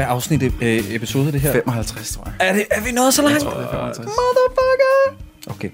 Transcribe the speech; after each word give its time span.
Hvad 0.00 0.08
afsnit 0.08 0.42
øh, 0.42 0.94
episode 0.94 1.26
er 1.26 1.30
det 1.30 1.40
her? 1.40 1.52
55, 1.52 2.12
tror 2.12 2.24
jeg. 2.26 2.48
Er, 2.48 2.52
det, 2.52 2.64
er 2.70 2.80
vi 2.80 2.90
nået 2.90 3.14
så 3.14 3.22
langt? 3.22 3.34
Jeg 3.34 3.42
tror, 3.42 3.60
det 3.60 3.66
er 3.66 3.70
55. 3.70 4.06
Motherfucker! 4.06 5.24
Okay. 5.46 5.70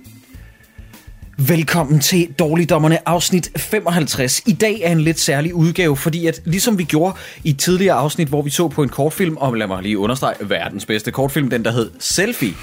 Velkommen 1.38 2.00
til 2.00 2.32
Dårligdommerne 2.38 3.08
afsnit 3.08 3.50
55. 3.56 4.42
I 4.46 4.52
dag 4.52 4.80
er 4.80 4.92
en 4.92 5.00
lidt 5.00 5.20
særlig 5.20 5.54
udgave, 5.54 5.96
fordi 5.96 6.26
at 6.26 6.42
ligesom 6.44 6.78
vi 6.78 6.84
gjorde 6.84 7.16
i 7.44 7.50
et 7.50 7.58
tidligere 7.58 7.94
afsnit, 7.94 8.28
hvor 8.28 8.42
vi 8.42 8.50
så 8.50 8.68
på 8.68 8.82
en 8.82 8.88
kortfilm, 8.88 9.36
og 9.36 9.54
lad 9.54 9.66
mig 9.66 9.82
lige 9.82 9.98
understrege, 9.98 10.34
verdens 10.40 10.86
bedste 10.86 11.10
kortfilm, 11.10 11.50
den 11.50 11.64
der 11.64 11.70
hed 11.72 11.90
Selfie, 11.98 12.54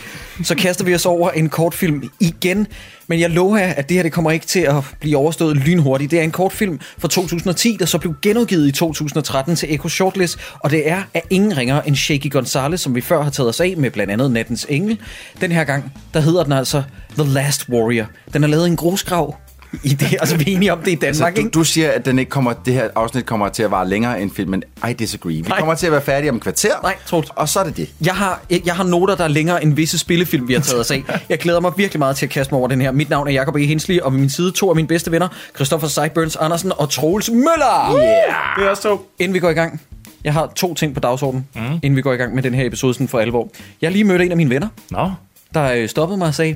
så 0.44 0.56
kaster 0.56 0.86
vi 0.86 0.96
os 0.96 1.06
over 1.06 1.30
en 1.30 1.50
kortfilm 1.50 2.10
igen. 2.20 2.68
Men 3.08 3.20
jeg 3.20 3.30
lover 3.30 3.58
jer, 3.58 3.74
at 3.74 3.90
det 3.90 3.96
her 3.96 4.04
det 4.04 4.12
kommer 4.12 4.32
ikke 4.32 4.46
til 4.46 4.60
at 4.60 4.84
blive 5.00 5.18
overstået 5.18 5.58
lynhurtigt. 5.58 6.12
Det 6.12 6.20
er 6.20 6.24
en 6.24 6.32
kortfilm 6.32 6.80
fra 6.98 7.08
2010, 7.08 7.78
der 7.80 7.86
så 7.86 7.98
blev 7.98 8.16
genudgivet 8.22 8.68
i 8.68 8.72
2013 8.72 9.56
til 9.56 9.74
Echo 9.76 9.90
Shortlist, 9.90 10.38
og 10.60 10.70
det 10.70 10.90
er 10.90 11.04
af 11.14 11.24
ingen 11.30 11.58
ringer 11.58 11.82
end 11.82 11.96
Shaky 11.96 12.32
Gonzalez, 12.32 12.82
som 12.82 12.96
vi 12.96 13.02
før 13.02 13.24
har 13.24 13.30
taget 13.30 13.50
os 13.50 13.60
af 13.60 13.74
med 13.78 13.92
blandt 13.92 14.14
andet 14.14 14.32
Nattens 14.32 14.66
Engel. 14.70 15.00
Den 15.42 15.52
her 15.52 15.64
gang, 15.64 15.94
der 16.14 16.20
hedder 16.20 16.44
den 16.44 16.54
altså 16.54 16.84
The 17.18 17.34
Last 17.34 17.70
Warrior. 17.70 18.06
Den 18.34 18.44
er 18.44 18.48
lavet 18.48 18.68
i 18.68 18.70
en 18.70 18.76
grusgrav 18.76 19.36
i 19.84 19.90
det, 19.90 20.16
altså 20.20 20.38
vi 20.38 20.44
er 20.52 20.56
enige 20.56 20.74
om 20.74 20.80
det 20.80 20.92
i 20.92 20.96
Danmark, 20.96 21.16
Så 21.16 21.30
du, 21.36 21.40
ikke? 21.40 21.50
du 21.50 21.64
siger, 21.64 21.92
at 21.92 22.06
den 22.06 22.20
ikke 22.20 22.30
kommer, 22.30 22.54
det 22.54 22.74
her 22.74 22.90
afsnit 22.96 23.26
kommer 23.26 23.50
til 23.50 23.64
at 23.64 23.72
vare 23.72 23.90
længere 23.90 24.22
end 24.22 24.32
filmen. 24.32 24.64
I 24.90 24.94
disagree. 24.94 25.34
Vi 25.34 25.42
Nej. 25.42 25.60
kommer 25.60 25.76
til 25.76 25.86
at 25.86 25.92
være 25.92 26.02
færdige 26.02 26.30
om 26.30 26.36
et 26.36 26.42
kvarter. 26.44 26.70
Nej, 26.84 26.96
Troels. 27.06 27.30
Og 27.36 27.50
så 27.50 27.60
er 27.60 27.64
det 27.64 27.78
det. 27.78 27.90
Jeg 28.06 28.14
har, 28.16 28.42
jeg 28.66 28.76
har 28.76 28.84
noter, 28.84 29.16
der 29.16 29.24
er 29.24 29.28
længere 29.28 29.64
end 29.64 29.74
visse 29.74 29.98
spillefilm, 30.00 30.48
vi 30.48 30.54
har 30.54 30.62
taget 30.62 30.80
os 30.80 30.92
af. 30.92 31.04
Jeg 31.30 31.38
glæder 31.40 31.60
mig 31.60 31.72
virkelig 31.78 32.00
meget 32.00 32.16
til 32.16 32.26
at 32.26 32.30
kaste 32.30 32.54
mig 32.54 32.60
over 32.60 32.68
den 32.68 32.82
her. 32.82 32.92
Mit 32.92 33.10
navn 33.10 33.28
er 33.28 33.32
Jacob 33.32 33.56
E. 33.56 33.66
Hensley, 33.66 34.00
og 34.00 34.12
ved 34.14 34.20
min 34.20 34.30
side 34.30 34.52
to 34.52 34.70
af 34.70 34.76
mine 34.76 34.88
bedste 34.88 35.12
venner, 35.12 35.28
Christoffer 35.56 35.88
Seiburns 35.88 36.36
Andersen 36.36 36.72
og 36.78 36.90
Troels 36.90 37.30
Møller. 37.32 37.96
Yeah. 37.98 38.58
Det 38.58 38.66
er 38.66 38.70
også 38.70 38.84
to. 38.84 39.10
Inden 39.20 39.34
vi 39.34 39.40
går 39.40 39.50
i 39.50 39.54
gang, 39.54 39.82
jeg 40.24 40.34
har 40.34 40.52
to 40.56 40.74
ting 40.74 40.94
på 40.94 41.00
dagsordenen, 41.00 41.48
mm. 41.56 41.62
inden 41.84 41.96
vi 41.96 42.02
går 42.02 42.14
i 42.14 42.18
gang 42.18 42.36
med 42.36 42.44
den 42.44 42.54
her 42.54 42.66
episode 42.66 42.94
sådan 42.94 43.08
for 43.08 43.20
alvor. 43.20 43.50
Jeg 43.82 43.88
har 43.88 43.92
lige 43.92 44.04
mødt 44.04 44.22
en 44.22 44.32
af 44.32 44.38
mine 44.38 44.50
venner, 44.50 44.68
Nå. 44.92 45.12
der 45.54 45.72
øh, 45.74 45.90
stoppede 45.90 46.18
mig 46.18 46.28
og 46.28 46.36
sagde, 46.36 46.56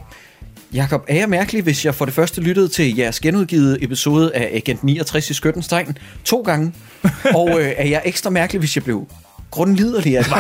Jakob, 0.73 1.06
er 1.08 1.16
jeg 1.16 1.30
mærkelig, 1.30 1.64
hvis 1.64 1.86
jeg 1.86 1.96
for 1.96 2.06
det 2.06 2.14
første 2.14 2.42
lyttede 2.42 2.68
til 2.68 2.96
jeres 2.96 3.20
genudgivet 3.20 3.78
episode 3.84 4.36
af 4.36 4.50
Agent 4.54 4.84
69 4.84 5.30
i 5.30 5.34
Skyttens 5.34 5.68
Tegn 5.68 5.98
to 6.24 6.42
gange? 6.42 6.74
Og 7.36 7.50
øh, 7.62 7.74
er 7.78 7.86
jeg 7.88 8.02
ekstra 8.06 8.30
mærkelig, 8.30 8.59
hvis 8.59 8.76
jeg 8.76 8.84
blev 8.84 9.08
grundliderlig 9.52 10.14
det? 10.14 10.28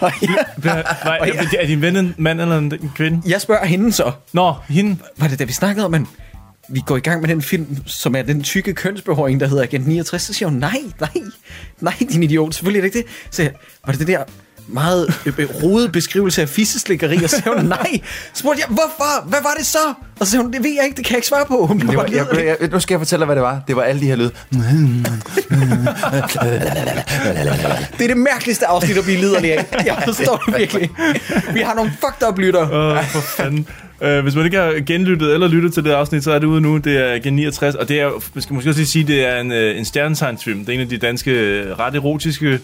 Og 0.00 0.12
jeg, 0.22 0.44
Nej, 0.64 1.18
Og 1.20 1.28
er, 1.58 1.66
din 1.66 1.82
ven 1.82 1.96
en 1.96 2.14
mand 2.18 2.40
eller 2.40 2.58
en 2.58 2.72
kvinde? 2.96 3.22
jeg 3.26 3.40
spørger 3.40 3.64
hende 3.66 3.92
så, 3.92 4.12
Nå, 4.32 4.54
hende. 4.68 4.96
var 5.16 5.28
det 5.28 5.38
da 5.38 5.44
vi 5.44 5.52
snakkede 5.52 5.86
om, 5.86 5.94
at 5.94 6.02
vi 6.68 6.80
går 6.86 6.96
i 6.96 7.00
gang 7.00 7.20
med 7.20 7.28
den 7.28 7.42
film, 7.42 7.76
som 7.86 8.14
er 8.14 8.22
den 8.22 8.42
tykke 8.42 8.74
kønsbehåring, 8.74 9.40
der 9.40 9.46
hedder 9.46 9.62
Agent 9.62 9.86
69, 9.86 10.22
så 10.22 10.32
siger 10.32 10.48
hun, 10.48 10.58
nej, 10.58 10.78
nej, 11.00 11.10
nej, 11.80 11.94
din 12.12 12.22
idiot, 12.22 12.54
selvfølgelig 12.54 12.78
er 12.78 12.82
det 12.90 12.96
ikke 12.96 13.08
det. 13.08 13.34
Så 13.34 13.50
var 13.86 13.92
det 13.92 14.00
det 14.00 14.08
der 14.08 14.24
meget 14.68 15.14
øh, 15.26 15.32
øh, 15.38 15.48
rodede 15.62 15.88
beskrivelse 15.88 16.42
af 16.42 16.48
fisseslikkeri, 16.48 17.24
og 17.24 17.30
så 17.30 17.36
siger 17.36 17.56
hun, 17.56 17.64
nej. 17.66 18.00
Så 18.34 18.38
spurgte 18.40 18.60
jeg, 18.60 18.66
hvorfor? 18.68 19.28
Hvad 19.28 19.38
var 19.42 19.54
det 19.58 19.66
så? 19.66 19.78
Og 20.20 20.26
så 20.26 20.30
siger 20.30 20.42
hun, 20.42 20.52
det 20.52 20.62
ved 20.64 20.70
jeg 20.70 20.84
ikke, 20.84 20.96
det 20.96 21.04
kan 21.04 21.12
jeg 21.12 21.18
ikke 21.18 21.26
svare 21.28 21.46
på. 21.46 21.66
Hun 21.66 21.78
Det 21.78 21.96
var, 21.96 22.02
jeg, 22.02 22.10
liderlig. 22.10 22.44
jeg, 22.60 22.68
nu 22.70 22.80
skal 22.80 22.94
jeg 22.94 23.00
fortælle 23.00 23.20
dig, 23.20 23.26
hvad 23.26 23.36
det 23.36 23.42
var. 23.42 23.60
Det 23.68 23.76
var 23.76 23.82
alle 23.82 24.00
de 24.00 24.06
her 24.06 24.16
lyde. 24.16 24.30
Det 27.98 28.04
er 28.04 28.06
det 28.08 28.16
mærkeligste 28.16 28.66
afsnit 28.66 28.96
at 28.98 29.04
blive 29.04 29.18
liderlig 29.18 29.52
af. 29.52 29.66
Jeg 29.86 30.02
forstår 30.04 30.42
det 30.46 30.58
virkelig. 30.58 30.90
Vi 31.52 31.60
har 31.60 31.74
nogle 31.74 31.90
fucked 31.90 32.28
up 32.28 32.38
lytter. 32.38 32.62
Åh, 32.72 33.04
for 33.04 33.20
fanden. 33.20 33.66
Uh, 34.02 34.18
hvis 34.18 34.34
man 34.34 34.44
ikke 34.44 34.56
har 34.56 34.84
genlyttet 34.86 35.34
eller 35.34 35.48
lyttet 35.48 35.74
til 35.74 35.84
det 35.84 35.90
afsnit, 35.90 36.24
så 36.24 36.32
er 36.32 36.38
det 36.38 36.46
ude 36.46 36.60
nu. 36.60 36.76
Det 36.76 36.96
er 36.96 37.18
Gen 37.18 37.32
69, 37.36 37.74
og 37.74 37.88
det 37.88 38.00
er, 38.00 38.10
man 38.34 38.42
skal 38.42 38.54
måske 38.54 38.70
også 38.70 38.80
lige 38.80 38.88
sige, 38.88 39.06
det 39.06 39.24
er 39.26 39.40
en, 39.40 39.50
uh, 39.50 39.78
en 39.78 39.84
stjernetegnsfilm. 39.84 40.58
Det 40.64 40.68
er 40.68 40.72
en 40.74 40.80
af 40.80 40.88
de 40.88 40.98
danske 40.98 41.30
øh, 41.30 41.78
ret 41.78 41.94
erotiske, 41.94 42.60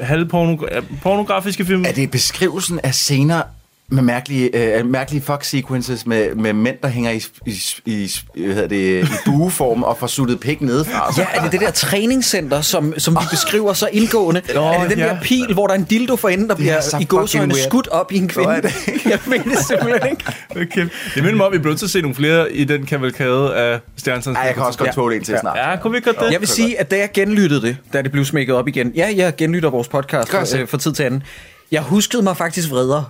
halvpornografiske 0.00 1.64
film. 1.64 1.84
Er 1.84 1.92
det 1.92 2.10
beskrivelsen 2.10 2.80
af 2.82 2.94
scener 2.94 3.42
med 3.90 4.02
mærkelige, 4.02 4.76
øh, 4.78 4.86
mærkelige 4.86 5.22
fuck 5.22 5.44
sequences 5.44 6.06
med, 6.06 6.34
med 6.34 6.52
mænd, 6.52 6.76
der 6.82 6.88
hænger 6.88 7.10
i, 7.10 7.22
i, 7.46 7.52
i, 7.86 8.10
hvad 8.44 8.54
hedder 8.54 8.68
det, 8.68 9.04
i 9.04 9.06
bueform 9.26 9.82
og 9.82 9.96
får 9.98 10.06
suttet 10.06 10.40
pik 10.40 10.60
nedefra? 10.60 11.14
Ja, 11.18 11.26
er 11.34 11.42
det 11.42 11.52
det 11.52 11.60
der 11.60 11.70
træningscenter, 11.70 12.60
som, 12.60 12.94
som 12.98 13.14
vi 13.14 13.26
beskriver 13.30 13.72
så 13.72 13.88
indgående? 13.92 14.42
Nå, 14.54 14.60
er 14.62 14.80
det 14.80 14.90
den 14.90 14.98
ja. 14.98 15.04
der 15.06 15.20
pil, 15.22 15.54
hvor 15.54 15.66
der 15.66 15.74
er 15.74 15.78
en 15.78 15.84
dildo 15.84 16.16
for 16.16 16.28
enden, 16.28 16.48
der 16.48 16.54
bliver 16.54 16.80
så 16.80 16.98
i 17.00 17.04
gåsøjne 17.04 17.54
skudt 17.54 17.88
op 17.88 18.12
i 18.12 18.16
en 18.16 18.28
kvinde? 18.28 18.48
Nå, 18.48 18.54
er 18.56 18.60
det 18.60 18.72
Jeg 19.10 19.18
mener 19.26 19.44
det 19.44 19.58
simpelthen 19.58 20.10
ikke. 20.10 20.24
Okay. 20.50 20.88
Det 21.14 21.22
minder 21.22 21.36
mig 21.36 21.46
om, 21.46 21.52
at 21.52 21.56
vi 21.58 21.62
bliver 21.62 21.76
til 21.76 21.86
at 21.86 21.90
se 21.90 22.00
nogle 22.00 22.14
flere 22.14 22.52
i 22.52 22.64
den 22.64 22.86
kavalkade 22.86 23.54
af 23.54 23.80
stjernetegnsfilm. 23.96 24.36
Ej, 24.36 24.42
jeg 24.42 24.54
kan 24.54 24.62
også 24.62 24.78
godt 24.78 24.88
Ja. 24.88 24.92
tåle 24.92 25.16
en 25.16 25.24
til 25.24 25.36
snart. 25.40 25.58
Ja, 25.58 25.76
kunne 25.76 25.92
vi 25.92 26.00
godt 26.00 26.20
det? 26.20 26.32
Jeg 26.32 26.40
vil 26.40 26.48
sige, 26.48 26.80
at 26.80 26.90
da 26.90 26.96
jeg 26.98 27.08
genlyttede 27.14 27.62
det, 27.62 27.76
da 27.92 28.02
det 28.02 28.12
blev 28.12 28.24
smækket 28.24 28.54
op 28.54 28.68
igen, 28.68 28.92
ja, 28.96 29.12
jeg 29.16 29.36
genlytter 29.36 29.70
vores 29.70 29.88
podcast 29.88 30.54
øh, 30.56 30.68
fra 30.68 30.78
tid 30.78 30.92
til 30.92 31.02
anden, 31.02 31.22
jeg 31.70 31.82
huskede 31.82 32.22
mig 32.22 32.36
faktisk 32.36 32.70
vredere. 32.70 33.04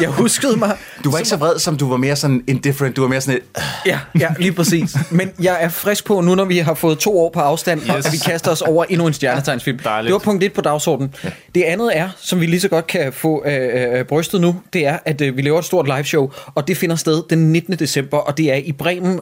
Jeg 0.00 0.08
huskede 0.08 0.56
mig... 0.56 0.76
Du 1.04 1.10
var 1.10 1.18
ikke 1.18 1.28
så 1.28 1.36
vred, 1.36 1.58
som 1.58 1.76
du 1.76 1.88
var 1.88 1.96
mere 1.96 2.16
sådan 2.16 2.44
indifferent. 2.46 2.96
Du 2.96 3.00
var 3.00 3.08
mere 3.08 3.20
sådan 3.20 3.40
et... 3.40 3.62
Ja, 3.86 3.98
ja, 4.20 4.28
lige 4.38 4.52
præcis. 4.52 4.96
Men 5.10 5.30
jeg 5.42 5.56
er 5.60 5.68
frisk 5.68 6.04
på 6.04 6.20
nu, 6.20 6.34
når 6.34 6.44
vi 6.44 6.58
har 6.58 6.74
fået 6.74 6.98
to 6.98 7.18
år 7.18 7.30
på 7.30 7.40
afstand, 7.40 7.80
yes. 7.80 8.06
at 8.06 8.12
vi 8.12 8.16
kaster 8.16 8.50
os 8.50 8.62
over 8.62 8.84
endnu 8.84 9.06
en 9.06 9.12
stjernetegnsfilm. 9.12 9.78
Dejligt. 9.78 10.06
Det 10.06 10.12
var 10.12 10.18
punkt 10.18 10.44
1 10.44 10.52
på 10.52 10.60
dagsordenen. 10.60 11.14
Ja. 11.24 11.30
Det 11.54 11.62
andet 11.62 11.98
er, 11.98 12.08
som 12.16 12.40
vi 12.40 12.46
lige 12.46 12.60
så 12.60 12.68
godt 12.68 12.86
kan 12.86 13.12
få 13.12 13.44
øh, 13.46 13.98
øh, 13.98 14.04
brystet 14.04 14.40
nu, 14.40 14.60
det 14.72 14.86
er, 14.86 14.98
at 15.04 15.20
øh, 15.20 15.36
vi 15.36 15.42
laver 15.42 15.58
et 15.58 15.64
stort 15.64 15.86
liveshow, 15.86 16.30
og 16.54 16.68
det 16.68 16.76
finder 16.76 16.96
sted 16.96 17.22
den 17.30 17.52
19. 17.52 17.78
december, 17.78 18.18
og 18.18 18.38
det 18.38 18.52
er 18.52 18.56
i 18.56 18.72
Bremen. 18.72 19.20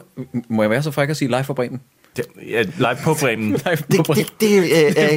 Må 0.49 0.63
jeg 0.63 0.69
være 0.69 0.83
så 0.83 0.91
fræk 0.91 1.09
at 1.09 1.17
sige 1.17 1.27
live 1.27 1.43
fra 1.43 1.53
Bremen? 1.53 1.81
Ja, 2.49 2.61
live 2.61 2.97
på 3.03 3.13
Bremen. 3.19 3.49
Live 3.65 3.75
Det, 3.91 4.07
det, 4.07 4.33
det 4.39 4.57
øh, 4.63 4.69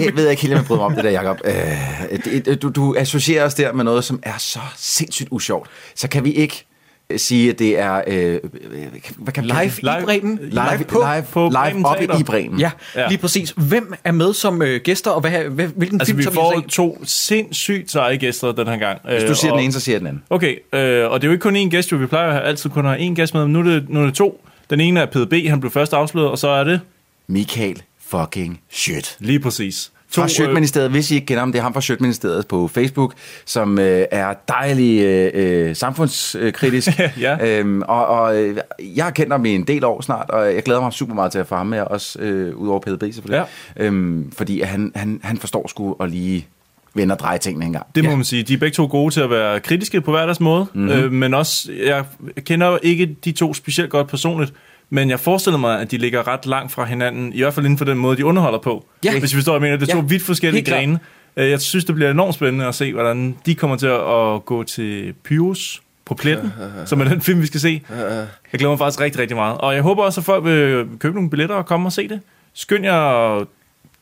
jeg 0.04 0.12
ved 0.14 0.22
jeg 0.22 0.30
ikke 0.30 0.42
helt, 0.42 0.54
om 0.54 0.58
jeg 0.58 0.66
bryder 0.66 0.80
mig 0.80 0.86
om 0.86 0.94
det 0.94 1.04
der, 1.04 1.10
Jacob. 1.10 1.38
Øh, 1.44 1.54
det, 2.24 2.46
det, 2.46 2.62
du, 2.62 2.68
du 2.68 2.94
associerer 2.98 3.44
os 3.44 3.54
der 3.54 3.72
med 3.72 3.84
noget, 3.84 4.04
som 4.04 4.20
er 4.22 4.38
så 4.38 4.58
sindssygt 4.76 5.28
usjovt. 5.30 5.70
Så 5.94 6.08
kan 6.08 6.24
vi 6.24 6.32
ikke 6.32 6.64
øh, 7.10 7.18
sige, 7.18 7.50
at 7.50 7.58
det 7.58 7.78
er... 7.78 8.02
Øh, 8.06 8.38
hvad 9.16 9.32
kan 9.32 9.44
Live, 9.44 9.54
Live- 9.82 10.00
i 10.00 10.04
Bremen. 10.04 10.38
live, 10.42 10.84
på. 10.88 11.04
live, 11.14 11.24
på 11.32 11.40
live 11.48 11.52
Bremen 11.52 11.84
oppe 11.86 12.06
Teater. 12.06 12.20
i 12.20 12.22
Bremen. 12.22 12.60
Ja, 12.60 12.70
lige 13.08 13.18
præcis. 13.18 13.54
Hvem 13.56 13.94
er 14.04 14.12
med 14.12 14.32
som 14.34 14.62
øh, 14.62 14.80
gæster, 14.84 15.10
og 15.10 15.20
hvad, 15.20 15.30
hvad, 15.30 15.66
hvilken 15.76 16.00
Altså, 16.00 16.14
film 16.14 16.18
vi 16.18 16.34
får 16.34 16.60
vi 16.60 16.68
to 16.68 16.98
sindssygt 17.04 17.90
seje 17.90 18.16
gæster 18.16 18.52
den 18.52 18.66
her 18.66 18.76
gang. 18.76 18.98
Hvis 19.08 19.22
du 19.24 19.34
siger 19.34 19.52
den 19.54 19.64
ene, 19.64 19.72
så 19.72 19.80
siger 19.80 19.94
jeg 19.94 20.00
den 20.00 20.06
anden. 20.08 20.22
Okay, 20.30 20.56
øh, 20.72 21.10
og 21.10 21.20
det 21.20 21.26
er 21.26 21.28
jo 21.28 21.32
ikke 21.32 21.42
kun 21.42 21.56
én 21.56 21.68
gæst, 21.68 21.92
jo. 21.92 21.96
Vi 21.96 22.06
plejer 22.06 22.24
jo 22.24 22.30
at 22.30 22.36
have 22.36 22.46
altid 22.48 22.70
kun 22.70 22.86
at 22.86 22.92
have 22.92 23.10
én 23.10 23.14
gæst 23.14 23.34
med, 23.34 23.42
men 23.42 23.52
nu 23.52 23.58
er, 23.58 23.62
det, 23.64 23.88
nu 23.88 24.00
er 24.00 24.04
det 24.04 24.14
to. 24.14 24.40
Den 24.70 24.80
ene 24.80 25.00
er 25.00 25.06
PDB, 25.06 25.48
han 25.48 25.60
blev 25.60 25.72
først 25.72 25.92
afsløret, 25.92 26.30
og 26.30 26.38
så 26.38 26.48
er 26.48 26.64
det 26.64 26.80
Michael 27.26 27.82
fucking 28.06 28.60
shit. 28.70 29.16
lige 29.20 29.40
præcis. 29.40 29.90
Fra 30.14 30.22
øh, 30.22 30.28
Sjøtministeriet, 30.28 30.90
hvis 30.90 31.10
I 31.10 31.14
ikke 31.14 31.26
kender 31.26 31.40
ham, 31.40 31.52
det 31.52 31.58
er 31.58 31.62
ham 31.62 31.74
fra 31.74 31.80
Sjøtministeriet 31.80 32.46
på 32.46 32.68
Facebook, 32.68 33.14
som 33.44 33.78
øh, 33.78 34.06
er 34.10 34.34
dejlig 34.48 35.00
øh, 35.00 35.30
øh, 35.34 35.76
samfundskritisk. 35.76 36.88
Ja. 37.20 37.58
øhm, 37.58 37.82
og 37.82 38.06
og 38.06 38.36
øh, 38.36 38.56
jeg 38.96 39.04
har 39.04 39.10
kendt 39.10 39.32
ham 39.32 39.44
i 39.44 39.50
en 39.54 39.66
del 39.66 39.84
år 39.84 40.00
snart, 40.00 40.30
og 40.30 40.54
jeg 40.54 40.62
glæder 40.62 40.80
mig 40.80 40.92
super 40.92 41.14
meget 41.14 41.32
til 41.32 41.38
at 41.38 41.46
få 41.46 41.56
ham 41.56 41.66
med, 41.66 41.80
også 41.80 42.18
øh, 42.18 42.56
ud 42.56 42.68
over 42.68 42.80
PDB 42.80 43.02
selvfølgelig. 43.14 43.46
Ja. 43.76 43.84
Øhm, 43.84 44.32
fordi 44.32 44.60
han, 44.60 44.92
han, 44.94 45.20
han 45.22 45.38
forstår 45.38 45.68
sgu 45.68 45.96
at 46.00 46.10
lige 46.10 46.46
vende 46.94 47.12
og 47.14 47.18
dreje 47.18 47.38
tingene 47.38 47.66
en 47.66 47.72
gang. 47.72 47.86
Det 47.94 48.04
må 48.04 48.10
ja. 48.10 48.16
man 48.16 48.24
sige. 48.24 48.42
De 48.42 48.54
er 48.54 48.58
begge 48.58 48.74
to 48.74 48.86
gode 48.86 49.14
til 49.14 49.20
at 49.20 49.30
være 49.30 49.60
kritiske 49.60 50.00
på 50.00 50.10
hver 50.10 50.24
deres 50.24 50.40
måde, 50.40 50.66
Mhm. 50.74 50.82
mm-hmm. 50.84 50.98
øh, 51.04 51.12
men 51.12 51.34
også, 51.34 51.72
jeg 51.86 52.04
kender 52.46 52.66
jo 52.66 52.78
ikke 52.82 53.16
de 53.24 53.32
to 53.32 53.54
specielt 53.54 53.90
godt 53.90 54.08
personligt, 54.08 54.52
men 54.90 55.10
jeg 55.10 55.20
forestiller 55.20 55.58
mig, 55.58 55.80
at 55.80 55.90
de 55.90 55.98
ligger 55.98 56.28
ret 56.28 56.46
langt 56.46 56.72
fra 56.72 56.84
hinanden, 56.84 57.32
i 57.32 57.38
hvert 57.40 57.54
fald 57.54 57.66
inden 57.66 57.78
for 57.78 57.84
den 57.84 57.98
måde, 57.98 58.16
de 58.16 58.24
underholder 58.24 58.58
på. 58.58 58.86
Ja. 59.04 59.18
Hvis 59.18 59.32
vi 59.32 59.36
forstår, 59.36 59.52
jeg 59.52 59.60
mener. 59.62 59.76
Det 59.76 59.88
er 59.88 59.92
to 59.92 59.98
Ja. 59.98 60.04
vidt 60.04 60.22
forskellige 60.22 60.64
grene. 60.64 60.98
Øh, 61.36 61.50
Jeg 61.50 61.60
synes, 61.60 61.84
det 61.84 61.94
bliver 61.94 62.10
enormt 62.10 62.34
spændende 62.34 62.66
at 62.66 62.74
se, 62.74 62.92
hvordan 62.92 63.36
de 63.46 63.54
kommer 63.54 63.76
til 63.76 63.86
at 63.86 64.44
gå 64.44 64.62
til 64.62 65.14
Pyrus 65.24 65.82
på 66.04 66.14
pletten, 66.14 66.52
som 66.86 67.00
er 67.00 67.04
den 67.04 67.20
film, 67.20 67.40
vi 67.40 67.46
skal 67.46 67.60
se. 67.60 67.82
Jeg 67.90 68.26
glæder 68.52 68.68
mig 68.72 68.78
faktisk 68.78 69.00
rigtig, 69.00 69.20
rigtig 69.20 69.36
meget. 69.36 69.58
Og 69.58 69.74
jeg 69.74 69.82
håber 69.82 70.02
også, 70.02 70.20
at 70.20 70.24
folk 70.24 70.44
vil 70.44 70.86
købe 70.98 71.14
nogle 71.14 71.30
billetter 71.30 71.54
og 71.56 71.66
komme 71.66 71.88
og 71.88 71.92
se 71.92 72.08
det. 72.08 72.20
Skynd 72.54 72.84
jer, 72.84 73.44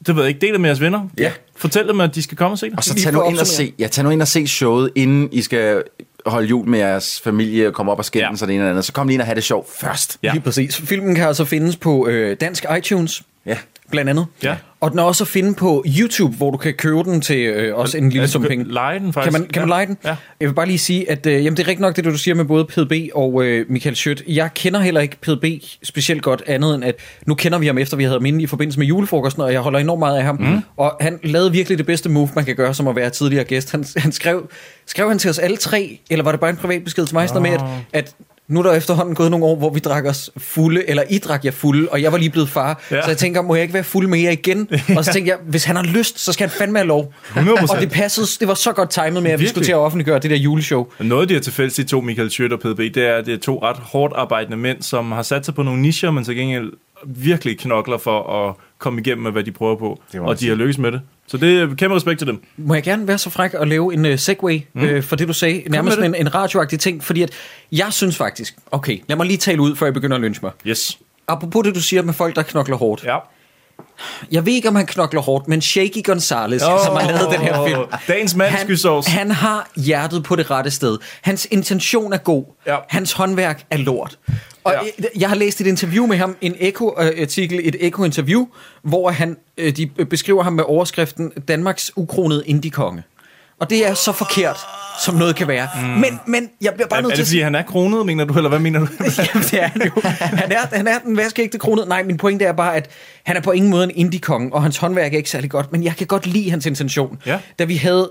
det 0.07 0.17
ved 0.17 0.23
jeg 0.23 0.29
ikke, 0.29 0.41
del 0.41 0.53
det 0.53 0.61
med 0.61 0.69
jeres 0.69 0.81
venner. 0.81 1.09
Ja. 1.19 1.33
Fortæl 1.57 1.89
dem, 1.89 2.01
at 2.01 2.15
de 2.15 2.23
skal 2.23 2.37
komme 2.37 2.55
og 2.55 2.59
se 2.59 2.67
det. 2.71 2.77
Og 2.77 2.85
så 2.85 2.95
tag 2.95 3.13
nu, 3.13 3.23
ind 3.23 3.39
og 3.39 3.47
se, 3.47 3.73
ja, 3.79 3.87
tag 3.87 4.05
nu 4.05 4.11
ind 4.11 4.23
og 4.23 4.29
se 4.29 4.47
showet, 4.47 4.91
inden 4.95 5.29
I 5.33 5.43
skal 5.43 5.83
holde 6.27 6.47
jul 6.49 6.69
med 6.69 6.79
jeres 6.79 7.21
familie 7.25 7.67
og 7.67 7.75
komme 7.75 7.93
op 7.93 7.99
og 7.99 8.05
skændes 8.05 8.41
ja. 8.41 8.45
og 8.45 8.49
det 8.49 8.55
ene 8.55 8.63
eller 8.63 8.71
andet. 8.71 8.85
Så 8.85 8.93
kom 8.93 9.07
lige 9.07 9.15
ind 9.15 9.21
og 9.21 9.27
have 9.27 9.35
det 9.35 9.45
sjovt 9.45 9.69
først. 9.77 10.19
Ja. 10.23 10.33
Lige 10.33 10.43
præcis. 10.43 10.77
Filmen 10.77 11.15
kan 11.15 11.27
altså 11.27 11.45
findes 11.45 11.77
på 11.77 12.07
øh, 12.07 12.37
dansk 12.41 12.65
iTunes, 12.79 13.23
Ja. 13.47 13.59
Blandt 13.93 14.11
andet. 14.11 14.27
Ja. 14.43 14.57
Og 14.81 14.91
den 14.91 14.99
er 14.99 15.03
også 15.03 15.25
at 15.25 15.29
finde 15.29 15.55
på 15.55 15.85
YouTube, 16.01 16.37
hvor 16.37 16.51
du 16.51 16.57
kan 16.57 16.75
købe 16.75 16.99
den 17.05 17.21
til 17.21 17.37
øh, 17.39 17.77
også 17.77 17.99
en 17.99 18.05
lille 18.09 18.21
Altså, 18.21 18.33
sum 18.33 18.43
penge. 18.43 18.65
kan 18.65 18.73
leje 18.75 18.99
den 18.99 19.13
faktisk. 19.13 19.33
Kan 19.33 19.41
man, 19.41 19.49
kan 19.51 19.63
man 19.63 19.69
Ja. 19.69 19.75
lege 19.75 19.87
den? 19.87 19.97
Ja. 20.05 20.17
Jeg 20.41 20.49
vil 20.49 20.55
bare 20.55 20.67
lige 20.67 20.79
sige, 20.79 21.11
at 21.11 21.27
øh, 21.27 21.33
jamen, 21.33 21.57
det 21.57 21.63
er 21.63 21.69
rigtigt 21.69 21.81
nok, 21.81 21.97
det 21.97 22.05
du 22.05 22.19
siger 22.19 22.35
med 22.35 22.45
både 22.45 22.65
PDB 22.65 22.93
og 23.15 23.45
øh, 23.45 23.67
Michael 23.69 23.97
Schødt. 23.97 24.23
Jeg 24.29 24.51
kender 24.55 24.81
heller 24.81 25.01
ikke 25.01 25.17
PDB 25.21 25.45
specielt 25.83 26.23
godt 26.23 26.43
andet 26.47 26.75
end, 26.75 26.85
at 26.85 26.95
nu 27.27 27.35
kender 27.35 27.59
vi 27.59 27.67
ham 27.67 27.79
efter, 27.79 27.97
vi 27.97 28.05
havde 28.05 28.19
ham 28.19 28.27
inde 28.27 28.43
i 28.43 28.47
forbindelse 28.47 28.79
med 28.79 28.87
julefrokosten, 28.87 29.43
og 29.43 29.53
jeg 29.53 29.61
holder 29.61 29.79
enormt 29.79 29.99
meget 29.99 30.17
af 30.19 30.25
ham. 30.25 30.37
Mm. 30.41 30.61
Og 30.77 30.97
han 31.01 31.19
lavede 31.25 31.53
virkelig 31.53 31.79
det 31.79 31.87
bedste 31.87 32.09
move, 32.09 32.29
man 32.37 32.45
kan 32.45 32.57
gøre, 32.57 32.75
som 32.75 32.89
at 32.89 32.97
være 32.97 33.11
tidligere 33.11 33.45
gæst. 33.45 33.71
Han, 33.71 33.85
han 33.97 34.13
skrev, 34.13 34.49
skrev 34.87 35.09
han 35.09 35.19
til 35.19 35.31
os 35.31 35.39
alle 35.39 35.57
tre, 35.57 36.01
eller 36.11 36.25
var 36.25 36.31
det 36.33 36.41
bare 36.41 36.51
en 36.51 36.57
privat 36.57 36.85
besked 36.85 37.07
til 37.07 37.15
mig, 37.17 37.29
noget 37.35 37.43
med, 37.43 37.51
at, 37.51 37.61
at 37.93 38.15
nu 38.49 38.59
er 38.59 38.63
der 38.63 38.73
efterhånden 38.73 39.15
gået 39.15 39.31
nogle 39.31 39.47
år, 39.47 39.57
hvor 39.57 39.71
vi 39.71 39.81
drak 39.81 40.05
os 40.05 40.31
fulde, 40.37 40.91
eller 40.91 41.03
I 41.11 41.19
drak 41.19 41.45
jer 41.45 41.51
fulde, 41.51 41.89
og 41.89 42.03
jeg 42.03 42.13
var 42.13 42.19
lige 42.19 42.31
blevet 42.31 42.49
far. 42.49 42.83
Ja. 42.91 43.03
Så 43.03 43.09
jeg 43.09 43.19
tænker, 43.19 43.43
må 43.43 43.55
jeg 43.55 43.63
ikke 43.63 43.75
være 43.75 43.85
fuld 43.85 44.07
med 44.07 44.19
jer 44.19 44.31
igen? 44.31 44.69
Og 44.97 45.05
så 45.05 45.13
tænkte 45.13 45.31
jeg, 45.31 45.39
hvis 45.47 45.65
han 45.65 45.77
har 45.77 45.83
lyst, 45.83 46.19
så 46.21 46.33
skal 46.33 46.49
han 46.49 46.59
fandme 46.59 46.79
have 46.79 46.87
lov. 46.87 47.13
100%. 47.35 47.75
Og 47.75 47.81
det 47.81 47.91
passede, 47.91 48.27
det 48.41 48.49
var 48.49 48.55
så 48.55 48.73
godt 48.73 48.91
timet 48.91 49.23
med, 49.23 49.31
at 49.31 49.41
vi 49.41 49.49
skulle 49.49 49.65
til 49.65 49.73
at 49.73 49.79
offentliggøre 49.79 50.19
det 50.19 50.31
der 50.31 50.37
juleshow. 50.37 50.87
Noget, 51.01 51.29
de 51.29 51.35
har 51.35 51.41
til 51.41 51.53
fælles, 51.53 51.75
de 51.75 51.85
to, 51.85 52.01
Michael 52.01 52.31
Schødt 52.31 52.53
og 52.53 52.61
PDB, 52.61 52.79
det 52.79 52.97
er, 52.97 53.17
at 53.17 53.27
det 53.27 53.35
er 53.35 53.39
to 53.39 53.63
ret 53.63 53.77
hårdt 53.77 54.15
arbejdende 54.17 54.57
mænd, 54.57 54.83
som 54.83 55.13
har 55.13 55.23
sat 55.23 55.45
sig 55.45 55.55
på 55.55 55.63
nogle 55.63 55.83
nicher, 55.83 56.11
men 56.11 56.25
så 56.25 56.35
gengæld 56.35 56.73
virkelig 57.07 57.59
knokler 57.59 57.99
for 57.99 58.49
at 58.49 58.55
komme 58.83 59.01
igennem 59.01 59.23
med, 59.23 59.33
hvad 59.33 59.45
de 59.45 59.53
prøver 59.53 59.77
på. 59.77 60.01
Og 60.19 60.41
de 60.41 60.49
har 60.49 60.55
lykkes 60.55 60.79
med 60.79 60.93
det. 60.93 61.01
Så 61.27 61.37
det 61.37 61.61
er 61.61 61.75
kæmpe 61.75 61.97
respekt 61.97 62.19
til 62.19 62.27
dem. 62.27 62.43
Må 62.57 62.75
jeg 62.75 62.83
gerne 62.83 63.09
være 63.09 63.19
så 63.19 63.31
fræk 63.31 63.55
og 63.55 63.67
lave 63.67 63.95
en 63.95 64.07
uh, 64.07 64.19
segway 64.19 64.61
mm. 64.73 64.83
uh, 64.83 65.03
for 65.03 65.17
det, 65.17 65.29
du 65.29 65.33
sagde? 65.33 65.63
Nærmest 65.67 65.99
en, 65.99 66.15
en 66.15 66.35
radioagtig 66.35 66.81
ting, 66.81 67.05
fordi 67.05 67.23
at 67.23 67.31
jeg 67.73 67.93
synes 67.93 68.17
faktisk... 68.17 68.55
Okay, 68.71 68.99
lad 69.09 69.17
mig 69.17 69.27
lige 69.27 69.37
tale 69.37 69.63
ud, 69.63 69.77
før 69.77 69.87
jeg 69.87 69.95
begynder 69.95 70.17
at 70.17 70.21
lynche 70.21 70.41
mig. 70.43 70.53
Yes. 70.67 70.99
Apropos 71.29 71.65
det, 71.65 71.75
du 71.75 71.81
siger 71.81 72.03
med 72.03 72.15
folk, 72.15 72.37
der 72.37 72.43
knokler 72.43 72.77
hårdt. 72.77 73.05
Ja. 73.05 73.19
Jeg 74.33 74.47
ved 74.47 74.53
ikke, 74.53 74.69
om 74.69 74.75
han 74.75 74.87
knokler 74.87 75.21
hårdt, 75.21 75.49
men 75.49 75.61
Shaky 75.61 76.05
Gonzalez, 76.05 76.63
oh, 76.63 76.85
som 76.85 76.97
har 76.97 77.07
lavet 77.07 77.31
den 77.31 77.41
her 77.41 77.67
film... 77.67 77.81
Dagens 78.09 78.35
mandskysovs. 78.35 79.07
han, 79.07 79.19
han 79.19 79.31
har 79.31 79.71
hjertet 79.77 80.25
på 80.25 80.37
det 80.37 80.51
rette 80.51 80.71
sted. 80.71 80.99
Hans 81.23 81.47
intention 81.51 82.13
er 82.13 82.19
god. 82.19 82.45
Ja. 82.67 82.77
Hans 82.89 83.13
håndværk 83.13 83.65
er 83.71 83.77
lort. 83.77 84.19
Og 84.65 84.75
Ja. 84.99 85.05
jeg 85.19 85.29
har 85.29 85.37
læst 85.37 85.61
et 85.61 85.67
interview 85.67 86.07
med 86.07 86.17
ham, 86.17 86.37
en 86.41 86.55
Eko-artikel, 86.61 87.61
et 87.65 87.77
Eko-interview, 87.87 88.47
hvor 88.83 89.11
han, 89.11 89.37
øh, 89.59 89.77
de 89.77 89.87
beskriver 89.87 90.43
ham 90.43 90.53
med 90.53 90.65
overskriften 90.67 91.31
Danmarks 91.49 91.93
ukronede 91.97 92.43
indie-konge. 92.47 93.03
Og 93.61 93.71
det 93.71 93.87
er 93.87 93.95
så 93.95 94.13
forkert, 94.13 94.57
som 95.05 95.15
noget 95.15 95.37
kan 95.37 95.49
være. 95.49 95.69
Mm. 95.83 95.89
Men, 95.89 96.21
men 96.27 96.49
jeg 96.61 96.75
bliver 96.75 96.89
bare 96.89 96.99
Er, 96.99 97.03
nødt 97.03 97.13
er 97.13 97.17
til 97.17 97.25
det 97.25 97.29
at 97.29 97.29
fordi, 97.29 97.41
han 97.41 97.55
er 97.55 97.63
kronet, 97.63 98.07
mener 98.07 98.25
du, 98.25 98.35
eller 98.37 98.49
hvad 98.49 98.59
mener 98.59 98.81
du? 98.81 98.87
Jamen, 99.01 99.43
det 99.51 99.63
er 99.63 99.69
han 99.69 99.83
jo. 99.83 99.91
Han 100.21 100.53
er, 100.53 100.59
han 100.77 100.89
er 100.89 100.99
den 100.99 101.17
vaskeægte 101.17 101.59
kronet. 101.59 101.89
Nej, 101.89 102.03
min 102.03 102.17
pointe 102.17 102.45
er 102.45 102.53
bare, 102.53 102.77
at 102.77 102.91
han 103.25 103.37
er 103.37 103.41
på 103.41 103.51
ingen 103.51 103.71
måde 103.71 103.85
en 103.85 103.91
indie-konge, 103.95 104.53
og 104.53 104.63
hans 104.63 104.77
håndværk 104.77 105.13
er 105.13 105.17
ikke 105.17 105.31
særlig 105.31 105.51
godt, 105.51 105.73
men 105.73 105.85
jeg 105.85 105.97
kan 105.97 106.07
godt 106.07 106.27
lide 106.27 106.51
hans 106.51 106.67
intention. 106.67 107.19
Ja. 107.27 107.39
Da 107.59 107.65
vi 107.65 107.77
havde 107.77 108.11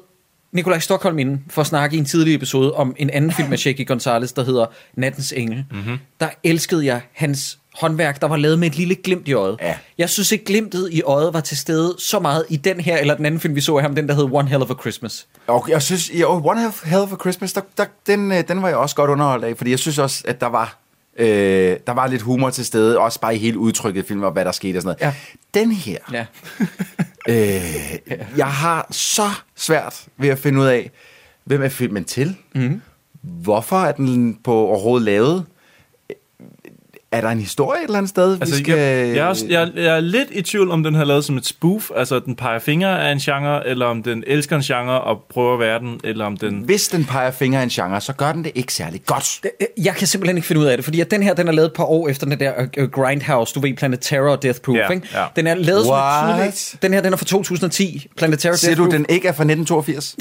Nikolaj 0.52 0.80
Stockholm 0.80 1.20
inden 1.20 1.44
for 1.50 1.62
at 1.62 1.68
snakke 1.68 1.96
i 1.96 2.00
en 2.00 2.06
tidlig 2.06 2.36
episode 2.36 2.74
om 2.74 2.96
en 2.98 3.10
anden 3.10 3.32
film 3.32 3.50
med 3.50 3.58
Shaky 3.64 3.88
Gonzalez, 3.88 4.34
der 4.34 4.44
hedder 4.44 4.66
Nattens 4.96 5.32
Engel, 5.38 5.66
mm-hmm. 5.72 5.98
der 6.20 6.28
elskede 6.44 6.86
jeg 6.86 7.02
hans 7.14 7.58
håndværk, 7.80 8.22
der 8.22 8.28
var 8.28 8.38
lavet 8.38 8.60
med 8.60 8.68
et 8.68 8.76
lille 8.76 8.96
glimt 8.96 9.28
i 9.28 9.34
øjet. 9.34 9.58
Ja. 9.62 9.76
Jeg 9.98 10.10
synes 10.10 10.32
ikke, 10.32 10.46
glimtet 10.46 10.90
i 10.92 11.02
øjet 11.02 11.34
var 11.34 11.40
til 11.40 11.58
stede 11.58 11.96
så 12.00 12.20
meget 12.20 12.46
i 12.50 12.58
den 12.58 12.80
her, 12.80 12.98
eller 12.98 13.16
den 13.16 13.26
anden 13.26 13.40
film, 13.40 13.56
vi 13.56 13.62
så 13.62 13.76
af 13.76 13.82
ham, 13.82 13.96
den 13.96 14.08
der 14.08 14.14
hed 14.16 14.24
One 14.32 14.50
Hell 14.50 14.64
of 14.64 14.70
a 14.70 14.74
Christmas. 14.82 15.28
Og 15.48 15.66
jeg 15.70 15.82
synes, 15.82 16.12
jo, 16.14 16.30
One 16.30 16.62
Hell- 16.66 16.90
Hell 16.90 17.08
for 17.10 17.18
Christmas, 17.22 17.54
der, 17.54 17.62
der, 17.78 17.86
den, 18.08 18.32
øh, 18.32 18.44
den 18.48 18.62
var 18.62 18.68
jeg 18.68 18.78
også 18.78 18.96
godt 18.96 19.10
underholdt 19.10 19.46
af, 19.46 19.58
fordi 19.58 19.72
jeg 19.72 19.80
synes 19.80 19.98
også, 19.98 20.24
at 20.28 20.42
der 20.42 20.48
var, 20.48 20.78
øh, 21.18 21.78
der 21.88 21.92
var 21.94 22.08
lidt 22.08 22.22
humor 22.22 22.50
til 22.50 22.66
stede, 22.66 23.00
også 23.00 23.20
bare 23.20 23.36
i 23.36 23.38
hele 23.40 23.58
udtrykket 23.58 24.04
i 24.04 24.08
filmen, 24.08 24.26
og 24.26 24.32
hvad 24.32 24.46
der 24.46 24.52
skete 24.52 24.78
og 24.78 24.82
sådan 24.82 24.96
noget. 25.02 25.14
Ja. 25.14 25.60
Den 25.60 25.72
her, 25.72 25.98
Ja. 26.12 26.26
øh, 27.30 28.38
jeg 28.38 28.48
har 28.48 28.88
så 28.92 29.30
svært 29.56 30.06
ved 30.18 30.30
at 30.30 30.40
finde 30.40 30.60
ud 30.60 30.66
af, 30.66 30.92
hvem 31.44 31.64
er 31.64 31.70
filmen 31.70 32.04
til? 32.04 32.36
Mm. 32.56 32.82
Hvorfor 33.22 33.78
er 33.78 33.92
den 33.92 34.40
på 34.44 34.54
overhovedet 34.54 35.06
lavet? 35.06 35.46
Er 37.12 37.22
der 37.22 37.28
en 37.30 37.40
historie 37.40 37.80
et 37.80 37.86
eller 37.86 37.98
andet 37.98 38.10
sted, 38.10 38.38
Altså, 38.42 38.56
vi 38.56 38.64
skal... 38.64 38.78
jeg, 38.78 39.08
jeg, 39.16 39.18
er 39.18 39.26
også, 39.26 39.46
jeg, 39.50 39.70
jeg 39.76 39.96
er 39.96 40.00
lidt 40.00 40.28
i 40.32 40.42
tvivl, 40.42 40.72
om 40.72 40.84
den 40.84 40.96
har 40.96 41.04
lavet 41.06 41.26
som 41.26 41.38
et 41.38 41.46
spoof, 41.46 41.90
altså 41.96 42.20
den 42.20 42.36
peger 42.36 42.60
fingre 42.60 43.08
af 43.08 43.12
en 43.12 43.20
genre, 43.20 43.68
eller 43.68 43.86
om 43.86 44.04
den 44.04 44.24
elsker 44.28 44.56
en 44.56 44.62
genre 44.62 45.02
og 45.02 45.18
prøver 45.30 45.58
verden, 45.58 46.00
eller 46.04 46.26
om 46.26 46.38
den... 46.38 46.62
Hvis 46.66 46.88
den 46.88 47.06
peger 47.06 47.32
fingre 47.32 47.60
af 47.60 47.64
en 47.64 47.70
genre, 47.70 48.02
så 48.02 48.14
gør 48.14 48.32
den 48.32 48.44
det 48.44 48.52
ikke 48.56 48.74
særlig 48.74 49.02
godt. 49.06 49.46
Jeg 49.78 49.96
kan 49.96 50.08
simpelthen 50.08 50.38
ikke 50.38 50.48
finde 50.48 50.62
ud 50.62 50.66
af 50.66 50.78
det, 50.78 50.84
fordi 50.84 51.00
at 51.02 51.12
den 51.12 51.24
her, 51.24 51.34
den 51.34 51.48
er 51.48 51.52
lavet 51.52 51.66
et 51.68 51.74
par 51.74 51.84
år 51.84 52.08
efter 52.10 52.26
den 52.28 52.40
der 52.40 52.52
uh, 52.82 52.84
Grindhouse, 52.84 53.54
du 53.54 53.60
ved, 53.60 53.74
Planet 53.78 54.00
Terror 54.02 54.32
og 54.32 54.44
Death 54.44 54.60
Proof, 54.62 54.78
Ja, 54.78 54.90
ikke? 54.90 55.08
ja. 55.14 55.26
Den 55.36 55.48
er 55.48 55.56
lavet 55.56 55.86
som 55.86 55.94
What? 55.94 56.36
tydeligt. 56.38 56.76
Den 56.82 56.94
her, 56.94 57.02
den 57.02 57.14
er 57.14 57.18
fra 57.18 57.26
2010, 57.26 58.08
Planet 58.18 58.40
Terror 58.40 58.56
Siger 58.56 58.70
Death 58.70 58.78
du, 58.80 58.84
Proof. 58.84 58.94
den 58.94 59.06
ikke 59.10 59.28
er 59.28 59.32
fra 59.34 59.44
1982? 59.44 60.16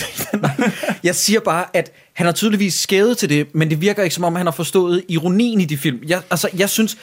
Jeg 1.05 1.15
siger 1.15 1.41
bare, 1.41 1.65
at 1.75 1.93
han 2.13 2.27
har 2.27 2.33
tydeligvis 2.33 2.75
skævet 2.75 3.19
til 3.19 3.29
det, 3.29 3.55
men 3.55 3.71
det 3.71 3.81
virker 3.81 4.03
ikke 4.03 4.15
som 4.15 4.25
om, 4.25 4.35
han 4.35 4.47
har 4.47 4.51
forstået 4.51 5.05
ironien 5.09 5.61
i 5.61 5.65
de 5.65 5.77
film. 5.77 6.03
Jeg, 6.07 6.23
altså, 6.31 6.49
jeg 6.57 6.71
synes, 6.71 6.97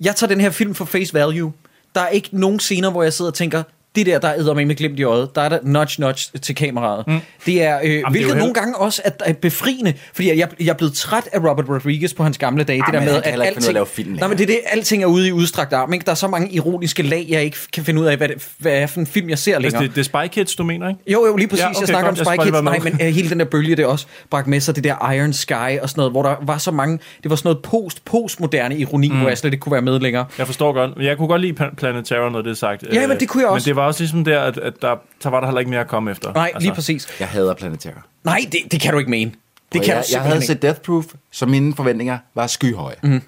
jeg 0.00 0.16
tager 0.16 0.28
den 0.28 0.40
her 0.40 0.50
film 0.50 0.74
for 0.74 0.84
face 0.84 1.14
value. 1.14 1.52
Der 1.94 2.00
er 2.00 2.08
ikke 2.08 2.28
nogen 2.32 2.60
scener, 2.60 2.90
hvor 2.90 3.02
jeg 3.02 3.12
sidder 3.12 3.30
og 3.30 3.34
tænker, 3.34 3.62
det 3.96 4.06
der, 4.06 4.18
der 4.18 4.28
er 4.28 4.54
med 4.54 4.74
glimt 4.76 4.98
i 4.98 5.02
øjet, 5.02 5.34
der 5.34 5.42
er 5.42 5.48
der 5.48 5.58
nudge 5.62 6.00
nudge 6.02 6.38
til 6.38 6.54
kameraet. 6.54 7.04
Mm. 7.06 7.18
Det 7.46 7.62
er, 7.62 7.78
øh, 7.84 8.00
jo 8.00 8.06
hvilket 8.10 8.26
helt- 8.30 8.38
nogle 8.38 8.54
gange 8.54 8.76
også 8.76 9.02
er, 9.04 9.32
befriende, 9.32 9.94
fordi 10.14 10.28
jeg, 10.38 10.48
jeg 10.60 10.68
er 10.68 10.74
blevet 10.74 10.94
træt 10.94 11.28
af 11.32 11.38
Robert 11.38 11.68
Rodriguez 11.68 12.14
på 12.14 12.22
hans 12.22 12.38
gamle 12.38 12.64
dage. 12.64 12.82
det 12.86 12.94
der 12.94 13.00
med, 13.00 13.08
ud 13.16 13.22
af 13.24 13.32
at 13.68 13.72
lave 13.74 13.86
film 13.86 14.12
nej, 14.12 14.28
men 14.28 14.38
det 14.38 14.42
er 14.42 14.46
det, 14.46 14.58
alting 14.66 15.02
er 15.02 15.06
ude 15.06 15.28
i 15.28 15.32
udstrakt 15.32 15.72
arm. 15.72 15.92
Ikke? 15.92 16.04
Der 16.04 16.10
er 16.10 16.14
så 16.16 16.28
mange 16.28 16.50
ironiske 16.52 17.02
lag, 17.02 17.26
jeg 17.28 17.42
ikke 17.44 17.56
kan 17.72 17.84
finde 17.84 18.00
ud 18.00 18.06
af, 18.06 18.16
hvad 18.16 18.28
det, 18.28 18.48
hvad 18.58 18.72
er 18.72 18.86
for 18.86 19.00
en 19.00 19.06
film, 19.06 19.28
jeg 19.28 19.38
ser 19.38 19.54
Altså, 19.54 19.62
længere. 19.70 19.82
det, 19.82 19.94
det 19.94 20.00
er 20.00 20.26
Spy 20.26 20.32
Kids, 20.34 20.56
du 20.56 20.64
mener, 20.64 20.88
ikke? 20.88 21.00
Jo, 21.12 21.26
jo, 21.26 21.36
lige 21.36 21.48
præcis. 21.48 21.62
Ja, 21.62 21.68
okay, 21.70 21.80
jeg 21.80 21.88
snakker 21.88 22.08
godt. 22.10 22.20
Om 22.20 22.34
Spy 22.34 22.44
Kids. 22.44 22.62
Nej, 22.62 22.78
men 22.78 22.92
uh, 22.92 23.00
hele 23.00 23.30
den 23.30 23.38
der 23.38 23.44
bølge, 23.44 23.76
det 23.76 23.86
også 23.86 24.06
bragt 24.30 24.46
med 24.46 24.60
sig, 24.60 24.76
det 24.76 24.84
der 24.84 25.10
Iron 25.12 25.32
Sky 25.32 25.52
og 25.52 25.88
sådan 25.88 25.92
noget, 25.96 26.12
hvor 26.12 26.22
der 26.22 26.34
var 26.42 26.58
så 26.58 26.70
mange, 26.70 26.98
det 27.22 27.30
var 27.30 27.36
sådan 27.36 27.48
noget 27.48 27.62
post-postmoderne 27.62 28.78
ironi, 28.78 29.08
mm. 29.08 29.18
hvor 29.18 29.28
jeg 29.28 29.38
slet 29.38 29.52
ikke 29.52 29.62
kunne 29.62 29.72
være 29.72 29.82
med 29.82 30.00
længere. 30.00 30.24
Jeg 30.38 30.46
forstår 30.46 30.72
godt. 30.72 30.90
Jeg 31.00 31.16
kunne 31.16 31.28
godt 31.28 31.40
lide 31.40 31.52
Plan- 31.52 31.74
Planet 31.76 32.04
Terror, 32.06 32.30
når 32.30 32.42
det 32.42 32.50
er 32.50 32.54
sagt. 32.54 32.84
Ja, 32.92 33.02
Øh, 33.02 33.08
men 33.08 33.20
det 33.20 33.28
kunne 33.28 33.42
jeg 33.42 33.50
også. 33.50 33.64
Men 33.64 33.76
det 33.76 33.76
var 33.76 33.81
også 33.86 34.00
ligesom 34.02 34.24
der, 34.24 34.40
at, 34.40 34.58
at 34.58 34.82
der, 34.82 34.96
der 35.22 35.28
var 35.30 35.40
der 35.40 35.46
heller 35.46 35.58
ikke 35.60 35.70
mere 35.70 35.80
at 35.80 35.88
komme 35.88 36.10
efter. 36.10 36.32
Nej, 36.32 36.52
lige 36.60 36.74
præcis. 36.74 37.08
Jeg 37.20 37.28
hader 37.28 37.54
Planet 37.54 37.80
Terror. 37.80 38.04
Nej, 38.24 38.40
det, 38.52 38.72
det 38.72 38.80
kan 38.80 38.92
du 38.92 38.98
ikke 38.98 39.10
mene. 39.10 39.30
Det 39.72 39.80
Og 39.80 39.84
kan 39.84 39.94
jeg, 39.94 40.04
du 40.08 40.12
jeg 40.12 40.20
havde 40.20 40.32
simpelthen 40.32 40.42
set 40.56 40.62
Death 40.62 40.80
Proof, 40.80 41.04
så 41.30 41.46
mine 41.46 41.74
forventninger 41.74 42.18
var 42.34 42.46
skyhøje. 42.46 42.94
Mm. 43.02 43.22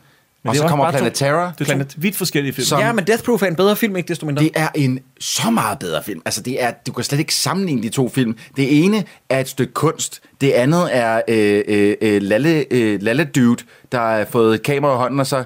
Og 0.45 0.51
det 0.51 0.57
så 0.57 0.63
var 0.63 0.71
kommer 0.71 0.91
Planet 0.91 1.15
Terror. 1.15 1.53
Det 1.59 1.71
er 1.71 1.85
to 1.85 1.85
vidt 1.97 2.17
forskellige 2.17 2.53
film. 2.53 2.65
Som- 2.65 2.79
ikke. 2.79 2.87
Ja, 2.87 2.93
men 2.93 3.07
Death 3.07 3.23
Proof 3.23 3.43
er 3.43 3.47
en 3.47 3.57
bedre 3.57 3.77
film, 3.77 3.97
ikke 3.97 4.09
desto 4.09 4.27
mindre. 4.27 4.43
Det 4.43 4.51
er 4.55 4.69
en 4.75 5.01
så 5.21 5.51
meget 5.51 5.79
bedre 5.79 6.03
film. 6.03 6.23
Altså, 6.25 6.43
det 6.43 6.63
er, 6.63 6.71
du 6.87 6.93
kan 6.93 7.05
slet 7.05 7.19
ikke 7.19 7.35
sammenligne 7.35 7.83
de 7.83 7.89
to 7.89 8.09
film. 8.09 8.37
Det 8.57 8.85
ene 8.85 9.05
er 9.29 9.41
et 9.41 9.49
stykke 9.49 9.73
kunst. 9.73 10.21
Det 10.41 10.51
andet 10.51 10.97
er 10.97 11.21
øh, 11.29 11.63
øh, 11.69 11.97
øh, 12.01 12.23
Lalle, 12.23 12.65
øh, 12.71 13.03
Lalle 13.03 13.25
Dude, 13.25 13.65
der 13.93 13.99
har 13.99 14.27
fået 14.31 14.55
et 14.55 14.63
kamera 14.63 14.95
i 14.95 14.97
hånden, 14.97 15.21
og 15.21 15.27
så 15.27 15.45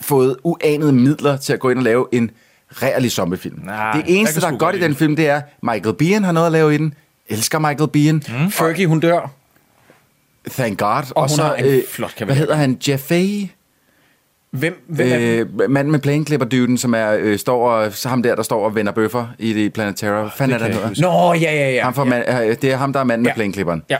fået 0.00 0.36
uanede 0.42 0.92
midler 0.92 1.36
til 1.36 1.52
at 1.52 1.60
gå 1.60 1.70
ind 1.70 1.78
og 1.78 1.84
lave 1.84 2.06
en 2.12 2.30
reallig 2.82 3.10
zombiefilm. 3.12 3.60
Nej, 3.64 3.92
det 3.92 4.04
eneste, 4.06 4.40
der 4.40 4.46
er 4.46 4.56
godt 4.56 4.76
i 4.76 4.80
den 4.80 4.94
film, 4.94 5.16
det 5.16 5.28
er, 5.28 5.40
Michael 5.62 5.94
Biehn 5.94 6.24
har 6.24 6.32
noget 6.32 6.46
at 6.46 6.52
lave 6.52 6.74
i 6.74 6.78
den. 6.78 6.94
Elsker 7.28 7.58
Michael 7.58 7.88
Biehn. 7.90 8.22
Mm. 8.28 8.50
Fergie, 8.50 8.86
hun 8.86 9.00
dør. 9.00 9.30
Thank 10.50 10.78
God. 10.78 11.02
Og, 11.14 11.22
hun 11.22 11.28
så, 11.28 11.42
har 11.42 11.54
en 11.54 11.82
flot 11.88 12.10
hvad 12.10 12.16
kavalkade. 12.18 12.38
hedder 12.38 12.54
han? 12.54 12.78
Jeff 12.88 13.02
Fahey? 13.02 13.48
Hvem, 14.50 14.84
hvem? 14.88 15.20
Øh, 15.22 15.70
manden 15.70 15.92
med 15.92 15.98
plæneklipperdyden, 16.00 16.78
som 16.78 16.94
er, 16.94 17.16
øh, 17.20 17.38
står 17.38 17.70
og, 17.70 17.92
så 17.92 18.08
ham 18.08 18.22
der, 18.22 18.34
der 18.34 18.42
står 18.42 18.64
og 18.64 18.74
vender 18.74 18.92
bøffer 18.92 19.26
i 19.38 19.52
det 19.52 19.72
Planet 19.72 19.96
Terror. 19.96 20.20
Hvad 20.20 20.30
fanden 20.38 20.54
er 20.60 20.66
det, 20.66 20.74
hedder? 20.74 20.88
Nå, 21.00 21.32
ja, 21.34 21.54
ja, 21.54 21.70
ja. 21.70 21.82
Ham 21.84 21.94
for, 21.94 22.04
ja. 22.04 22.10
man, 22.10 22.48
øh, 22.50 22.56
det 22.62 22.72
er 22.72 22.76
ham, 22.76 22.92
der 22.92 23.00
er 23.00 23.04
manden 23.04 23.22
med 23.22 23.30
Ja. 23.30 23.34
plæneklipperen. 23.34 23.82
Ja. 23.90 23.96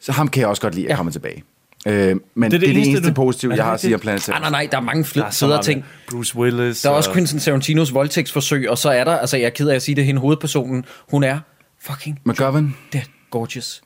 Så 0.00 0.12
ham 0.12 0.28
kan 0.28 0.40
jeg 0.40 0.48
også 0.48 0.62
godt 0.62 0.74
lide 0.74 0.86
at 0.86 0.90
Ja. 0.90 0.96
komme 0.96 1.12
tilbage. 1.12 1.42
Øh, 1.88 1.94
men 1.94 2.10
det 2.10 2.16
er 2.16 2.48
det, 2.48 2.50
det, 2.50 2.50
det 2.50 2.54
er 2.54 2.58
det 2.60 2.68
eneste, 2.76 2.90
eneste 2.90 3.08
du- 3.08 3.14
positive, 3.14 3.50
Er 3.50 3.52
det 3.54 3.56
jeg 3.56 3.64
har 3.64 3.72
at 3.72 3.80
sige 3.80 3.94
om? 3.94 4.00
Planet 4.00 4.22
Terror. 4.22 4.38
Nej, 4.40 4.50
nej, 4.50 4.62
nej, 4.64 4.68
der 4.70 4.76
er 4.76 4.80
mange 4.82 5.02
Der 5.04 5.08
fl- 5.08 5.26
er 5.26 5.30
så 5.30 5.46
federe 5.46 5.62
ting. 5.62 5.84
Bruce 6.10 6.36
Willis. 6.36 6.80
Der 6.82 6.90
er 6.90 6.94
også 6.94 7.10
og- 7.10 7.14
Quentin 7.14 7.38
Tarantinos 7.38 7.94
voldtægtsforsøg, 7.94 8.70
og 8.70 8.78
så 8.78 8.90
er 8.90 9.04
der, 9.04 9.16
altså 9.18 9.36
jeg 9.36 9.46
er 9.46 9.50
ked 9.50 9.68
af 9.68 9.74
at 9.74 9.82
sige 9.82 9.94
det, 9.96 10.04
hende 10.04 10.20
hovedpersonen, 10.20 10.84
hun 11.10 11.24
er 11.24 11.38
fucking 11.82 12.18
McGovern, 12.26 12.76
dead 12.92 13.02
gorgeous. 13.30 13.82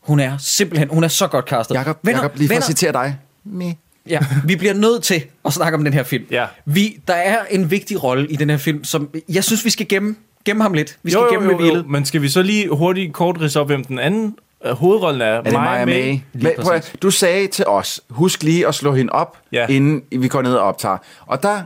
Hun 0.00 0.20
er 0.20 0.36
simpelthen, 0.38 0.88
hun 0.88 1.04
er 1.04 1.08
så 1.08 1.26
godt 1.26 1.48
castet. 1.48 1.74
Jakob, 1.74 1.98
lige 2.36 2.48
for 2.48 2.56
at 2.56 2.64
citere 2.64 2.92
dig. 2.92 3.16
Me. 3.44 3.74
Ja, 4.08 4.18
vi 4.44 4.56
bliver 4.56 4.74
nødt 4.74 5.02
til 5.02 5.22
at 5.44 5.52
snakke 5.52 5.78
om 5.78 5.84
den 5.84 5.92
her 5.92 6.02
film. 6.02 6.24
Ja. 6.30 6.46
Vi, 6.66 6.96
der 7.08 7.14
er 7.14 7.36
en 7.50 7.70
vigtig 7.70 8.02
rolle 8.02 8.26
i 8.30 8.36
den 8.36 8.50
her 8.50 8.56
film, 8.56 8.84
som 8.84 9.08
jeg 9.28 9.44
synes, 9.44 9.64
vi 9.64 9.70
skal 9.70 9.88
gemme, 9.88 10.14
gemme 10.44 10.62
ham 10.62 10.72
lidt. 10.74 10.98
Vi 11.02 11.10
skal 11.10 11.18
jo, 11.20 11.24
jo, 11.26 11.32
gemme 11.32 11.44
jo, 11.46 11.50
jo, 11.52 11.56
hvilet. 11.56 11.88
men 11.90 12.04
skal 12.04 12.22
vi 12.22 12.28
så 12.28 12.42
lige 12.42 12.68
hurtigt 12.68 13.12
kort 13.12 13.40
ridse 13.40 13.60
op, 13.60 13.66
hvem 13.66 13.84
den 13.84 13.98
anden 13.98 14.34
hovedrollen 14.64 15.20
er? 15.20 15.26
Er 15.26 15.42
det 15.42 15.52
Maja 15.52 15.84
May? 15.84 16.18
Men, 16.32 16.52
prøv, 16.60 16.74
at- 16.74 16.94
du 17.02 17.10
sagde 17.10 17.46
til 17.46 17.66
os, 17.66 18.00
husk 18.10 18.42
lige 18.42 18.66
at 18.68 18.74
slå 18.74 18.94
hende 18.94 19.12
op, 19.12 19.38
Ja. 19.52 19.66
inden 19.66 20.02
vi 20.22 20.28
går 20.28 20.42
ned 20.42 20.54
og 20.54 20.62
optager. 20.64 20.96
Og 21.26 21.42
der, 21.42 21.62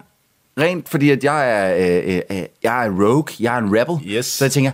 rent 0.61 0.89
fordi 0.89 1.11
at 1.11 1.25
jeg 1.25 1.51
er, 1.51 1.77
øh, 2.07 2.15
øh, 2.15 2.21
øh, 2.31 2.43
jeg 2.63 2.87
er 2.87 2.91
rogue, 2.91 3.25
jeg 3.41 3.55
er 3.55 3.59
en 3.59 3.79
rebel, 3.81 3.99
Yes. 4.17 4.27
så 4.27 4.45
jeg 4.45 4.53
tænker, 4.53 4.71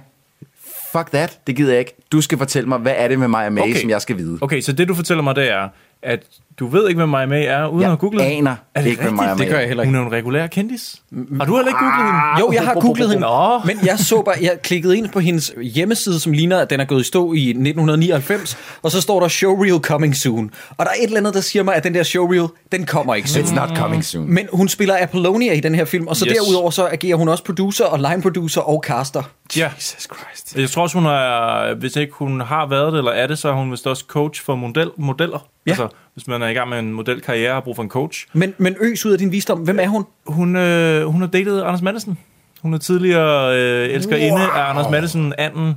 fuck 0.93 1.11
that, 1.13 1.39
det 1.47 1.57
gider 1.57 1.71
jeg 1.71 1.79
ikke. 1.81 1.95
Du 2.13 2.21
skal 2.21 2.39
fortælle 2.39 2.69
mig, 2.69 2.79
hvad 2.79 2.95
er 2.97 3.09
det 3.09 3.19
med 3.19 3.29
Maja 3.29 3.51
May, 3.51 3.63
Okay. 3.63 3.81
som 3.81 3.91
jeg 3.91 4.03
skal 4.03 4.17
vide. 4.17 4.39
Okay, 4.41 4.61
så 4.61 4.73
det 4.73 4.89
du 4.89 4.95
fortæller 4.95 5.23
mig, 5.23 5.37
det 5.37 5.51
er, 5.51 5.69
at 6.03 6.23
Du 6.61 6.67
ved 6.67 6.89
ikke, 6.89 6.99
hvem 6.99 7.09
Maja 7.09 7.27
May 7.27 7.45
er, 7.49 7.67
uden 7.67 7.83
Jeg 7.83 7.93
at 7.93 7.99
google 7.99 8.23
hende? 8.23 8.37
aner 8.37 8.55
Er 8.75 8.81
det 8.83 8.91
ikke, 8.91 9.03
hvem 9.03 9.19
rigtigt? 9.19 9.27
Maja 9.27 9.35
May 9.35 9.45
Det 9.45 9.49
gør 9.53 9.59
jeg 9.59 9.69
heller 9.69 9.83
ikke. 9.83 9.97
Hun 9.97 10.03
er 10.03 10.07
en 10.07 10.13
regulær 10.13 10.47
kendis. 10.47 10.97
Har 11.39 11.45
du 11.45 11.57
heller 11.57 11.69
ikke 11.69 11.79
googlet 11.79 12.07
hende? 12.07 12.21
Jo, 12.41 12.53
jeg 12.53 12.63
har 12.65 12.75
googlet 12.75 13.09
hende, 13.11 13.21
Nå. 13.23 13.59
men 13.65 13.79
jeg 13.87 13.99
så 13.99 14.23
bare, 14.23 14.35
jeg 14.43 14.59
klikkede 14.63 14.97
ind 14.99 15.09
på 15.09 15.21
hendes 15.21 15.53
hjemmeside, 15.63 16.21
som 16.21 16.33
ligner, 16.33 16.59
at 16.59 16.71
den 16.71 16.81
er 16.81 16.85
gået 16.85 17.01
i 17.01 17.05
stå 17.05 17.33
i 17.33 17.49
1999, 17.49 18.59
og 18.83 18.91
så 18.91 19.01
står 19.01 19.21
der 19.21 19.29
showreel 19.29 19.79
coming 19.81 20.17
soon. 20.17 20.51
Og 20.71 20.87
der 20.87 20.91
er 20.91 20.95
et 20.99 21.05
eller 21.05 21.17
andet, 21.17 21.35
der 21.35 21.41
siger 21.41 21.63
mig, 21.63 21.75
at 21.75 21.85
den 21.85 21.95
der 21.95 22.03
showreel, 22.03 22.47
den 22.73 22.87
kommer 22.87 23.15
ikke 23.15 23.31
soon. 23.31 23.45
It's 23.45 23.55
not 23.55 23.77
coming 23.79 24.05
soon. 24.05 24.35
Men 24.35 24.49
hun 24.53 24.69
spiller 24.69 24.97
Apollonia 25.01 25.53
i 25.53 25.61
den 25.61 25.75
her 25.75 25.85
film, 25.85 26.07
og 26.07 26.17
så 26.17 26.25
Yes. 26.27 26.31
yes. 26.37 26.39
derudover 26.45 26.71
så 26.71 26.89
agerer 26.93 27.17
hun 27.17 27.29
også 27.29 27.45
producer 27.45 27.85
og 27.85 27.99
line 27.99 28.23
producer 28.23 28.61
og 28.61 28.83
caster. 28.87 29.23
Ja. 29.57 29.71
Jesus 29.77 30.09
Christ. 30.17 30.57
Jeg 30.59 30.71
tror 30.71 30.83
også, 30.83 30.99
hun 30.99 31.07
er, 31.07 31.75
hvis 31.75 31.97
ikke 31.97 32.13
hun 32.17 32.41
har 32.41 32.67
været 32.67 32.93
det, 32.93 32.99
eller 32.99 33.13
er 33.13 33.27
det, 33.27 33.39
så 33.39 33.49
er 33.49 33.53
hun 33.53 33.73
vist 33.73 33.87
også 33.87 34.05
coach 34.09 34.45
for 34.45 34.55
model, 34.55 34.91
modeller. 34.97 35.39
Ja. 35.67 35.71
Altså, 35.71 35.89
hvis 36.15 36.27
man 36.27 36.43
er 36.43 36.49
i 36.49 36.53
gang 36.53 36.69
med 36.69 36.79
en 36.79 36.93
modelkarriere 36.93 37.51
og 37.51 37.57
har 37.57 37.61
brug 37.61 37.77
for 37.77 37.83
en 37.83 37.89
coach. 37.89 38.27
Men, 38.33 38.55
men 38.59 38.77
øs 38.81 39.07
ud 39.07 39.13
af 39.13 39.19
din 39.19 39.33
visdom, 39.33 39.59
hvem 39.59 39.79
er 39.79 39.87
hun? 39.87 40.05
Hun, 40.27 40.57
øh, 40.57 41.07
hun 41.07 41.21
har 41.21 41.29
datet 41.29 41.63
Anders 41.63 41.83
Madsen. 41.83 42.19
Hun 42.63 42.75
er 42.75 42.79
tidligere 42.79 43.59
øh, 43.59 43.95
elskerinde 43.95 44.41
wow. 44.41 44.51
af 44.51 44.71
Anders 44.71 44.91
Madsen, 44.91 45.35
anden, 45.39 45.75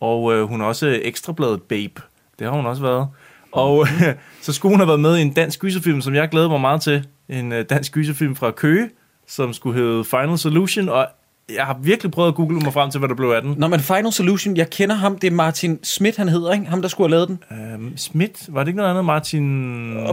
og 0.00 0.34
øh, 0.34 0.42
hun 0.42 0.60
er 0.60 0.64
også 0.64 1.00
ekstrabladet 1.02 1.62
babe. 1.62 2.02
Det 2.38 2.46
har 2.46 2.54
hun 2.54 2.66
også 2.66 2.82
været. 2.82 3.08
Og 3.52 3.86
øh, 3.86 4.14
så 4.42 4.52
skulle 4.52 4.72
hun 4.72 4.80
have 4.80 4.88
været 4.88 5.00
med 5.00 5.16
i 5.16 5.22
en 5.22 5.32
dansk 5.32 5.60
gyserfilm, 5.60 6.00
som 6.00 6.14
jeg 6.14 6.28
glæder 6.28 6.48
mig 6.48 6.60
meget 6.60 6.80
til. 6.80 7.06
En 7.28 7.52
øh, 7.52 7.64
dansk 7.70 7.92
gyserfilm 7.92 8.36
fra 8.36 8.50
Køge, 8.50 8.90
som 9.28 9.52
skulle 9.52 9.80
hedde 9.80 10.04
Final 10.04 10.38
Solution, 10.38 10.88
og 10.88 11.08
jeg 11.54 11.64
har 11.64 11.78
virkelig 11.82 12.12
prøvet 12.12 12.28
at 12.28 12.34
google 12.34 12.56
mig 12.60 12.72
frem 12.72 12.90
til, 12.90 12.98
hvad 12.98 13.08
der 13.08 13.14
blev 13.14 13.28
af 13.28 13.42
den. 13.42 13.54
Når 13.58 13.68
man 13.68 13.80
Final 13.80 14.12
Solution, 14.12 14.56
jeg 14.56 14.70
kender 14.70 14.94
ham, 14.94 15.18
det 15.18 15.26
er 15.26 15.30
Martin 15.34 15.78
Schmidt, 15.84 16.16
han 16.16 16.28
hedder, 16.28 16.52
ikke? 16.52 16.64
Ham, 16.66 16.82
der 16.82 16.88
skulle 16.88 17.16
have 17.16 17.26
lavet 17.26 17.28
den. 17.28 17.38
Øhm, 17.74 17.96
Schmidt, 17.96 18.54
var 18.54 18.60
det 18.60 18.68
ikke 18.68 18.76
noget 18.76 18.90
andet? 18.90 19.04
Martin, 19.04 19.42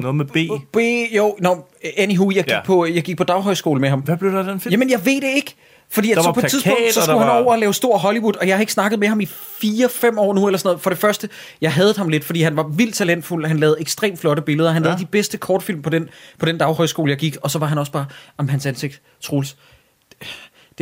noget 0.01 0.15
med 0.15 0.25
B? 0.25 0.37
B, 0.73 0.77
jo, 1.15 1.35
no, 1.39 1.55
anywho, 1.97 2.31
jeg 2.35 2.43
gik, 2.43 2.51
Ja. 2.53 2.59
på, 2.65 2.85
jeg 2.85 3.03
gik 3.03 3.17
på 3.17 3.23
daghøjskole 3.23 3.81
med 3.81 3.89
ham. 3.89 3.99
Hvad 3.99 4.17
blev 4.17 4.31
der 4.31 4.39
af 4.39 4.43
den 4.45 4.59
film? 4.59 4.71
Jamen, 4.71 4.89
jeg 4.89 5.05
ved 5.05 5.21
det 5.21 5.29
ikke. 5.35 5.55
Fordi 5.93 6.11
at 6.11 6.23
så 6.23 6.31
på 6.31 6.39
et 6.39 6.45
tidspunkt, 6.49 6.77
så 6.93 7.01
skulle 7.01 7.19
han 7.19 7.27
var- 7.27 7.41
over 7.43 7.51
og 7.53 7.59
lave 7.59 7.73
stor 7.73 7.97
Hollywood, 7.97 8.33
og 8.41 8.47
jeg 8.47 8.55
har 8.55 8.61
ikke 8.61 8.73
snakket 8.73 8.99
med 8.99 9.07
ham 9.07 9.21
i 9.21 9.25
4-5 9.25 10.17
år 10.19 10.33
nu, 10.33 10.47
eller 10.47 10.57
sådan 10.57 10.67
noget. 10.67 10.81
For 10.81 10.89
det 10.89 10.99
første, 10.99 11.29
jeg 11.61 11.73
havde 11.73 11.93
ham 11.97 12.09
lidt, 12.09 12.23
fordi 12.23 12.41
han 12.41 12.55
var 12.55 12.63
vildt 12.67 12.95
talentfuld, 12.95 13.45
han 13.45 13.57
lavede 13.59 13.75
ekstremt 13.79 14.19
flotte 14.19 14.41
billeder, 14.41 14.71
han 14.71 14.81
ja. 14.83 14.87
lavede 14.89 15.01
de 15.01 15.05
bedste 15.05 15.37
kortfilm 15.37 15.81
på 15.81 15.89
den, 15.89 16.09
på 16.39 16.45
den 16.45 16.57
daghøjskole, 16.57 17.09
jeg 17.09 17.17
gik, 17.17 17.37
og 17.41 17.51
så 17.51 17.59
var 17.59 17.67
han 17.67 17.77
også 17.77 17.91
bare, 17.91 18.05
om 18.37 18.47
hans 18.49 18.65
ansigt, 18.65 19.01
Troels, 19.21 19.57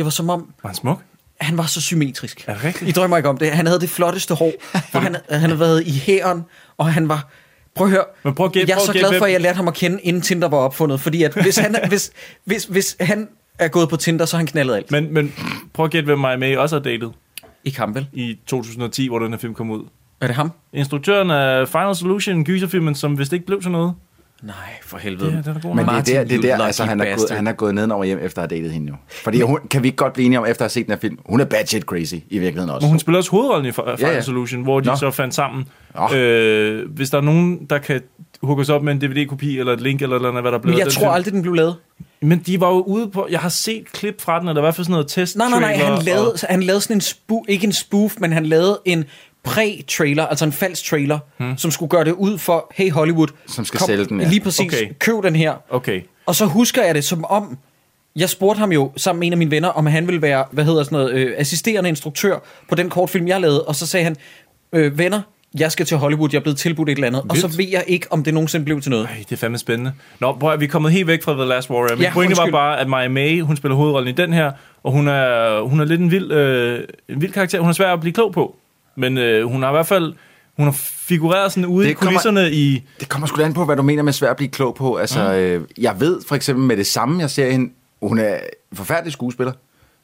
det 0.00 0.04
var 0.04 0.10
som 0.10 0.30
om, 0.30 0.40
Var 0.62 0.68
han 0.68 0.74
smuk? 0.76 1.02
han 1.40 1.58
var 1.58 1.64
så 1.66 1.80
symmetrisk. 1.80 2.44
Er 2.46 2.54
det 2.54 2.64
rigtigt? 2.64 2.88
I 2.88 2.92
drømmer 2.92 3.16
ikke 3.16 3.28
om 3.28 3.36
det. 3.38 3.50
Han 3.50 3.66
havde 3.66 3.80
det 3.80 3.90
flotteste 3.90 4.34
hår, 4.34 4.52
og 4.94 5.02
han, 5.02 5.16
han 5.30 5.40
havde 5.40 5.60
været 5.60 5.86
i 5.86 5.90
hæren, 5.92 6.44
og 6.78 6.92
han 6.92 7.08
var... 7.08 7.28
Prøv 7.74 7.86
at 7.86 7.90
høre. 7.90 8.04
Men 8.24 8.34
prøv 8.34 8.46
at 8.46 8.52
gætte- 8.52 8.70
jeg 8.70 8.76
er 8.76 8.86
så 8.86 8.92
glad 8.92 9.18
for, 9.18 9.26
at 9.26 9.32
jeg 9.32 9.40
lærte 9.40 9.56
ham 9.56 9.68
at 9.68 9.74
kende, 9.74 10.00
inden 10.02 10.22
Tinder 10.22 10.48
var 10.48 10.56
opfundet. 10.56 11.00
Fordi 11.00 11.22
at 11.22 11.34
hvis 11.42 11.58
han, 11.58 11.76
hvis, 11.88 12.12
hvis, 12.44 12.64
hvis 12.64 12.96
han 13.00 13.28
er 13.58 13.68
gået 13.68 13.88
på 13.88 13.96
Tinder, 13.96 14.24
så 14.24 14.36
har 14.36 14.38
han 14.38 14.46
knaldet 14.46 14.74
alt. 14.74 14.90
Men, 14.90 15.14
men 15.14 15.32
prøv 15.72 15.84
at 15.84 15.90
gætte, 15.90 16.04
hvem 16.06 16.18
Maja 16.18 16.36
May 16.36 16.56
også 16.56 16.76
har 16.76 16.82
datet 16.82 17.12
ham, 17.76 17.94
vel? 17.94 18.06
i 18.12 18.38
2010, 18.46 19.08
hvor 19.08 19.18
den 19.18 19.32
her 19.32 19.38
film 19.38 19.54
kom 19.54 19.70
ud. 19.70 19.84
Er 20.20 20.26
det 20.26 20.36
ham? 20.36 20.52
Instruktøren 20.72 21.30
af 21.30 21.68
Final 21.68 21.96
Solution, 21.96 22.44
gyserfilmen, 22.44 22.94
som 22.94 23.18
vist 23.18 23.32
ikke 23.32 23.46
blev 23.46 23.62
til 23.62 23.70
noget. 23.70 23.94
Nej, 24.42 24.54
for 24.82 24.98
helvede. 24.98 25.30
Ja, 25.30 25.50
den 25.50 25.56
er 25.56 25.60
god 25.60 25.74
Men 25.74 25.86
det 25.86 25.94
er 25.94 26.02
der, 26.02 26.24
det 26.24 26.44
er 26.50 26.56
der 26.56 26.64
altså, 26.64 26.84
han, 26.84 27.00
er 27.00 27.16
gået, 27.16 27.30
han 27.30 27.46
er 27.46 27.52
gået 27.52 27.74
nedenover 27.74 28.04
hjem 28.04 28.18
efter 28.22 28.42
at 28.42 28.50
have 28.50 28.58
datet 28.60 28.72
hende 28.72 28.88
jo. 28.88 28.94
Fordi 29.24 29.40
hun, 29.40 29.58
kan 29.70 29.82
vi 29.82 29.88
ikke 29.88 29.96
godt 29.96 30.12
blive 30.12 30.26
enige 30.26 30.38
om, 30.38 30.44
efter 30.46 30.64
at 30.64 30.64
have 30.64 30.70
set 30.70 30.86
den 30.86 30.92
her 30.92 30.98
film, 31.00 31.18
hun 31.26 31.40
er 31.40 31.44
bad 31.44 31.66
shit 31.66 31.82
crazy 31.82 32.14
i 32.14 32.38
virkeligheden 32.38 32.70
også. 32.70 32.84
Men 32.84 32.90
hun 32.90 32.98
spiller 32.98 33.18
også 33.18 33.30
hovedrollen 33.30 33.66
i 33.66 33.70
Fi- 33.70 33.96
Final 33.96 33.96
Ja, 34.00 34.14
ja. 34.14 34.20
Solution, 34.22 34.62
hvor 34.62 34.80
de 34.80 34.86
Nå. 34.88 34.96
så 34.96 35.10
fandt 35.10 35.34
sammen. 35.34 35.64
Nå. 35.94 36.16
Øh, 36.16 36.90
hvis 36.90 37.10
der 37.10 37.18
er 37.18 37.22
nogen, 37.22 37.66
der 37.70 37.78
kan 37.78 38.00
hooke 38.42 38.60
os 38.60 38.68
op 38.68 38.82
med 38.82 38.92
en 38.92 39.00
DVD-kopi 39.00 39.58
eller 39.58 39.72
et 39.72 39.80
link 39.80 40.02
eller, 40.02 40.16
eller 40.16 40.28
andet, 40.28 40.42
hvad 40.42 40.52
der 40.52 40.58
blev 40.58 40.70
Men 40.72 40.78
jeg 40.78 40.86
den 40.86 40.92
tror 40.94 41.00
film. 41.02 41.14
aldrig, 41.14 41.32
den 41.32 41.42
blev 41.42 41.54
lavet. 41.54 41.76
Men 42.22 42.38
de 42.46 42.60
var 42.60 42.68
jo 42.68 42.80
ude 42.82 43.10
på... 43.10 43.26
Jeg 43.30 43.40
har 43.40 43.48
set 43.48 43.92
klip 43.92 44.20
fra 44.20 44.40
den, 44.40 44.48
eller 44.48 44.60
i 44.62 44.64
hvert 44.64 44.74
fald 44.74 44.84
sådan 44.84 44.92
noget 44.92 45.08
test 45.08 45.36
Nej, 45.36 45.48
nej, 45.50 45.60
nej. 45.60 45.76
Han 45.76 46.02
lavede, 46.02 46.32
han 46.48 46.62
lavede 46.62 46.80
sådan 46.80 46.96
en 46.96 47.00
spoof, 47.00 47.42
ikke 47.48 47.66
en 47.66 47.72
spoof, 47.72 48.14
men 48.18 48.32
han 48.32 48.46
lavede 48.46 48.78
en 48.84 49.04
præ-trailer, 49.44 50.26
altså 50.26 50.44
en 50.44 50.52
falsk 50.52 50.84
trailer, 50.84 51.18
hmm. 51.38 51.56
som 51.58 51.70
skulle 51.70 51.90
gøre 51.90 52.04
det 52.04 52.12
ud 52.12 52.38
for, 52.38 52.72
hey 52.74 52.90
Hollywood. 52.90 53.28
Som 53.46 53.64
skal 53.64 53.80
sælge 53.80 54.04
den, 54.04 54.20
ja. 54.20 54.28
Lige 54.28 54.40
præcis. 54.40 54.74
Okay. 54.74 54.88
Køb 54.98 55.22
den 55.22 55.36
her. 55.36 55.54
Okay. 55.70 56.00
Og 56.26 56.34
så 56.34 56.46
husker 56.46 56.82
jeg 56.84 56.94
det 56.94 57.04
som 57.04 57.24
om, 57.24 57.58
jeg 58.16 58.28
spurgte 58.28 58.58
ham 58.58 58.72
jo 58.72 58.92
sammen 58.96 59.20
med 59.20 59.26
en 59.26 59.32
af 59.32 59.38
mine 59.38 59.50
venner, 59.50 59.68
om 59.68 59.86
han 59.86 60.06
ville 60.06 60.22
være, 60.22 60.44
hvad 60.50 60.64
hedder 60.64 60.82
sådan 60.82 60.98
noget, 60.98 61.12
øh, 61.14 61.32
assisterende 61.36 61.88
instruktør 61.88 62.38
på 62.68 62.74
den 62.74 62.90
kortfilm, 62.90 63.28
jeg 63.28 63.40
lavede. 63.40 63.64
Og 63.64 63.74
så 63.76 63.86
sagde 63.86 64.04
han, 64.04 64.16
øh, 64.72 64.98
venner, 64.98 65.20
jeg 65.58 65.72
skal 65.72 65.86
til 65.86 65.96
Hollywood, 65.96 66.28
jeg 66.32 66.38
er 66.38 66.42
blevet 66.42 66.58
tilbudt 66.58 66.88
et 66.88 66.92
eller 66.94 67.06
andet. 67.06 67.22
Og 67.28 67.36
så 67.36 67.46
Vildt. 67.46 67.58
ved 67.58 67.66
jeg 67.68 67.84
ikke, 67.86 68.06
om 68.10 68.24
det 68.24 68.34
nogensinde 68.34 68.64
blev 68.64 68.80
til 68.80 68.90
noget. 68.90 69.04
Ej, 69.06 69.16
det 69.18 69.32
er 69.32 69.36
fandme 69.36 69.58
spændende. 69.58 69.92
Nå, 70.20 70.32
prøv, 70.40 70.52
at- 70.52 70.60
vi 70.60 70.64
er 70.64 70.68
kommet 70.68 70.92
helt 70.92 71.06
væk 71.06 71.22
fra 71.22 71.32
The 71.32 71.44
Last 71.44 71.70
Warrior. 71.70 71.96
Min 71.96 72.02
Ja, 72.02 72.12
pointe 72.12 72.36
var 72.36 72.50
bare, 72.50 72.80
at 72.80 72.88
Maja 72.88 73.08
May, 73.08 73.40
hun 73.40 73.56
spiller 73.56 73.76
hovedrollen 73.76 74.08
i 74.08 74.12
den 74.16 74.32
her, 74.32 74.52
og 74.82 74.92
hun 74.92 75.08
er, 75.08 75.60
hun 75.60 75.80
er 75.80 75.84
lidt 75.84 76.00
en 76.00 76.10
vild, 76.10 76.32
øh, 76.32 76.80
en 77.08 77.20
vild 77.20 77.32
karakter. 77.32 77.60
Hun 77.60 77.68
er 77.68 77.72
svær 77.72 77.92
at 77.92 78.00
blive 78.00 78.12
klog 78.12 78.32
på. 78.32 78.56
Men 79.00 79.18
øh, 79.18 79.46
hun 79.46 79.62
har 79.62 79.70
i 79.70 79.72
hvert 79.72 79.86
fald 79.86 80.14
hun 80.56 80.66
har 80.66 80.72
figureret 80.82 81.52
sådan 81.52 81.66
ude 81.66 81.84
Det 81.84 81.90
i 81.90 81.94
kommer- 81.94 82.10
kulisserne 82.10 82.50
i... 82.52 82.82
Det 83.00 83.08
kommer 83.08 83.26
sgu 83.26 83.42
an 83.42 83.52
på, 83.54 83.64
hvad 83.64 83.76
du 83.76 83.82
mener 83.82 84.02
med 84.02 84.12
svært 84.12 84.30
at 84.30 84.36
blive 84.36 84.48
klog 84.50 84.74
på. 84.74 84.96
Altså, 84.96 85.24
mm. 85.24 85.28
øh, 85.34 85.62
jeg 85.78 86.00
ved 86.00 86.20
for 86.28 86.34
eksempel 86.36 86.64
med 86.66 86.76
det 86.76 86.86
samme, 86.86 87.20
jeg 87.20 87.30
ser 87.30 87.50
hende, 87.50 87.72
hun 88.02 88.18
er 88.18 88.34
en 88.34 88.76
forfærdelig 88.76 89.12
skuespiller. 89.12 89.52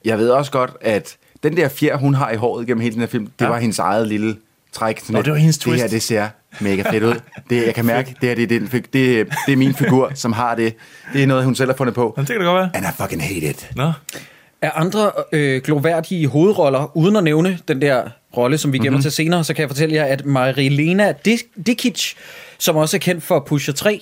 Jeg 0.05 0.19
ved 0.19 0.29
også 0.31 0.50
godt, 0.53 0.71
at 0.81 1.17
den 1.43 1.57
der 1.57 1.69
fjer, 1.69 1.97
hun 1.97 2.15
har 2.15 2.31
i 2.31 2.37
håret 2.37 2.67
gennem 2.67 2.81
hele 2.81 2.93
den 2.93 3.00
her 3.00 3.09
film, 3.09 3.26
det 3.26 3.45
Ja. 3.45 3.49
var 3.50 3.59
hendes 3.59 3.79
eget 3.79 4.09
lille 4.09 4.37
træk. 4.73 5.00
Sådan 5.00 5.15
Nå, 5.15 5.23
det 5.23 5.33
var 5.33 5.38
hendes 5.38 5.59
Det 5.59 5.73
her, 5.73 5.79
twist." 5.81 5.93
det 5.93 6.03
ser 6.03 6.29
mega 6.61 6.91
fedt 6.93 7.03
ud. 7.05 7.15
Det, 7.50 7.67
jeg 7.67 7.75
kan 7.75 7.85
mærke, 7.95 8.15
det, 8.21 8.38
her, 8.38 8.47
det, 8.47 8.62
fig- 8.62 8.93
det, 8.93 9.29
det 9.47 9.53
er 9.53 9.57
min 9.57 9.75
figur, 9.75 10.11
som 10.15 10.33
har 10.33 10.55
det. 10.55 10.75
Det 11.12 11.23
er 11.23 11.26
noget, 11.26 11.45
hun 11.45 11.55
selv 11.55 11.71
har 11.71 11.76
fundet 11.76 11.95
på. 11.95 12.15
Jamen, 12.17 12.26
det 12.26 12.35
kan 12.35 12.41
da 12.41 12.47
godt 12.50 12.61
være. 12.61 12.71
And 12.75 12.87
I 12.87 13.03
fucking 13.03 13.23
hate 13.23 13.47
it. 13.50 13.71
Nå. 13.76 13.93
Af 14.63 14.71
andre 14.75 15.13
øh, 15.33 15.63
gloværdige 15.63 16.27
hovedroller, 16.27 16.97
uden 16.97 17.17
at 17.17 17.25
nævne 17.25 17.59
den 17.69 17.83
der 17.83 18.09
rolle, 18.37 18.59
som 18.59 18.73
vi 18.73 18.79
gemmer 18.79 18.91
mm-hmm. 18.91 19.03
til 19.03 19.13
senere, 19.13 19.45
så 19.45 19.55
kan 19.55 19.61
jeg 19.61 19.71
fortælle 19.71 19.95
jer, 19.95 20.05
at 20.05 20.27
Marilena 20.27 21.15
Dik- 21.29 21.63
Dikic, 21.67 22.15
som 22.59 22.77
også 22.77 22.97
er 22.97 22.99
kendt 22.99 23.23
for 23.23 23.41
Pusher 23.41 23.75
3, 23.75 24.01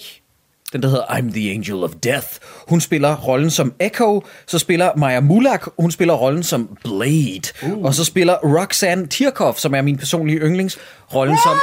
den 0.74 0.82
der 0.82 0.88
hedder 0.88 1.04
I'm 1.04 1.32
the 1.32 1.50
Angel 1.50 1.76
of 1.76 1.90
Death, 2.02 2.26
hun 2.68 2.80
spiller 2.80 3.16
rollen 3.16 3.50
som 3.50 3.72
Echo, 3.80 4.22
så 4.46 4.58
spiller 4.58 4.90
Maja 4.96 5.20
Mulak, 5.20 5.66
hun 5.78 5.90
spiller 5.90 6.14
rollen 6.14 6.42
som 6.42 6.78
Blade, 6.84 7.42
uh. 7.62 7.84
og 7.84 7.94
så 7.94 8.04
spiller 8.04 8.34
Roxanne 8.34 9.06
Tirkov, 9.06 9.54
som 9.56 9.74
er 9.74 9.82
min 9.82 9.96
personlige 9.96 10.38
yndlings, 10.38 10.78
rollen 11.14 11.36
som, 11.44 11.56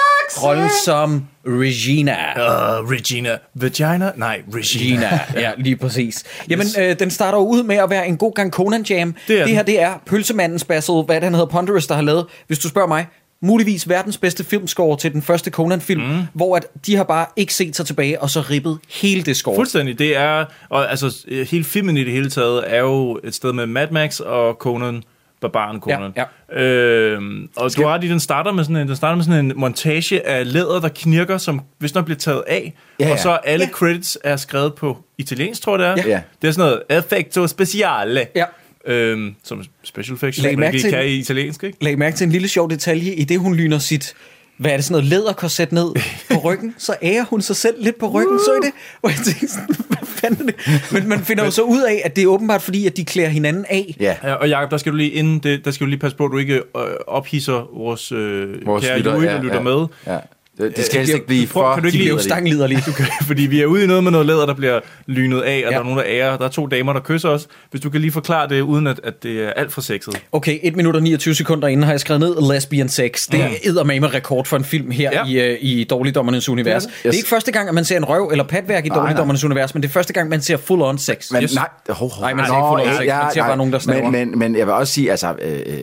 rollen 0.43 0.69
som 0.85 1.25
Regina. 1.45 2.15
Uh, 2.35 2.89
Regina. 2.89 3.37
Vagina? 3.55 4.11
Nej, 4.15 4.41
Regina. 4.55 4.85
Gina, 4.85 5.19
ja, 5.41 5.51
lige 5.57 5.75
præcis. 5.75 6.23
Jamen, 6.49 6.67
øh, 6.79 6.99
den 6.99 7.11
starter 7.11 7.37
jo 7.37 7.47
ud 7.47 7.63
med 7.63 7.75
at 7.75 7.89
være 7.89 8.07
en 8.07 8.17
god 8.17 8.33
gang 8.33 8.51
Conan 8.51 8.83
Jam. 8.89 9.15
Det 9.27 9.35
er 9.35 9.39
det 9.39 9.47
den. 9.47 9.55
her, 9.55 9.63
det 9.63 9.81
er 9.81 9.93
Pølsemandens 10.05 10.63
Battle, 10.63 11.03
hvad 11.03 11.21
den 11.21 11.33
hedder, 11.33 11.47
Ponderous, 11.47 11.87
der 11.87 11.95
har 11.95 12.01
lavet, 12.01 12.25
hvis 12.47 12.59
du 12.59 12.69
spørger 12.69 12.87
mig, 12.87 13.05
muligvis 13.41 13.89
verdens 13.89 14.17
bedste 14.17 14.43
filmscore 14.43 14.97
til 14.97 15.13
den 15.13 15.21
første 15.21 15.51
Conan-film, 15.51 16.01
mm. 16.01 16.21
hvor 16.33 16.55
at 16.55 16.67
de 16.85 16.95
har 16.95 17.03
bare 17.03 17.25
ikke 17.35 17.53
set 17.53 17.75
sig 17.75 17.85
tilbage, 17.85 18.21
og 18.21 18.29
så 18.29 18.41
rippet 18.41 18.79
hele 18.89 19.23
det 19.23 19.37
score. 19.37 19.55
Fuldstændig. 19.55 19.99
Det 19.99 20.17
er, 20.17 20.45
og 20.69 20.89
altså, 20.91 21.25
hele 21.49 21.63
filmen 21.63 21.97
i 21.97 22.03
det 22.03 22.13
hele 22.13 22.29
taget 22.29 22.63
er 22.67 22.79
jo 22.79 23.19
et 23.23 23.35
sted 23.35 23.53
med 23.53 23.65
Mad 23.65 23.87
Max 23.91 24.19
og 24.19 24.53
Conan, 24.53 25.03
barbaren 25.41 25.79
Conan. 25.79 26.13
Ja, 26.15 26.23
ja. 26.53 26.63
Øhm, 26.63 27.49
og 27.55 27.75
du 27.75 27.81
har 27.81 27.93
ret 27.93 28.03
i, 28.03 28.07
den 28.09 28.19
starter 28.19 28.51
med 28.51 28.63
sådan 28.63 28.75
en, 28.75 28.87
den 28.87 28.95
starter 28.95 29.15
med 29.15 29.23
sådan 29.25 29.45
en 29.45 29.53
montage 29.55 30.27
af 30.27 30.53
læder, 30.53 30.79
der 30.79 30.89
knirker, 30.95 31.37
som 31.37 31.61
hvis 31.77 31.95
nok 31.95 32.05
bliver 32.05 32.17
taget 32.17 32.43
af, 32.47 32.73
Ja, 32.99 33.05
ja. 33.05 33.11
og 33.13 33.19
så 33.19 33.29
alle 33.31 33.65
Ja. 33.65 33.71
credits 33.71 34.17
er 34.23 34.35
skrevet 34.35 34.75
på 34.75 34.97
italiensk, 35.17 35.61
tror 35.61 35.79
jeg 35.79 35.97
det 35.97 36.03
er. 36.05 36.09
Ja. 36.09 36.21
Det 36.41 36.47
er 36.47 36.51
sådan 36.51 36.69
noget 36.89 37.03
effecto 37.03 37.47
speciale, 37.47 38.27
Ja. 38.35 38.45
Øhm, 38.87 39.35
som 39.43 39.63
special 39.83 40.17
som 40.33 40.45
man 40.45 40.59
mærke 40.59 40.79
til- 40.79 40.89
kan 40.89 41.05
i 41.05 41.15
italiensk, 41.15 41.63
ikke? 41.63 41.77
Lag 41.81 41.97
mærke 41.97 42.17
til 42.17 42.25
en 42.25 42.31
lille 42.31 42.47
sjov 42.47 42.69
detalje, 42.69 43.13
i 43.13 43.23
det 43.23 43.39
hun 43.39 43.55
lyner 43.55 43.79
sit 43.79 44.13
hvad 44.57 44.71
er 44.71 44.75
det, 44.75 44.85
sådan 44.85 44.93
noget 44.93 45.09
læderkorset 45.09 45.71
ned 45.71 45.91
på 46.31 46.37
ryggen, 46.49 46.75
så 46.77 46.95
ærer 47.03 47.23
hun 47.25 47.41
sig 47.41 47.55
selv 47.55 47.75
lidt 47.83 47.99
på 47.99 48.07
ryggen, 48.09 48.39
så 48.39 48.51
I 48.63 48.65
det? 48.65 48.73
Hvor 48.99 49.09
jeg 49.09 49.17
tænkte 49.25 49.47
sådan, 49.47 49.75
hvad 49.87 49.97
fanden 50.07 50.49
er 50.49 50.53
det? 50.53 50.81
Men 50.93 51.09
man 51.09 51.19
finder 51.19 51.45
jo 51.45 51.51
så 51.51 51.61
ud 51.61 51.81
af, 51.81 52.01
at 52.05 52.15
det 52.15 52.21
er 52.23 52.27
åbenbart 52.27 52.61
fordi, 52.61 52.85
at 52.87 52.97
de 52.97 53.05
klæder 53.05 53.29
hinanden 53.29 53.65
af. 53.69 53.95
Ja. 53.99 54.15
Ja, 54.23 54.33
og 54.33 54.49
Jacob, 54.49 54.71
der 54.71 54.77
skal 54.77 54.91
du 54.91 54.97
lige 54.97 55.11
inden 55.11 55.39
det, 55.39 55.65
der 55.65 55.71
skal 55.71 55.85
du 55.85 55.89
lige 55.89 55.99
passe 55.99 56.17
på, 56.17 56.25
at 56.25 56.31
du 56.31 56.37
ikke 56.37 56.55
øh, 56.55 56.61
ophidser 57.07 57.69
vores, 57.77 58.11
øh, 58.11 58.65
Vores 58.65 58.85
kære 58.85 58.97
lytter, 58.97 59.11
Louis, 59.11 59.25
ja, 59.25 59.33
der 59.33 59.41
lytter 59.41 59.55
ja. 59.55 59.61
med. 59.61 59.85
Ja. 60.07 60.17
Det, 60.61 60.75
det 60.77 60.85
skal 60.85 60.95
Øh, 60.95 60.99
helst 60.99 61.13
ikke 61.13 61.27
blive 61.27 61.47
prøv- 61.47 61.63
for... 61.63 61.73
kan 61.73 61.83
du 61.83 61.87
ikke 61.87 61.97
lige- 61.97 62.05
bliver 62.07 62.17
jo 62.17 62.23
stangliderlige. 62.23 62.83
Du 62.85 62.91
kan, 62.91 63.05
fordi 63.27 63.41
vi 63.41 63.61
er 63.61 63.65
ude 63.65 63.83
i 63.83 63.87
noget 63.87 64.03
med 64.03 64.11
noget 64.11 64.27
læder, 64.27 64.45
der 64.45 64.53
bliver 64.53 64.79
lynet 65.07 65.41
af, 65.41 65.55
og 65.55 65.59
ja. 65.61 65.69
der 65.69 65.79
er 65.79 65.83
nogen, 65.83 65.97
der 65.97 66.05
ærer. 66.07 66.37
Der 66.37 66.45
er 66.45 66.49
to 66.49 66.65
damer, 66.67 66.93
der 66.93 66.99
kysser 66.99 67.29
os. 67.29 67.47
Hvis 67.71 67.81
du 67.81 67.89
kan 67.89 68.01
lige 68.01 68.11
forklare 68.11 68.49
det, 68.49 68.61
uden 68.61 68.87
at, 68.87 68.99
at 69.03 69.23
det 69.23 69.43
er 69.43 69.49
alt 69.49 69.73
for 69.73 69.81
sexet. 69.81 70.21
Okay, 70.31 70.59
1 70.63 70.75
minut 70.75 70.95
og 70.95 71.03
29 71.03 71.35
sekunder 71.35 71.67
inden 71.67 71.83
har 71.83 71.93
jeg 71.93 71.99
skrevet 71.99 72.19
ned 72.21 72.53
Lesbian 72.53 72.89
Sex. 72.89 73.27
Det 73.31 73.39
er 73.41 73.47
eddermame 73.63 74.07
rekord 74.07 74.45
for 74.45 74.57
en 74.57 74.63
film 74.63 74.91
her 74.91 75.09
Ja. 75.27 75.49
i, 75.49 75.53
uh, 75.53 75.57
i 75.61 75.83
Dårligdommernes 75.83 76.49
univers. 76.49 76.83
Det 76.83 76.89
er, 76.89 76.93
det. 76.95 77.05
er 77.05 77.09
Yes. 77.09 77.17
ikke 77.17 77.29
første 77.29 77.51
gang, 77.51 77.67
at 77.69 77.75
man 77.75 77.85
ser 77.85 77.97
en 77.97 78.05
røv 78.05 78.29
eller 78.31 78.43
patværk 78.43 78.85
i 78.85 78.89
Nej, 78.89 78.97
Dårligdommernes 78.97 79.43
univers, 79.43 79.73
men 79.73 79.83
det 79.83 79.89
er 79.89 79.93
første 79.93 80.13
gang, 80.13 80.29
man 80.29 80.41
ser 80.41 80.57
full-on 80.57 80.97
sex. 80.97 81.31
Men 81.31 81.43
Yes. 81.43 81.55
nej, 81.55 81.67
ho, 81.89 82.07
ho. 82.07 82.21
Nej, 82.21 82.33
man 82.33 82.45
ser 82.45 82.53
ikke 82.53 82.67
fuld 82.69 82.81
on 82.81 82.87
sex. 82.87 83.07
Man 83.07 83.33
ser 83.33 83.41
bare 83.41 83.57
nogen, 83.57 83.73
der 83.73 83.79
snæver. 83.79 84.09
men, 84.09 84.29
men, 84.29 84.39
men 84.39 84.55
jeg 84.57 84.65
vil 84.67 84.73
også 84.73 84.93
sige, 84.93 85.11
altså, 85.11 85.33
øh, 85.41 85.51
øh, 85.65 85.75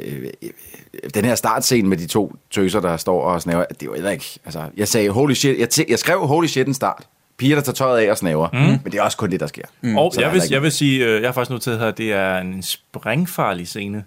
øh, 0.42 0.48
den 1.14 1.24
her 1.24 1.34
startscene 1.34 1.88
med 1.88 1.96
de 1.96 2.06
to 2.06 2.34
tøser, 2.50 2.80
der 2.80 2.96
står 2.96 3.22
og 3.22 3.42
snæver, 3.42 3.64
det 3.80 3.88
var 3.88 3.94
heller 3.94 4.10
ikke, 4.10 4.38
altså, 4.44 4.60
jeg 4.76 4.88
sagde 4.88 5.10
holy 5.10 5.32
shit, 5.34 5.58
jeg, 5.58 5.68
jeg 5.90 5.98
skrev 5.98 6.18
holy 6.26 6.46
shit 6.46 6.66
en 6.66 6.74
start 6.74 7.02
piger, 7.38 7.54
der 7.56 7.62
tager 7.62 7.74
tøjet 7.74 8.06
af 8.06 8.10
og 8.10 8.18
snaver. 8.18 8.48
Mm. 8.52 8.58
Men 8.58 8.80
det 8.84 8.94
er 8.94 9.02
også 9.02 9.16
kun 9.16 9.30
det, 9.30 9.40
der 9.40 9.46
sker. 9.46 9.62
Mm. 9.82 9.98
Og 9.98 10.12
jeg 10.18 10.32
vil, 10.32 10.42
ikke- 10.42 10.54
jeg 10.54 10.62
vil 10.62 10.72
sige, 10.72 11.04
øh, 11.06 11.20
jeg 11.22 11.28
har 11.28 11.32
faktisk 11.32 11.50
noteret 11.50 11.78
her, 11.78 11.86
at 11.86 11.98
det 11.98 12.12
er 12.12 12.38
en 12.38 12.62
sprængfarlig 12.62 13.68
scene 13.68 14.04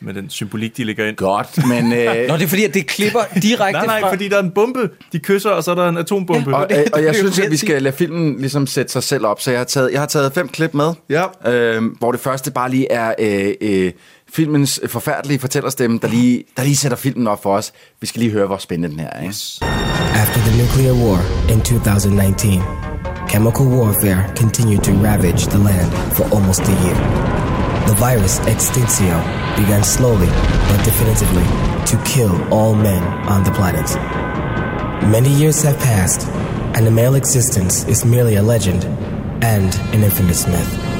med 0.00 0.14
den 0.14 0.30
symbolik, 0.30 0.76
de 0.76 0.84
lægger 0.84 1.06
ind. 1.06 1.16
Godt, 1.16 1.58
men... 1.68 1.92
Øh, 1.92 2.28
Nå, 2.28 2.36
det 2.36 2.42
er 2.42 2.46
fordi, 2.46 2.64
at 2.64 2.74
det 2.74 2.86
klipper 2.86 3.20
direkte 3.42 3.72
Nej, 3.72 3.86
nej, 3.86 4.00
fra... 4.00 4.10
fordi 4.12 4.28
der 4.28 4.36
er 4.36 4.42
en 4.42 4.50
bombe. 4.50 4.90
De 5.12 5.18
kysser, 5.18 5.50
og 5.50 5.64
så 5.64 5.70
er 5.70 5.74
der 5.74 5.88
en 5.88 5.96
atombombe. 5.96 6.56
og, 6.56 6.68
det- 6.68 6.78
øh, 6.78 6.84
det 6.84 6.92
og 6.94 7.04
jeg 7.04 7.14
synes, 7.14 7.38
jo 7.38 7.44
at 7.44 7.50
vi 7.50 7.56
skal 7.56 7.82
lade 7.82 7.96
filmen 7.96 8.38
ligesom 8.38 8.66
sætte 8.66 8.92
sig 8.92 9.02
selv 9.02 9.26
op. 9.26 9.40
Så 9.40 9.50
jeg 9.50 9.60
har 9.60 9.64
taget, 9.64 9.92
jeg 9.92 10.00
har 10.00 10.06
taget 10.06 10.32
fem 10.32 10.48
klip 10.48 10.74
med, 10.74 10.92
Ja. 11.10 11.50
øh, 11.52 11.82
hvor 11.98 12.12
det 12.12 12.20
første 12.20 12.50
bare 12.50 12.70
lige 12.70 12.92
er 12.92 13.14
øh, 13.18 13.54
øh, 13.60 13.92
filmens 14.32 14.80
forfærdelige 14.86 15.38
fortællerstemme, 15.38 15.98
der 16.02 16.08
lige, 16.08 16.44
der 16.56 16.62
lige 16.62 16.76
sætter 16.76 16.96
filmen 16.96 17.26
op 17.26 17.42
for 17.42 17.56
os. 17.56 17.72
Vi 18.00 18.06
skal 18.06 18.20
lige 18.20 18.32
høre, 18.32 18.46
hvor 18.46 18.56
spændende 18.56 18.88
den 18.88 19.00
her 19.00 19.10
er. 19.12 19.28
After 20.22 20.40
the 20.46 20.54
nuclear 20.62 20.94
war 21.04 21.20
in 21.52 21.60
2019, 21.60 22.62
chemical 23.28 23.66
warfare 23.66 24.20
continued 24.36 24.82
to 24.88 24.92
ravage 25.08 25.42
the 25.54 25.58
land 25.68 25.90
for 26.16 26.24
almost 26.36 26.60
a 26.60 26.76
year. 26.84 26.98
The 27.90 27.96
virus 28.06 28.34
Extinctio 28.52 29.18
began 29.56 29.82
slowly 29.82 30.30
but 30.68 30.78
definitively 30.84 31.46
to 31.90 31.96
kill 32.04 32.32
all 32.52 32.74
men 32.74 33.02
on 33.34 33.44
the 33.44 33.52
planet. 33.58 33.88
Many 35.16 35.30
years 35.30 35.62
have 35.62 35.78
passed, 35.78 36.28
and 36.74 36.84
the 36.86 36.90
male 36.90 37.14
existence 37.14 37.84
is 37.88 38.04
merely 38.04 38.36
a 38.36 38.42
legend 38.42 38.84
and 39.42 39.74
an 39.94 40.02
infamous 40.04 40.46
myth. 40.46 40.97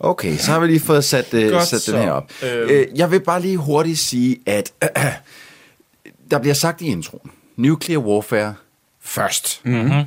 Okay, 0.00 0.36
så 0.36 0.50
har 0.50 0.60
vi 0.60 0.66
lige 0.66 0.80
fået 0.80 1.04
sat, 1.04 1.34
øh, 1.34 1.50
Godt 1.50 1.64
sat 1.64 1.72
den 1.72 1.80
så. 1.80 1.98
her 1.98 2.10
op. 2.10 2.30
Øhm. 2.42 2.70
Øh, 2.70 2.86
jeg 2.94 3.10
vil 3.10 3.20
bare 3.20 3.40
lige 3.40 3.56
hurtigt 3.56 3.98
sige, 3.98 4.38
at 4.46 4.72
øh, 4.82 4.88
der 6.30 6.38
bliver 6.38 6.54
sagt 6.54 6.80
i 6.80 6.86
introen, 6.86 7.30
nuclear 7.56 7.98
warfare 7.98 8.54
først. 9.00 9.60
Mm-hmm. 9.64 10.02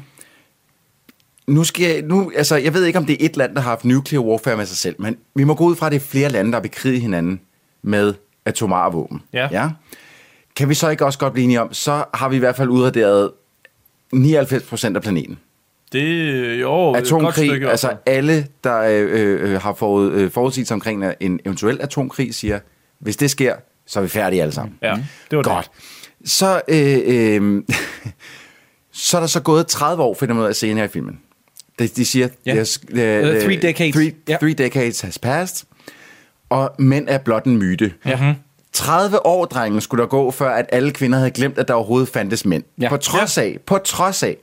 Nu 1.47 1.63
skal 1.63 1.85
jeg, 1.85 2.01
nu, 2.01 2.31
altså, 2.35 2.55
jeg 2.55 2.73
ved 2.73 2.85
ikke, 2.85 2.99
om 2.99 3.05
det 3.05 3.13
er 3.21 3.25
et 3.25 3.37
land, 3.37 3.55
der 3.55 3.61
har 3.61 3.69
haft 3.69 3.85
nuclear 3.85 4.21
warfare 4.21 4.57
med 4.57 4.65
sig 4.65 4.77
selv, 4.77 4.95
men 4.99 5.17
vi 5.35 5.43
må 5.43 5.53
gå 5.53 5.63
ud 5.63 5.75
fra, 5.75 5.85
at 5.85 5.91
det 5.91 6.01
er 6.01 6.05
flere 6.05 6.29
lande, 6.29 6.51
der 6.51 6.61
krige 6.71 6.99
hinanden 6.99 7.41
med 7.81 8.13
atomare 8.45 8.91
våben. 8.91 9.21
Ja. 9.33 9.47
ja. 9.51 9.69
Kan 10.55 10.69
vi 10.69 10.73
så 10.73 10.89
ikke 10.89 11.05
også 11.05 11.19
godt 11.19 11.33
blive 11.33 11.43
enige 11.43 11.61
om, 11.61 11.73
så 11.73 12.03
har 12.13 12.29
vi 12.29 12.35
i 12.35 12.39
hvert 12.39 12.55
fald 12.55 12.69
udraderet 12.69 13.31
99 14.13 14.63
procent 14.63 14.95
af 14.95 15.01
planeten. 15.01 15.39
Det 15.91 16.29
er 16.49 16.53
jo 16.59 16.89
et 16.89 16.93
godt 16.93 16.97
Atomkrig, 16.97 17.49
stykke 17.49 17.69
altså 17.69 17.93
alle, 18.05 18.47
der 18.63 18.77
øh, 18.81 19.51
øh, 19.51 19.61
har 19.61 19.73
forud, 19.73 20.11
øh, 20.11 20.31
forudsigelse 20.31 20.73
omkring 20.73 21.03
en 21.19 21.39
eventuel 21.45 21.81
atomkrig, 21.81 22.35
siger, 22.35 22.59
hvis 22.99 23.17
det 23.17 23.31
sker, 23.31 23.55
så 23.87 23.99
er 23.99 24.03
vi 24.03 24.09
færdige 24.09 24.41
alle 24.41 24.51
sammen. 24.51 24.75
Ja, 24.81 24.97
det 25.31 25.37
var 25.37 25.43
Godt. 25.43 25.71
Så, 26.25 26.61
øh, 26.67 26.97
øh, 27.05 27.63
så 28.93 29.17
er 29.17 29.21
der 29.21 29.27
så 29.27 29.39
gået 29.41 29.67
30 29.67 30.03
år, 30.03 30.13
finder 30.13 30.33
man 30.35 30.43
ud 30.43 30.47
af 30.49 30.55
senere 30.55 30.85
i 30.85 30.87
filmen. 30.87 31.19
De, 31.79 31.87
de 31.87 32.05
siger, 32.05 32.27
Ja. 32.45 32.53
there's, 32.63 32.77
uh, 32.91 33.35
Uh, 33.35 33.41
three 33.41 33.55
decades. 33.61 33.95
Three, 33.95 34.11
Ja. 34.29 34.37
three 34.37 34.53
decades 34.53 35.01
has 35.01 35.19
passed, 35.19 35.67
og 36.49 36.71
mænd 36.79 37.05
er 37.09 37.17
blot 37.17 37.43
en 37.45 37.57
myte. 37.57 37.93
Ja. 38.05 38.33
30 38.73 39.25
år, 39.25 39.45
drengen, 39.45 39.81
skulle 39.81 40.01
der 40.01 40.07
gå, 40.07 40.31
før 40.31 40.49
at 40.49 40.65
alle 40.71 40.91
kvinder 40.91 41.17
havde 41.17 41.31
glemt, 41.31 41.57
at 41.57 41.67
der 41.67 41.73
overhovedet 41.73 42.09
fandtes 42.09 42.45
mænd. 42.45 42.63
Ja. 42.81 42.89
På 42.89 42.97
trods 42.97 43.37
af, 43.37 43.57
på 43.65 43.77
trods 43.77 44.23
af, 44.23 44.37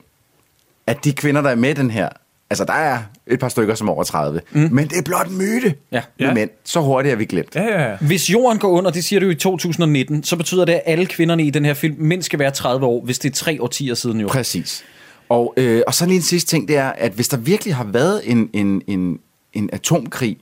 at 0.87 1.03
de 1.03 1.13
kvinder, 1.13 1.41
der 1.41 1.49
er 1.49 1.55
med 1.55 1.69
i 1.69 1.73
den 1.73 1.91
her, 1.91 2.09
altså 2.49 2.65
der 2.65 2.73
er 2.73 2.97
et 3.27 3.39
par 3.39 3.49
stykker 3.49 3.75
som 3.75 3.87
er 3.87 3.91
over 3.91 4.03
30, 4.03 4.41
mm. 4.51 4.69
men 4.71 4.87
det 4.87 4.97
er 4.97 5.01
blot 5.01 5.27
en 5.27 5.37
myte 5.37 5.73
Ja. 5.91 6.01
med 6.19 6.27
Ja. 6.27 6.33
mænd. 6.33 6.49
Så 6.65 6.81
hurtigt 6.81 7.13
er 7.13 7.15
vi 7.17 7.25
glemt. 7.25 7.55
Ja, 7.55 7.63
ja, 7.63 7.89
ja. 7.89 7.97
Hvis 8.01 8.29
jorden 8.29 8.59
går 8.59 8.67
under, 8.69 8.91
det 8.91 9.03
siger 9.03 9.19
du 9.19 9.29
i 9.29 9.35
2019, 9.35 10.23
så 10.23 10.35
betyder 10.35 10.65
det, 10.65 10.73
at 10.73 10.81
alle 10.85 11.05
kvinderne 11.05 11.43
i 11.43 11.49
den 11.49 11.65
her 11.65 11.73
film 11.73 11.95
mindst 11.99 12.25
skal 12.25 12.39
være 12.39 12.51
30 12.51 12.85
år, 12.85 13.01
hvis 13.05 13.19
det 13.19 13.29
er 13.31 13.33
tre 13.35 13.61
årtier 13.61 13.93
siden 13.95 14.19
jo. 14.19 14.27
Præcis. 14.27 14.83
Og, 15.29 15.53
øh, 15.57 15.81
og 15.87 15.93
så 15.93 16.05
lige 16.05 16.15
en 16.15 16.21
sidste 16.21 16.49
ting, 16.49 16.67
det 16.67 16.77
er, 16.77 16.87
at 16.89 17.11
hvis 17.11 17.27
der 17.27 17.37
virkelig 17.37 17.75
har 17.75 17.83
været 17.83 18.21
en, 18.31 18.49
en, 18.53 18.81
en, 18.87 19.19
en 19.53 19.69
atomkrig, 19.73 20.37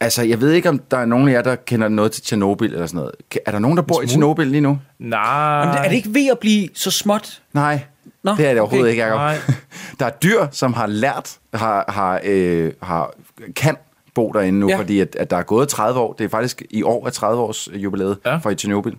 altså 0.00 0.22
jeg 0.22 0.40
ved 0.40 0.52
ikke, 0.52 0.68
om 0.68 0.78
der 0.90 0.96
er 0.96 1.04
nogen 1.04 1.28
af 1.28 1.32
jer, 1.32 1.42
der 1.42 1.54
kender 1.54 1.88
noget 1.88 2.12
til 2.12 2.22
Tjernobyl 2.22 2.72
eller 2.72 2.86
sådan 2.86 2.96
noget. 2.98 3.10
Er 3.46 3.50
der 3.50 3.58
nogen, 3.58 3.76
der 3.76 3.82
bor 3.82 4.02
i 4.02 4.06
Tjernobyl 4.06 4.46
lige 4.46 4.60
nu? 4.60 4.78
Nej. 4.98 5.66
Men 5.66 5.74
er 5.84 5.88
det 5.88 5.96
ikke 5.96 6.14
ved 6.14 6.28
at 6.32 6.38
blive 6.38 6.68
så 6.74 6.90
småt? 6.90 7.42
Nej, 7.52 7.80
Nå, 8.26 8.34
det 8.36 8.46
er 8.46 8.52
det 8.52 8.60
overhovedet 8.60 8.84
okay. 8.84 8.90
ikke, 8.90 9.02
Jacob. 9.02 9.16
Nej. 9.18 9.38
Der 10.00 10.06
er 10.06 10.10
dyr, 10.10 10.46
som 10.52 10.72
har 10.72 10.86
lært, 10.86 11.36
har, 11.54 11.84
har, 11.88 12.20
øh, 12.24 12.72
har, 12.82 13.12
kan 13.56 13.76
bo 14.14 14.32
derinde 14.32 14.58
nu, 14.60 14.68
Ja. 14.68 14.78
fordi 14.78 15.00
at, 15.00 15.16
at 15.16 15.30
der 15.30 15.36
er 15.36 15.42
gået 15.42 15.68
30 15.68 16.00
år. 16.00 16.12
Det 16.12 16.24
er 16.24 16.28
faktisk 16.28 16.62
i 16.70 16.82
år 16.82 17.06
er 17.06 17.10
30 17.10 17.42
års 17.42 17.68
jubilæet 17.74 18.18
Ja. 18.26 18.36
for 18.36 18.50
i 18.50 18.54
Tjernobyl. 18.54 18.94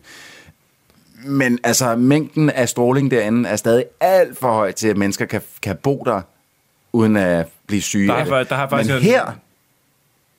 Men 1.26 1.60
altså, 1.63 1.96
mængden 1.96 2.50
af 2.50 2.70
stråling 2.70 3.12
derinde 3.12 3.50
er 3.50 3.56
stadig 3.56 3.86
alt 4.00 4.38
for 4.40 4.52
høj 4.54 4.72
til, 4.72 4.88
at 4.88 4.98
mennesker 4.98 5.26
kan, 5.26 5.42
kan 5.62 5.76
bo 5.84 6.04
der, 6.06 6.22
uden 6.94 7.18
at 7.18 7.48
blive 7.68 7.82
syge. 7.82 8.08
Der 8.08 8.13
er 8.13 8.18
af 8.18 8.26
det. 8.26 8.32
fa- 8.34 8.50
der 8.50 8.56
har 8.56 8.70
faktisk 8.70 8.90
Men 8.94 8.98
en- 8.98 9.04
her, 9.04 9.32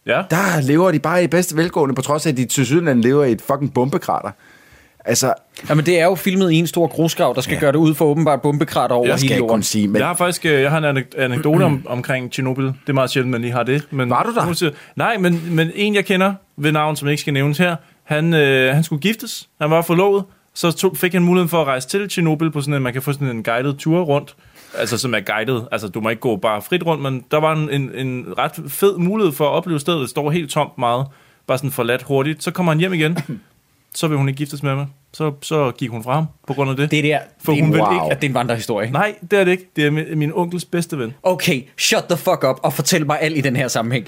Ja. 0.06 0.22
der 0.30 0.60
lever 0.60 0.90
de 0.90 0.98
bare 0.98 1.24
i 1.24 1.26
bedste 1.26 1.56
velgående, 1.56 1.94
på 1.94 2.02
trods 2.02 2.26
af, 2.26 2.30
at 2.30 2.36
de 2.36 2.44
til 2.44 2.66
syden 2.66 3.00
lever 3.00 3.24
i 3.24 3.32
et 3.32 3.42
fucking 3.42 3.74
bombekrater. 3.74 4.30
Altså, 5.08 5.34
Jamen, 5.68 5.86
det 5.86 6.00
er 6.00 6.04
jo 6.04 6.14
filmet 6.14 6.52
i 6.52 6.56
en 6.56 6.66
stor 6.66 6.86
grusgrav, 6.86 7.32
der 7.34 7.40
skal 7.40 7.54
ja. 7.54 7.60
gøre 7.60 7.72
det 7.72 7.78
ud 7.78 7.94
for 7.94 8.04
åbenbart 8.04 8.42
bombekrater 8.42 8.94
over 8.94 9.04
Jeg 9.04 9.10
jeg 9.10 9.18
skal 9.18 9.28
hele 9.28 9.38
jorden. 9.38 9.54
kunne 9.54 9.62
sige, 9.64 9.88
men 9.88 9.96
Jeg 9.98 10.06
har 10.06 10.14
faktisk 10.14 10.46
øh, 10.46 10.52
jeg 10.62 10.70
har 10.70 10.78
en 10.78 10.96
anek- 10.98 11.20
anekdote 11.20 11.62
om, 11.62 11.86
omkring 11.88 12.32
Tjernobyl. 12.32 12.64
Det 12.64 12.74
er 12.88 12.92
meget 12.92 13.10
sjældent, 13.10 13.30
man 13.30 13.40
lige 13.40 13.52
har 13.52 13.62
det. 13.62 13.82
Men 13.90 14.10
Var 14.10 14.22
du 14.22 14.34
der? 14.34 14.52
Siger- 14.52 14.70
Nej, 14.96 15.16
men, 15.18 15.42
men 15.56 15.70
en, 15.74 15.94
jeg 15.94 16.04
kender 16.04 16.34
ved 16.56 16.72
navn, 16.72 16.96
som 16.96 17.08
ikke 17.08 17.20
skal 17.20 17.32
nævnes 17.32 17.58
her, 17.58 17.76
han, 18.04 18.34
øh, 18.34 18.74
han 18.74 18.84
skulle 18.84 19.00
giftes. 19.02 19.48
Han 19.60 19.70
var 19.70 19.82
forlovet. 19.82 20.24
Så 20.54 20.72
tog, 20.72 20.96
fik 20.96 21.12
han 21.12 21.22
muligheden 21.22 21.48
for 21.48 21.60
at 21.60 21.66
rejse 21.66 21.88
til 21.88 22.08
Tjernobyl 22.08 22.50
på 22.50 22.60
sådan 22.60 22.74
en, 22.74 22.82
man 22.82 22.92
kan 22.92 23.02
få 23.02 23.12
sådan 23.12 23.28
en 23.28 23.42
guided 23.42 23.74
tur 23.74 24.00
rundt. 24.00 24.36
Altså 24.78 24.98
som 24.98 25.14
er 25.14 25.20
guided. 25.20 25.60
Altså 25.72 25.88
du 25.88 26.00
må 26.00 26.08
ikke 26.08 26.20
gå 26.20 26.36
bare 26.36 26.62
frit 26.62 26.86
rundt, 26.86 27.02
men 27.02 27.24
der 27.30 27.40
var 27.40 27.52
en, 27.52 27.70
en, 27.70 27.90
en 28.06 28.26
ret 28.38 28.52
fed 28.68 28.96
mulighed 28.98 29.32
for 29.32 29.44
at 29.44 29.52
opleve 29.52 29.80
stedet. 29.80 30.00
Det 30.00 30.10
står 30.10 30.30
helt 30.30 30.50
tomt 30.50 30.78
meget. 30.78 31.06
Bare 31.46 31.58
sådan 31.58 31.70
forladt 31.70 32.02
hurtigt. 32.02 32.42
Så 32.44 32.50
kommer 32.50 32.72
han 32.72 32.78
hjem 32.80 32.92
igen. 32.92 33.18
Så 33.94 34.08
vil 34.08 34.16
hun 34.18 34.28
ikke 34.28 34.38
giftes 34.38 34.62
med 34.62 34.74
mig. 34.74 34.86
Så, 35.12 35.32
så 35.42 35.70
gik 35.78 35.90
hun 35.90 36.02
fra 36.02 36.14
ham 36.14 36.24
på 36.46 36.54
grund 36.54 36.70
af 36.70 36.76
det. 36.76 36.90
Det 36.90 37.04
der, 37.04 37.18
For 37.44 37.52
det, 37.52 37.62
hun 37.64 37.80
wow. 37.80 37.92
ikke- 37.92 38.12
at 38.12 38.20
det 38.20 38.26
er 38.26 38.30
en 38.30 38.34
vandrehistorie. 38.34 38.90
Nej, 38.90 39.14
det 39.30 39.38
er 39.38 39.44
det 39.44 39.50
ikke. 39.52 39.70
Det 39.76 39.86
er 39.86 39.90
min, 39.90 40.04
min 40.18 40.32
onkels 40.34 40.64
bedste 40.64 40.98
ven. 40.98 41.14
Okay, 41.22 41.62
shut 41.78 42.04
the 42.10 42.16
fuck 42.16 42.44
up 42.44 42.56
og 42.62 42.72
fortæl 42.72 43.06
mig 43.06 43.18
alt 43.20 43.36
i 43.38 43.40
den 43.40 43.56
her 43.56 43.68
sammenhæng. 43.68 44.06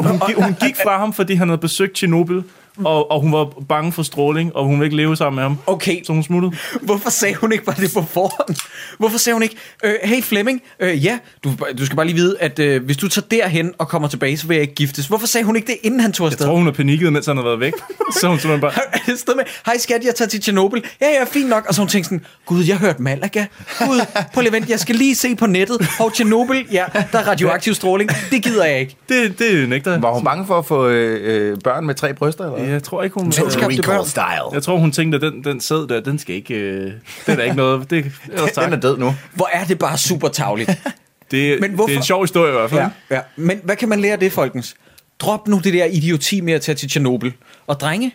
Hun, 0.00 0.06
hun 0.44 0.56
gik 0.66 0.76
fra 0.84 0.98
ham, 0.98 1.12
fordi 1.12 1.34
han 1.34 1.48
havde 1.48 1.58
besøgt 1.60 1.92
Tjernobyl, 1.96 2.42
og, 2.84 3.10
og 3.10 3.20
hun 3.20 3.32
var 3.32 3.44
bange 3.68 3.92
for 3.92 4.02
stråling, 4.02 4.56
og 4.56 4.64
hun 4.64 4.74
ville 4.74 4.86
ikke 4.86 4.96
leve 4.96 5.16
sammen 5.16 5.34
med 5.36 5.42
ham. 5.42 5.58
Okay, 5.66 6.04
Så 6.04 6.12
hun 6.12 6.22
smuttede. 6.22 6.52
Hvorfor 6.82 7.10
sagde 7.10 7.34
hun 7.34 7.52
ikke 7.52 7.64
bare 7.64 7.76
det 7.80 7.90
på 7.94 8.02
forhånd? 8.12 8.56
Hvorfor 8.98 9.18
sagde 9.18 9.34
hun 9.34 9.42
ikke, 9.42 9.56
øh, 9.84 9.94
hey 10.02 10.22
Flemming, 10.22 10.62
øh, 10.80 11.04
ja, 11.04 11.18
du, 11.44 11.50
du 11.78 11.86
skal 11.86 11.96
bare 11.96 12.06
lige 12.06 12.16
vide, 12.16 12.36
at 12.40 12.58
øh, 12.58 12.84
hvis 12.84 12.96
du 12.96 13.08
tager 13.08 13.26
derhen 13.30 13.72
og 13.78 13.88
kommer 13.88 14.08
tilbage, 14.08 14.36
så 14.36 14.46
vil 14.46 14.54
jeg 14.54 14.62
ikke 14.62 14.74
giftes. 14.74 15.06
Hvorfor 15.06 15.26
sagde 15.26 15.44
hun 15.44 15.56
ikke 15.56 15.66
det, 15.66 15.76
inden 15.82 16.00
han 16.00 16.12
tog 16.12 16.24
Jeg 16.24 16.32
afsted? 16.32 16.46
tror, 16.46 16.56
hun 16.56 16.66
er 16.68 16.72
panikket, 16.72 17.12
mens 17.12 17.26
han 17.26 17.36
har 17.36 17.44
været 17.44 17.60
væk. 17.60 17.72
Så 18.20 18.28
hun 18.28 18.38
simpelthen 18.38 18.60
bare... 18.60 19.16
Sted 19.16 19.34
med, 19.36 19.44
hej 19.66 19.78
skat, 19.78 20.04
jeg 20.04 20.14
tager 20.14 20.28
til 20.28 20.40
Tjernobyl. 20.40 20.80
Ja, 21.00 21.06
ja, 21.08 21.24
fint 21.24 21.48
nok. 21.48 21.66
Og 21.68 21.74
så 21.74 21.80
hun 21.80 21.88
tænkte 21.88 22.08
sådan, 22.08 22.24
gud, 22.46 22.64
jeg 22.64 22.76
hørte 22.76 23.02
Malaga. 23.02 23.44
Gud, 23.78 24.00
på 24.34 24.40
lige 24.40 24.52
vent, 24.52 24.68
jeg 24.70 24.80
skal 24.80 24.94
lige 24.96 25.14
se 25.14 25.36
på 25.36 25.46
nettet. 25.46 25.86
Hov, 25.98 26.12
Tjernobyl, 26.12 26.64
ja, 26.72 26.84
der 27.12 27.18
er 27.18 27.28
radioaktiv 27.28 27.74
stråling. 27.74 28.10
Det 28.30 28.42
gider 28.42 28.64
jeg 28.64 28.80
ikke. 28.80 28.96
Det, 29.08 29.38
det 29.38 29.68
nægter 29.68 29.92
jeg. 29.92 30.02
var 30.02 30.12
hun 30.12 30.24
bange 30.24 30.46
for 30.46 30.58
at 30.58 30.66
få 30.66 30.88
øh, 30.88 31.50
øh, 31.52 31.58
børn 31.64 31.86
med 31.86 31.94
tre 31.94 32.14
bryster? 32.14 32.44
Eller? 32.44 32.61
Jeg 32.70 32.82
tror 32.82 33.02
ikke, 33.02 33.14
hun... 33.20 33.32
Skabte 33.32 33.82
børn. 33.82 34.06
style. 34.06 34.52
Jeg 34.52 34.62
tror, 34.62 34.78
hun 34.78 34.92
tænkte, 34.92 35.16
at 35.16 35.22
den, 35.22 35.44
den 35.44 35.60
sæd 35.60 35.88
der, 35.88 36.00
den 36.00 36.18
skal 36.18 36.34
ikke... 36.34 36.54
Øh, 36.54 36.92
det 37.26 37.38
er 37.38 37.42
ikke 37.42 37.56
noget... 37.56 37.90
Det, 37.90 38.12
tak. 38.54 38.64
Den 38.64 38.72
er 38.72 38.80
død 38.80 38.98
nu. 38.98 39.14
Hvor 39.34 39.48
er 39.52 39.64
det 39.64 39.78
bare 39.78 39.98
super 39.98 40.28
tavligt. 40.28 40.70
det, 41.30 41.60
Men 41.60 41.70
hvorfor- 41.70 41.86
det 41.86 41.94
er 41.94 41.98
en 41.98 42.04
sjov 42.04 42.22
historie 42.22 42.48
i 42.48 42.52
hvert 42.56 42.70
fald. 42.70 42.80
Ja, 43.10 43.16
ja. 43.16 43.20
Men 43.36 43.60
hvad 43.64 43.76
kan 43.76 43.88
man 43.88 44.00
lære 44.00 44.12
af 44.12 44.18
det, 44.20 44.32
folkens? 44.32 44.74
Drop 45.20 45.48
nu 45.48 45.60
det 45.64 45.72
der 45.74 45.84
idioti 45.84 46.40
med 46.40 46.52
at 46.52 46.60
tage 46.60 46.76
til 46.76 46.88
Tjernobyl. 46.88 47.30
Og 47.66 47.80
drenge, 47.80 48.14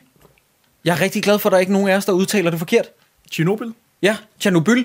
jeg 0.86 0.96
er 0.98 1.02
rigtig 1.02 1.24
glad 1.24 1.40
for, 1.40 1.50
at 1.50 1.52
der 1.52 1.58
er 1.58 1.60
ikke 1.60 1.74
nogen 1.74 1.88
af 1.88 1.96
os, 1.96 2.06
der 2.06 2.12
udtaler 2.14 2.50
det 2.50 2.60
forkert. 2.60 2.86
Tjernobyl. 3.32 3.72
Ja, 4.02 4.16
Tjernobyl. 4.40 4.84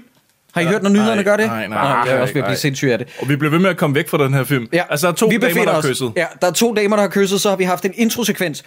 Har 0.55 0.61
I 0.61 0.65
hørt, 0.65 0.83
når 0.83 0.91
nyhederne 0.91 1.15
nej, 1.15 1.25
gør 1.25 1.37
det? 1.37 1.47
nej, 1.47 1.67
nej, 1.69 1.79
jeg 1.79 2.09
er 2.09 2.21
også 2.21 2.35
ved 2.35 2.43
at 2.43 2.45
nej. 2.45 2.49
blive 2.49 2.57
sindssyg 2.59 2.89
af 2.91 2.99
det. 2.99 3.09
Og 3.21 3.29
vi 3.29 3.37
bliver 3.37 3.51
ved 3.51 3.59
med 3.59 3.71
at 3.71 3.77
komme 3.77 3.95
væk 3.97 4.09
fra 4.09 4.25
den 4.25 4.35
her 4.35 4.45
film. 4.45 4.67
Ja. 4.73 4.83
Altså, 4.91 5.07
der 5.07 5.13
er 5.13 5.17
to 5.17 5.27
vi 5.27 5.39
damer, 5.39 5.65
der 5.65 5.71
har 5.73 5.79
os- 5.79 5.87
kysset. 5.87 6.13
Ja, 6.17 6.27
der 6.41 6.47
er 6.47 6.51
to 6.53 6.75
damer, 6.75 6.97
der 6.97 7.03
har 7.03 7.11
kysset, 7.11 7.41
så 7.41 7.49
har 7.49 7.57
vi 7.57 7.65
haft 7.65 7.85
en 7.85 7.93
introsekvens. 7.97 8.65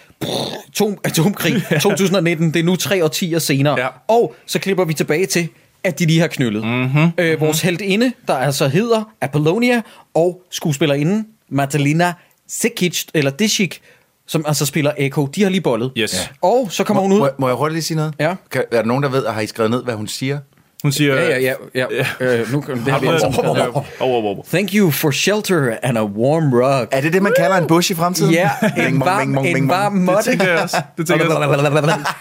Atom, 0.68 0.98
atomkrig 1.04 1.64
2019, 1.82 2.54
det 2.54 2.60
er 2.60 2.64
nu 2.64 2.76
tre 2.76 3.04
årtier 3.04 3.40
senere. 3.40 3.80
Ja. 3.80 3.88
Og 4.08 4.36
så 4.46 4.60
klipper 4.60 4.86
vi 4.86 4.94
tilbage 4.94 5.26
til, 5.26 5.48
at 5.84 6.00
de 6.00 6.06
lige 6.06 6.20
har 6.20 6.28
knyttet. 6.28 6.64
Mm-hmm. 6.66 7.10
Øh, 7.18 7.42
vores 7.42 7.62
heldinde, 7.62 8.12
der 8.28 8.34
altså 8.36 8.68
hedder 8.68 9.12
Apollonia, 9.22 9.82
og 10.14 10.42
skuespillerinden 10.52 11.28
Matalina 11.50 12.14
Sekic, 12.50 13.04
eller 13.14 13.32
Dishik, 13.32 13.82
som 14.28 14.46
altså 14.48 14.66
spiller 14.66 14.92
Echo, 14.98 15.26
de 15.36 15.44
har 15.44 15.50
lige 15.50 15.62
bollet. 15.62 15.92
Yes. 15.98 16.14
Ja. 16.14 16.48
Og 16.48 16.68
så 16.72 16.84
kommer 16.84 17.02
hun 17.04 17.12
ud. 17.12 17.20
Må, 17.20 17.30
må 17.40 17.48
jeg 17.48 17.56
hurtigt 17.56 17.74
lige 17.74 17.84
sige 17.84 17.98
noget? 17.98 18.14
Ja. 18.20 18.36
Kan, 18.52 18.64
er 18.72 18.82
der 18.82 18.88
nogen, 18.88 19.04
der 19.04 19.10
ved, 19.10 19.24
og 19.24 19.34
har 19.34 19.42
I 19.42 19.48
skrevet 19.48 19.72
ned, 19.72 19.84
hvad 19.84 19.94
hun 19.94 20.08
siger? 20.08 20.40
Hun 20.86 20.92
siger... 20.92 21.16
Ja, 21.16 21.40
ja, 21.40 21.54
ja. 21.76 21.86
ja. 22.20 22.38
Øh, 22.40 22.52
nu, 22.54 22.64
det 22.68 22.94
altså. 22.94 23.42
Over, 23.44 23.84
over, 24.00 24.24
over. 24.24 24.44
Thank 24.50 24.70
you 24.74 24.92
for 24.92 25.12
shelter 25.12 25.76
and 25.84 25.98
a 25.98 26.04
warm 26.04 26.54
rug. 26.54 26.88
Er 26.92 27.02
det 27.02 27.14
det, 27.14 27.22
man 27.22 27.34
kalder 27.38 27.58
en 27.58 27.68
bush 27.68 27.92
i 27.92 27.96
fremtiden? 27.96 28.32
Ja, 28.34 28.50
en 28.88 29.00
varm, 29.00 29.38
en 29.38 29.70
varm 29.70 29.94
Det 29.96 30.02
måtte. 30.02 30.30
tænker 30.30 30.52
jeg 30.52 30.62
også. 30.62 30.78
Det 30.98 31.08
tænker 31.08 31.26
jeg 31.26 31.36
også. 31.36 31.98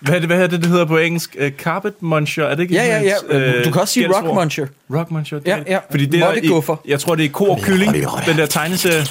Hvad 0.00 0.14
er 0.14 0.18
det, 0.18 0.28
hvad 0.28 0.42
er 0.42 0.46
det, 0.46 0.60
det 0.60 0.68
hedder 0.70 0.84
på 0.84 0.98
engelsk? 0.98 1.36
Uh, 1.40 1.48
carpet 1.58 1.92
muncher, 2.00 2.44
er 2.44 2.54
det 2.54 2.62
ikke? 2.62 2.74
Ja, 2.74 2.84
ja, 2.84 3.00
ja. 3.30 3.36
øh, 3.38 3.64
Du 3.64 3.70
kan 3.72 3.80
også 3.80 3.94
sige 3.94 4.08
rock 4.16 4.34
muncher. 4.34 4.66
Rock 4.94 5.10
muncher. 5.10 5.38
det 5.38 5.48
Ja, 5.48 5.56
det. 5.56 5.64
ja. 5.68 5.78
Fordi 5.90 6.06
det 6.06 6.20
er, 6.20 6.32
i, 6.32 6.90
jeg 6.90 7.00
tror, 7.00 7.14
det 7.14 7.24
er 7.24 7.28
ko 7.28 7.44
og 7.44 7.60
kylling, 7.62 7.94
den 8.26 8.36
der 8.36 8.46
tegneserie. 8.46 9.04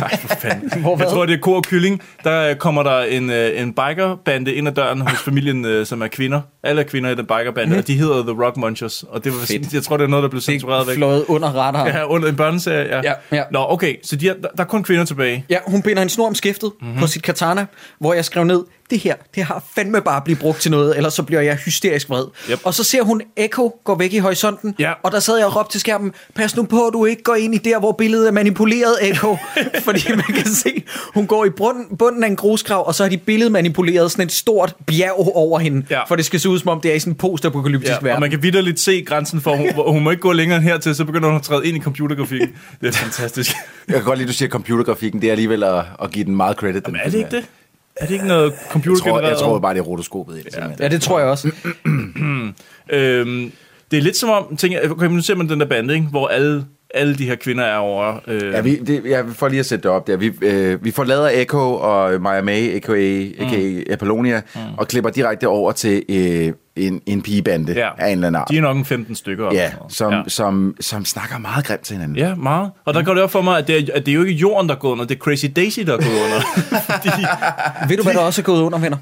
Nej, 0.00 0.16
for 0.20 0.28
fanden. 0.28 0.72
Hvor 0.82 0.96
hvad? 0.96 1.06
Jeg 1.06 1.12
tror, 1.14 1.26
det 1.26 1.34
er 1.34 1.38
ko 1.38 1.52
og 1.52 1.62
kylling. 1.64 2.02
Der 2.24 2.50
øh, 2.50 2.56
kommer 2.56 2.82
der 2.82 3.00
en, 3.00 3.30
øh, 3.30 3.60
en 3.62 3.72
bikerbande 3.72 4.54
ind 4.54 4.68
ad 4.68 4.72
døren 4.72 5.00
hos 5.00 5.18
familien, 5.18 5.64
øh, 5.64 5.86
som 5.86 6.02
er 6.02 6.06
kvinder. 6.08 6.40
Alle 6.62 6.82
er 6.82 6.86
kvinder 6.86 7.10
i 7.10 7.14
den 7.14 7.26
bikerbande, 7.26 7.68
Mhm. 7.70 7.78
og 7.78 7.86
de 7.86 7.94
hedder 7.94 8.22
The 8.22 8.44
Rock 8.44 8.56
Munchers. 8.56 9.02
Og 9.02 9.24
det 9.24 9.32
var, 9.32 9.38
Fedt. 9.46 9.74
jeg 9.74 9.82
tror, 9.82 9.96
det 9.96 10.04
er 10.04 10.08
noget, 10.08 10.22
der 10.22 10.28
blev 10.28 10.40
censureret 10.40 10.86
væk. 10.86 10.96
Fløjet 10.96 11.24
under 11.28 11.48
radaren. 11.48 11.88
Ja, 11.94 12.04
under 12.06 12.28
en 12.28 12.36
børneserie, 12.36 12.96
ja. 12.96 13.00
Ja, 13.04 13.12
ja. 13.36 13.42
Nå, 13.52 13.66
okay, 13.68 13.94
så 14.02 14.16
de 14.16 14.28
er, 14.28 14.34
der, 14.34 14.48
der 14.56 14.62
er 14.62 14.66
kun 14.68 14.82
kvinder 14.82 15.04
tilbage. 15.04 15.44
Ja, 15.50 15.58
hun 15.66 15.82
binder 15.82 16.02
en 16.02 16.08
snor 16.08 16.26
om 16.26 16.34
skæftet 16.34 16.70
Mhm. 16.80 16.86
mm-hmm. 16.88 17.00
på 17.00 17.06
sit 17.06 17.22
katana, 17.22 17.66
hvor 18.00 18.14
jeg 18.14 18.24
skrev 18.24 18.44
ned, 18.44 18.64
det 18.90 18.98
her, 18.98 19.14
det 19.34 19.42
har 19.44 19.64
fandme 19.74 20.00
bare 20.00 20.22
blivet 20.24 20.40
brugt 20.40 20.60
til 20.60 20.70
noget, 20.70 20.96
ellers 20.96 21.14
så 21.14 21.22
bliver 21.22 21.40
jeg 21.42 21.56
hysterisk 21.56 22.08
vred. 22.10 22.24
Yep. 22.50 22.58
Og 22.64 22.74
så 22.74 22.84
ser 22.84 23.02
hun 23.02 23.22
Echo 23.36 23.74
gå 23.84 23.94
væk 23.94 24.12
i 24.12 24.18
horisonten, 24.18 24.74
Ja. 24.78 24.92
og 25.02 25.12
der 25.12 25.20
sad 25.20 25.36
jeg 25.36 25.46
og 25.46 25.56
råbte 25.56 25.72
til 25.72 25.80
skærmen, 25.80 26.12
pas 26.34 26.56
nu 26.56 26.62
på, 26.62 26.86
at 26.86 26.92
du 26.92 27.04
ikke 27.04 27.22
går 27.22 27.34
ind 27.34 27.54
i 27.54 27.58
der, 27.58 27.78
hvor 27.78 27.92
billedet 27.92 28.28
er 28.28 28.32
manipuleret, 28.32 28.94
Echo. 29.02 29.36
Fordi 29.84 30.00
man 30.08 30.24
kan 30.34 30.46
se, 30.48 30.82
hun 31.14 31.26
går 31.26 31.44
i 31.44 31.50
bunden, 31.50 31.96
bunden 31.96 32.24
af 32.24 32.28
en 32.28 32.36
grusgrav, 32.36 32.86
og 32.86 32.94
så 32.94 33.02
har 33.02 33.10
de 33.10 33.16
billedet 33.18 33.52
manipuleret 33.52 34.10
sådan 34.10 34.24
et 34.26 34.32
stort 34.32 34.74
bjerg 34.86 35.12
over 35.36 35.58
hende, 35.58 35.86
Ja. 35.90 36.04
for 36.04 36.16
det 36.16 36.24
skal 36.24 36.40
se 36.40 36.48
ud 36.48 36.58
som 36.58 36.68
om, 36.68 36.80
det 36.80 36.90
er 36.90 36.94
i 36.94 36.98
sådan 36.98 37.12
en 37.12 37.16
postapokalyptisk 37.16 37.90
Ja, 37.92 37.94
verden. 38.02 38.10
og 38.14 38.20
man 38.20 38.30
kan 38.30 38.42
vidderligt 38.42 38.80
se 38.80 39.02
grænsen 39.06 39.40
for, 39.40 39.56
hun, 39.56 39.74
hvor 39.74 39.92
hun 39.92 40.02
må 40.02 40.10
ikke 40.10 40.20
gå 40.20 40.32
længere 40.32 40.56
end 40.58 40.64
hertil, 40.64 40.94
så 40.94 41.04
begynder 41.04 41.28
hun 41.28 41.36
at 41.36 41.42
træde 41.42 41.66
ind 41.66 41.76
i 41.76 41.80
computergrafikken. 41.80 42.48
Det 42.80 42.88
er 42.88 42.92
fantastisk. 43.06 43.50
Jeg 43.88 43.94
kan 43.96 44.04
godt 44.04 44.18
lide, 44.18 44.26
at 44.26 44.32
du 44.32 44.34
siger 44.36 44.48
computergrafikken. 44.48 45.20
Det 45.20 45.26
er 45.26 45.30
alligevel 45.32 45.62
at, 45.64 45.84
at 46.02 46.10
give 46.10 46.24
den 46.24 46.36
meget 46.36 46.56
credit. 46.56 46.86
Den 46.86 46.92
Men 46.92 47.00
er 47.04 47.10
det 47.10 47.14
ikke 47.18 47.30
her. 47.30 47.40
det? 47.40 47.48
Er 48.00 48.06
det 48.06 48.14
ikke 48.14 48.26
noget 48.26 48.44
Jeg 48.44 48.52
tror, 48.52 48.70
computergenereret? 48.72 49.28
jeg 49.28 49.38
tror 49.38 49.58
bare, 49.58 49.74
det 49.74 49.80
er 49.80 49.84
rotoskopet 49.84 50.38
i 50.38 50.42
det. 50.42 50.56
Ja. 50.56 50.66
Ja, 50.80 50.88
det 50.88 51.02
tror 51.02 51.18
jeg 51.18 51.28
også. 51.28 51.50
Øhm, 52.92 53.52
det 53.90 53.96
er 53.96 54.02
lidt 54.02 54.16
som 54.16 54.30
om, 54.30 54.56
tænker, 54.56 54.90
okay, 54.90 55.06
men 55.06 55.16
nu 55.16 55.22
ser 55.22 55.34
man 55.34 55.48
den 55.48 55.60
der 55.60 55.66
bande, 55.66 55.94
ikke? 55.94 56.06
hvor 56.06 56.28
alle, 56.28 56.64
alle 56.94 57.14
de 57.18 57.24
her 57.26 57.34
kvinder 57.36 57.64
er 57.64 57.76
over. 57.76 58.20
Øh, 58.26 58.42
Ja, 58.42 58.60
vi, 58.60 58.76
det, 58.76 59.02
ja, 59.04 59.22
for 59.32 59.48
lige 59.48 59.60
at 59.60 59.66
sætte 59.66 59.82
det 59.82 59.90
op 59.90 60.06
der. 60.06 60.16
Vi, 60.16 60.32
øh, 60.42 60.84
vi 60.84 60.90
forlader 60.90 61.30
Echo 61.32 61.74
og 61.74 62.20
Maya 62.22 62.42
May, 62.42 62.74
a.k.a. 62.76 63.44
Mm. 63.44 63.82
Apollonia, 63.90 64.42
mm. 64.54 64.60
og 64.76 64.88
klipper 64.88 65.10
direkte 65.10 65.48
over 65.48 65.72
til 65.72 66.02
øh, 66.08 66.52
en, 66.78 67.02
en 67.06 67.22
pigebande 67.22 67.72
ja. 67.72 67.88
af 67.98 68.06
en 68.06 68.12
eller 68.12 68.26
anden 68.26 68.40
art. 68.40 68.48
De 68.50 68.56
er 68.56 68.60
nok 68.60 68.76
en 68.76 68.84
15 68.84 69.14
stykker. 69.14 69.50
Ja, 69.52 69.72
som, 69.88 70.12
ja. 70.12 70.22
Som, 70.26 70.76
som 70.80 71.04
snakker 71.04 71.38
meget 71.38 71.64
grimt 71.64 71.80
til 71.80 71.94
hinanden. 71.94 72.16
Ja, 72.16 72.34
meget. 72.34 72.70
Og 72.84 72.94
der 72.94 73.02
går 73.02 73.14
det 73.14 73.22
op 73.22 73.30
for 73.30 73.42
mig, 73.42 73.58
at 73.58 73.66
det, 73.66 73.76
er, 73.76 73.94
at 73.94 74.06
det 74.06 74.12
er 74.12 74.16
jo 74.16 74.22
ikke 74.22 74.32
jorden, 74.32 74.68
der 74.68 74.74
er 74.74 74.78
gået 74.78 74.92
under, 74.92 75.04
det 75.04 75.14
er 75.14 75.18
Crazy 75.18 75.46
Daisy, 75.56 75.80
der 75.80 75.92
er 75.92 75.96
gået 75.96 76.24
under. 76.24 76.40
Fordi, 76.92 77.08
Ved 77.88 77.96
du, 77.96 78.02
hvad 78.02 78.14
der 78.14 78.20
også 78.20 78.40
er 78.40 78.44
gået 78.44 78.62
under, 78.62 78.78
venner? 78.78 78.98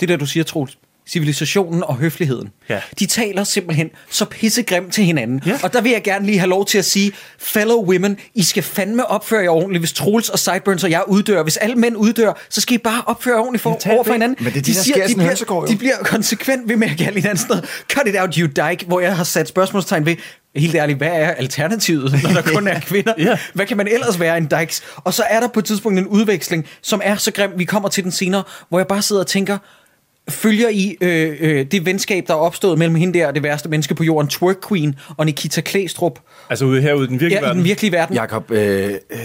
Det 0.00 0.08
der, 0.08 0.16
du 0.16 0.26
siger, 0.26 0.44
Troels. 0.44 0.78
Civilisationen 1.08 1.82
og 1.82 1.96
høfligheden. 1.96 2.48
Ja. 2.68 2.80
De 2.98 3.06
taler 3.06 3.44
simpelthen 3.44 3.90
så 4.10 4.24
pissegrimt 4.24 4.92
til 4.92 5.04
hinanden. 5.04 5.42
Ja. 5.46 5.58
Og 5.62 5.72
der 5.72 5.80
vil 5.80 5.92
jeg 5.92 6.02
gerne 6.02 6.26
lige 6.26 6.38
have 6.38 6.48
lov 6.48 6.66
til 6.66 6.78
at 6.78 6.84
sige, 6.84 7.12
fellow 7.38 7.84
women, 7.84 8.16
I 8.34 8.42
skal 8.42 8.62
fandme 8.62 9.06
opføre 9.06 9.42
jer 9.42 9.50
ordentligt, 9.50 9.80
hvis 9.80 9.92
Troels 9.92 10.28
og 10.28 10.38
Sideburns 10.38 10.84
og 10.84 10.90
jeg 10.90 11.02
uddør. 11.06 11.42
Hvis 11.42 11.56
alle 11.56 11.76
mænd 11.76 11.96
uddør, 11.96 12.32
så 12.48 12.60
skal 12.60 12.74
I 12.74 12.78
bare 12.78 13.02
opføre 13.06 13.34
jer 13.34 13.40
ordentligt 13.40 13.62
for, 13.62 13.78
tag 13.80 13.92
over 13.92 14.04
for 14.04 14.12
hinanden. 14.12 14.44
Men 14.44 14.54
det 14.54 14.68
er 14.68 14.74
sker 14.82 15.04
i 15.04 15.08
sådan 15.08 15.30
en 15.30 15.36
bliver, 15.36 15.60
jo. 15.60 15.66
de 15.66 15.76
bliver 15.76 15.96
konsekvent 16.04 16.68
ved 16.68 16.76
med 16.76 16.90
at 16.90 16.96
kalde 16.96 17.20
hinanden 17.20 17.38
sådan 17.38 17.56
noget, 17.56 17.70
cut 17.92 18.08
it 18.08 18.16
out, 18.20 18.34
you 18.34 18.46
dyke, 18.46 18.84
hvor 18.86 19.00
jeg 19.00 19.16
har 19.16 19.24
sat 19.24 19.48
spørgsmålstegn 19.48 20.06
ved, 20.06 20.16
helt 20.56 20.74
ærligt, 20.74 20.98
hvad 20.98 21.08
er 21.08 21.30
alternativet, 21.30 22.22
når 22.22 22.30
der 22.30 22.42
kun 22.42 22.68
er 22.68 22.80
kvinder? 22.90 23.12
Ja. 23.18 23.38
Hvad 23.54 23.66
kan 23.66 23.76
man 23.76 23.88
ellers 23.88 24.20
være 24.20 24.36
en 24.36 24.48
dykes? 24.60 24.82
Og 24.96 25.14
så 25.14 25.22
er 25.30 25.40
der 25.40 25.48
på 25.48 25.60
et 25.60 25.64
tidspunkt 25.64 25.98
en 25.98 26.06
udveksling, 26.06 26.66
som 26.82 27.00
er 27.04 27.16
så 27.16 27.32
grim, 27.32 27.50
vi 27.56 27.64
kommer 27.64 27.88
til 27.88 28.04
den 28.04 28.12
senere, 28.12 28.42
hvor 28.68 28.78
jeg 28.78 28.86
bare 28.86 29.02
sidder 29.02 29.22
og 29.22 29.26
tænker, 29.26 29.58
følger 30.30 30.68
I 30.68 30.96
øh, 31.00 31.36
øh, 31.40 31.66
det 31.66 31.86
venskab, 31.86 32.24
der 32.26 32.34
er 32.34 32.38
opstået 32.38 32.78
mellem 32.78 32.94
hende 32.94 33.18
der, 33.18 33.30
det 33.30 33.42
værste 33.42 33.68
menneske 33.68 33.94
på 33.94 34.04
jorden, 34.04 34.28
Twerk 34.28 34.68
Queen, 34.68 34.94
og 35.16 35.26
Nikita 35.26 35.60
Klæstrup, 35.60 36.18
altså 36.50 36.64
ude 36.64 36.82
herude 36.82 37.04
i 37.04 37.08
den 37.08 37.20
virkelige 37.20 37.34
ja, 37.34 37.40
i 37.40 37.42
verden. 37.42 37.56
den 37.56 37.64
virkelige 37.64 37.92
verden. 37.92 38.14
Jakob, 38.14 38.50
øh, 38.50 38.90
øh, 39.10 39.18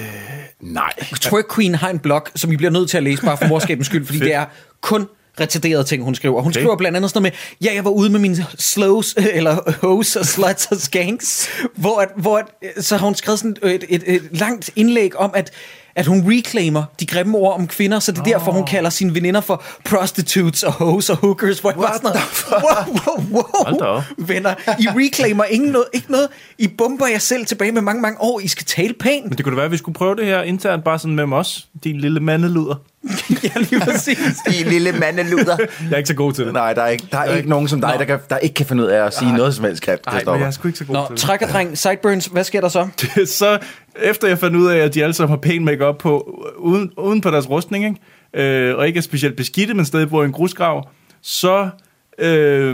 nej. 0.62 0.92
Twerk 1.22 1.46
Queen 1.56 1.76
har 1.76 1.90
en 1.90 2.00
blog, 2.00 2.24
som 2.36 2.52
I 2.52 2.56
bliver 2.58 2.72
nødt 2.72 2.90
til 2.90 2.98
at 2.98 3.04
læse, 3.04 3.22
bare 3.22 3.38
for 3.38 3.48
morskabens 3.48 3.88
skyld, 3.88 4.06
fordi 4.06 4.20
det 4.20 4.34
er 4.34 4.46
kun 4.82 5.08
retarderede 5.40 5.84
ting, 5.84 6.04
hun 6.04 6.16
skriver. 6.16 6.42
Hun 6.42 6.52
Okay. 6.52 6.60
skriver 6.60 6.76
blandt 6.78 6.98
andet 6.98 7.10
sådan 7.12 7.22
noget 7.22 7.34
med, 7.62 7.68
ja, 7.70 7.76
jeg 7.76 7.86
var 7.86 7.92
ude 7.92 8.10
med 8.10 8.20
mine 8.20 8.46
slows, 8.58 9.16
eller 9.38 9.88
hoes 9.88 10.16
og 10.16 10.26
sluts 10.26 10.66
og 10.66 10.78
skanks, 10.78 11.50
hvor, 11.76 12.00
at, 12.00 12.10
hvor 12.16 12.38
at, 12.38 12.86
så 12.86 12.98
har 12.98 13.06
hun 13.06 13.16
skrevet 13.16 13.40
sådan 13.40 13.56
et, 13.64 13.84
et, 13.90 14.04
et 14.06 14.22
langt 14.32 14.70
indlæg 14.76 15.16
om, 15.16 15.32
at 15.34 15.52
at 15.98 16.06
hun 16.06 16.24
reclaimer 16.28 16.84
de 17.00 17.06
grimme 17.06 17.38
ord 17.38 17.54
om 17.54 17.68
kvinder, 17.68 18.00
så 18.00 18.12
det 18.12 18.18
er 18.18 18.22
oh. 18.22 18.28
derfor, 18.28 18.52
hun 18.52 18.66
kalder 18.66 18.90
sine 18.90 19.16
veninder 19.16 19.42
for 19.42 19.64
prostitutes 19.86 20.64
og 20.64 20.74
hoes 20.74 21.10
og 21.10 21.18
hookers, 21.18 21.60
hvor 21.60 21.72
bare 21.72 21.94
sådan 21.94 22.10
noget, 22.10 22.20
wow, 23.08 23.24
wow, 23.32 23.44
Hold 23.66 23.80
da 23.80 23.86
wow, 23.86 23.96
op. 23.96 24.04
venner, 24.18 24.54
I 24.80 24.88
reclaimer 24.88 25.44
ingen 25.44 25.72
noget, 25.72 25.88
ikke 25.94 26.12
noget, 26.12 26.28
I 26.58 26.68
bomber 26.68 27.08
jer 27.08 27.18
selv 27.18 27.46
tilbage 27.46 27.72
med 27.72 27.82
mange, 27.82 28.02
mange 28.02 28.22
år, 28.22 28.40
I 28.40 28.48
skal 28.48 28.66
tale 28.66 28.94
pænt. 28.94 29.26
Men 29.26 29.38
det 29.38 29.44
kunne 29.44 29.52
da 29.52 29.56
være, 29.56 29.66
at 29.66 29.72
vi 29.72 29.78
skulle 29.78 29.96
prøve 29.96 30.16
det 30.16 30.26
her 30.26 30.42
internt, 30.42 30.84
bare 30.84 31.00
sådan 31.00 31.16
med 31.16 31.34
os, 31.34 31.68
din 31.84 31.98
lille 31.98 32.20
mandeluder. 32.20 32.76
ja, 33.44 33.50
lige 33.70 33.80
præcis. 33.80 34.38
I 34.48 34.64
lille 34.64 34.92
mandeluder. 34.92 35.58
Jeg 35.60 35.92
er 35.92 35.98
ikke 35.98 36.08
så 36.08 36.14
god 36.14 36.34
til 36.34 36.46
det. 36.46 36.54
Nej, 36.54 36.74
der 36.74 36.82
er 36.82 36.88
ikke, 36.88 37.08
der 37.12 37.18
er 37.18 37.36
ikke 37.36 37.50
nogen 37.50 37.68
som 37.68 37.82
dig, 37.82 37.96
der, 38.00 38.06
kan, 38.06 38.20
der 38.30 38.38
ikke 38.38 38.54
kan 38.54 38.66
finde 38.66 38.84
ud 38.84 38.88
af 38.88 39.06
at 39.06 39.14
sige 39.14 39.34
noget 39.38 39.56
som 39.56 39.66
helst 39.66 39.84
grimt. 39.84 40.06
Nej, 40.06 40.24
men 40.26 40.40
jeg 40.40 40.48
er 40.48 40.52
sgu 40.52 40.68
ikke 40.68 40.78
så 40.80 40.86
god 40.86 40.94
Nå, 40.96 41.06
til 41.08 41.12
det. 41.16 41.20
trækkerdreng, 41.22 41.78
sideburns, 41.78 42.26
hvad 42.26 42.44
sker 42.44 42.62
der 42.62 42.70
så? 42.70 42.88
så 43.26 43.60
efter 43.96 44.28
jeg 44.28 44.40
fandt 44.40 44.56
ud 44.56 44.68
af, 44.68 44.78
at 44.78 44.94
de 44.94 45.04
alle 45.04 45.14
sammen 45.14 45.30
har 45.32 45.38
pæn 45.42 45.66
makeup 45.66 45.98
på, 45.98 46.42
uden, 46.58 46.92
uden 46.98 47.22
på 47.22 47.32
deres 47.32 47.50
rustning, 47.50 47.86
ikke? 47.86 48.50
Øh, 48.70 48.78
og 48.78 48.88
ikke 48.88 48.98
er 48.98 49.02
specielt 49.02 49.36
beskidte, 49.36 49.74
men 49.74 49.86
stadig 49.86 50.10
bor 50.10 50.22
i 50.22 50.26
en 50.26 50.32
grusgrav, 50.32 50.90
så... 51.22 51.70
Øh, 52.20 52.68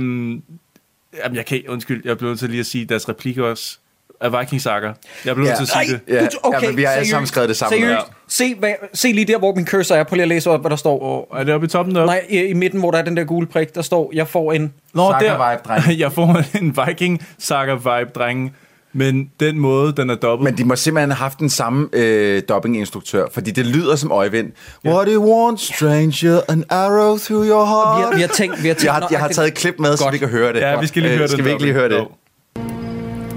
jamen, 1.23 1.35
jeg 1.35 1.45
kan 1.47 1.61
undskyld, 1.69 2.01
jeg 2.05 2.17
blev 2.17 2.29
nødt 2.29 2.39
til 2.39 2.49
lige 2.49 2.59
at 2.59 2.65
sige 2.65 2.85
deres 2.85 3.09
replikker 3.09 3.43
også 3.43 3.77
af 4.21 4.39
Viking 4.39 4.61
Saga. 4.61 4.91
Jeg 5.25 5.35
blev 5.35 5.37
nødt 5.37 5.47
Ja. 5.49 5.55
til 5.55 5.63
at 5.63 5.87
sige 5.87 6.01
det. 6.07 6.13
Ja, 6.13 6.27
okay, 6.43 6.61
ja, 6.61 6.67
men 6.67 6.77
vi 6.77 6.83
har 6.83 6.91
alle 6.91 7.09
sammen 7.09 7.27
skrevet 7.27 7.49
det 7.49 7.57
sammen. 7.57 7.79
Seriøst, 7.81 7.99
Ja. 8.07 8.13
Se, 8.33 8.55
hvad, 8.59 8.73
se 8.93 9.11
lige 9.11 9.25
der, 9.25 9.37
hvor 9.37 9.55
min 9.55 9.67
cursor 9.67 9.95
er. 9.95 10.03
Prøv 10.03 10.15
lige 10.15 10.21
at 10.21 10.27
læse 10.27 10.49
op, 10.49 10.61
hvad 10.61 10.69
der 10.69 10.75
står. 10.75 10.99
Og 11.31 11.39
er 11.39 11.43
det 11.43 11.53
oppe 11.53 11.65
i 11.65 11.69
toppen 11.69 11.95
deroppe? 11.95 12.11
Nej, 12.13 12.25
i, 12.29 12.39
i 12.45 12.53
midten, 12.53 12.79
hvor 12.79 12.91
der 12.91 12.97
er 12.97 13.01
den 13.03 13.17
der 13.17 13.23
gule 13.23 13.47
prik, 13.47 13.75
der 13.75 13.81
står, 13.81 14.11
jeg 14.13 14.27
får 14.27 14.53
en... 14.53 14.73
Nå, 14.93 15.11
Saga-vibe, 15.11 15.61
dreng. 15.67 15.99
jeg 16.03 16.11
får 16.11 16.57
en 16.61 16.77
Viking 16.87 17.25
Saga 17.39 17.73
vibe, 17.73 18.11
drenge. 18.15 18.53
Men 18.95 19.29
den 19.39 19.59
måde, 19.59 19.93
den 19.97 20.09
er 20.09 20.15
dobbelt. 20.15 20.49
Men 20.51 20.57
de 20.57 20.63
må 20.65 20.75
simpelthen 20.75 21.09
have 21.11 21.15
haft 21.17 21.39
den 21.39 21.49
samme 21.49 21.89
øh, 21.93 22.41
dubbing-instruktør, 22.49 23.25
fordi 23.31 23.51
det 23.51 23.65
lyder 23.65 23.95
som 23.95 24.11
Øjvind. 24.11 24.51
What 24.85 25.07
do 25.07 25.13
you 25.13 25.33
want, 25.35 25.59
stranger? 25.61 26.39
An 26.49 26.63
arrow 26.69 27.17
through 27.17 27.47
your 27.47 27.63
Vi 27.63 27.67
heart? 27.69 28.05
har, 28.05 28.15
vi 28.15 28.21
har 28.21 28.27
tænkt... 28.27 28.63
Vi 28.63 28.67
har, 28.67 28.73
tænkt 28.75 28.83
jeg 28.85 28.93
har, 28.93 29.07
jeg 29.11 29.19
har 29.19 29.27
taget 29.27 29.47
et 29.47 29.53
klip 29.53 29.75
med, 29.79 29.97
så 29.97 30.03
Godt. 30.03 30.13
vi 30.13 30.17
kan 30.17 30.27
høre 30.27 30.53
det. 30.53 30.59
ja, 30.59 30.79
vi 30.79 30.87
skal 30.87 31.01
lige 31.01 31.11
Øh, 31.11 31.17
høre 31.17 31.27
det. 31.27 31.31
Skal 31.31 31.45
vi 31.45 31.49
ikke 31.49 31.63
lige 31.63 31.73
høre 31.73 31.89
det? 31.89 32.07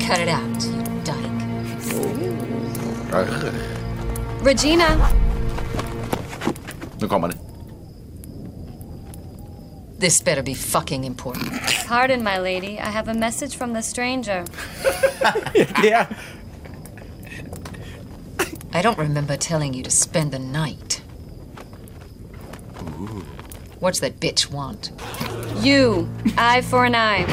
Cut 0.00 0.18
it 0.18 0.28
out, 0.28 0.62
you 0.62 1.00
dyke. 3.12 3.65
Regina! 4.46 5.10
Nu 7.00 7.08
kommer 7.08 7.28
det. 7.28 7.36
This 9.98 10.24
better 10.24 10.42
be 10.42 10.54
fucking 10.54 11.04
important. 11.04 11.52
Pardon, 11.88 12.22
my 12.22 12.38
lady. 12.38 12.78
I 12.78 12.90
have 12.90 13.08
a 13.08 13.14
message 13.14 13.56
from 13.56 13.72
the 13.72 13.82
stranger. 13.82 14.44
yeah. 15.82 16.06
I 18.72 18.82
don't 18.82 18.98
remember 18.98 19.36
telling 19.36 19.74
you 19.74 19.82
to 19.82 19.90
spend 19.90 20.30
the 20.30 20.38
night. 20.38 21.02
What's 23.80 24.00
that 24.00 24.20
bitch 24.20 24.52
want? 24.52 24.92
You, 25.64 26.08
eye 26.38 26.60
for 26.60 26.84
an 26.84 26.94
eye. 26.94 27.24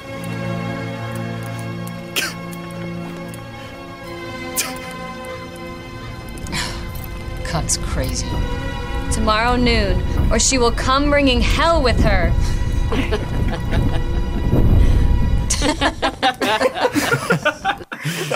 Cunt's 7.48 7.78
crazy. 7.78 8.26
Tomorrow 9.10 9.56
noon, 9.56 10.02
or 10.30 10.38
she 10.38 10.58
will 10.58 10.72
come 10.72 11.08
bringing 11.10 11.40
hell 11.40 11.82
with 11.82 12.00
her. 12.00 12.30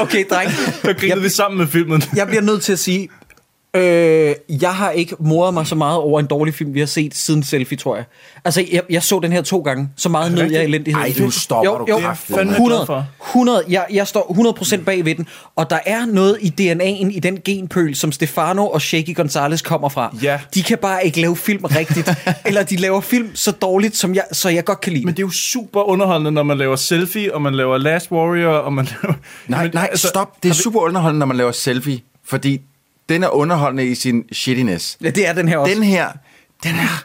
okay, 0.01 0.25
dreng. 0.25 0.49
Der 0.85 0.93
grinede 0.93 1.23
vi 1.23 1.29
sammen 1.29 1.59
med 1.59 1.67
filmen. 1.67 2.03
Jeg 2.17 2.27
bliver 2.27 2.43
nødt 2.43 2.63
til 2.63 2.73
at 2.73 2.79
sige, 2.79 3.09
øh, 3.77 4.35
jeg 4.61 4.75
har 4.75 4.91
ikke 4.91 5.17
moret 5.21 5.55
mig 5.55 5.67
så 5.67 5.75
meget 5.75 5.99
over 5.99 6.21
en 6.21 6.27
dårlig 6.27 6.55
film, 6.55 6.75
vi 6.75 6.79
har 6.79 6.87
set 6.87 7.15
siden 7.15 7.43
Selfie, 7.43 7.79
tror 7.79 7.97
jeg. 7.97 8.05
Altså, 8.45 8.65
jeg, 8.73 8.83
jeg 8.91 9.03
så 9.03 9.21
den 9.21 9.33
her 9.33 9.43
to 9.43 9.61
gange. 9.61 9.89
Så 9.97 10.09
meget 10.09 10.33
nød 10.33 10.51
jeg 10.51 10.65
elendighed. 10.65 11.03
Ej, 11.03 11.13
nu 11.19 11.31
stopper 11.31 11.71
jo, 11.71 11.79
du 11.79 11.87
jo, 11.89 11.99
glad 12.29 12.47
100, 12.47 12.87
for. 12.87 13.07
100, 13.29 13.65
jeg, 13.69 13.87
jeg 13.93 14.07
står 14.07 14.55
100% 14.79 14.85
bag 14.85 15.05
ved 15.05 15.15
den. 15.15 15.27
Og 15.57 15.71
der 15.71 15.79
er 15.87 16.07
noget 16.07 16.39
i 16.41 16.55
DNA'en 16.61 17.17
i 17.17 17.21
den 17.23 17.39
genpøl, 17.45 17.95
som 17.95 18.13
Stefano 18.13 18.67
og 18.67 18.83
Shaky 18.83 19.15
Gonzalez 19.15 19.63
kommer 19.63 19.89
fra. 19.89 20.17
Ja. 20.23 20.41
De 20.55 20.63
kan 20.63 20.79
bare 20.79 21.07
ikke 21.07 21.21
lave 21.21 21.37
film 21.37 21.65
rigtigt. 21.65 22.11
eller 22.47 22.63
de 22.63 22.77
laver 22.77 23.01
film 23.01 23.31
så 23.35 23.51
dårligt, 23.51 23.97
som 23.97 24.15
jeg, 24.15 24.25
så 24.33 24.49
jeg 24.49 24.65
godt 24.65 24.81
kan 24.81 24.93
lide. 24.93 25.05
Men 25.05 25.15
det 25.15 25.23
er 25.23 25.27
jo 25.27 25.31
super 25.31 25.81
underholdende, 25.81 26.31
når 26.31 26.43
man 26.43 26.59
laver 26.59 26.77
selfie, 26.77 27.35
og 27.35 27.43
man 27.43 27.55
laver 27.55 27.79
Last 27.79 28.11
Warrior, 28.11 28.55
og 28.55 28.73
man 28.73 28.85
laver... 28.85 29.15
Nej, 29.49 29.63
Men, 29.63 29.71
nej, 29.75 29.89
altså, 29.91 30.09
stop. 30.09 30.43
Det 30.43 30.49
er 30.49 30.55
super 30.55 30.81
underholdende, 30.81 31.19
når 31.19 31.27
man 31.27 31.37
laver 31.37 31.53
selfie, 31.53 32.01
fordi 32.25 32.61
den 33.13 33.23
er 33.23 33.29
underholdende 33.29 33.87
i 33.87 33.95
sin 33.95 34.25
shittiness. 34.33 34.99
Ja, 35.03 35.11
det 35.11 35.29
er 35.29 35.33
den 35.33 35.49
her 35.49 35.59
også. 35.59 35.75
Den 35.75 35.83
her, 35.83 36.09
den 36.63 36.75
er 36.75 37.05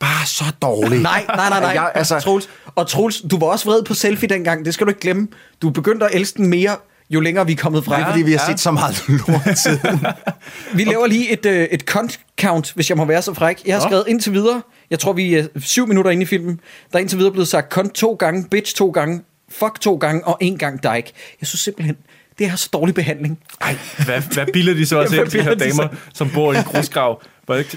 bare 0.00 0.26
så 0.26 0.44
dårlig. 0.62 1.02
Nej, 1.02 1.24
nej, 1.28 1.48
nej, 1.48 1.60
nej. 1.60 1.70
Jeg, 1.70 1.92
altså, 1.94 2.20
Troels, 2.20 2.48
og 2.74 2.88
Troels, 2.88 3.20
du 3.30 3.38
var 3.38 3.46
også 3.46 3.64
vred 3.64 3.82
på 3.82 3.94
selfie 3.94 4.28
dengang. 4.28 4.64
Det 4.64 4.74
skal 4.74 4.86
du 4.86 4.90
ikke 4.90 5.00
glemme. 5.00 5.28
Du 5.62 5.68
er 5.68 5.72
begyndt 5.72 6.02
at 6.02 6.10
elske 6.12 6.36
den 6.36 6.46
mere, 6.46 6.76
jo 7.10 7.20
længere 7.20 7.46
vi 7.46 7.52
er 7.52 7.56
kommet 7.56 7.84
fra. 7.84 7.96
det 7.96 8.02
er 8.02 8.10
fordi, 8.10 8.22
vi 8.22 8.32
har 8.32 8.46
set 8.50 8.60
så 8.60 8.70
meget 8.70 9.08
lort 9.08 9.58
siden. 9.58 10.06
Vi 10.78 10.84
laver 10.84 11.06
lige 11.06 11.32
et, 11.32 11.46
øh, 11.46 11.68
et 11.70 11.80
count, 11.80 12.20
count, 12.40 12.72
hvis 12.72 12.90
jeg 12.90 12.96
må 12.96 13.04
være 13.04 13.22
så 13.22 13.34
fræk. 13.34 13.62
Jeg 13.66 13.74
har 13.74 13.80
Nå. 13.82 13.88
skrevet 13.88 14.04
indtil 14.08 14.32
videre, 14.32 14.62
jeg 14.90 14.98
tror 14.98 15.12
vi 15.12 15.34
er 15.34 15.46
syv 15.60 15.86
minutter 15.86 16.10
inde 16.10 16.22
i 16.22 16.26
filmen, 16.26 16.60
der 16.92 16.98
er 16.98 17.00
indtil 17.00 17.18
videre 17.18 17.32
blevet 17.32 17.48
sagt 17.48 17.72
cunt 17.72 17.94
to 17.94 18.14
gange, 18.14 18.48
bitch 18.50 18.76
to 18.76 18.90
gange, 18.90 19.22
fuck 19.50 19.80
to 19.80 19.94
gange 19.94 20.26
og 20.26 20.38
en 20.40 20.58
gang 20.58 20.82
dyke. 20.82 21.12
Jeg 21.40 21.46
synes 21.46 21.60
simpelthen, 21.60 21.96
det 22.40 22.48
er 22.48 22.56
så 22.56 22.68
dårlig 22.72 22.94
behandling. 22.94 23.38
Ej, 23.60 23.76
hvad, 24.04 24.20
hvad 24.32 24.46
bilder 24.52 24.74
de 24.74 24.86
så 24.86 24.98
også 25.00 25.16
ind, 25.20 25.26
de 25.30 25.42
her 25.42 25.54
bilder 25.54 25.54
de 25.66 25.70
damer, 25.76 25.88
som 26.14 26.30
bor 26.34 26.52
i 26.52 26.56
en 26.56 26.62
grusgrav? 26.64 27.22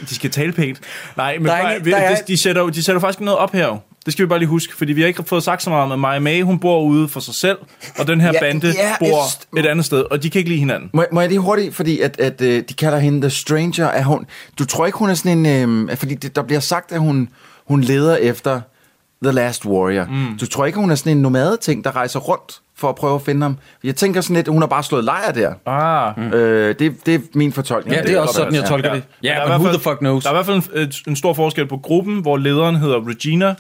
De 0.10 0.16
skal 0.16 0.32
tale 0.32 0.52
pænt. 0.52 0.80
Nej, 1.18 1.38
men 1.38 1.48
er 1.48 1.62
bare, 1.62 1.74
er- 2.04 2.16
de, 2.16 2.22
de, 2.28 2.38
sætter, 2.38 2.62
jo- 2.62 2.70
de 2.70 2.84
sætter 2.84 3.00
faktisk 3.00 3.20
noget 3.22 3.38
op 3.40 3.52
her. 3.54 3.68
jo. 3.68 3.78
Det 4.06 4.14
skal 4.14 4.26
vi 4.26 4.28
bare 4.28 4.40
lige 4.40 4.50
huske, 4.50 4.76
fordi 4.78 4.94
vi 4.94 5.02
har 5.02 5.08
ikke 5.08 5.24
fået 5.24 5.44
sagt 5.44 5.64
så 5.64 5.70
meget 5.70 5.84
om, 5.84 5.92
at 5.92 6.00
Maja 6.00 6.20
May, 6.20 6.42
hun 6.42 6.60
bor 6.60 6.82
ude 6.82 7.08
for 7.10 7.20
sig 7.20 7.34
selv, 7.34 7.58
og 8.00 8.08
den 8.08 8.22
her 8.22 8.32
Ja, 8.34 8.40
bande 8.40 8.68
ja, 8.68 8.96
bor 9.00 9.08
jeg- 9.56 9.60
et 9.60 9.66
andet 9.70 9.86
sted, 9.86 10.04
og 10.12 10.24
de 10.24 10.30
kan 10.30 10.40
ikke 10.40 10.50
lide 10.50 10.60
hinanden. 10.60 10.90
Må, 10.94 11.06
må 11.12 11.20
jeg 11.22 11.30
lige 11.30 11.40
hurtigt, 11.40 11.76
fordi 11.76 12.00
at, 12.00 12.20
at 12.20 12.42
øh, 12.42 12.64
de 12.70 12.74
kalder 12.74 13.00
hende 13.00 13.22
The 13.22 13.30
Stranger, 13.30 13.86
er 13.88 14.04
hun, 14.04 14.26
du 14.60 14.66
tror 14.66 14.86
ikke, 14.86 14.98
hun 14.98 15.10
er 15.10 15.14
sådan 15.14 15.46
en, 15.46 15.90
øh, 15.90 15.98
fordi 15.98 16.16
det, 16.16 16.36
der 16.36 16.44
bliver 16.44 16.60
sagt, 16.60 16.92
at 16.92 17.00
hun, 17.00 17.30
hun 17.68 17.82
leder 17.82 18.16
efter 18.16 18.62
The 19.24 19.32
Last 19.32 19.66
Warrior. 19.66 20.06
Mm. 20.06 20.38
Du 20.38 20.46
tror 20.48 20.66
ikke, 20.66 20.80
hun 20.80 20.92
er 20.92 20.96
sådan 20.96 21.12
en 21.18 21.22
nomade-ting, 21.22 21.84
der 21.84 21.96
rejser 21.96 22.20
rundt 22.20 22.60
for 22.78 22.90
at 22.90 22.96
prøve 22.96 23.16
at 23.16 23.22
finde 23.22 23.42
ham? 23.42 23.58
Jeg 23.84 23.96
tænker 23.96 24.22
sådan 24.22 24.36
lidt, 24.36 24.48
hun 24.48 24.62
har 24.62 24.68
bare 24.68 24.84
slået 24.84 25.04
lejr 25.04 25.32
der. 25.32 25.54
Ah, 25.66 26.18
Mm. 26.18 26.34
Øh, 26.34 26.76
det, 26.80 27.06
det 27.06 27.16
er 27.16 27.20
min 27.36 27.52
fortolkning. 27.54 27.96
Ja, 27.98 28.02
det 28.04 28.14
er 28.16 28.20
også 28.20 28.34
sådan, 28.34 28.54
jeg 28.56 28.64
tolker 28.66 28.90
Ja. 28.90 28.96
det. 28.96 29.04
Der 29.24 29.30
Ja, 29.30 29.34
er 29.40 29.46
i 29.46 29.50
who 29.50 29.58
hvert 29.62 29.74
the 29.74 29.84
fuck 29.84 30.00
knows? 30.00 30.24
Der 30.24 30.30
er 30.30 30.34
i 30.34 30.36
hvert 30.36 30.46
fald 30.46 30.76
en, 30.76 30.82
et- 30.82 31.02
en 31.08 31.16
stor 31.16 31.34
forskel 31.34 31.68
på 31.68 31.78
gruppen, 31.78 32.20
hvor 32.22 32.38
lederen 32.38 32.76
hedder 32.76 33.08
Regina, 33.08 33.56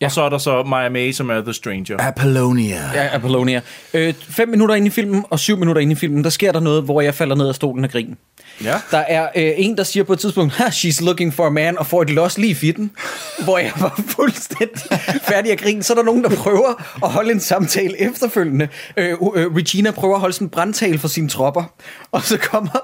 ja. 0.00 0.06
og 0.06 0.12
så 0.12 0.22
er 0.22 0.28
der 0.28 0.38
så 0.38 0.62
Maja 0.62 0.88
May, 0.88 1.12
som 1.12 1.30
er 1.30 1.40
The 1.40 1.52
Stranger. 1.52 1.96
Apollonia. 1.98 2.90
Ja, 2.94 3.14
Apollonia. 3.14 3.60
Øh, 3.94 4.14
fem 4.20 4.48
minutter 4.48 4.74
inde 4.74 4.86
i 4.86 4.90
filmen 4.90 5.24
og 5.30 5.38
syv 5.38 5.56
minutter 5.58 5.82
inde 5.82 5.92
i 5.92 5.96
filmen, 5.96 6.24
der 6.24 6.30
sker 6.30 6.52
der 6.52 6.60
noget, 6.60 6.82
hvor 6.82 7.00
jeg 7.00 7.14
falder 7.14 7.36
ned 7.36 7.48
af 7.48 7.54
stolen 7.54 7.84
af 7.84 7.90
grin. 7.90 8.16
Ja. 8.64 8.74
Der 8.90 8.98
er 8.98 9.28
øh, 9.36 9.52
en, 9.56 9.76
der 9.76 9.82
siger 9.82 10.04
på 10.04 10.12
et 10.12 10.18
tidspunkt, 10.18 10.54
ha, 10.54 10.64
she's 10.64 11.04
looking 11.04 11.34
for 11.34 11.46
a 11.46 11.50
man, 11.50 11.78
og 11.78 11.86
får 11.86 12.02
et 12.02 12.10
los 12.10 12.38
lige 12.38 12.50
i 12.50 12.54
fitten, 12.54 12.90
hvor 13.44 13.58
jeg 13.58 13.72
var 13.80 14.00
fuldstændig 14.08 14.98
færdig 15.22 15.52
at 15.52 15.58
grine. 15.58 15.82
Så 15.82 15.92
er 15.92 15.96
der 15.96 16.04
nogen, 16.04 16.24
der 16.24 16.30
prøver 16.30 16.82
at 17.04 17.10
holde 17.10 17.32
en 17.32 17.40
samtale 17.40 18.00
efterfølgende. 18.00 18.68
Øh, 18.96 19.10
øh, 19.10 19.56
Regina 19.56 19.90
prøver 19.90 20.14
at 20.14 20.20
holde 20.20 20.34
sådan 20.34 20.46
en 20.46 20.50
brandtale 20.50 20.98
for 20.98 21.08
sine 21.08 21.28
tropper, 21.28 21.64
og 22.12 22.22
så 22.22 22.38
kommer 22.38 22.78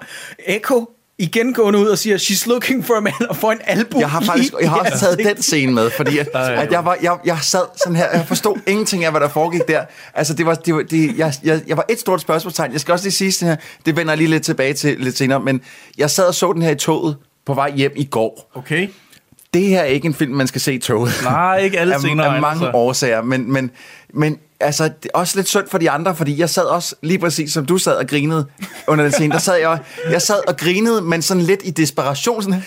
Echo 0.47 0.89
igen 1.19 1.53
gående 1.53 1.79
ud 1.79 1.87
og 1.87 1.99
siger, 1.99 2.19
she's 2.19 2.49
looking 2.49 2.85
for 2.85 2.95
a 2.95 3.01
man, 3.01 3.13
og 3.29 3.37
får 3.37 3.53
en 3.53 3.59
albu 3.65 3.99
Jeg 3.99 4.11
har 4.11 4.21
faktisk 4.21 4.55
jeg 4.61 4.71
har 4.71 4.79
også 4.79 4.99
taget 4.99 5.19
den 5.19 5.43
scene 5.43 5.73
med, 5.73 5.91
fordi 5.91 6.19
at, 6.19 6.29
at 6.35 6.73
jeg, 6.73 6.85
var, 6.85 6.97
jeg, 7.03 7.19
jeg 7.25 7.39
sad 7.43 7.65
sådan 7.77 7.97
her, 7.97 8.11
jeg 8.11 8.25
forstod 8.29 8.57
ingenting 8.67 9.05
af, 9.05 9.11
hvad 9.11 9.21
der 9.21 9.29
foregik 9.29 9.69
der. 9.69 9.85
Altså, 10.15 10.35
det 10.35 10.47
var, 10.47 10.55
det 10.55 10.75
var, 10.75 10.83
det, 10.83 11.19
jeg, 11.19 11.35
jeg, 11.45 11.63
jeg 11.67 11.77
var 11.77 11.85
et 11.91 12.01
stort 12.01 12.21
spørgsmålstegn. 12.21 12.73
Jeg 12.73 12.81
skal 12.81 12.93
også 12.93 13.05
lige 13.05 13.13
sige 13.13 13.33
sådan 13.33 13.49
her, 13.49 13.57
det 13.87 13.97
vender 13.97 14.13
jeg 14.13 14.19
lige 14.19 14.31
lidt 14.31 14.45
tilbage 14.45 14.75
til 14.75 14.97
lidt 15.01 15.17
senere, 15.17 15.41
men 15.41 15.61
jeg 15.99 16.11
sad 16.11 16.27
og 16.27 16.35
så 16.35 16.53
den 16.53 16.63
her 16.63 16.71
i 16.71 16.77
toget 16.77 17.17
på 17.47 17.55
vej 17.55 17.73
hjem 17.73 17.93
i 17.97 18.05
går. 18.05 18.51
Okay. 18.55 18.89
Det 19.55 19.63
her 19.67 19.81
er 19.81 19.85
ikke 19.85 20.07
en 20.07 20.15
film, 20.15 20.33
man 20.33 20.47
skal 20.47 20.61
se 20.61 20.75
i 20.75 20.79
toget. 20.79 21.13
Nej, 21.23 21.59
ikke 21.59 21.79
alle 21.81 21.95
af, 21.95 22.01
scener 22.01 22.25
af 22.25 22.29
egner 22.29 22.41
mange 22.41 22.59
sig. 22.59 22.71
årsager, 22.75 23.23
men, 23.23 23.53
men, 23.53 23.71
men 24.15 24.39
altså, 24.61 24.85
det 24.85 25.11
er 25.15 25.19
også 25.19 25.37
lidt 25.39 25.49
synd 25.49 25.69
for 25.71 25.79
de 25.79 25.91
andre, 25.91 26.17
fordi 26.17 26.39
jeg 26.41 26.51
sad 26.51 26.63
også 26.63 26.95
lige 27.03 27.19
præcis 27.19 27.53
som 27.53 27.67
du 27.67 27.79
sad 27.79 27.93
og 27.97 28.07
grinede 28.07 28.47
under 28.87 29.05
den 29.05 29.13
scene. 29.13 29.33
Der 29.33 29.39
sad 29.39 29.57
jeg, 29.57 29.79
jeg 30.11 30.23
sad 30.23 30.49
og 30.49 30.57
grinede, 30.57 31.03
men 31.03 31.23
sådan 31.23 31.43
lidt 31.43 31.61
i 31.65 31.71
desperation. 31.71 32.43
Sådan, 32.43 32.63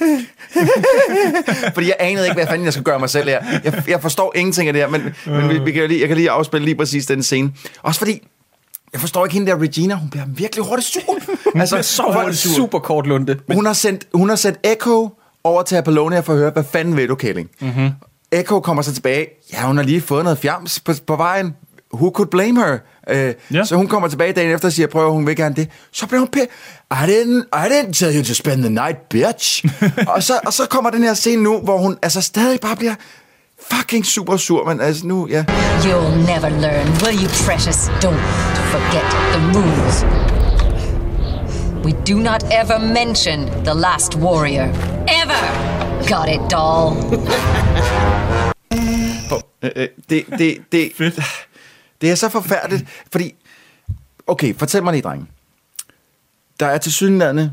fordi 1.74 1.88
jeg 1.88 1.96
anede 2.00 2.26
ikke, 2.26 2.36
hvad 2.36 2.48
fanden 2.48 2.66
jeg 2.66 2.74
skulle 2.74 2.86
gøre 2.86 3.00
mig 3.00 3.10
selv 3.10 3.30
her. 3.30 3.44
Jeg, 3.64 3.84
jeg 3.88 4.02
forstår 4.02 4.32
ingenting 4.36 4.68
af 4.68 4.74
det 4.74 4.82
her, 4.82 4.90
men, 4.90 5.02
men 5.26 5.50
vi, 5.50 5.60
vi 5.60 5.72
kan 5.72 5.88
lige, 5.88 6.00
jeg 6.00 6.08
kan 6.08 6.18
lige 6.18 6.32
afspille 6.32 6.66
lige 6.66 6.76
præcis 6.76 7.06
den 7.06 7.24
scene. 7.24 7.52
Også 7.84 8.00
fordi, 8.00 8.28
jeg 8.94 9.02
forstår 9.02 9.26
ikke 9.26 9.34
hende 9.34 9.52
der 9.52 9.62
Regina, 9.62 9.96
hun 9.96 10.10
bliver 10.10 10.26
virkelig 10.28 10.66
hurtigt 10.66 10.88
sur. 10.88 11.02
altså, 11.60 11.82
Så 11.82 12.04
hurtigt 12.04 12.38
super 12.38 12.80
kort 12.80 13.08
lunde. 13.08 13.36
hun 13.54 13.66
har 13.66 13.74
sendt, 13.74 14.08
hun 14.14 14.30
har 14.30 14.36
sendt 14.36 14.60
Echo 14.64 15.10
over 15.48 15.64
til 15.64 15.76
Apollonia 15.76 16.20
for 16.20 16.34
at 16.34 16.40
høre, 16.40 16.50
hvad 16.52 16.64
fanden 16.64 16.98
vil 16.98 17.10
du, 17.10 17.16
Kælling? 17.16 17.50
Mm-hmm. 17.62 17.90
Echo 18.32 18.60
kommer 18.60 18.84
så 18.84 18.94
tilbage. 18.94 19.28
Ja, 19.54 19.62
hun 19.62 19.78
har 19.78 19.84
lige 19.84 20.02
fået 20.02 20.24
noget 20.24 20.38
fjams 20.40 20.80
på, 20.80 20.94
på 21.08 21.16
vejen. 21.16 21.56
Who 21.94 22.12
could 22.12 22.30
blame 22.30 22.60
her? 22.60 22.78
Øh, 23.10 23.34
Ja. 23.54 23.64
Så 23.64 23.76
hun 23.76 23.88
kommer 23.88 24.08
tilbage 24.08 24.34
dagen 24.34 24.52
efter 24.52 24.68
og 24.68 24.72
siger, 24.74 24.88
prøver 24.88 25.12
hun 25.12 25.28
vil 25.28 25.36
gerne 25.36 25.56
det. 25.56 25.70
Så 25.92 26.08
bliver 26.08 26.20
hun 26.20 26.28
pæ. 26.28 26.40
I 26.92 26.96
didn't, 26.96 27.44
I 27.54 27.70
didn't 27.70 27.92
tell 27.94 28.18
you 28.18 28.24
to 28.24 28.34
spend 28.34 28.62
the 28.62 28.70
night, 28.70 28.98
bitch. 29.10 29.66
og, 30.16 30.24
så, 30.24 30.34
og 30.46 30.54
så 30.54 30.64
kommer 30.70 30.90
den 30.90 31.04
her 31.04 31.14
scene 31.14 31.44
nu, 31.44 31.60
hvor 31.60 31.78
hun 31.78 31.98
altså 32.02 32.22
stadig 32.22 32.60
bare 32.60 32.76
bliver 32.76 32.96
fucking 33.72 34.06
super 34.06 34.38
sur. 34.38 34.66
Men 34.66 34.82
altså 34.82 35.08
nu, 35.08 35.28
ja. 35.30 35.44
You'll 35.84 36.16
never 36.16 36.50
learn, 36.50 36.88
will 36.88 37.24
you, 37.24 37.30
precious? 37.48 37.78
Don't 37.88 38.24
forget 38.74 39.06
the 39.34 39.60
rules. 39.60 40.06
We 41.86 41.92
do 41.92 42.20
not 42.20 42.44
ever 42.52 42.80
mention 42.80 43.50
the 43.66 43.74
last 43.74 44.16
warrior. 44.16 44.97
Ever! 45.08 45.42
Got 46.10 46.30
it, 46.36 46.52
doll? 46.52 46.96
Øh, 49.64 49.88
det, 50.10 50.26
det, 50.38 50.58
det, 50.72 50.92
Fedt. 50.96 51.20
det 52.02 52.12
er 52.12 52.16
så 52.16 52.30
forfærdeligt, 52.30 53.06
fordi... 53.12 53.36
Okay, 54.28 54.56
fortæl 54.56 54.84
mig 54.84 54.94
lige, 54.94 55.02
drenge. 55.02 55.26
Der 56.60 56.66
er 56.66 56.78
til 56.78 56.94
synligheden 56.94 57.50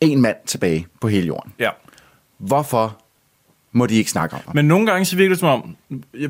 en 0.00 0.20
mand 0.22 0.36
tilbage 0.46 0.86
på 1.00 1.08
hele 1.08 1.26
jorden. 1.26 1.52
Ja. 1.58 1.70
Hvorfor 2.38 2.98
må 3.72 3.86
de 3.86 3.94
ikke 3.94 4.10
snakke 4.10 4.36
om 4.36 4.42
ham? 4.46 4.54
Men 4.56 4.64
nogle 4.64 4.86
gange 4.86 5.04
så 5.04 5.16
virker 5.16 5.28
det 5.28 5.38
som 5.38 5.48
om, 5.48 5.76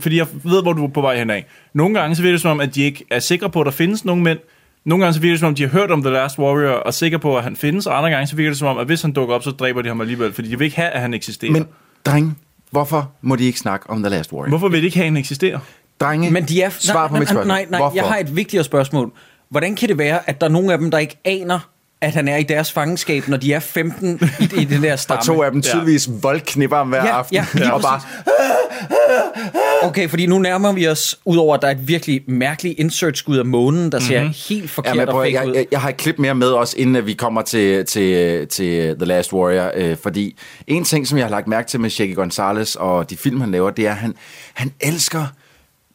fordi 0.01 0.17
jeg 0.17 0.27
ved, 0.45 0.63
hvor 0.63 0.73
du 0.73 0.85
er 0.85 0.89
på 0.89 1.01
vej 1.01 1.17
henad. 1.17 1.43
Nogle 1.73 2.01
gange 2.01 2.17
så 2.17 2.23
virker 2.23 2.35
det 2.35 2.43
som 2.43 2.51
om, 2.51 2.61
at 2.61 2.75
de 2.75 2.83
ikke 2.83 3.05
er 3.11 3.19
sikre 3.19 3.51
på, 3.51 3.61
at 3.61 3.65
der 3.65 3.73
findes 3.73 4.05
nogen 4.05 4.23
mænd. 4.23 4.39
Nogle 4.85 5.05
gange 5.05 5.15
så 5.15 5.21
virker 5.21 5.33
det 5.33 5.41
som 5.41 5.49
om, 5.49 5.55
de 5.55 5.63
har 5.63 5.71
hørt 5.71 5.91
om 5.91 6.03
The 6.03 6.11
Last 6.13 6.39
Warrior 6.39 6.71
og 6.71 6.83
er 6.87 6.91
sikre 6.91 7.19
på, 7.19 7.37
at 7.37 7.43
han 7.45 7.57
findes. 7.57 7.87
Og 7.87 7.99
andre 7.99 8.11
gange 8.11 8.27
så 8.27 8.37
virker 8.37 8.51
det 8.51 8.59
som 8.59 8.69
om, 8.69 8.79
at 8.79 8.87
hvis 8.87 9.03
han 9.03 9.13
dukker 9.13 9.35
op, 9.35 9.43
så 9.43 9.51
dræber 9.51 9.83
de 9.83 9.89
ham 9.89 10.01
alligevel. 10.01 10.33
Fordi 10.33 10.49
de 10.49 10.59
vil 10.59 10.65
ikke 10.65 10.77
have, 10.77 10.91
at 10.91 11.01
han 11.01 11.15
eksisterer. 11.15 11.53
Men, 11.53 11.67
drenge, 12.07 12.35
hvorfor 12.71 13.13
må 13.23 13.37
de 13.37 13.45
ikke 13.45 13.59
snakke 13.59 13.91
om 13.91 14.03
The 14.03 14.11
Last 14.11 14.33
Warrior? 14.33 14.49
Hvorfor 14.49 14.69
vil 14.69 14.81
de 14.81 14.85
ikke 14.85 14.97
have, 14.97 15.05
at 15.05 15.13
han 15.13 15.17
eksisterer? 15.17 15.59
Drenge, 16.01 16.31
Men 16.31 16.45
de 16.45 16.63
er... 16.63 16.71
svar 16.71 17.07
på 17.09 17.13
nej, 17.13 17.21
mit 17.21 17.29
spørgsmål. 17.29 17.47
Nej, 17.47 17.67
nej, 17.71 17.81
hvorfor? 17.81 17.97
jeg 17.97 18.05
har 18.05 18.19
et 18.19 18.37
vigtigere 18.37 18.65
spørgsmål. 18.65 19.13
Hvordan 19.49 19.77
kan 19.77 19.89
det 19.89 19.99
være, 19.99 20.31
at 20.31 20.41
der 20.41 20.47
er 20.47 20.51
nogle 20.51 20.73
af 20.73 20.79
dem, 20.79 20.91
der 20.91 20.99
ikke 20.99 21.17
aner, 21.25 21.69
at 22.03 22.13
han 22.15 22.29
er 22.29 22.37
i 22.37 22.43
deres 22.43 22.73
fangenskab, 22.73 23.29
når 23.29 23.37
de 23.37 23.53
er 23.53 23.61
15 23.61 24.21
i, 24.41 24.61
i 24.61 24.65
den 24.65 24.83
der 24.83 24.97
stamme? 24.97 25.21
Og 25.21 25.25
to 25.27 25.43
af 25.43 25.51
dem 25.53 25.63
tydeligvis 25.63 26.07
ja. 26.07 26.13
voldknipper 26.23 26.77
ham 26.77 26.89
hver 26.89 27.05
Ja, 27.07 27.19
aften. 27.19 27.35
ja, 27.37 27.47
lige 27.55 27.73
og 27.73 27.81
bare, 27.83 28.01
Okay, 29.83 30.09
fordi 30.09 30.27
nu 30.27 30.39
nærmer 30.39 30.73
vi 30.73 30.89
os, 30.89 31.19
udover 31.25 31.55
at 31.55 31.63
der 31.63 31.69
er 31.69 31.73
et 31.73 31.89
virkelig 31.89 32.23
mærkeligt 32.27 32.79
insert-skud 32.79 33.39
af 33.39 33.45
månen, 33.45 33.93
der 33.93 33.99
ser 34.01 34.23
Mhm. 34.25 34.35
helt 34.49 34.71
forkert 34.71 34.95
Ja, 34.97 35.01
men 35.01 35.09
prøv, 35.13 35.21
og 35.21 35.33
jeg, 35.33 35.49
ud. 35.49 35.55
jeg, 35.55 35.67
jeg 35.73 35.81
har 35.81 35.89
et 35.89 35.97
klip 35.97 36.19
mere 36.19 36.35
med 36.35 36.47
også, 36.49 36.75
inden 36.79 36.97
at 36.97 37.07
vi 37.07 37.15
kommer 37.15 37.43
til, 37.43 37.87
til, 37.87 38.47
til 38.49 38.95
The 38.97 39.05
Last 39.05 39.33
Warrior, 39.33 39.71
øh, 39.75 39.97
fordi 40.03 40.37
en 40.67 40.85
ting, 40.85 41.09
som 41.09 41.19
jeg 41.19 41.25
har 41.27 41.31
lagt 41.31 41.47
mærke 41.49 41.69
til 41.69 41.81
med 41.81 41.91
Shaggy 41.91 42.15
Gonzalez 42.15 42.75
og 42.75 43.11
de 43.11 43.17
film, 43.17 43.41
han 43.41 43.51
laver, 43.51 43.71
det 43.71 43.87
er, 43.87 43.91
at 43.91 43.97
han, 43.97 44.15
han 44.55 44.73
elsker, 44.81 45.27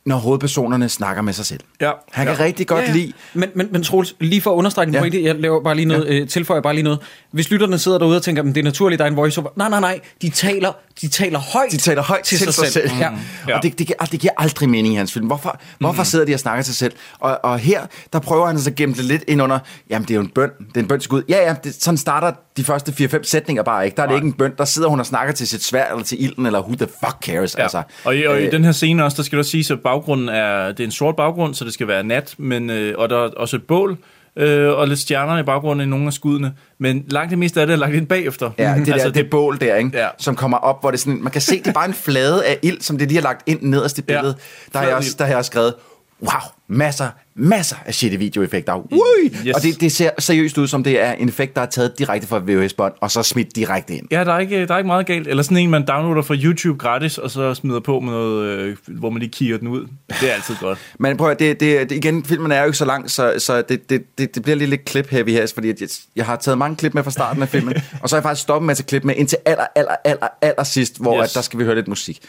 når 0.06 0.16
hovedpersonerne 0.16 0.90
snakker 0.90 1.22
med 1.22 1.34
sig 1.34 1.46
selv. 1.46 1.60
Ja. 1.82 1.92
Han 2.12 2.26
kan 2.26 2.36
Ja. 2.40 2.44
rigtig 2.44 2.68
godt 2.68 2.82
Ja, 2.82 2.88
ja. 2.88 2.94
lide... 2.94 3.14
Men, 3.34 3.50
men, 3.56 3.68
men 3.72 3.84
Troels, 3.84 4.16
lige 4.20 4.42
for 4.42 4.52
at 4.52 4.56
understrege 4.56 4.86
din 4.86 4.94
Ja. 4.94 5.00
pointe, 5.00 5.24
jeg 5.24 5.36
laver 5.36 5.64
bare 5.64 5.76
lige 5.76 5.86
noget, 5.86 6.06
ja. 6.08 6.14
øh, 6.14 6.28
tilføjer 6.28 6.62
bare 6.62 6.74
lige 6.74 6.84
noget. 6.84 7.00
Hvis 7.32 7.50
lytterne 7.50 7.78
sidder 7.80 7.98
derude 7.98 8.18
og 8.18 8.24
tænker, 8.24 8.42
at 8.44 8.48
det 8.48 8.58
er 8.58 8.64
naturligt, 8.64 9.00
der 9.00 9.06
er 9.06 9.10
en 9.10 9.16
voiceover. 9.16 9.50
Nej, 9.56 9.70
nej, 9.70 9.80
nej. 9.80 10.00
De 10.22 10.30
taler, 10.30 10.72
de 11.02 11.08
taler 11.08 11.40
højt 11.40 11.72
De 11.72 11.78
taler 11.78 12.02
højt 12.02 12.24
til, 12.24 12.38
til 12.38 12.54
sig, 12.54 12.68
selv. 12.68 12.90
Ja. 13.00 13.10
Ja. 13.48 13.58
Og 13.58 13.64
det, 13.64 13.80
det, 13.80 13.88
giver, 13.88 13.98
og 14.00 14.12
det 14.12 14.20
giver 14.20 14.34
aldrig 14.38 14.70
mening 14.70 14.94
i 14.94 14.98
hans 14.98 15.14
film. 15.14 15.26
Hvorfor, 15.26 15.60
hvorfor 15.80 16.04
sidder 16.04 16.26
de 16.26 16.34
og 16.34 16.40
snakker 16.40 16.64
til 16.64 16.74
sig 16.74 16.80
selv? 16.80 16.94
Og, 17.20 17.40
og 17.44 17.60
her, 17.60 17.82
der 18.14 18.20
prøver 18.20 18.46
han 18.46 18.56
altså 18.56 18.70
at 18.70 18.76
gemme 18.76 18.96
det 18.96 19.06
lidt 19.06 19.24
ind 19.28 19.42
under, 19.42 19.60
jamen 19.90 20.08
det 20.08 20.12
er 20.14 20.16
jo 20.16 20.22
en 20.22 20.30
bøn, 20.36 20.50
det 20.68 20.78
er 20.78 20.80
en 20.82 20.88
bøn 20.88 21.00
til 21.00 21.10
Gud. 21.10 21.24
Ja, 21.30 21.38
ja, 21.48 21.56
det, 21.64 21.84
sådan 21.84 21.98
starter 21.98 22.32
de 22.58 22.64
første 22.64 22.92
4-5 22.92 23.24
sætninger 23.24 23.64
bare 23.64 23.86
ikke. 23.86 23.96
Der 23.98 24.04
er 24.04 24.08
det 24.08 24.16
ikke 24.16 24.26
en 24.26 24.34
bøn, 24.34 24.54
der 24.58 24.66
sidder 24.66 24.90
hun 24.90 25.00
og 25.00 25.06
snakker 25.06 25.34
til 25.34 25.48
sit 25.48 25.64
svær 25.64 25.92
eller 25.92 26.04
til 26.04 26.24
ilden, 26.24 26.46
eller 26.46 26.60
who 26.62 26.76
the 26.76 26.88
fuck 27.06 27.16
cares, 27.26 27.56
Ja. 27.58 27.64
altså. 27.64 27.82
Og, 28.04 28.16
i, 28.18 28.24
og 28.24 28.42
i 28.42 28.46
Øh, 28.46 28.52
den 28.52 28.64
her 28.64 28.72
scene 28.72 29.04
også, 29.04 29.18
der 29.18 29.24
skal 29.24 29.36
du 29.36 29.40
også 29.42 29.52
sige, 29.52 29.74
at 29.74 29.80
baggrunden 29.84 30.30
er, 30.30 30.68
det 30.68 30.80
er 30.80 30.84
en 30.84 30.92
sort 30.92 31.16
baggrund, 31.16 31.54
så 31.56 31.66
det 31.66 31.74
skal 31.74 31.88
være 31.88 32.04
nat, 32.04 32.36
men, 32.38 32.70
øh, 32.70 32.94
og 32.98 33.10
der 33.10 33.18
er 33.18 33.30
også 33.38 33.56
et 33.56 33.64
bål, 33.64 33.98
øh, 34.38 34.70
og 34.78 34.88
lidt 34.88 35.00
stjerner 35.00 35.38
i 35.40 35.44
baggrunden 35.44 35.88
i 35.88 35.90
nogle 35.90 36.08
af 36.08 36.14
skuddene. 36.14 36.54
Men 36.80 37.04
langt 37.08 37.30
det 37.30 37.40
meste 37.40 37.62
af 37.62 37.68
det 37.68 37.74
er 37.74 37.78
lagt 37.78 37.94
ind 37.96 38.08
bagefter. 38.08 38.52
Ja, 38.58 38.74
det, 38.78 38.86
der, 38.88 38.94
altså, 38.94 39.08
det, 39.08 39.16
det 39.16 39.30
bål 39.30 39.58
der, 39.62 39.76
ikke? 39.76 39.92
Ja. 39.94 40.08
som 40.18 40.36
kommer 40.36 40.58
op, 40.58 40.82
hvor 40.82 40.92
det 40.92 41.00
sådan, 41.00 41.20
man 41.24 41.32
kan 41.32 41.42
se, 41.42 41.60
det 41.60 41.68
er 41.68 41.72
bare 41.74 41.88
en 41.88 41.94
flade 41.94 42.46
af 42.46 42.60
ild, 42.64 42.82
som 42.82 42.98
det 42.98 43.10
de 43.10 43.16
har 43.16 43.22
lagt 43.22 43.44
ind 43.46 43.60
nederst 43.62 43.98
i 43.98 44.02
Ja, 44.10 44.14
billedet. 44.14 44.36
Der, 44.74 44.80
har 44.80 44.88
jeg 44.88 44.96
også, 44.96 45.16
der 45.18 45.24
har 45.24 45.30
jeg 45.32 45.38
også 45.38 45.50
skrevet, 45.50 45.74
wow, 46.22 46.42
masser 46.68 47.10
masser 47.38 47.76
af 47.86 47.94
shitty 47.94 48.18
videoeffekter. 48.18 48.94
Ui! 48.94 49.48
Yes. 49.48 49.56
Og 49.56 49.62
det, 49.62 49.82
det 49.82 49.92
ser 49.92 50.10
seriøst 50.20 50.58
ud, 50.58 50.68
som 50.68 50.84
det 50.84 51.02
er 51.02 51.12
en 51.12 51.30
effekt, 51.30 51.56
der 51.56 51.62
er 51.62 51.66
taget 51.66 52.00
direkte 52.00 52.28
fra 52.28 52.42
VHS-bånd, 52.48 52.94
og 53.02 53.12
så 53.12 53.24
smidt 53.24 53.56
direkte 53.56 53.96
ind. 53.96 54.08
Ja, 54.12 54.24
der 54.24 54.34
er, 54.34 54.40
ikke, 54.40 54.66
der 54.66 54.74
er 54.74 54.78
ikke 54.78 54.88
meget 54.88 55.06
galt. 55.06 55.28
Eller 55.28 55.44
sådan 55.44 55.58
en, 55.58 55.70
man 55.70 55.86
downloader 55.86 56.22
fra 56.22 56.36
YouTube 56.36 56.78
gratis, 56.78 57.18
og 57.18 57.32
så 57.32 57.54
smider 57.54 57.80
på 57.80 58.00
med 58.00 58.12
noget, 58.12 58.48
øh, 58.48 58.78
hvor 58.88 59.10
man 59.10 59.20
lige 59.20 59.32
kigger 59.32 59.58
den 59.58 59.68
ud. 59.68 59.88
Det 60.22 60.30
er 60.30 60.34
altid 60.34 60.56
godt. 60.62 60.80
Men 61.00 61.18
prøv 61.18 61.32
at, 61.32 61.40
det, 61.40 61.60
det, 61.60 61.90
det, 61.90 61.96
igen, 61.96 62.26
filmen 62.26 62.52
er 62.52 62.60
jo 62.60 62.66
ikke 62.66 62.78
så 62.78 62.86
lang, 62.86 63.12
så, 63.12 63.34
så 63.38 63.62
det, 63.62 63.90
det, 63.90 64.04
det, 64.18 64.36
det 64.36 64.44
bliver 64.44 64.56
lidt, 64.56 64.70
lidt 64.70 64.90
clip-heavy 64.90 65.30
her, 65.30 65.52
fordi 65.54 65.68
jeg, 65.68 65.76
jeg 66.16 66.26
har 66.26 66.36
taget 66.36 66.58
mange 66.58 66.76
klip 66.76 66.94
med 66.94 67.04
fra 67.04 67.12
starten 67.12 67.42
af 67.42 67.50
filmen, 67.50 67.74
og 68.02 68.10
så 68.10 68.16
har 68.16 68.20
jeg 68.20 68.24
faktisk 68.24 68.42
stoppet 68.42 68.66
med 68.66 68.76
at 68.80 68.86
klip 68.86 69.04
med 69.04 69.16
indtil 69.18 69.38
aller, 69.46 69.66
aller, 69.76 69.96
aller, 70.06 70.28
aller 70.42 70.64
sidst, 70.64 71.02
hvor 71.02 71.24
Yes. 71.24 71.30
at 71.30 71.36
der 71.36 71.42
skal 71.42 71.60
vi 71.60 71.64
høre 71.64 71.76
lidt 71.76 71.88
musik. 71.88 72.20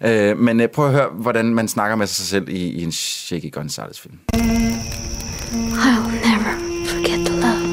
Uh, 0.00 0.10
men 0.38 0.60
uh, 0.60 0.66
prøv 0.66 0.86
at 0.86 0.92
høre, 0.92 1.08
hvordan 1.14 1.54
man 1.54 1.68
snakker 1.68 1.96
med 1.96 2.06
sig 2.06 2.26
selv 2.26 2.48
i, 2.48 2.68
i 2.68 2.82
en 2.82 2.92
Shaky 2.92 3.52
Gonzalez-film. 3.52 4.51
I'll 4.54 6.10
never 6.10 6.56
forget 6.84 7.24
the 7.24 7.30
love 7.30 7.64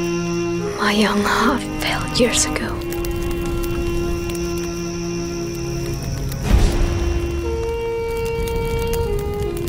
my 0.78 0.94
young 0.94 1.22
heart 1.24 1.62
felt 1.82 2.18
years 2.18 2.46
ago. 2.46 2.74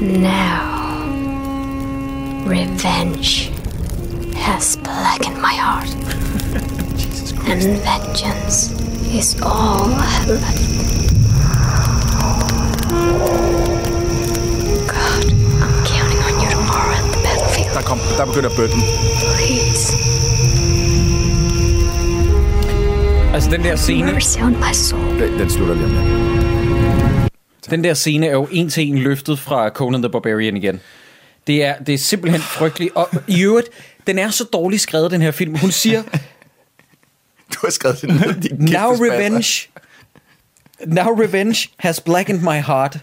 Now, 0.00 1.08
revenge 2.46 3.50
has 4.36 4.76
blackened 4.76 5.42
my 5.42 5.54
heart. 5.54 5.90
and 7.48 7.76
vengeance 7.82 8.70
is 9.12 9.34
all 9.42 9.92
I 9.92 10.04
have 10.04 10.28
left. 10.28 10.70
Der, 17.80 17.86
kom, 17.86 17.98
der 18.18 18.26
begynder 18.26 18.50
bøtten. 18.56 18.80
Please, 19.36 19.96
Altså, 23.34 23.50
den 23.50 23.64
der 23.64 23.76
scene. 23.76 24.06
Den, 24.06 25.38
den 25.38 25.50
slutter 25.50 25.74
lige 25.74 25.86
om 25.86 25.92
lidt. 25.92 27.70
den 27.70 27.84
der 27.84 27.94
scene 27.94 28.26
er 28.26 28.32
jo 28.32 28.48
en 28.50 28.68
til 28.68 28.88
en 28.88 28.98
løftet 28.98 29.38
fra 29.38 29.68
Conan 29.68 30.02
the 30.02 30.10
Barbarian 30.10 30.56
igen. 30.56 30.80
Det 31.46 31.64
er, 31.64 31.78
det 31.78 31.94
er 31.94 31.98
simpelthen 31.98 32.42
frygteligt. 32.42 32.92
Og 32.96 33.08
i 33.26 33.42
øvrigt, 33.42 33.68
den 34.06 34.18
er 34.18 34.30
så 34.30 34.44
dårligt 34.44 34.82
skrevet, 34.82 35.10
den 35.10 35.22
her 35.22 35.30
film. 35.30 35.56
Hun 35.56 35.70
siger, 35.70 36.02
Du 37.54 37.58
har 37.62 37.70
skrevet 37.70 38.00
det 38.02 38.08
ned, 38.08 38.58
Now 38.58 38.90
revenge, 38.90 39.68
now 40.86 41.20
revenge 41.22 41.68
has 41.78 42.00
blackened 42.00 42.40
my 42.40 42.62
heart. 42.66 42.98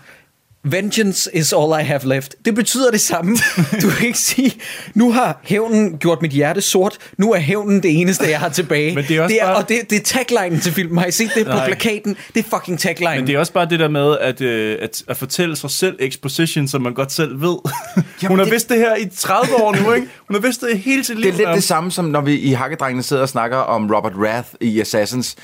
Vengeance 0.72 1.30
is 1.34 1.54
all 1.54 1.82
I 1.82 1.84
have 1.84 2.02
left. 2.06 2.36
Det 2.46 2.56
betyder 2.56 2.92
det 2.92 3.02
samme. 3.02 3.38
Du 3.82 3.90
kan 3.90 4.08
ikke 4.08 4.20
sige, 4.20 4.52
nu 4.94 5.12
har 5.12 5.40
hævnen 5.44 5.98
gjort 5.98 6.22
mit 6.22 6.32
hjerte 6.32 6.62
sort, 6.62 6.98
nu 7.18 7.34
er 7.34 7.40
hævnen 7.40 7.84
det 7.84 8.02
eneste, 8.02 8.30
jeg 8.30 8.40
har 8.40 8.50
tilbage. 8.50 8.96
Men 8.96 9.04
det 9.08 9.18
er 9.18 9.22
også 9.22 9.34
det 9.34 9.42
er, 9.42 9.46
bare- 9.46 9.56
Og 9.56 9.70
det, 9.70 9.90
det 9.90 9.96
er 9.96 10.04
taglinen 10.04 10.60
til 10.60 10.74
filmen. 10.74 10.98
Har 10.98 11.06
I 11.06 11.12
set 11.12 11.32
det 11.36 11.46
på 11.46 11.52
Nej. 11.52 11.66
plakaten? 11.66 12.18
Det 12.36 12.46
er 12.46 12.50
fucking 12.58 12.80
taglinen. 12.80 13.18
Men 13.18 13.28
det 13.28 13.36
er 13.36 13.40
også 13.40 13.54
bare 13.54 13.66
det 13.70 13.80
der 13.80 13.88
med, 13.90 14.18
at, 14.22 14.42
øh, 14.42 14.78
at, 14.82 15.04
at 15.08 15.18
fortælle 15.18 15.56
sig 15.56 15.70
selv 15.72 15.96
exposition, 16.00 16.68
som 16.68 16.82
man 16.82 16.94
godt 16.94 17.12
selv 17.12 17.42
ved. 17.42 17.58
Hun 18.28 18.38
har 18.38 18.46
det- 18.46 18.54
vidst 18.54 18.70
det 18.70 18.78
her 18.78 18.96
i 18.96 19.10
30 19.18 19.56
år 19.64 19.76
nu, 19.84 19.92
ikke? 19.94 20.08
Hun 20.28 20.36
har 20.36 20.42
vidst 20.42 20.62
det 20.62 20.80
hele 20.80 21.04
sit 21.04 21.20
liv. 21.20 21.32
Det 21.32 21.42
er 21.42 21.48
lidt 21.48 21.56
det 21.56 21.64
samme, 21.64 21.92
som 21.92 22.06
når 22.06 22.22
vi 22.22 22.40
i 22.40 22.52
Hakkedrengene 22.54 23.04
sidder 23.04 23.22
og 23.22 23.30
snakker 23.30 23.58
om 23.58 23.92
Robert 23.96 24.14
Rath 24.16 24.48
i 24.62 24.80
Assassins, 24.82 25.36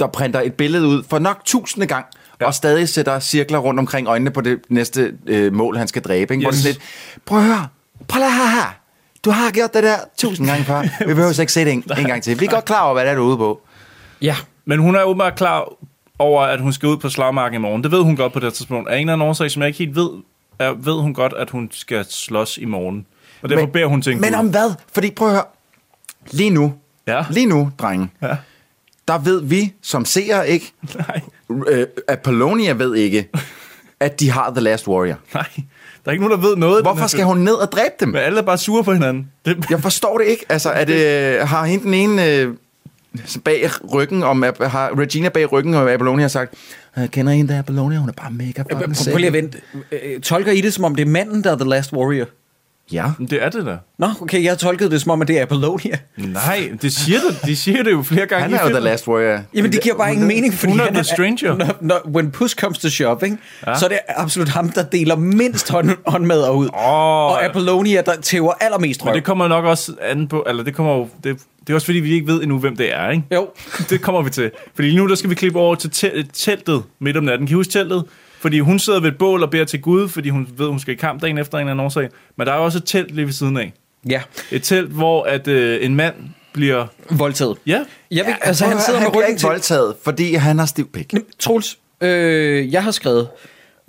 der 0.00 0.06
printer 0.06 0.40
et 0.40 0.52
billede 0.54 0.86
ud 0.86 1.02
for 1.10 1.18
nok 1.18 1.40
tusinde 1.44 1.86
gang, 1.86 2.04
ja. 2.40 2.46
og 2.46 2.54
stadig 2.54 2.88
sætter 2.88 3.20
cirkler 3.20 3.58
rundt 3.58 3.80
omkring 3.80 4.08
øjnene 4.08 4.30
på 4.30 4.40
det 4.40 4.60
næste 4.68 5.14
øh, 5.26 5.52
mål, 5.52 5.76
han 5.76 5.88
skal 5.88 6.02
dræbe. 6.02 6.34
Ikke? 6.34 6.44
Hvor 6.44 6.52
Yes. 6.52 6.62
det 6.62 6.68
er 6.70 6.72
sådan 6.72 6.80
lidt, 7.14 7.24
prøv 7.26 7.38
at 7.38 7.44
høre, 7.44 7.68
prøv 8.08 8.22
at 8.22 8.32
høre 8.32 8.50
her. 8.50 8.74
Du 9.24 9.30
har 9.30 9.50
gjort 9.50 9.74
det 9.74 9.82
der 9.82 9.96
tusind 10.18 10.46
gange 10.46 10.64
før. 10.64 10.80
Vi 11.08 11.14
behøver 11.14 11.40
ikke 11.40 11.52
se 11.52 11.64
det 11.64 11.72
en, 11.72 11.84
en 11.98 12.06
gang 12.06 12.22
til. 12.22 12.40
Vi 12.40 12.44
er 12.46 12.50
godt 12.50 12.64
klar 12.64 12.82
over, 12.82 12.92
hvad 12.92 13.04
det 13.04 13.10
er, 13.10 13.14
du 13.16 13.22
er 13.22 13.26
ude 13.26 13.36
på. 13.36 13.60
Ja, 14.22 14.36
Men 14.64 14.78
hun 14.78 14.96
er 14.96 15.02
åbenbart 15.02 15.34
klar 15.36 15.68
over, 16.18 16.42
at 16.42 16.60
hun 16.60 16.72
skal 16.72 16.88
ud 16.88 16.96
på 16.96 17.08
slagmarken 17.08 17.54
i 17.54 17.58
morgen. 17.58 17.82
Det 17.82 17.90
ved 17.92 18.02
hun 18.02 18.16
godt 18.16 18.32
på 18.32 18.40
det 18.40 18.54
tidspunkt. 18.54 18.88
Af 18.90 18.94
en 18.96 19.00
eller 19.00 19.12
anden 19.12 19.28
årsag, 19.28 19.50
som 19.50 19.62
jeg 19.62 19.66
ikke 19.68 19.78
helt 19.78 19.96
ved, 19.96 20.10
er, 20.58 20.72
ved 20.72 21.00
hun 21.00 21.14
godt, 21.14 21.32
at 21.32 21.50
hun 21.50 21.68
skal 21.72 22.04
slås 22.10 22.58
i 22.58 22.64
morgen. 22.64 23.06
Og 23.42 23.48
derfor 23.48 23.62
Men- 23.64 23.72
beder 23.72 23.86
hun 23.86 24.02
til 24.02 24.12
en 24.12 24.20
Men 24.20 24.34
om 24.34 24.48
hvad? 24.50 24.74
Fordi 24.92 25.10
prøv 25.10 25.28
at 25.28 25.34
høre. 25.34 25.44
Lige 26.30 26.50
nu, 26.50 26.74
Ja. 27.06 27.24
lige 27.30 27.46
nu, 27.46 27.70
drenge, 27.78 28.08
Ja. 28.22 28.36
der 29.08 29.18
ved 29.18 29.42
vi 29.42 29.72
som 29.82 30.04
seere 30.04 30.48
ikke, 30.48 30.72
Nej, 31.08 31.20
øh, 31.68 31.86
Apollonia 32.08 32.72
ved 32.72 32.94
ikke, 32.94 33.28
at 34.00 34.20
de 34.20 34.30
har 34.30 34.50
The 34.50 34.60
Last 34.60 34.88
Warrior. 34.88 35.16
nej. 35.34 35.46
Der 36.04 36.10
er 36.10 36.12
ikke 36.12 36.24
nogen, 36.28 36.42
der 36.42 36.48
ved 36.48 36.56
noget. 36.56 36.82
Hvorfor 36.82 37.06
skal 37.06 37.24
hun 37.24 37.38
ned 37.38 37.52
og 37.54 37.72
dræbe 37.72 37.94
dem? 38.00 38.08
Men 38.08 38.16
alle 38.16 38.38
er 38.38 38.42
bare 38.42 38.58
sure 38.58 38.84
på 38.84 38.92
hinanden. 38.92 39.30
Det, 39.44 39.64
Jeg 39.70 39.80
forstår 39.82 40.18
det 40.18 40.26
ikke. 40.26 40.44
Altså, 40.48 40.70
er 40.70 40.84
det, 40.84 41.38
har 41.48 41.64
hende 41.64 41.84
den 41.84 41.94
ene 41.94 42.26
øh, 42.34 42.54
bag 43.44 43.70
ryggen, 43.94 44.22
om, 44.22 44.42
har 44.42 44.98
Regina 44.98 45.28
bag 45.28 45.52
ryggen, 45.52 45.74
og 45.74 45.90
Apollonia 45.92 46.22
har 46.22 46.28
sagt, 46.28 46.54
"Øh, 46.98 47.08
kender 47.08 47.32
I 47.32 47.36
hende 47.36 47.52
der 47.52 47.58
Apollonia? 47.58 47.98
Hun 47.98 48.08
er 48.08 48.12
bare 48.12 48.30
mega 48.30 48.62
fucking 48.62 48.96
prøv, 49.10 49.16
lige 49.16 49.26
at 49.26 49.32
vente. 49.32 49.58
Øh, 49.92 50.20
Tolker 50.20 50.52
I 50.52 50.60
det, 50.60 50.74
som 50.74 50.84
om 50.84 50.94
det 50.94 51.02
er 51.02 51.10
manden, 51.10 51.44
der 51.44 51.52
er 51.52 51.56
The 51.56 51.68
Last 51.68 51.92
Warrior? 51.92 52.26
Ja. 52.92 53.04
det 53.30 53.42
er 53.44 53.48
det 53.48 53.66
da. 53.66 53.76
Nå, 53.98 54.08
okay, 54.20 54.42
jeg 54.42 54.50
har 54.50 54.56
tolket 54.56 54.90
det, 54.90 55.00
som 55.02 55.10
om 55.10 55.22
at 55.22 55.28
det 55.28 55.38
er 55.38 55.42
Apollonia. 55.42 55.98
Nej, 56.16 56.70
det 56.82 56.92
siger 56.92 57.18
det, 57.30 57.38
de 57.46 57.56
siger 57.56 57.82
det 57.82 57.90
jo 57.92 58.02
flere 58.02 58.26
gange 58.26 58.42
Han 58.42 58.54
er 58.54 58.62
jo. 58.62 58.68
The 58.68 58.78
Last 58.80 59.08
Warrior. 59.08 59.40
Jamen, 59.54 59.72
det 59.72 59.82
giver 59.82 59.94
bare 59.96 60.12
ingen 60.12 60.28
mening, 60.28 60.54
fordi 60.54 60.70
hun 60.72 60.80
er 60.80 60.84
han 60.84 60.94
the 60.94 61.04
stranger. 61.04 61.56
Når, 61.56 61.76
når, 61.80 62.00
when 62.14 62.30
push 62.30 62.56
comes 62.56 62.78
to 62.78 62.88
ikke? 63.24 63.36
Ja. 63.66 63.78
Så 63.78 63.84
er 63.84 63.88
det 63.88 63.98
absolut 64.08 64.48
ham, 64.48 64.68
der 64.68 64.82
deler 64.82 65.16
mindst 65.16 65.70
hånd, 65.70 65.90
håndmad 66.06 66.50
ud. 66.50 66.66
Åh. 66.66 66.70
og 66.74 67.44
Apollonia, 67.44 68.00
der 68.06 68.14
tæver 68.22 68.52
allermest 68.60 69.00
Men 69.00 69.08
røv. 69.08 69.14
det 69.14 69.24
kommer 69.24 69.48
nok 69.48 69.64
også 69.64 69.92
an 70.02 70.28
på, 70.28 70.44
eller 70.48 70.64
det 70.64 70.74
kommer 70.74 70.94
jo, 70.96 71.08
det, 71.24 71.36
det 71.60 71.70
er 71.70 71.74
også 71.74 71.84
fordi, 71.84 71.98
vi 71.98 72.12
ikke 72.12 72.26
ved 72.26 72.42
endnu, 72.42 72.58
hvem 72.58 72.76
det 72.76 72.94
er, 72.94 73.10
ikke? 73.10 73.24
Jo. 73.34 73.48
Det 73.90 74.00
kommer 74.02 74.22
vi 74.22 74.30
til. 74.30 74.50
Fordi 74.74 74.88
lige 74.88 74.98
nu, 74.98 75.08
der 75.08 75.14
skal 75.14 75.30
vi 75.30 75.34
klippe 75.34 75.58
over 75.58 75.74
til 75.74 75.90
tel- 75.90 76.28
teltet 76.32 76.82
midt 77.00 77.16
om 77.16 77.24
natten. 77.24 77.46
Kan 77.46 77.54
I 77.54 77.56
huske 77.56 77.72
teltet? 77.72 78.04
Fordi 78.40 78.58
hun 78.60 78.78
sidder 78.78 79.00
ved 79.00 79.08
et 79.08 79.18
bål 79.18 79.42
og 79.42 79.50
beder 79.50 79.64
til 79.64 79.80
Gud, 79.80 80.08
fordi 80.08 80.28
hun 80.28 80.48
ved, 80.56 80.66
hun 80.68 80.78
skal 80.80 80.94
i 80.94 80.96
kamp 80.96 81.22
dagen 81.22 81.38
efter 81.38 81.58
en 81.58 81.62
eller 81.62 81.70
anden 81.72 81.84
årsag. 81.84 82.08
Men 82.36 82.46
der 82.46 82.52
er 82.52 82.56
jo 82.56 82.64
også 82.64 82.78
et 82.78 82.84
telt 82.86 83.14
lige 83.14 83.24
ved 83.26 83.32
siden 83.32 83.56
af. 83.56 83.72
Ja, 84.08 84.20
Et 84.50 84.62
telt, 84.62 84.88
hvor 84.90 85.22
at, 85.24 85.48
øh, 85.48 85.84
en 85.84 85.94
mand 85.94 86.14
bliver... 86.52 86.86
voldtaget. 87.10 87.56
Ja, 87.66 87.84
Jeg 88.10 88.26
vil, 88.26 88.34
altså, 88.40 88.64
Prøv 88.64 88.72
han 88.72 88.82
sidder 88.82 89.00
høre, 89.00 89.08
med 89.08 89.16
ryggen 89.16 89.30
ikke 89.30 89.38
til... 89.40 89.46
voldtaget, 89.46 89.94
fordi 90.04 90.34
han 90.34 90.58
har 90.58 90.66
stiv 90.66 90.88
pik. 90.92 91.14
Troels, 91.38 91.78
øh, 92.00 92.72
jeg 92.72 92.82
har 92.84 92.90
skrevet, 92.90 93.28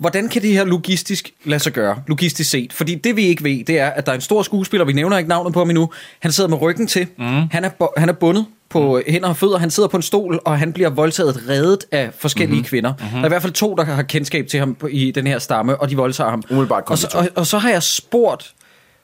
hvordan 0.00 0.28
kan 0.28 0.42
det 0.42 0.52
her 0.52 0.64
logistisk 0.64 1.30
lade 1.44 1.60
sig 1.60 1.72
gøre, 1.72 2.02
logistisk 2.06 2.50
set? 2.50 2.72
Fordi 2.72 2.94
det 2.94 3.16
vi 3.16 3.22
ikke 3.22 3.44
ved, 3.44 3.64
det 3.64 3.78
er, 3.78 3.86
at 3.86 4.06
der 4.06 4.12
er 4.12 4.16
en 4.16 4.20
stor 4.20 4.42
skuespiller, 4.42 4.84
vi 4.84 4.92
nævner 4.92 5.18
ikke 5.18 5.28
navnet 5.28 5.52
på 5.52 5.60
ham 5.60 5.70
endnu, 5.70 5.90
han 6.20 6.32
sidder 6.32 6.50
med 6.50 6.62
ryggen 6.62 6.86
til, 6.86 7.06
mm. 7.18 7.24
han, 7.50 7.64
er, 7.64 7.98
han 8.00 8.08
er 8.08 8.12
bundet 8.12 8.46
på 8.68 8.96
mm. 8.96 9.12
hænder 9.12 9.28
og 9.28 9.36
fødder, 9.36 9.58
han 9.58 9.70
sidder 9.70 9.88
på 9.88 9.96
en 9.96 10.02
stol, 10.02 10.40
og 10.44 10.58
han 10.58 10.72
bliver 10.72 10.90
voldtaget 10.90 11.48
reddet 11.48 11.84
af 11.92 12.10
forskellige 12.18 12.54
mm-hmm. 12.54 12.64
kvinder. 12.68 12.92
Mm-hmm. 12.98 13.10
Der 13.10 13.20
er 13.20 13.24
i 13.24 13.28
hvert 13.28 13.42
fald 13.42 13.52
to, 13.52 13.74
der 13.74 13.84
har 13.84 14.02
kendskab 14.02 14.46
til 14.46 14.58
ham 14.60 14.76
i 14.90 15.10
den 15.10 15.26
her 15.26 15.38
stamme, 15.38 15.76
og 15.80 15.90
de 15.90 15.96
voldtager 15.96 16.30
ham. 16.30 16.42
Umiddelbart 16.50 16.84
og, 16.86 16.98
så, 16.98 17.08
og, 17.14 17.28
og 17.34 17.46
så 17.46 17.58
har 17.58 17.70
jeg 17.70 17.82
spurgt, 17.82 18.54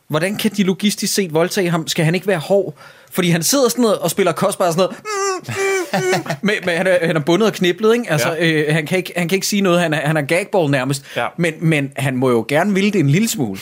hvordan 0.08 0.36
kan 0.36 0.50
de 0.56 0.62
logistisk 0.62 1.14
set 1.14 1.34
voldtage 1.34 1.70
ham? 1.70 1.88
Skal 1.88 2.04
han 2.04 2.14
ikke 2.14 2.26
være 2.26 2.38
hård? 2.38 2.74
Fordi 3.12 3.30
han 3.30 3.42
sidder 3.42 3.68
sådan 3.68 3.82
noget 3.82 3.98
og 3.98 4.10
spiller 4.10 4.32
kostbar 4.32 4.70
sådan 4.70 4.78
noget. 4.78 4.96
Mm, 4.98 5.54
mm, 5.92 6.24
mm, 6.24 6.36
med, 6.42 6.54
med, 6.64 6.76
han, 6.76 6.86
er, 6.86 7.06
han 7.06 7.16
er 7.16 7.20
bundet 7.20 7.48
og 7.48 7.54
kniblet, 7.54 7.94
ikke? 7.94 8.10
Altså, 8.10 8.32
ja. 8.32 8.52
øh, 8.52 8.74
han, 8.74 8.86
kan 8.86 8.98
ikke, 8.98 9.12
han 9.16 9.28
kan 9.28 9.36
ikke 9.36 9.46
sige 9.46 9.62
noget. 9.62 9.80
Han 9.80 9.94
er, 9.94 10.06
han 10.06 10.16
er 10.16 10.22
gagball 10.22 10.70
nærmest. 10.70 11.04
Ja. 11.16 11.26
Men, 11.36 11.54
men 11.60 11.92
han 11.96 12.16
må 12.16 12.30
jo 12.30 12.44
gerne 12.48 12.74
ville 12.74 12.90
det 12.90 13.00
en 13.00 13.10
lille 13.10 13.28
smule. 13.28 13.60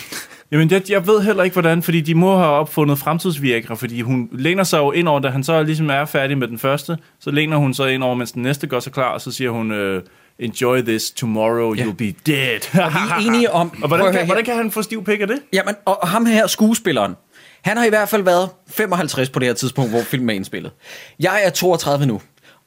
Jamen, 0.52 0.70
jeg, 0.70 0.90
jeg 0.90 1.06
ved 1.06 1.20
heller 1.20 1.42
ikke, 1.42 1.54
hvordan, 1.54 1.82
fordi 1.82 2.00
de 2.00 2.14
må 2.14 2.36
have 2.36 2.50
opfundet 2.50 2.98
fremtidsvirkere, 2.98 3.76
fordi 3.76 4.00
hun 4.00 4.28
læner 4.32 4.64
sig 4.64 4.78
jo 4.78 4.92
ind 4.92 5.08
over, 5.08 5.20
da 5.20 5.28
han 5.28 5.44
så 5.44 5.62
ligesom 5.62 5.90
er 5.90 6.04
færdig 6.04 6.38
med 6.38 6.48
den 6.48 6.58
første, 6.58 6.96
så 7.20 7.30
læner 7.30 7.56
hun 7.56 7.74
sig 7.74 7.94
ind 7.94 8.02
over, 8.02 8.14
mens 8.14 8.32
den 8.32 8.42
næste 8.42 8.66
går 8.66 8.80
så 8.80 8.90
klar, 8.90 9.08
og 9.08 9.20
så 9.20 9.32
siger 9.32 9.50
hun, 9.50 9.72
øh, 9.72 10.02
enjoy 10.38 10.80
this, 10.82 11.10
tomorrow 11.10 11.74
Ja. 11.74 11.82
you'll 11.84 11.94
be 11.96 12.14
dead. 12.26 12.60
Og 12.84 12.92
vi 12.92 12.98
er 13.10 13.16
enige 13.26 13.50
om... 13.52 13.72
og 13.82 13.88
hvordan 13.88 14.12
kan, 14.12 14.26
hvordan 14.26 14.44
kan 14.44 14.56
han 14.56 14.70
få 14.70 14.82
stiv 14.82 15.04
pik 15.04 15.20
af 15.20 15.26
det? 15.26 15.38
Jamen, 15.52 15.74
og, 15.84 16.02
og 16.02 16.08
ham 16.08 16.26
her, 16.26 16.46
skuespilleren, 16.46 17.14
han 17.62 17.76
har 17.76 17.84
i 17.84 17.88
hvert 17.88 18.08
fald 18.08 18.22
været 18.22 18.48
55 18.68 19.28
på 19.30 19.38
det 19.38 19.48
her 19.48 19.54
tidspunkt, 19.54 19.90
hvor 19.90 20.00
filmen 20.02 20.30
er 20.30 20.34
indspillet. 20.34 20.72
Jeg 21.20 21.40
er 21.44 21.50
32 21.50 22.06
nu. 22.06 22.20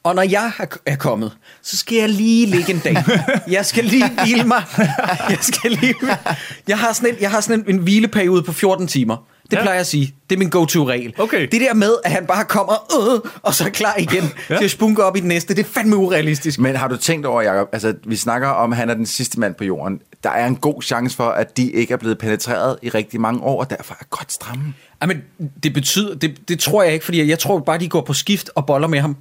Og 0.04 0.14
når 0.14 0.22
jeg 0.22 0.52
er- 0.58 0.76
er 0.86 0.96
kommet, 0.96 1.32
så 1.62 1.76
skal 1.76 1.96
jeg 1.98 2.08
lige 2.08 2.46
ligge 2.46 2.72
en 2.72 2.78
dag. 2.84 2.96
Jeg 3.50 3.66
skal 3.66 3.84
lige 3.84 4.10
hvile 4.24 4.44
mig. 4.44 4.62
Jeg 5.30 5.38
skal 5.40 5.70
lige... 5.70 5.94
Jeg 6.68 6.78
har 6.78 6.92
sådan 6.92 7.14
en, 7.14 7.20
jeg 7.20 7.30
har 7.30 7.40
sådan 7.40 7.60
en, 7.68 7.74
en 7.74 7.78
hvileperiode 7.82 8.42
på 8.42 8.52
14 8.52 8.86
timer. 8.86 9.16
Det 9.50 9.56
Ja. 9.56 9.62
plejer 9.62 9.74
jeg 9.74 9.80
at 9.80 9.86
sige. 9.86 10.14
Det 10.30 10.36
er 10.36 10.38
min 10.38 10.48
go-to-regel. 10.50 11.14
Okay. 11.18 11.48
Det 11.52 11.60
der 11.60 11.74
med, 11.74 11.92
at 12.04 12.10
han 12.12 12.26
bare 12.26 12.44
kommer, 12.44 12.72
øh, 13.14 13.30
og 13.42 13.54
så 13.54 13.64
er 13.64 13.68
klar 13.68 13.94
igen 13.98 14.24
ja. 14.50 14.56
til 14.56 14.64
at 14.64 14.70
spunke 14.70 15.04
op 15.04 15.16
i 15.16 15.20
den 15.20 15.28
næste, 15.28 15.54
det 15.54 15.66
er 15.66 15.68
fandme 15.68 15.96
urealistisk. 15.96 16.58
Men 16.60 16.76
har 16.76 16.88
du 16.88 16.96
tænkt 16.96 17.26
over, 17.26 17.42
Jacob, 17.42 17.68
altså 17.72 17.94
vi 18.06 18.16
snakker 18.16 18.48
om, 18.48 18.72
at 18.72 18.78
han 18.78 18.90
er 18.90 18.94
den 18.94 19.06
sidste 19.06 19.40
mand 19.40 19.54
på 19.54 19.64
jorden. 19.64 20.00
Der 20.24 20.30
er 20.30 20.46
en 20.46 20.56
god 20.56 20.82
chance 20.82 21.16
for, 21.16 21.24
at 21.28 21.56
de 21.56 21.70
ikke 21.70 21.92
er 21.92 21.96
blevet 21.96 22.18
penetreret 22.18 22.76
i 22.82 22.88
rigtig 22.88 23.20
mange 23.20 23.40
år, 23.42 23.60
og 23.60 23.70
derfor 23.70 23.94
er 24.00 24.04
godt 24.10 24.32
stramme. 24.32 24.74
Jamen, 25.02 25.22
det 25.62 25.72
betyder, 25.74 26.14
det, 26.14 26.48
det 26.48 26.58
tror 26.58 26.82
jeg 26.82 26.92
ikke, 26.92 27.04
fordi 27.04 27.28
jeg 27.30 27.38
tror 27.38 27.58
bare, 27.58 27.78
de 27.78 27.88
går 27.88 28.00
på 28.00 28.12
skift 28.12 28.50
og 28.54 28.66
boller 28.66 28.88
med 28.88 29.00
ham. 29.00 29.16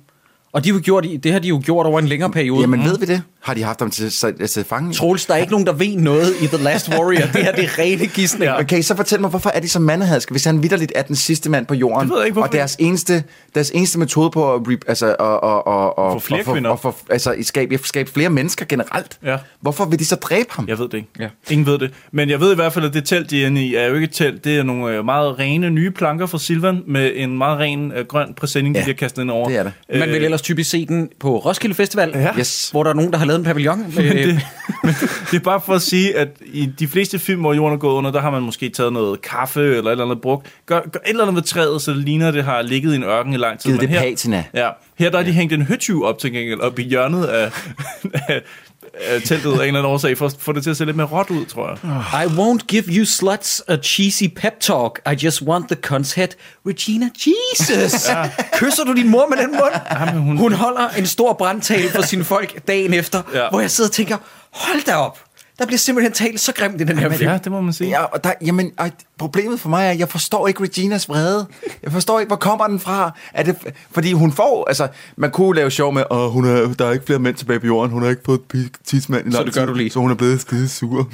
Og 0.51 0.63
de 0.63 0.69
har 0.69 0.77
jo 0.77 0.81
gjort, 0.83 1.05
i- 1.05 1.17
det 1.17 1.31
har 1.31 1.39
de 1.39 1.47
jo 1.47 1.61
gjort 1.65 1.85
over 1.85 1.99
en 1.99 2.07
længere 2.07 2.31
periode. 2.31 2.61
Jamen 2.61 2.83
ved 2.83 2.99
vi 2.99 3.05
det? 3.05 3.21
Har 3.47 3.53
de 3.53 3.63
haft 3.63 3.79
ham 3.79 3.91
til, 3.91 4.09
til, 4.11 4.47
til 4.47 4.63
fange? 4.63 4.93
Troels, 4.93 5.25
der 5.25 5.33
er 5.33 5.37
ikke 5.37 5.51
nogen, 5.51 5.65
der 5.67 5.73
ved 5.73 5.95
noget 5.97 6.33
i 6.41 6.47
The 6.47 6.63
Last 6.63 6.89
Warrior. 6.89 7.25
Det 7.33 7.43
her 7.43 7.51
det 7.51 7.63
er 7.63 7.79
rene 7.79 8.07
gidsning. 8.07 8.43
Ja. 8.71 8.75
I 8.77 8.81
så 8.81 8.95
fortælle 8.95 9.21
mig, 9.21 9.29
hvorfor 9.29 9.49
er 9.53 9.59
de 9.59 9.69
så 9.69 9.79
mandehadske, 9.79 10.31
hvis 10.31 10.45
han 10.45 10.63
vidderligt 10.63 10.91
er 10.95 11.01
den 11.01 11.15
sidste 11.15 11.49
mand 11.49 11.65
på 11.65 11.73
jorden? 11.73 12.01
Det 12.01 12.09
ved 12.09 12.17
jeg 12.17 12.25
ikke, 12.25 12.33
hvorfor. 12.33 12.47
og 12.47 12.53
deres 12.53 12.75
eneste, 12.79 13.23
deres 13.55 13.71
eneste 13.75 13.99
metode 13.99 14.31
på 14.31 14.53
at, 14.53 14.61
re, 14.67 14.77
altså, 14.87 15.15
og, 15.19 15.43
og, 15.43 15.67
og, 15.67 15.97
og, 15.97 16.13
Få 16.13 16.19
flere 16.27 16.41
og, 16.41 16.45
for- 16.45 16.53
kvinder. 16.53 16.69
og, 16.69 16.79
for, 16.79 16.95
altså, 17.09 17.35
skabe, 17.41 17.79
skabe 17.83 18.11
flere 18.11 18.29
mennesker 18.29 18.65
generelt. 18.65 19.17
Ja. 19.25 19.37
Hvorfor 19.61 19.85
vil 19.85 19.99
de 19.99 20.05
så 20.05 20.15
dræbe 20.15 20.49
ham? 20.51 20.65
Jeg 20.67 20.79
ved 20.79 20.89
det 20.89 20.97
ikke. 20.97 21.09
Ja. 21.19 21.27
Ingen 21.49 21.65
ved 21.67 21.79
det. 21.79 21.91
Men 22.11 22.29
jeg 22.29 22.39
ved 22.39 22.51
i 22.51 22.55
hvert 22.55 22.73
fald, 22.73 22.85
at 22.85 22.93
det 22.93 23.05
telt, 23.05 23.29
de 23.29 23.43
er 23.43 23.47
inde 23.47 23.65
i, 23.65 23.75
er 23.75 23.87
jo 23.87 23.93
ikke 23.93 24.05
et 24.05 24.11
telt. 24.13 24.43
Det 24.43 24.57
er 24.57 24.63
nogle 24.63 24.95
øh, 24.95 25.05
meget 25.05 25.39
rene 25.39 25.69
nye 25.69 25.91
planker 25.91 26.25
fra 26.25 26.37
Silvan 26.39 26.81
med 26.87 27.11
en 27.15 27.37
meget 27.37 27.59
ren 27.59 27.91
øh, 27.91 28.05
grøn 28.05 28.33
præsending, 28.37 28.75
ja. 28.75 28.81
De 28.81 28.85
har 28.85 28.93
kastet 28.93 29.21
ind 29.21 29.31
over. 29.31 29.47
det 29.49 29.57
er 29.57 29.63
det. 29.63 29.71
Man 29.99 30.09
vil 30.09 30.23
ellers 30.23 30.41
typisk 30.41 30.69
se 30.69 30.85
den 30.85 31.09
på 31.19 31.37
Roskilde 31.37 31.75
Festival, 31.75 32.11
Ja. 32.15 32.29
Yes. 32.39 32.69
hvor 32.71 32.83
der 32.83 32.89
er 32.89 32.93
nogen, 32.95 33.11
der 33.11 33.17
har 33.17 33.25
lavet 33.25 33.36
en 33.37 33.43
pavillon. 33.43 33.79
Med, 33.95 34.27
det, 34.27 34.41
men 34.83 34.93
det 35.31 35.37
er 35.37 35.43
bare 35.43 35.61
for 35.65 35.73
at 35.73 35.81
sige, 35.81 36.17
at 36.17 36.27
i 36.45 36.65
de 36.65 36.87
fleste 36.87 37.19
film, 37.19 37.41
hvor 37.41 37.53
jorden 37.53 37.73
er 37.73 37.79
gået 37.79 37.93
under, 37.93 38.11
der 38.11 38.21
har 38.21 38.31
man 38.31 38.41
måske 38.41 38.69
taget 38.69 38.93
noget 38.93 39.21
kaffe 39.21 39.61
eller 39.61 39.83
et 39.83 39.91
eller 39.91 40.05
andet 40.05 40.21
brugt. 40.21 40.47
Gør, 40.65 40.79
gør 40.79 40.99
et 40.99 41.09
eller 41.09 41.23
andet 41.23 41.35
ved 41.35 41.43
træet, 41.43 41.81
så 41.81 41.91
det 41.91 42.03
ligner, 42.03 42.27
at 42.27 42.33
det 42.33 42.43
har 42.43 42.61
ligget 42.61 42.93
i 42.93 42.95
en 42.95 43.03
ørken 43.03 43.33
i 43.33 43.37
lang 43.37 43.59
tid. 43.59 43.69
Givet 43.69 43.81
det 43.81 43.89
her, 43.89 44.01
patina. 44.01 44.43
Ja, 44.53 44.69
her 44.97 45.09
der 45.09 45.17
har 45.17 45.25
de 45.25 45.31
hængt 45.31 45.53
en 45.53 45.61
høtyv 45.61 46.03
op 46.03 46.19
til 46.19 46.31
gengæld, 46.31 46.59
op 46.59 46.79
i 46.79 46.83
hjørnet 46.83 47.25
af, 47.25 47.51
af, 48.13 48.41
teltet 49.25 49.49
af 49.51 49.53
en 49.55 49.61
eller 49.61 49.65
anden 49.67 49.85
årsag, 49.85 50.17
for 50.17 50.25
at 50.25 50.35
få 50.39 50.51
det 50.51 50.63
til 50.63 50.69
at 50.69 50.77
se 50.77 50.85
lidt 50.85 50.95
mere 50.97 51.07
råt 51.07 51.29
ud, 51.29 51.45
tror 51.45 51.69
jeg. 51.69 52.23
I 52.23 52.25
won't 52.25 52.65
give 52.67 52.83
you 52.87 53.05
sluts 53.05 53.63
a 53.67 53.75
cheesy 53.77 54.23
pep 54.35 54.53
talk. 54.59 54.99
I 55.11 55.25
just 55.25 55.41
want 55.41 55.67
the 55.67 55.75
cunts 55.81 56.13
head. 56.13 56.27
Regina 56.67 57.05
Jesus. 57.17 58.07
ja. 58.09 58.29
Kysser 58.53 58.83
du 58.83 58.93
din 58.93 59.09
mor 59.09 59.27
med 59.29 59.37
den 59.37 59.51
mund? 59.51 59.73
Jamen, 59.99 60.23
hun- 60.23 60.37
hun... 60.37 60.53
holder 60.53 60.89
en 60.89 61.05
stor 61.05 61.33
brandtale 61.33 61.89
for 61.89 62.01
sine 62.01 62.23
folk 62.23 62.67
dagen 62.67 62.93
efter, 62.93 63.21
ja. 63.33 63.49
hvor 63.49 63.59
jeg 63.59 63.71
sidder 63.71 63.89
og 63.89 63.93
tænker, 63.93 64.17
hold 64.51 64.85
da 64.85 64.95
op. 64.95 65.19
Der 65.59 65.65
bliver 65.65 65.77
simpelthen 65.77 66.13
talt 66.13 66.39
så 66.39 66.53
grimt 66.53 66.81
i 66.81 66.83
den 66.83 66.97
her 66.97 67.09
film. 67.09 67.29
Ja, 67.29 67.37
det 67.43 67.51
må 67.51 67.61
man 67.61 67.73
sige. 67.73 67.89
Ja, 67.89 68.03
og 68.03 68.23
der, 68.23 68.33
jamen, 68.45 68.71
og 68.77 68.89
problemet 69.17 69.59
for 69.59 69.69
mig 69.69 69.85
er, 69.85 69.89
at 69.91 69.99
jeg 69.99 70.09
forstår 70.09 70.47
ikke 70.47 70.63
Reginas 70.63 71.09
vrede. 71.09 71.47
Jeg 71.83 71.91
forstår 71.91 72.19
ikke, 72.19 72.29
hvor 72.29 72.35
kommer 72.35 72.67
den 72.67 72.79
fra? 72.79 73.11
Er 73.33 73.43
det, 73.43 73.55
fordi 73.91 74.13
hun 74.13 74.31
får, 74.31 74.65
altså, 74.67 74.87
man 75.15 75.31
kunne 75.31 75.55
lave 75.55 75.71
sjov 75.71 75.93
med, 75.93 76.03
at 76.11 76.31
hun 76.31 76.45
er, 76.45 76.73
der 76.73 76.85
er 76.85 76.91
ikke 76.91 77.05
flere 77.05 77.19
mænd 77.19 77.35
tilbage 77.35 77.59
på 77.59 77.65
jorden, 77.65 77.91
hun 77.91 78.01
har 78.03 78.09
ikke 78.09 78.21
fået 78.25 78.41
et 78.53 78.71
tidsmand 78.85 79.27
i 79.27 79.29
lang 79.29 79.45
det 79.45 79.53
gør 79.53 79.61
tid, 79.61 79.67
du 79.67 79.73
lige. 79.73 79.89
Så 79.89 79.99
hun 79.99 80.11
er 80.11 80.15
blevet 80.15 80.41
skide 80.41 80.69
sur. 80.69 81.09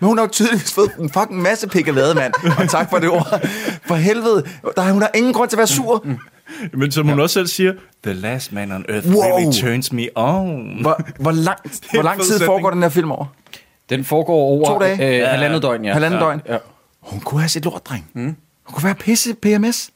Men 0.00 0.08
hun 0.08 0.18
har 0.18 0.24
jo 0.24 0.30
tydeligvis 0.32 0.72
fået 0.72 0.90
en 1.00 1.10
fucking 1.10 1.42
masse 1.42 1.68
pikkelade, 1.68 2.14
mand. 2.14 2.32
Og 2.58 2.68
tak 2.68 2.90
for 2.90 2.98
det 2.98 3.08
ord. 3.08 3.48
For 3.88 3.94
helvede, 3.94 4.44
der, 4.76 4.92
hun 4.92 5.02
har 5.02 5.10
ingen 5.14 5.32
grund 5.32 5.48
til 5.50 5.56
at 5.56 5.58
være 5.58 5.66
sur. 5.66 6.06
Men 6.72 6.92
som 6.92 7.08
hun 7.08 7.20
også 7.20 7.34
selv 7.34 7.46
siger, 7.46 7.72
The 8.02 8.12
last 8.12 8.52
man 8.52 8.72
on 8.72 8.84
earth 8.88 9.08
Wow. 9.08 9.22
really 9.22 9.52
turns 9.52 9.92
me 9.92 10.08
on. 10.16 10.78
Hvor, 10.80 11.00
hvor, 11.20 11.30
lang, 11.32 11.58
hvor 11.92 12.02
lang 12.02 12.20
tid 12.20 12.40
foregår 12.40 12.70
den 12.70 12.82
her 12.82 12.88
film 12.88 13.10
over? 13.10 13.26
Den 13.96 14.04
foregår 14.04 14.34
over 14.34 14.66
To 14.68 14.78
dage? 14.78 15.20
Øh, 15.22 15.28
halvandet 15.28 15.62
døgn, 15.62 15.84
ja. 15.84 15.92
Halvandet 15.92 16.18
ja. 16.18 16.24
døgn? 16.24 16.40
Ja. 16.48 16.56
Hun 17.00 17.20
kunne 17.20 17.40
have 17.40 17.48
sit 17.48 17.64
lort, 17.64 17.86
dreng. 17.86 18.06
Mm. 18.14 18.22
Hun 18.24 18.34
kunne 18.72 18.84
være 18.84 18.94
pisse 18.94 19.34
PMS. 19.34 19.90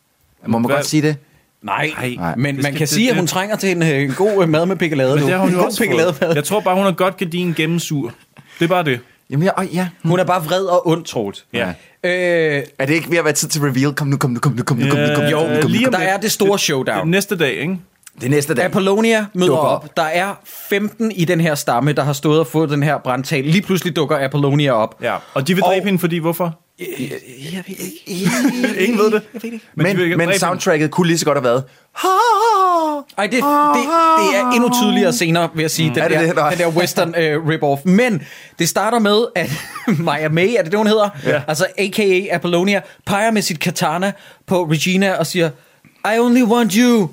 Må 0.47 0.59
man 0.59 0.67
Hvad- 0.69 0.77
godt 0.77 0.87
sige 0.87 1.03
det? 1.03 1.17
Nej, 1.63 1.91
Nej, 2.17 2.35
men 2.37 2.55
det 2.55 2.63
man 2.63 2.73
kan 2.73 2.81
det- 2.81 2.89
sige, 2.89 3.09
at 3.09 3.13
det- 3.15 3.21
hun 3.21 3.27
trænger 3.27 3.57
til 3.57 3.71
en, 3.71 3.83
øh, 3.83 4.03
en 4.03 4.13
god 4.17 4.43
øh, 4.43 4.49
mad 4.49 4.67
med 4.67 4.77
pikkelade 4.77 5.11
Men 5.15 5.21
nu. 5.21 5.27
det 5.27 5.35
har 5.35 5.41
hun 5.41 5.49
en 5.49 5.55
jo 5.55 5.59
god 5.61 5.67
også 5.67 5.79
pikkelademad. 5.81 6.15
fået. 6.15 6.35
Jeg 6.35 6.45
tror 6.45 6.61
bare, 6.61 6.75
hun 6.75 6.85
har 6.85 6.93
godt 6.93 7.17
gardin 7.17 7.55
gennemsur. 7.57 8.15
Det 8.59 8.65
er 8.65 8.69
bare 8.69 8.85
det. 8.85 9.01
Jamen, 9.31 9.45
ja, 9.45 9.51
og 9.53 9.67
ja. 9.67 9.89
Hun 10.05 10.21
er 10.21 10.25
bare 10.25 10.45
vred 10.45 10.65
og 10.65 10.89
ond, 10.89 11.05
Troels. 11.05 11.47
Ja. 11.53 11.69
Øh, 12.05 12.63
Er 12.79 12.87
det 12.87 12.95
ikke 12.95 13.11
ved 13.11 13.19
at 13.19 13.25
være 13.25 13.33
tid 13.35 13.49
til 13.49 13.61
reveal? 13.61 13.93
Kom 13.95 14.07
nu, 14.07 14.17
kom 14.17 14.31
nu, 14.31 14.41
kom 14.41 14.53
nu, 14.53 14.63
kom 14.63 14.77
nu, 14.77 14.91
kom 14.91 14.99
nu, 14.99 15.07
kom 15.15 15.25
nu, 15.25 15.31
jo, 15.31 15.39
kom 15.39 15.49
nu, 15.49 15.55
kom 15.61 15.71
nu. 15.71 15.77
lige 15.77 15.87
om 15.87 15.93
der 15.93 15.99
er 16.01 16.17
det 16.17 16.33
store 16.33 16.59
showdown. 16.59 16.99
Det, 17.01 17.09
næste 17.09 17.37
dag, 17.37 17.53
ikke? 17.55 17.79
Det 18.21 18.31
næste 18.31 18.55
dag. 18.55 18.65
Apollonia 18.65 19.27
møder 19.35 19.47
Dukker 19.51 19.63
op. 19.69 19.85
op. 19.85 19.97
Der 19.97 20.03
er 20.03 20.35
15 20.45 21.11
i 21.13 21.25
den 21.25 21.41
her 21.41 21.55
stamme, 21.55 21.93
der 21.93 22.03
har 22.05 22.13
stået 22.13 22.41
og 22.41 22.47
fået 22.47 22.71
den 22.71 22.83
her 22.83 22.99
brandtal. 22.99 23.45
Lige 23.45 23.63
pludselig 23.63 23.97
dukker 23.97 24.25
Apollonia 24.25 24.73
op. 24.73 24.95
Ja. 25.03 25.17
Og 25.35 25.49
de 25.49 25.55
vil 25.55 25.65
Og- 25.65 25.71
dræbe 25.71 25.85
hende, 25.85 25.99
fordi 25.99 26.19
hvorfor? 26.19 26.59
Jeg 26.79 27.65
ved 27.67 27.77
ikke. 27.79 28.03
Ingen 28.85 28.99
ved 28.99 29.05
det. 29.11 29.13
Jeg 29.13 29.21
ved 29.33 29.41
det 29.41 29.45
ikke. 29.45 29.61
Men, 29.75 29.97
Men, 29.97 30.19
men 30.19 30.39
soundtracket 30.39 30.91
kunne 30.91 31.07
lige 31.07 31.19
så 31.19 31.25
godt 31.25 31.39
have 31.39 31.45
været... 31.45 31.65
Ej, 33.19 33.25
det, 33.27 33.33
det, 33.33 33.41
det 34.19 34.37
er 34.39 34.51
endnu 34.55 34.71
tydeligere 34.83 35.13
senere, 35.13 35.49
vil 35.55 35.63
jeg 35.63 35.71
sige, 35.71 35.89
den, 35.91 35.99
Er 35.99 36.09
det 36.09 36.19
der, 36.37 36.49
det? 36.51 36.59
Den 36.59 36.59
der 36.59 36.69
western 36.81 37.09
uh, 37.09 37.49
rip-off. 37.49 37.85
Men 37.85 38.23
det 38.59 38.69
starter 38.69 38.99
med, 38.99 39.27
at 39.35 39.51
Maya 39.99 40.29
May, 40.29 40.49
er 40.59 40.63
det 40.63 40.73
det, 40.73 40.79
hun 40.79 40.87
hedder? 40.87 41.09
Ja. 41.27 41.43
Altså 41.49 41.67
a.k.a. 41.79 42.35
Apollonia, 42.35 42.81
peger 43.07 43.31
med 43.31 43.43
sit 43.43 43.61
katana 43.61 44.13
på 44.47 44.65
Regina 44.65 45.15
og 45.15 45.27
siger, 45.27 45.51
I 46.15 46.19
only 46.19 46.43
want 46.43 46.73
you. 46.75 47.09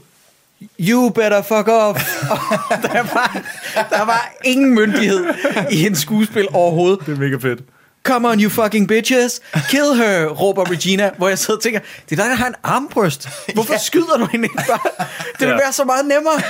You 0.80 1.10
better 1.10 1.42
fuck 1.42 1.68
off. 1.68 2.22
Og 2.32 2.38
der 2.92 3.14
var, 3.14 3.42
der 3.90 4.06
var 4.06 4.34
ingen 4.44 4.76
myndighed 4.76 5.26
i 5.72 5.76
hendes 5.78 6.00
skuespil 6.00 6.48
overhovedet. 6.54 7.06
Det 7.06 7.14
er 7.14 7.20
mega 7.20 7.36
fedt. 7.36 7.60
Come 8.04 8.28
on, 8.30 8.40
you 8.42 8.50
fucking 8.50 8.88
bitches. 8.88 9.42
Kill 9.70 9.96
her, 9.96 10.26
råber 10.28 10.72
Regina, 10.72 11.10
hvor 11.18 11.28
jeg 11.30 11.38
sidder 11.40 11.58
og 11.58 11.64
tænker, 11.64 11.80
det 12.10 12.20
er 12.20 12.24
dig, 12.24 12.30
der 12.30 12.36
har 12.36 12.48
en 12.48 12.56
armbryst. 12.64 13.30
Hvorfor 13.54 13.74
ja. 13.74 13.80
skyder 13.80 14.18
du 14.18 14.26
hende 14.32 14.46
ikke 14.46 14.64
bare? 14.68 14.80
Det 15.40 15.40
vil 15.40 15.48
Ja. 15.48 15.54
være 15.56 15.72
så 15.74 15.84
meget 15.84 16.06
nemmere. 16.06 16.42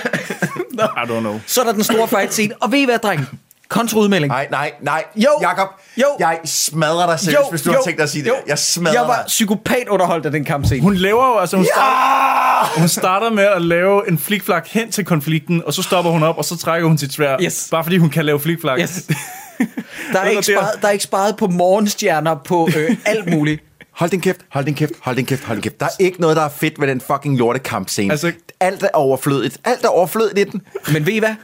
Nå. 0.71 0.83
I 1.03 1.05
don't 1.17 1.19
know. 1.19 1.39
Så 1.47 1.61
er 1.61 1.65
der 1.65 1.71
den 1.73 1.83
store 1.83 2.07
fight 2.07 2.33
scene. 2.33 2.53
Og 2.61 2.71
ved 2.71 2.79
I 2.79 2.85
hvad, 2.85 2.99
dreng? 2.99 3.39
Kontraudmelding. 3.69 4.27
Nej, 4.29 4.47
nej, 4.51 4.71
nej. 4.81 5.03
Jo. 5.15 5.29
Jakob, 5.41 5.67
Jo. 5.97 6.05
jeg 6.19 6.39
smadrer 6.45 7.05
dig 7.09 7.19
seriøst, 7.19 7.49
hvis 7.49 7.61
du 7.61 7.71
har 7.71 7.81
tænkt 7.85 7.97
dig 7.97 8.03
at 8.03 8.09
sige 8.09 8.23
det. 8.23 8.29
jo. 8.29 8.35
Jeg 8.47 8.59
smadrer 8.59 8.93
Jeg 8.99 9.07
var 9.07 9.15
dig. 9.15 9.23
psykopat 9.27 9.87
underholdt 9.89 10.25
af 10.25 10.31
den 10.31 10.45
kampscene. 10.45 10.81
Hun 10.81 10.95
laver 10.95 11.27
jo, 11.27 11.37
altså 11.39 11.55
hun, 11.57 11.65
Ja! 11.65 11.71
starter, 11.73 12.79
hun 12.79 12.87
starter 12.87 13.29
med 13.29 13.43
at 13.43 13.61
lave 13.61 14.09
en 14.09 14.17
flikflak 14.17 14.67
hen 14.67 14.91
til 14.91 15.05
konflikten, 15.05 15.63
og 15.65 15.73
så 15.73 15.81
stopper 15.83 16.11
hun 16.11 16.23
op, 16.23 16.37
og 16.37 16.45
så 16.45 16.57
trækker 16.57 16.87
hun 16.87 16.97
sit 16.97 17.13
svær. 17.13 17.37
Yes. 17.41 17.67
Bare 17.71 17.83
fordi 17.83 17.97
hun 17.97 18.09
kan 18.09 18.25
lave 18.25 18.39
flikflak. 18.39 18.79
Yes. 18.79 19.03
Der 20.13 20.19
er, 20.19 20.25
ikke 20.29 20.43
sparet, 20.43 20.81
der 20.81 20.87
er 20.87 20.91
ikke 20.91 21.03
sparet 21.03 21.37
på 21.37 21.47
morgenstjerner 21.47 22.35
på 22.35 22.69
øh, 22.77 22.95
alt 23.05 23.29
muligt. 23.29 23.63
Hold 23.99 24.09
din 24.09 24.21
kæft, 24.21 24.37
hold 24.51 24.65
din 24.65 24.73
kæft, 24.75 24.91
hold 25.01 25.15
din 25.15 25.25
kæft, 25.25 25.43
hold 25.43 25.57
din 25.57 25.61
kæft. 25.63 25.79
Der 25.79 25.85
er 25.85 25.89
ikke 25.99 26.21
noget, 26.21 26.35
der 26.37 26.43
er 26.43 26.49
fedt 26.49 26.81
ved 26.81 26.87
den 26.87 27.01
fucking 27.01 27.37
lortekampscene. 27.37 28.11
Altså, 28.11 28.31
alt 28.59 28.83
er 28.83 28.87
overflødigt. 28.93 29.57
Alt 29.65 29.83
er 29.85 29.87
overflødigt 29.87 30.39
i 30.39 30.43
den. 30.43 30.61
Men 30.93 31.05
ved 31.05 31.13
I 31.13 31.19
hvad? 31.19 31.35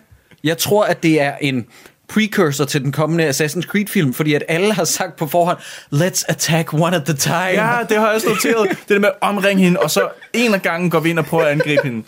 Jeg 0.44 0.58
tror, 0.58 0.84
at 0.86 1.04
det 1.04 1.22
er 1.22 1.34
en 1.42 1.66
precursor 2.14 2.66
til 2.66 2.82
den 2.84 2.92
kommende 2.92 3.30
Assassin's 3.30 3.62
Creed-film, 3.62 4.14
fordi 4.14 4.34
at 4.34 4.44
alle 4.48 4.74
har 4.74 4.84
sagt 4.84 5.16
på 5.16 5.28
forhånd, 5.28 5.58
let's 5.94 6.24
attack 6.30 6.74
one 6.74 6.96
at 6.96 7.10
a 7.10 7.14
time. 7.14 7.36
Ja, 7.38 7.78
det 7.90 7.98
har 7.98 8.06
jeg 8.06 8.16
også 8.16 8.30
noteret. 8.30 8.70
Det 8.88 8.90
der 8.90 9.00
med 9.00 9.10
at 9.10 9.16
omringe 9.22 9.64
hende, 9.64 9.80
og 9.80 9.92
så 9.92 10.10
en 10.34 10.54
af 10.54 10.62
gangen 10.62 10.90
går 10.90 11.00
vi 11.00 11.10
ind 11.10 11.20
og 11.20 11.26
prøver 11.26 11.44
at 11.44 11.52
angribe 11.52 11.82
hende. 11.84 12.04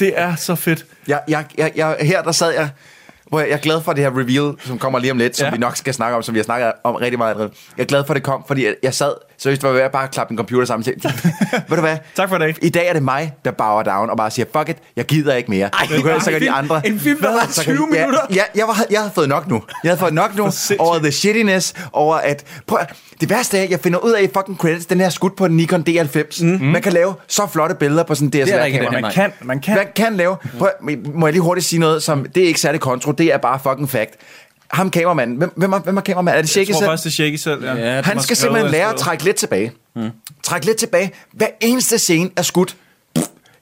Det 0.00 0.12
er 0.16 0.34
så 0.36 0.54
fedt. 0.54 0.86
Jeg, 1.08 1.20
jeg, 1.28 1.44
jeg, 1.58 1.72
jeg, 1.76 1.96
her 2.00 2.22
der 2.22 2.32
sad 2.32 2.50
jeg, 2.52 2.70
hvor 3.28 3.40
jeg, 3.40 3.48
jeg 3.48 3.54
er 3.54 3.58
glad 3.60 3.82
for 3.82 3.92
det 3.92 4.04
her 4.04 4.10
reveal, 4.18 4.54
som 4.64 4.78
kommer 4.78 4.98
lige 4.98 5.10
om 5.10 5.18
lidt, 5.18 5.36
som 5.36 5.44
Ja. 5.44 5.48
ja. 5.48 5.54
vi 5.54 5.58
nok 5.58 5.76
skal 5.76 5.94
snakke 5.94 6.16
om, 6.16 6.22
som 6.22 6.34
vi 6.34 6.38
har 6.38 6.44
snakket 6.44 6.72
om 6.84 6.94
rigtig 6.94 7.18
meget 7.18 7.30
allerede. 7.30 7.52
Jeg 7.76 7.82
er 7.82 7.86
glad 7.86 8.04
for, 8.06 8.14
at 8.14 8.16
det 8.16 8.22
kom, 8.24 8.44
fordi 8.46 8.64
jeg, 8.66 8.74
jeg 8.82 8.94
sad, 8.94 9.12
seriøst, 9.42 9.62
var 9.62 9.70
ved 9.70 9.80
at 9.80 9.90
bare 9.92 10.08
klappe 10.08 10.32
en 10.32 10.36
computer 10.38 10.64
sammen 10.66 10.84
til. 10.84 10.94
Ved 11.68 11.76
du 11.76 11.80
hvad? 11.80 11.96
Tak 12.16 12.28
for 12.28 12.36
i 12.36 12.38
dag. 12.38 12.54
I 12.62 12.68
dag 12.68 12.88
er 12.88 12.92
det 12.92 13.02
mig, 13.02 13.32
der 13.44 13.50
bower 13.50 13.82
down 13.82 14.10
og 14.10 14.16
bare 14.16 14.30
siger, 14.30 14.46
fuck 14.56 14.68
it, 14.68 14.76
jeg 14.96 15.04
gider 15.04 15.34
ikke 15.34 15.50
mere. 15.50 15.70
Ej, 15.72 15.86
du 15.96 16.02
kan, 16.02 16.20
så 16.20 16.30
kan 16.30 16.40
de 16.40 16.50
andre... 16.50 16.86
En 16.86 17.00
film, 17.00 17.20
der 17.20 17.30
var 17.32 17.46
Så 17.50 17.64
kan 17.64 17.74
20 17.76 17.86
de- 17.86 17.92
minutter. 17.92 18.20
Ja, 18.34 18.42
jeg, 18.54 18.64
var, 18.68 18.84
jeg 18.90 19.00
havde 19.00 19.12
fået 19.14 19.28
nok 19.28 19.48
nu. 19.48 19.62
Jeg 19.84 19.90
havde 19.90 20.00
fået 20.00 20.14
nok 20.14 20.36
nu 20.36 20.42
over 20.78 20.98
the 20.98 21.12
shittiness, 21.12 21.74
over 21.92 22.14
at... 22.16 22.44
Prøv, 22.66 22.78
at- 22.80 22.92
det 23.20 23.30
værste 23.30 23.58
er, 23.58 23.62
at 23.62 23.70
jeg 23.70 23.80
finder 23.80 23.98
ud 23.98 24.12
af 24.12 24.22
i 24.22 24.26
fucking 24.36 24.58
credits, 24.58 24.86
den 24.86 24.98
her 24.98 25.06
er 25.06 25.10
skudt 25.10 25.36
på 25.36 25.44
en 25.44 25.56
Nikon 25.56 25.84
D90. 25.88 26.44
Mm. 26.44 26.48
Man 26.66 26.82
kan 26.82 26.92
lave 26.92 27.14
så 27.28 27.46
flotte 27.46 27.74
billeder 27.74 28.02
på 28.02 28.14
sådan 28.14 28.26
en 28.26 28.46
DSLR-kamera. 28.46 29.00
Man 29.00 29.12
kan, 29.12 29.32
man 29.42 29.60
kan. 29.60 29.76
Man 29.76 29.86
kan 29.96 30.16
lave... 30.16 30.36
Prøv, 30.58 30.68
må 31.14 31.26
jeg 31.26 31.32
lige 31.32 31.42
hurtigt 31.42 31.66
sige 31.66 31.80
noget, 31.80 32.02
som... 32.02 32.26
Det 32.34 32.42
er 32.42 32.46
ikke 32.46 32.60
særlig 32.60 32.80
kontro, 32.80 33.12
det 33.12 33.26
er 33.34 33.38
bare 33.38 33.58
fucking 33.62 33.90
fact. 33.90 34.10
Ham 34.72 34.90
kameramanden. 34.90 35.36
Hvem, 35.36 35.52
hvem, 35.56 35.72
er, 35.72 35.78
hvem 35.78 35.96
er 35.96 36.00
kameramanden? 36.00 36.38
Er 36.38 36.42
det 36.42 36.56
Jeg 36.56 36.66
Shaky 36.66 36.72
tror 36.72 36.78
selv? 36.80 36.88
faktisk, 36.90 37.04
det 37.04 37.10
er 37.10 37.14
Shaky 37.14 37.36
selv. 37.36 37.64
Ja. 37.64 37.74
Ja, 37.74 37.94
Ja, 37.96 38.02
Han 38.02 38.20
skal 38.22 38.36
simpelthen 38.36 38.70
lære 38.72 38.88
at 38.90 38.96
trække 38.96 39.24
lidt 39.24 39.36
tilbage. 39.36 39.72
Mm. 39.96 40.10
Trække 40.42 40.66
lidt 40.66 40.78
tilbage. 40.78 41.10
Hver 41.32 41.46
eneste 41.60 41.98
scene 41.98 42.30
er 42.36 42.42
skudt 42.42 42.76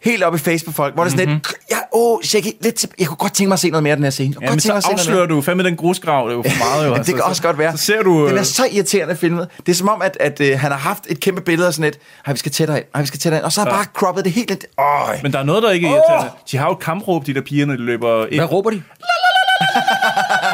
helt 0.05 0.23
op 0.23 0.35
i 0.35 0.39
face 0.39 0.65
på 0.65 0.73
folk, 0.73 0.95
hvor 0.95 1.05
det 1.05 1.13
er 1.13 1.17
sådan 1.17 1.29
lidt, 1.35 1.49
ja, 1.71 1.77
åh, 1.93 2.19
Shaky, 2.23 2.47
lidt 2.61 2.75
til, 2.75 2.89
jeg 2.99 3.07
kunne 3.07 3.17
godt 3.17 3.35
tænke 3.35 3.49
mig 3.49 3.55
at 3.55 3.61
se 3.61 3.71
noget 3.71 3.83
mere 3.83 3.91
af 3.91 3.97
den 3.97 4.05
her 4.05 4.11
scene. 4.11 4.35
Jeg 4.35 4.43
Ja, 4.43 4.47
godt 4.47 4.55
men 4.55 4.61
så 4.83 4.91
afslører 4.93 5.27
du 5.27 5.41
fandme 5.41 5.63
den 5.65 5.77
grusgrav, 5.77 6.27
det 6.29 6.33
er 6.33 6.37
jo 6.37 6.43
for 6.43 6.59
meget 6.65 6.87
jo. 6.89 6.95
Men 6.95 7.05
det 7.05 7.15
kan 7.15 7.23
også 7.25 7.43
godt 7.43 7.59
være. 7.59 7.77
Så 7.77 7.85
ser 7.85 8.03
du... 8.03 8.27
Den 8.27 8.35
øh, 8.35 8.41
er 8.41 8.45
så 8.45 8.63
irriterende 8.73 9.17
filmet. 9.17 9.49
Det 9.67 9.73
er 9.73 9.77
som 9.77 9.89
om, 9.89 10.03
at, 10.03 10.17
at 10.21 10.41
uh, 10.41 10.47
han 10.47 10.71
har 10.71 10.79
haft 10.79 11.05
et 11.09 11.21
kæmpe 11.21 11.41
billede 11.41 11.67
af 11.69 11.75
sådan 11.75 11.89
et, 11.89 11.99
ej, 12.27 12.33
vi 12.33 12.39
skal 12.39 12.53
tættere 12.53 12.79
ind, 12.79 12.87
ej, 12.95 13.01
vi 13.01 13.07
skal 13.07 13.21
tættere 13.21 13.39
ind, 13.41 13.45
og 13.45 13.53
så 13.53 13.61
har 13.61 13.69
Ja. 13.69 13.75
bare 13.75 13.85
croppet 13.95 14.25
det 14.25 14.33
helt 14.33 14.51
lidt. 14.51 14.67
Åh, 14.79 15.09
Men 15.23 15.33
der 15.33 15.39
er 15.39 15.43
noget, 15.43 15.63
der 15.63 15.71
ikke 15.71 15.87
er 15.87 15.91
irriterende. 15.91 16.31
De 16.51 16.57
har 16.57 16.67
jo 16.67 16.73
et 16.73 16.79
kampråb, 16.81 17.27
de 17.27 17.35
der 17.35 17.41
piger, 17.41 17.67
når 17.67 17.75
de 17.77 17.83
løber 17.83 18.27
ind. 18.27 18.35
Hvad 18.41 18.53
råber 18.53 18.71
de? 18.71 18.83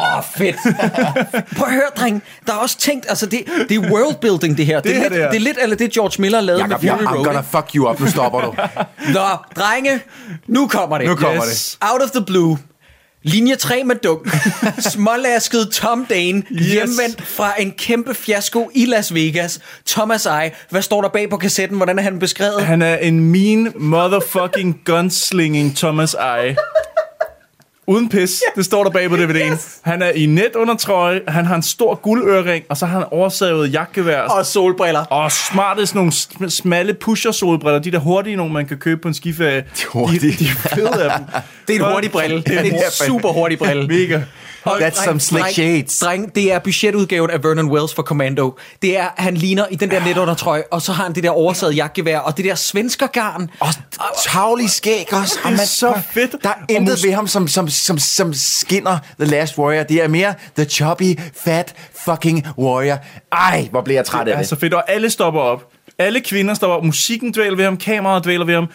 Åh, 0.01 0.17
oh, 0.19 0.25
fedt. 0.37 0.57
Prøv 1.57 1.67
at 1.69 1.73
høre, 1.75 1.83
dreng. 1.97 2.23
Der 2.47 2.53
er 2.53 2.57
også 2.57 2.79
tænkt, 2.79 3.07
altså 3.09 3.27
det, 3.27 3.41
det 3.69 3.75
er 3.85 3.91
worldbuilding, 3.91 4.57
det 4.59 4.67
her. 4.67 4.81
Det, 4.81 4.85
Det 4.85 4.97
er, 4.97 5.01
her, 5.01 5.09
lidt, 5.09 5.13
det 5.13 5.23
er. 5.25 5.29
det 5.31 5.37
er 5.37 5.41
lidt 5.41 5.59
eller 5.63 5.77
det, 5.77 5.93
George 5.93 6.23
Miller 6.23 6.41
lavede 6.41 6.63
Jacob, 6.63 6.83
med 6.83 6.91
Fury 6.91 6.99
I'm 7.05 7.15
Road. 7.15 7.25
gonna 7.25 7.41
fuck 7.41 7.71
you 7.75 7.91
up. 7.91 8.01
Nu 8.01 8.07
stopper 8.11 8.41
du. 8.41 8.55
Nå, 9.15 9.27
drenge, 9.57 10.01
nu 10.47 10.67
kommer 10.69 10.99
det. 10.99 11.07
Nu 11.07 11.15
kommer 11.15 11.45
Yes. 11.47 11.79
Out 11.93 12.03
of 12.03 12.11
the 12.11 12.25
blue. 12.25 12.59
Linje 13.27 13.57
3 13.57 13.85
med 13.85 13.97
dunk. 13.97 14.29
Smålasket 14.79 15.69
Tom 15.73 16.07
Dane, 16.07 16.43
yes. 16.53 16.67
hjemvendt 16.67 17.23
fra 17.27 17.53
en 17.59 17.71
kæmpe 17.79 18.15
fiasko 18.15 18.71
i 18.75 18.85
Las 18.87 19.15
Vegas. 19.15 19.61
Thomas 19.89 20.27
Eye, 20.27 20.51
hvad 20.71 20.83
står 20.83 21.03
der 21.03 21.09
bag 21.09 21.31
på 21.31 21.37
kassetten? 21.37 21.77
Hvordan 21.77 21.99
er 21.99 22.03
han 22.03 22.19
beskrevet? 22.19 22.65
Han 22.67 22.83
er 22.83 22.97
en 22.97 23.21
mean 23.21 23.73
motherfucking 23.77 24.81
gunslinging 24.85 25.77
Thomas 25.77 26.15
Eye. 26.15 26.57
Uden 27.87 28.09
pis. 28.09 28.43
Det 28.57 28.65
står 28.65 28.85
der 28.85 28.91
bag 28.91 29.09
på 29.09 29.15
DVD'en. 29.17 29.53
Yes. 29.53 29.79
Han 29.83 30.03
er 30.03 30.11
i 30.11 30.27
netundertrøje, 30.27 31.21
han 31.29 31.45
har 31.47 31.55
en 31.55 31.63
stor 31.63 31.95
guldørering, 31.95 32.65
og 32.69 32.77
så 32.77 32.87
har 32.87 32.99
han 32.99 33.09
oversavet 33.11 33.73
jagtgevær. 33.73 34.21
Og 34.21 34.47
solbriller. 34.47 35.01
Og 35.05 35.33
smart 35.33 35.79
er 35.81 35.85
sådan 35.85 35.99
nogle 35.99 36.13
sm- 36.13 36.49
smalle 36.49 36.95
pusher-solbriller, 36.95 37.79
de 37.79 37.91
der 37.91 37.99
hurtige 37.99 38.37
nogle, 38.37 38.53
man 38.53 38.67
kan 38.67 38.77
købe 38.77 39.01
på 39.01 39.09
en 39.09 39.15
skiferie. 39.15 39.57
De, 39.61 39.65
hurtige. 39.89 40.21
de, 40.21 40.27
de 40.39 40.45
er 40.45 40.69
fede 40.75 41.05
af 41.05 41.19
dem. 41.19 41.27
Det 41.69 41.77
er 41.77 41.87
en 41.87 41.93
hurtig 41.93 42.11
brille. 42.11 42.43
Det 42.43 42.57
er 42.57 42.61
en 42.63 42.73
super 42.91 43.29
hurtig 43.33 43.59
brille. 43.59 43.87
Mega. 43.87 44.21
That's 44.67 45.05
some 45.05 45.21
slick 45.21 45.49
shades. 45.49 45.99
Dreng, 45.99 46.35
det 46.35 46.53
er 46.53 46.59
budgetudgaven 46.59 47.31
af 47.31 47.45
Vernon 47.45 47.71
Wells 47.71 47.95
for 47.95 48.03
Commando. 48.03 48.55
Det 48.83 48.99
er, 48.99 49.09
han 49.17 49.35
ligner 49.37 49.67
i 49.71 49.77
den 49.77 49.91
der 49.91 50.05
netundertrøje, 50.05 50.63
og 50.71 50.83
så 50.83 50.93
har 50.93 51.05
han 51.05 51.15
det 51.15 51.23
der 51.23 51.31
oversaget 51.31 51.77
jakkevær, 51.77 52.19
og 52.19 52.37
det 52.37 52.45
der 52.45 52.55
svenskergarn. 52.55 53.51
Og 53.61 53.69
tavlig 54.25 54.71
skæg 54.71 55.07
også. 55.13 55.39
Og 55.45 55.51
er 55.53 55.57
man- 55.57 55.67
så 55.67 56.01
fedt. 56.11 56.35
Der 56.43 56.49
er 56.49 56.55
intet 56.69 57.03
ved 57.05 57.13
ham, 57.13 57.27
som, 57.29 57.49
som, 57.49 57.69
som, 57.69 57.99
som 57.99 58.35
skinner 58.35 58.99
The 59.21 59.31
Last 59.31 59.59
Warrior. 59.59 59.83
Det 59.83 60.03
er 60.03 60.09
mere 60.09 60.35
The 60.57 60.65
Chubby, 60.65 61.19
Fat 61.45 61.75
Fucking 62.05 62.47
Warrior. 62.59 62.97
Ej, 63.33 63.69
hvor 63.71 63.81
bliver 63.81 63.99
jeg 63.99 64.07
træt 64.07 64.27
Det 64.27 64.33
af 64.33 64.37
er 64.37 64.41
det. 64.41 64.49
så 64.49 64.57
fedt, 64.57 64.75
og 64.75 64.91
alle 64.91 65.11
stopper 65.11 65.41
op. 65.41 65.65
Alle 65.99 66.21
kvinder 66.21 66.55
stopper 66.55 66.77
op. 66.77 66.85
Musikken 66.85 67.33
dvæler 67.33 67.57
ved 67.57 67.65
ham, 67.65 67.77
kameraet 67.77 68.25
dvæler 68.25 68.45
ved 68.45 68.55
ham. 68.55 68.67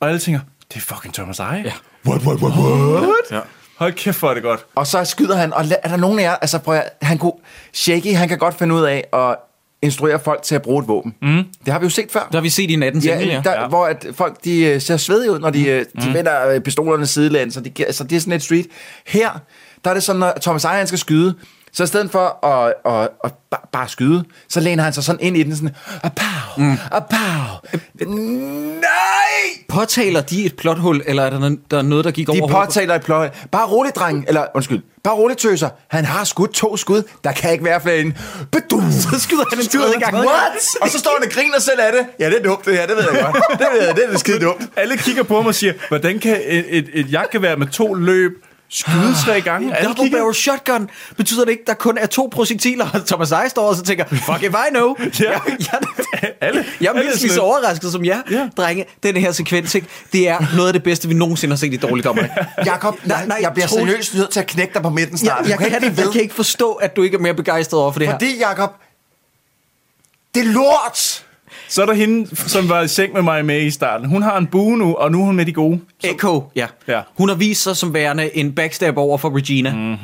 Og 0.00 0.08
alle 0.08 0.20
tænker, 0.20 0.40
det 0.68 0.76
er 0.76 0.80
fucking 0.94 1.14
Thomas 1.14 1.38
Eje. 1.38 1.62
Ja. 1.64 1.72
What, 2.10 2.22
what, 2.22 2.38
what, 2.42 2.54
what? 2.58 3.06
Ja. 3.30 3.40
Hold 3.82 3.92
kæft, 3.92 4.18
hvor 4.18 4.30
er 4.30 4.34
det 4.34 4.42
godt. 4.42 4.66
Og 4.74 4.86
så 4.86 5.04
skyder 5.04 5.36
han, 5.36 5.52
og 5.52 5.64
er 5.82 5.88
der 5.88 5.96
nogen 5.96 6.18
af 6.18 6.22
jer, 6.22 6.34
altså 6.34 6.58
prøv 6.58 6.74
at, 6.74 6.90
han 7.02 7.18
kunne, 7.18 7.32
Shaky, 7.72 8.14
han 8.14 8.28
kan 8.28 8.38
godt 8.38 8.58
finde 8.58 8.74
ud 8.74 8.82
af 8.82 9.04
at 9.12 9.36
instruere 9.82 10.18
folk 10.18 10.42
til 10.42 10.54
at 10.54 10.62
bruge 10.62 10.82
et 10.82 10.88
våben. 10.88 11.14
Mm. 11.22 11.44
Det 11.64 11.72
har 11.72 11.78
vi 11.78 11.86
jo 11.86 11.90
set 11.90 12.10
før. 12.10 12.28
Der 12.32 12.38
har 12.38 12.42
vi 12.42 12.48
set 12.48 12.70
i 12.70 12.76
natten 12.76 13.02
Ja, 13.02 13.20
ja. 13.20 13.40
der, 13.44 13.60
ja. 13.60 13.68
hvor 13.68 13.86
at 13.86 14.06
folk 14.14 14.44
de 14.44 14.64
øh, 14.64 14.80
ser 14.80 14.96
svedige 14.96 15.32
ud, 15.32 15.38
når 15.38 15.50
de, 15.50 15.68
øh, 15.68 15.84
de 16.02 16.14
vender 16.14 16.48
øh, 16.48 16.60
pistolerne 16.60 17.06
sidelæns, 17.06 17.54
så, 17.54 17.60
de, 17.60 17.92
så 17.92 18.04
det 18.04 18.16
er 18.16 18.20
sådan 18.20 18.32
et 18.32 18.42
street. 18.42 18.66
Her, 19.06 19.30
der 19.84 19.90
er 19.90 19.94
det 19.94 20.02
sådan, 20.02 20.20
når 20.20 20.32
Thomas 20.42 20.64
Ejer 20.64 20.84
skal 20.84 20.98
skyde, 20.98 21.34
så 21.72 21.82
i 21.82 21.86
stedet 21.86 22.10
for 22.10 22.46
at, 22.46 22.74
at, 22.84 23.08
at 23.24 23.32
bare, 23.50 23.60
bare 23.72 23.88
skyde, 23.88 24.24
så 24.48 24.60
læner 24.60 24.82
han 24.82 24.92
sig 24.92 25.04
sådan 25.04 25.20
ind 25.20 25.36
i 25.36 25.42
den 25.42 25.56
sådan, 25.56 25.74
apow, 26.02 26.64
mm. 26.64 26.76
apow, 26.90 27.70
nej! 28.80 29.64
Påtaler 29.68 30.20
de 30.20 30.44
et 30.44 30.56
plothul, 30.56 31.02
eller 31.06 31.22
er 31.22 31.30
der, 31.30 31.56
der 31.70 31.78
er 31.78 31.82
noget, 31.82 32.04
der 32.04 32.10
gik 32.10 32.26
De 32.26 32.30
over 32.30 32.40
hovedet? 32.40 32.66
påtaler 32.66 32.94
et 32.94 33.02
pløj. 33.02 33.30
Bare 33.52 33.66
roligt, 33.66 33.96
dreng. 33.96 34.24
Eller, 34.28 34.46
undskyld. 34.54 34.82
Bare 35.04 35.14
roligt, 35.14 35.40
tøser. 35.40 35.68
Han 35.88 36.04
har 36.04 36.24
skudt 36.24 36.52
to 36.54 36.76
skud. 36.76 37.02
Der 37.24 37.32
kan 37.32 37.52
ikke 37.52 37.64
være 37.64 37.80
flere 37.80 37.98
end... 37.98 38.12
Bedum! 38.52 38.92
Så 39.10 39.20
skyder 39.20 39.44
han 39.50 39.58
en 39.58 39.66
tredje 39.66 39.98
gang. 39.98 40.14
What? 40.14 40.28
Og 40.82 40.88
så 40.88 40.98
står 40.98 41.10
han 41.20 41.28
og 41.28 41.32
griner 41.34 41.58
selv 41.60 41.80
af 41.80 41.92
det. 41.92 42.06
Ja, 42.18 42.30
det 42.30 42.38
er 42.38 42.42
dumt, 42.42 42.64
det 42.64 42.76
her. 42.76 42.86
Det 42.86 42.96
ved 42.96 43.04
jeg 43.12 43.22
godt. 43.24 43.58
Det, 43.58 43.66
ved 43.72 43.86
jeg, 43.86 43.96
det 43.96 44.04
er 44.04 44.10
det 44.10 44.20
skide 44.20 44.40
dumt. 44.40 44.62
Alle 44.76 44.96
kigger 44.96 45.22
på 45.22 45.36
ham 45.36 45.46
og 45.46 45.54
siger, 45.54 45.72
hvordan 45.88 46.18
kan 46.18 46.40
et, 46.46 46.64
et, 46.68 46.88
et 46.92 47.12
jagtgevær 47.12 47.56
med 47.56 47.66
to 47.66 47.94
løb 47.94 48.32
skyde 48.72 49.14
tre 49.24 49.40
gange? 49.40 49.76
Alle 49.76 49.88
Double 49.94 50.10
barrel 50.10 50.34
shotgun 50.34 50.90
betyder 51.16 51.44
det 51.44 51.50
ikke, 51.52 51.62
der 51.66 51.74
kun 51.74 51.98
er 51.98 52.06
to 52.06 52.28
projektiler, 52.32 52.86
og 52.94 53.06
Thomas 53.10 53.32
Eje 53.32 53.48
står 53.48 53.62
og 53.68 53.76
så 53.76 53.82
tænker, 53.82 54.04
fuck 54.04 54.42
if 54.42 54.48
I 54.48 54.70
know. 54.70 54.96
Ja. 55.20 55.30
Jeg, 55.30 55.40
jeg, 55.58 55.80
alle, 56.40 56.64
jeg 56.80 56.88
er 56.88 56.94
mindst 56.94 57.20
lige 57.22 57.32
så 57.32 57.40
overrasket 57.40 57.92
som 57.92 58.04
jer, 58.04 58.22
Ja. 58.30 58.48
drenge. 58.56 58.84
Den 59.02 59.16
her 59.16 59.32
sekvens, 59.32 59.74
ikke? 59.74 59.86
det 60.12 60.28
er 60.28 60.38
noget 60.56 60.66
af 60.68 60.72
det 60.72 60.82
bedste, 60.82 61.08
vi 61.08 61.14
nogensinde 61.14 61.52
har 61.52 61.58
set 61.58 61.74
i 61.74 61.76
dårligdommerne. 61.76 62.30
Jakob, 62.66 62.96
nej, 63.04 63.26
nej, 63.26 63.38
jeg 63.40 63.52
bliver 63.54 63.66
seriøst 63.66 64.14
nødt 64.14 64.30
til 64.30 64.40
at 64.40 64.46
knække 64.46 64.74
dig 64.74 64.82
på 64.82 64.90
midten 64.90 65.12
Jeg, 65.12 65.18
snart. 65.18 65.48
jeg, 65.48 65.58
Du 65.58 65.62
kan, 65.64 65.80
blive 65.80 66.04
jeg 66.04 66.12
kan 66.12 66.20
ikke 66.22 66.34
forstå, 66.34 66.72
at 66.72 66.96
du 66.96 67.02
ikke 67.02 67.14
er 67.16 67.20
mere 67.20 67.34
begejstret 67.34 67.80
over 67.80 67.92
for 67.92 67.98
det 67.98 68.08
her. 68.08 68.14
Fordi, 68.14 68.38
Jakob, 68.38 68.70
det 70.34 70.40
er 70.40 70.46
lort. 70.52 71.24
Så 71.72 71.82
er 71.82 71.86
der 71.86 71.92
hende, 71.92 72.36
som 72.36 72.68
var 72.68 72.82
i 72.82 72.88
seng 72.88 73.12
med 73.12 73.22
mig 73.22 73.44
med 73.44 73.60
i 73.62 73.70
starten. 73.70 74.06
Hun 74.08 74.22
har 74.22 74.38
en 74.38 74.46
bue 74.46 74.78
nu, 74.78 74.94
og 74.94 75.12
nu 75.12 75.20
er 75.20 75.24
hun 75.24 75.36
med 75.36 75.46
de 75.46 75.52
gode. 75.52 75.80
Echo, 76.04 76.44
ja. 76.56 76.66
Ja. 76.88 77.00
Hun 77.18 77.28
har 77.28 77.36
vist 77.36 77.62
sig 77.62 77.76
som 77.76 77.94
værende 77.94 78.36
en 78.36 78.52
backstab 78.52 78.96
over 78.96 79.18
for 79.18 79.36
Regina. 79.36 79.72
Mm. 79.74 79.96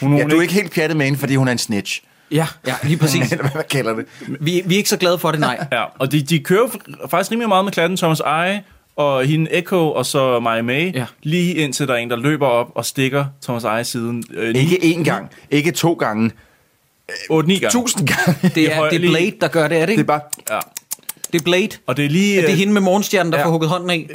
Hun, 0.00 0.16
Ja, 0.18 0.24
du 0.24 0.36
er 0.36 0.42
ikke 0.42 0.54
helt 0.54 0.72
pjattet 0.74 0.96
med 0.96 1.06
hende, 1.06 1.18
fordi 1.18 1.34
hun 1.36 1.48
er 1.48 1.52
en 1.52 1.58
snitch. 1.58 2.00
Ja, 2.30 2.46
ja, 2.66 2.74
lige 2.82 2.96
præcis. 2.96 3.28
Hvad 3.40 3.50
man 3.54 3.64
kalder 3.70 3.94
det. 3.94 4.04
Vi, 4.40 4.62
vi 4.66 4.74
er 4.74 4.78
ikke 4.78 4.88
så 4.88 4.96
glade 4.96 5.18
for 5.18 5.30
det, 5.30 5.40
nej. 5.40 5.66
Ja, 5.72 5.84
og 5.98 6.12
de, 6.12 6.22
de 6.22 6.38
kører 6.38 6.68
faktisk 7.10 7.30
rimelig 7.30 7.48
meget 7.48 7.64
med 7.64 7.72
klatten 7.72 7.96
Thomas 7.96 8.20
Eje, 8.20 8.62
og 8.96 9.24
hende 9.24 9.52
Echo, 9.54 9.92
og 9.92 10.06
så 10.06 10.40
Maja 10.40 10.62
May, 10.62 10.94
Ja. 10.94 11.04
lige 11.22 11.54
indtil 11.54 11.88
der 11.88 11.94
er 11.94 11.98
en, 11.98 12.10
der 12.10 12.16
løber 12.16 12.46
op 12.46 12.68
og 12.74 12.84
stikker 12.84 13.24
Thomas 13.42 13.64
Eje 13.64 13.84
siden. 13.84 14.24
Øh, 14.34 14.54
Ikke 14.54 14.76
én 14.82 15.04
gang, 15.04 15.30
ikke 15.50 15.70
to 15.72 15.92
gange, 15.92 16.30
8-9 16.30 17.34
gange. 17.34 17.68
tusind 17.70 18.08
gange. 18.08 18.50
Det 18.54 18.72
er, 18.76 18.82
det 18.90 19.04
er 19.04 19.10
Blade, 19.10 19.32
der 19.40 19.48
gør 19.48 19.68
det, 19.68 19.76
er 19.76 19.80
det 19.80 19.88
Det 19.88 19.92
ikke? 19.92 20.00
er 20.00 20.04
bare... 20.06 20.20
Ja. 20.50 20.58
Det 21.32 21.40
er 21.40 21.44
Blade. 21.44 21.68
Og 21.86 21.96
det 21.96 22.04
er 22.04 22.08
lige... 22.10 22.38
Er 22.38 22.42
det 22.46 22.52
øh, 22.52 22.58
hende 22.58 22.72
med 22.72 22.80
morgenstjernen, 22.80 23.32
der 23.32 23.38
ja. 23.38 23.44
får 23.44 23.50
hugget 23.50 23.70
hånden 23.70 23.90
af? 23.90 24.08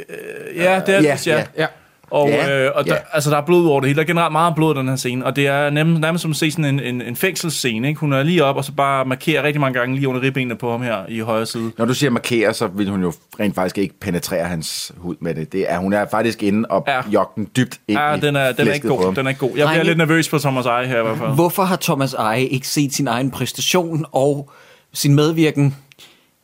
Ja, 0.56 0.80
det 0.86 0.94
er 0.94 1.02
Ja, 1.02 1.12
det, 1.12 1.26
ja. 1.26 1.36
ja. 1.38 1.44
Ja. 1.58 1.66
Og, 2.10 2.28
Ja, 2.28 2.64
øh, 2.64 2.70
og 2.74 2.84
der, 2.86 2.94
ja. 2.94 3.00
altså, 3.12 3.30
der 3.30 3.36
er 3.36 3.40
blod 3.46 3.66
over 3.66 3.80
det 3.80 3.88
hele. 3.88 3.96
Der 3.96 4.02
er 4.02 4.06
generelt 4.06 4.32
meget 4.32 4.54
blod 4.54 4.74
i 4.74 4.78
den 4.78 4.88
her 4.88 4.96
scene. 4.96 5.24
Og 5.26 5.36
det 5.36 5.46
er 5.46 5.70
nærmest, 5.70 6.00
nærmest 6.00 6.22
som 6.22 6.30
at 6.30 6.36
se 6.36 6.50
sådan 6.50 6.64
en, 6.64 6.80
en, 6.80 7.02
en 7.02 7.16
fængselsscene. 7.16 7.88
Ikke? 7.88 8.00
Hun 8.00 8.12
er 8.12 8.22
lige 8.22 8.44
op 8.44 8.56
og 8.56 8.64
så 8.64 8.72
bare 8.72 9.04
markerer 9.04 9.42
rigtig 9.42 9.60
mange 9.60 9.78
gange 9.78 9.94
lige 9.96 10.08
under 10.08 10.22
ribbenene 10.22 10.54
på 10.56 10.70
ham 10.70 10.82
her 10.82 10.96
i 11.08 11.18
højre 11.20 11.46
side. 11.46 11.72
Når 11.78 11.84
du 11.84 11.94
siger 11.94 12.10
markere, 12.10 12.54
så 12.54 12.66
vil 12.66 12.90
hun 12.90 13.02
jo 13.02 13.12
rent 13.40 13.54
faktisk 13.54 13.78
ikke 13.78 13.94
penetrere 14.00 14.44
hans 14.44 14.92
hud 14.96 15.16
med 15.20 15.34
det. 15.34 15.52
det 15.52 15.72
er, 15.72 15.78
hun 15.78 15.92
er 15.92 16.06
faktisk 16.10 16.42
inde 16.42 16.68
og 16.68 16.84
Ja. 16.88 16.94
ja. 16.96 17.00
jogge 17.10 17.32
den 17.36 17.48
dybt 17.56 17.80
ind 17.88 17.98
Ja, 17.98 18.14
i 18.14 18.20
den 18.20 18.36
er, 18.36 18.52
den 18.52 18.68
er 18.68 18.72
ikke 18.72 18.88
god. 18.88 19.14
Den 19.14 19.26
er 19.26 19.30
ikke 19.30 19.40
god. 19.40 19.48
Jeg 19.48 19.54
bliver 19.54 19.68
Drenge- 19.68 19.84
lidt 19.86 19.98
nervøs 19.98 20.28
på 20.28 20.38
Thomas 20.38 20.66
Eje 20.66 20.86
her 20.86 21.00
i 21.00 21.02
hvert 21.02 21.18
fald. 21.18 21.30
Hvorfor 21.34 21.62
har 21.64 21.76
Thomas 21.76 22.14
Eje 22.14 22.44
ikke 22.44 22.68
set 22.68 22.94
sin 22.94 23.08
egen 23.08 23.30
præstation 23.30 24.04
og 24.12 24.50
sin 24.92 25.14
medvirken 25.14 25.76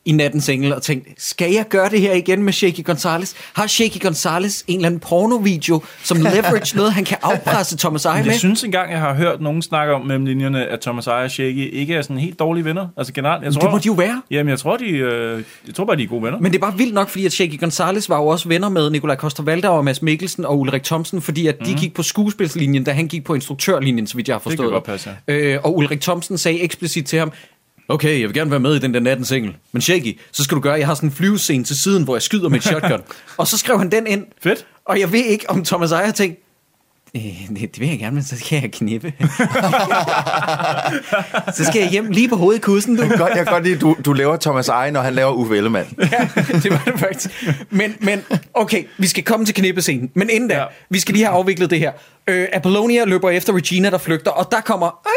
i 0.05 0.11
nattens 0.11 0.49
engel 0.49 0.73
og 0.73 0.81
tænkt, 0.81 1.07
skal 1.17 1.51
jeg 1.51 1.65
gøre 1.69 1.89
det 1.89 2.01
her 2.01 2.13
igen 2.13 2.43
med 2.43 2.53
Shaky 2.53 2.83
Gonzalez? 2.83 3.33
Har 3.53 3.67
Shaky 3.67 4.01
Gonzalez 4.01 4.61
en 4.67 4.75
eller 4.75 4.87
anden 4.87 4.99
pornovideo, 4.99 5.83
som 6.03 6.17
leverage 6.17 6.77
noget, 6.77 6.93
han 6.93 7.05
kan 7.05 7.17
afpresse 7.21 7.77
Thomas 7.77 8.05
Eje 8.05 8.23
med? 8.23 8.31
jeg 8.31 8.39
synes 8.39 8.63
engang, 8.63 8.91
jeg 8.91 8.99
har 8.99 9.13
hørt 9.13 9.41
nogen 9.41 9.61
snakke 9.61 9.93
om 9.93 10.05
mellem 10.05 10.25
linjerne, 10.25 10.65
at 10.67 10.79
Thomas 10.81 11.07
Eje 11.07 11.25
og 11.25 11.31
Shaky 11.31 11.71
ikke 11.73 11.93
er 11.95 12.01
sådan 12.01 12.17
helt 12.17 12.39
dårlige 12.39 12.65
venner. 12.65 12.87
Altså 12.97 13.13
generelt. 13.13 13.43
Jeg 13.43 13.53
tror, 13.53 13.61
det 13.61 13.71
må 13.71 13.77
de 13.77 13.87
jo 13.87 13.93
være. 13.93 14.21
Jamen, 14.31 14.49
jeg 14.49 14.59
tror, 14.59 14.77
de, 14.77 14.85
øh, 14.89 15.43
jeg 15.67 15.75
tror 15.75 15.85
bare, 15.85 15.97
de 15.97 16.03
er 16.03 16.07
gode 16.07 16.23
venner. 16.23 16.39
Men 16.39 16.51
det 16.51 16.57
er 16.57 16.61
bare 16.61 16.77
vildt 16.77 16.93
nok, 16.93 17.09
fordi 17.09 17.25
at 17.25 17.31
Shaky 17.33 17.59
Gonzalez 17.59 18.09
var 18.09 18.17
jo 18.17 18.27
også 18.27 18.47
venner 18.49 18.69
med 18.69 18.89
Nikolaj 18.89 19.15
Koster 19.15 19.67
og 19.69 19.85
Mads 19.85 20.01
Mikkelsen 20.01 20.45
og 20.45 20.59
Ulrik 20.59 20.83
Thomsen, 20.83 21.21
fordi 21.21 21.47
at 21.47 21.55
de 21.65 21.71
Mhm. 21.71 21.79
gik 21.79 21.93
på 21.93 22.03
skuespilslinjen, 22.03 22.83
da 22.83 22.91
han 22.91 23.07
gik 23.07 23.23
på 23.23 23.33
instruktørlinjen, 23.33 24.07
så 24.07 24.15
vidt 24.15 24.27
jeg 24.27 24.33
har 24.33 24.39
kan 24.39 24.51
forstået. 24.51 24.71
godt 24.71 24.83
passe, 24.83 25.09
øh, 25.27 25.57
og 25.63 25.77
Ulrik 25.77 26.01
Thomsen 26.01 26.37
sagde 26.37 26.59
eksplicit 26.61 27.05
til 27.05 27.19
ham, 27.19 27.31
okay, 27.87 28.19
jeg 28.19 28.27
vil 28.27 28.33
gerne 28.33 28.51
være 28.51 28.59
med 28.59 28.75
i 28.75 28.79
den 28.79 28.93
der 28.93 28.99
natten 28.99 29.25
single, 29.25 29.55
men 29.71 29.81
Shaky, 29.81 30.19
så 30.31 30.43
skal 30.43 30.55
du 30.55 30.61
gøre, 30.61 30.73
jeg 30.73 30.87
har 30.87 30.95
sådan 30.95 31.09
en 31.09 31.15
flyvescene 31.15 31.63
til 31.63 31.79
siden, 31.79 32.03
hvor 32.03 32.15
jeg 32.15 32.21
skyder 32.21 32.49
med 32.49 32.57
et 32.57 32.63
shotgun. 32.63 33.01
og 33.37 33.47
så 33.47 33.57
skrev 33.57 33.77
han 33.77 33.91
den 33.91 34.07
ind. 34.07 34.25
Fedt. 34.41 34.65
Og 34.85 34.99
jeg 34.99 35.11
ved 35.11 35.25
ikke, 35.25 35.49
om 35.49 35.65
Thomas 35.65 35.91
Ejer 35.91 36.05
har 36.05 36.13
tænkt, 36.13 36.39
Øh, 37.15 37.21
det, 37.49 37.61
det 37.61 37.79
vil 37.79 37.87
jeg 37.89 37.99
gerne, 37.99 38.13
men 38.15 38.23
så 38.23 38.37
skal 38.37 38.59
jeg 38.61 38.71
knippe. 38.71 39.13
så 41.57 41.65
skal 41.65 41.79
jeg 41.81 41.89
hjem 41.89 42.11
lige 42.11 42.29
på 42.29 42.35
hovedet 42.35 42.59
i 42.59 42.61
kussen, 42.61 42.95
du. 42.95 43.01
Jeg 43.01 43.09
kan 43.09 43.19
godt, 43.19 43.29
jeg 43.35 43.45
kan 43.45 43.53
godt 43.53 43.63
lide, 43.63 43.75
at 43.75 43.81
du, 43.81 43.95
du 44.05 44.13
laver 44.13 44.37
Thomas 44.37 44.69
Eje, 44.69 44.91
når 44.91 45.01
han 45.01 45.13
laver 45.13 45.31
Uffe 45.31 45.57
Ellemann. 45.57 45.87
ja, 46.11 46.27
det 46.63 46.71
var 46.71 46.81
det 46.85 46.99
faktisk. 46.99 47.45
Men, 47.69 47.95
men 47.99 48.21
okay, 48.53 48.83
vi 48.97 49.07
skal 49.07 49.23
komme 49.23 49.45
til 49.45 49.55
knippescenen. 49.55 50.09
Men 50.13 50.29
inden 50.29 50.49
da, 50.49 50.55
Ja. 50.55 50.63
vi 50.89 50.99
skal 50.99 51.13
lige 51.13 51.25
have 51.25 51.35
afviklet 51.37 51.69
det 51.69 51.79
her. 51.79 51.91
Øh, 52.27 52.47
Apollonia 52.53 53.05
løber 53.05 53.29
efter 53.29 53.53
Regina, 53.53 53.89
der 53.89 53.97
flygter, 53.97 54.31
og 54.31 54.51
der 54.51 54.61
kommer 54.61 54.85
ej, 55.05 55.11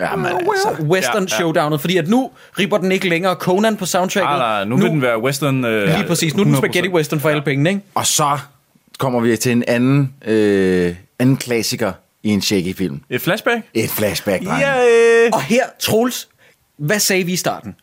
ej, 0.00 0.06
ej, 0.06 0.10
Jamen, 0.10 0.26
altså. 0.26 0.82
Western 0.82 1.14
Ja, 1.14 1.20
ja. 1.20 1.26
showdownet, 1.36 1.80
fordi 1.80 1.96
at 1.96 2.08
nu 2.08 2.30
ripper 2.58 2.78
den 2.78 2.92
ikke 2.92 3.08
længere 3.08 3.34
Conan 3.34 3.76
på 3.76 3.86
soundtracket. 3.86 4.30
Ah, 4.32 4.38
nej, 4.38 4.64
nu, 4.64 4.76
vil 4.76 4.90
den 4.90 5.02
være 5.02 5.22
western. 5.22 5.64
Øh, 5.64 5.88
Lige 5.88 6.04
præcis, 6.06 6.34
nu 6.36 6.40
er 6.40 6.44
den 6.44 6.54
100%. 6.54 6.58
spaghetti 6.58 6.88
western 6.90 7.20
for 7.20 7.28
alle 7.28 7.42
pengene, 7.42 7.70
ikke? 7.70 7.82
Og 7.94 8.06
så 8.06 8.38
kommer 8.98 9.20
vi 9.20 9.36
til 9.36 9.52
en 9.52 9.64
anden, 9.68 10.12
øh, 10.26 10.94
anden 11.18 11.36
klassiker 11.36 11.92
i 12.22 12.28
en 12.28 12.42
Shaky-film. 12.42 13.00
Et 13.10 13.20
flashback? 13.20 13.62
Et 13.74 13.90
flashback, 13.90 14.44
dreng. 14.44 14.62
Yeah. 14.62 15.30
Og 15.32 15.42
her, 15.42 15.64
Troels, 15.80 16.28
hvad 16.78 16.98
sagde 16.98 17.24
vi 17.24 17.32
i 17.32 17.36
starten? 17.36 17.74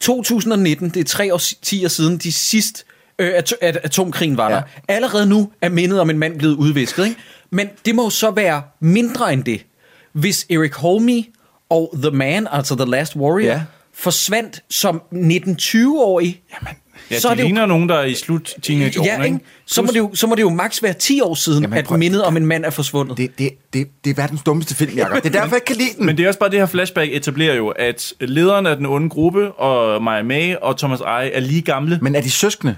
2019, 0.00 0.90
det 0.90 1.00
er 1.00 1.04
tre 1.04 1.34
årtier 1.34 1.88
siden, 1.88 2.18
de 2.18 2.32
sidste 2.32 2.84
øh, 3.18 3.32
at, 3.34 3.54
at 3.60 3.76
atomkrigen 3.76 4.36
var 4.36 4.48
der. 4.48 4.56
Ja. 4.56 4.62
Allerede 4.88 5.26
nu 5.26 5.52
er 5.60 5.68
mindet 5.68 6.00
om 6.00 6.10
en 6.10 6.18
mand 6.18 6.38
blevet 6.38 6.54
udvisket, 6.54 7.04
ikke? 7.04 7.20
Men 7.50 7.68
det 7.84 7.94
må 7.94 8.04
jo 8.04 8.10
så 8.10 8.30
være 8.30 8.62
mindre 8.80 9.32
end 9.32 9.44
det, 9.44 9.66
hvis 10.12 10.46
Eric 10.50 10.74
Holme 10.74 11.24
og 11.68 11.94
The 12.02 12.10
Man, 12.10 12.48
altså 12.50 12.76
The 12.76 12.90
Last 12.90 13.16
Warrior, 13.16 13.52
ja. 13.52 13.62
forsvandt 13.94 14.62
som 14.70 15.02
19-20-årig. 15.12 16.42
Jamen, 16.52 16.74
Ja, 17.10 17.18
så 17.18 17.28
de 17.28 17.32
er 17.32 17.34
det 17.36 17.42
jo 17.42 17.46
ligner 17.46 17.66
nogen, 17.66 17.88
der 17.88 17.94
er 17.94 18.04
i 18.04 18.14
slut 18.14 18.54
teenageårene, 18.62 19.12
Ja, 19.12 19.22
ikke? 19.22 19.38
Så, 19.66 19.82
må 19.82 19.88
det 19.92 19.98
jo, 19.98 20.10
så 20.14 20.26
må 20.26 20.34
det 20.34 20.42
jo 20.42 20.50
maks 20.50 20.82
være 20.82 20.92
10 20.92 21.20
år 21.20 21.34
siden, 21.34 21.62
Jamen, 21.62 21.78
at 21.78 21.84
prøv- 21.84 21.98
mindet 21.98 22.24
om 22.24 22.36
en 22.36 22.46
mand 22.46 22.64
er 22.64 22.70
forsvundet. 22.70 23.16
Det, 23.18 23.38
det, 23.38 23.50
det, 23.72 23.88
det 24.04 24.10
er 24.10 24.14
verdens 24.14 24.42
dummeste 24.42 24.74
film, 24.74 24.96
Jacob. 24.96 25.22
Det 25.22 25.26
er 25.34 25.40
derfor, 25.40 25.48
jeg 25.48 25.56
ikke 25.56 25.64
kan 25.66 25.76
lide 25.76 25.88
den. 25.98 26.06
Men 26.06 26.16
det 26.16 26.24
er 26.24 26.28
også 26.28 26.40
bare, 26.40 26.50
det 26.50 26.58
her 26.58 26.66
flashback 26.66 27.10
etablerer 27.12 27.54
jo, 27.54 27.68
at 27.68 28.12
lederen 28.20 28.66
af 28.66 28.76
den 28.76 28.86
onde 28.86 29.08
gruppe, 29.08 29.52
og 29.52 30.02
Maja 30.02 30.22
May 30.22 30.54
og 30.62 30.78
Thomas 30.78 31.00
Eje, 31.00 31.28
er 31.28 31.40
lige 31.40 31.62
gamle. 31.62 31.98
Men 32.02 32.14
er 32.14 32.20
de 32.20 32.30
søskende? 32.30 32.76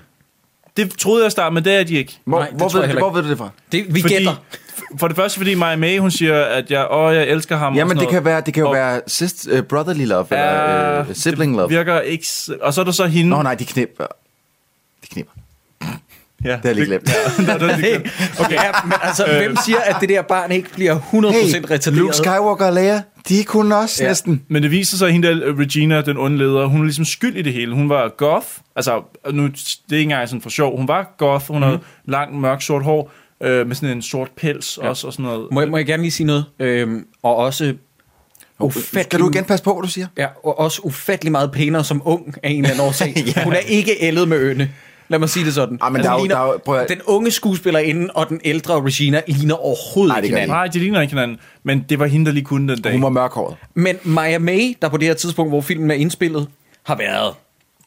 Det 0.79 0.99
troede 0.99 1.23
jeg 1.25 1.33
starte, 1.33 1.55
men 1.55 1.65
det 1.65 1.75
er 1.75 1.85
de 1.85 1.95
ikke. 1.95 2.19
Hvor, 2.25 2.39
Nej, 2.39 2.49
det 2.49 2.57
hvor, 2.59 2.69
tror 2.69 2.81
ved, 2.81 2.89
jeg 2.89 2.99
hvor 2.99 3.11
ved 3.11 3.23
du 3.23 3.29
det 3.31 3.39
fra? 3.39 3.49
Det, 3.73 3.95
vi 3.95 4.01
Fordi, 4.01 4.15
gætter. 4.15 4.35
for 4.99 5.09
det 5.09 5.17
første, 5.17 5.39
fordi 5.39 5.55
Maja 5.55 5.77
May, 5.77 5.99
hun 5.99 6.11
siger, 6.11 6.45
at 6.45 6.71
jeg, 6.71 6.87
åh, 6.91 7.15
jeg 7.15 7.29
elsker 7.29 7.57
ham. 7.57 7.73
og 7.73 7.77
Jamen, 7.79 7.97
det 7.97 8.09
kan, 8.09 8.25
være, 8.25 8.41
det 8.47 8.55
kan 8.55 8.61
jo 8.61 8.69
Og- 8.69 8.75
være 8.75 9.01
sist, 9.07 9.49
uh, 9.53 9.61
brotherly 9.61 10.05
love, 10.07 10.27
eller 10.31 10.45
Ja, 10.45 11.01
uh, 11.01 11.07
sibling 11.13 11.57
love. 11.57 11.69
Virker 11.69 12.01
ikke... 12.01 12.27
Og 12.63 12.75
så 12.75 12.81
er 12.81 12.85
der 12.85 12.93
så 12.93 13.07
hende... 13.07 13.31
Nå 13.31 13.43
nej, 13.43 13.55
de 13.55 13.65
knipper. 13.65 14.07
De 15.03 15.07
knipper. 15.07 15.33
Ja, 16.45 16.49
Det 16.51 16.61
har 16.63 16.69
jeg 16.69 16.75
lige 16.75 16.87
glemt. 16.87 17.09
Ja, 17.49 17.53
det, 17.53 17.61
det, 17.61 17.77
det, 17.77 18.05
det, 18.05 18.41
Okay, 18.41 18.55
ja, 18.55 18.71
men 18.85 18.93
altså, 19.03 19.27
hvem 19.39 19.57
siger, 19.65 19.79
at 19.81 19.97
det 20.01 20.09
der 20.09 20.23
barn 20.23 20.53
ikke 20.53 20.71
bliver 20.73 20.99
100% 20.99 21.01
retarderet? 21.15 21.87
Luke 21.95 22.17
Skywalker 22.17 22.67
og 22.67 22.73
Leia, 22.73 23.03
de 23.29 23.45
kunne 23.45 23.77
også 23.77 24.03
Ja. 24.03 24.09
næsten. 24.09 24.43
Men 24.49 24.63
det 24.63 24.71
viser 24.71 24.97
sig, 24.97 25.07
at 25.07 25.13
hende 25.13 25.29
der, 25.29 25.59
Regina, 25.59 26.01
den 26.01 26.17
onde 26.17 26.39
leder, 26.39 26.67
hun 26.67 26.81
er 26.81 26.85
ligesom 26.85 27.05
skyld 27.05 27.37
i 27.37 27.43
det 27.43 27.53
hele. 27.53 27.75
Hun 27.75 27.89
var 27.89 28.09
goth. 28.17 28.47
Altså, 28.77 29.03
nu, 29.33 29.47
det 29.47 29.77
er 29.91 29.97
ikke 29.97 30.03
engang 30.03 30.29
sådan 30.29 30.43
for 30.43 30.51
sjov. 30.51 30.77
Hun 30.77 30.89
var 30.89 31.15
goth. 31.19 31.47
Hun 31.47 31.57
mm. 31.57 31.63
havde 31.63 31.81
lang, 32.05 32.41
mørk, 32.41 32.63
sort 32.63 32.85
hår. 32.85 33.13
Øh, 33.43 33.67
med 33.67 33.77
sådan 33.77 33.97
en 33.97 34.03
sort 34.03 34.29
pels 34.37 34.79
ja. 34.83 34.89
også, 34.89 35.07
og 35.07 35.13
sådan 35.13 35.23
noget. 35.25 35.49
Må 35.53 35.61
jeg, 35.61 35.71
må 35.71 35.77
jeg 35.77 35.87
gerne 35.87 36.03
lige 36.03 36.13
sige 36.13 36.27
noget? 36.27 36.45
Øhm, 36.59 37.07
og 37.23 37.37
også 37.37 37.75
ufattelig, 38.59 39.05
Skal 39.05 39.21
du 39.21 39.31
igen 39.31 39.45
passe 39.45 39.65
på, 39.65 39.73
hvad 39.75 39.83
du 39.83 39.89
siger? 39.89 40.07
Ja, 40.17 40.27
og 40.45 40.59
også 40.59 40.81
ufattelig 40.85 41.33
meget 41.33 41.53
pænere 41.53 41.85
som 41.85 42.03
ung 42.05 42.35
af 42.43 42.51
en 42.51 42.57
eller 42.57 42.71
anden 42.71 42.87
årsag. 42.87 43.15
ja. 43.37 43.45
Hun 43.45 43.53
er 43.53 43.57
ikke 43.59 44.03
ældet 44.03 44.29
med 44.29 44.39
øne. 44.39 44.71
Lad 45.09 45.19
mig 45.19 45.29
sige 45.29 45.45
det 45.47 45.55
sådan. 45.55 45.79
Ah, 45.83 45.93
men 45.93 46.03
der 46.03 46.09
er 46.11 46.13
jo- 46.15 46.19
ligner, 46.19 46.37
der 46.37 46.53
er 46.53 46.59
prøv 46.59 46.77
at- 46.79 46.89
den 46.89 47.01
unge 47.07 47.31
skuespillerinde 47.31 48.09
og 48.15 48.29
den 48.29 48.41
ældre 48.45 48.83
Regina 48.83 49.23
ligner 49.27 49.55
overhovedet 49.55 50.09
Nej, 50.09 50.17
det 50.21 50.25
ikke 50.25 50.37
hinanden. 50.37 50.55
Nej, 50.57 50.67
de 50.67 50.79
ligner 50.79 51.01
ikke 51.01 51.13
hinanden. 51.13 51.39
Men 51.63 51.85
det 51.89 51.99
var 51.99 52.07
hende, 52.07 52.27
der 52.27 52.33
lige 52.33 52.45
kunne 52.45 52.73
den 52.73 52.83
dag. 52.83 52.93
Hun 52.93 53.03
var 53.03 53.09
mørkhåret. 53.09 53.57
Men 53.75 53.97
Maya 54.05 54.39
May, 54.39 54.75
der 54.83 54.89
på 54.89 54.97
det 54.97 55.07
her 55.09 55.15
tidspunkt, 55.15 55.51
hvor 55.53 55.61
filmen 55.61 55.91
er 55.91 55.95
indspillet, 55.95 56.49
har 56.87 56.97
været 56.97 57.35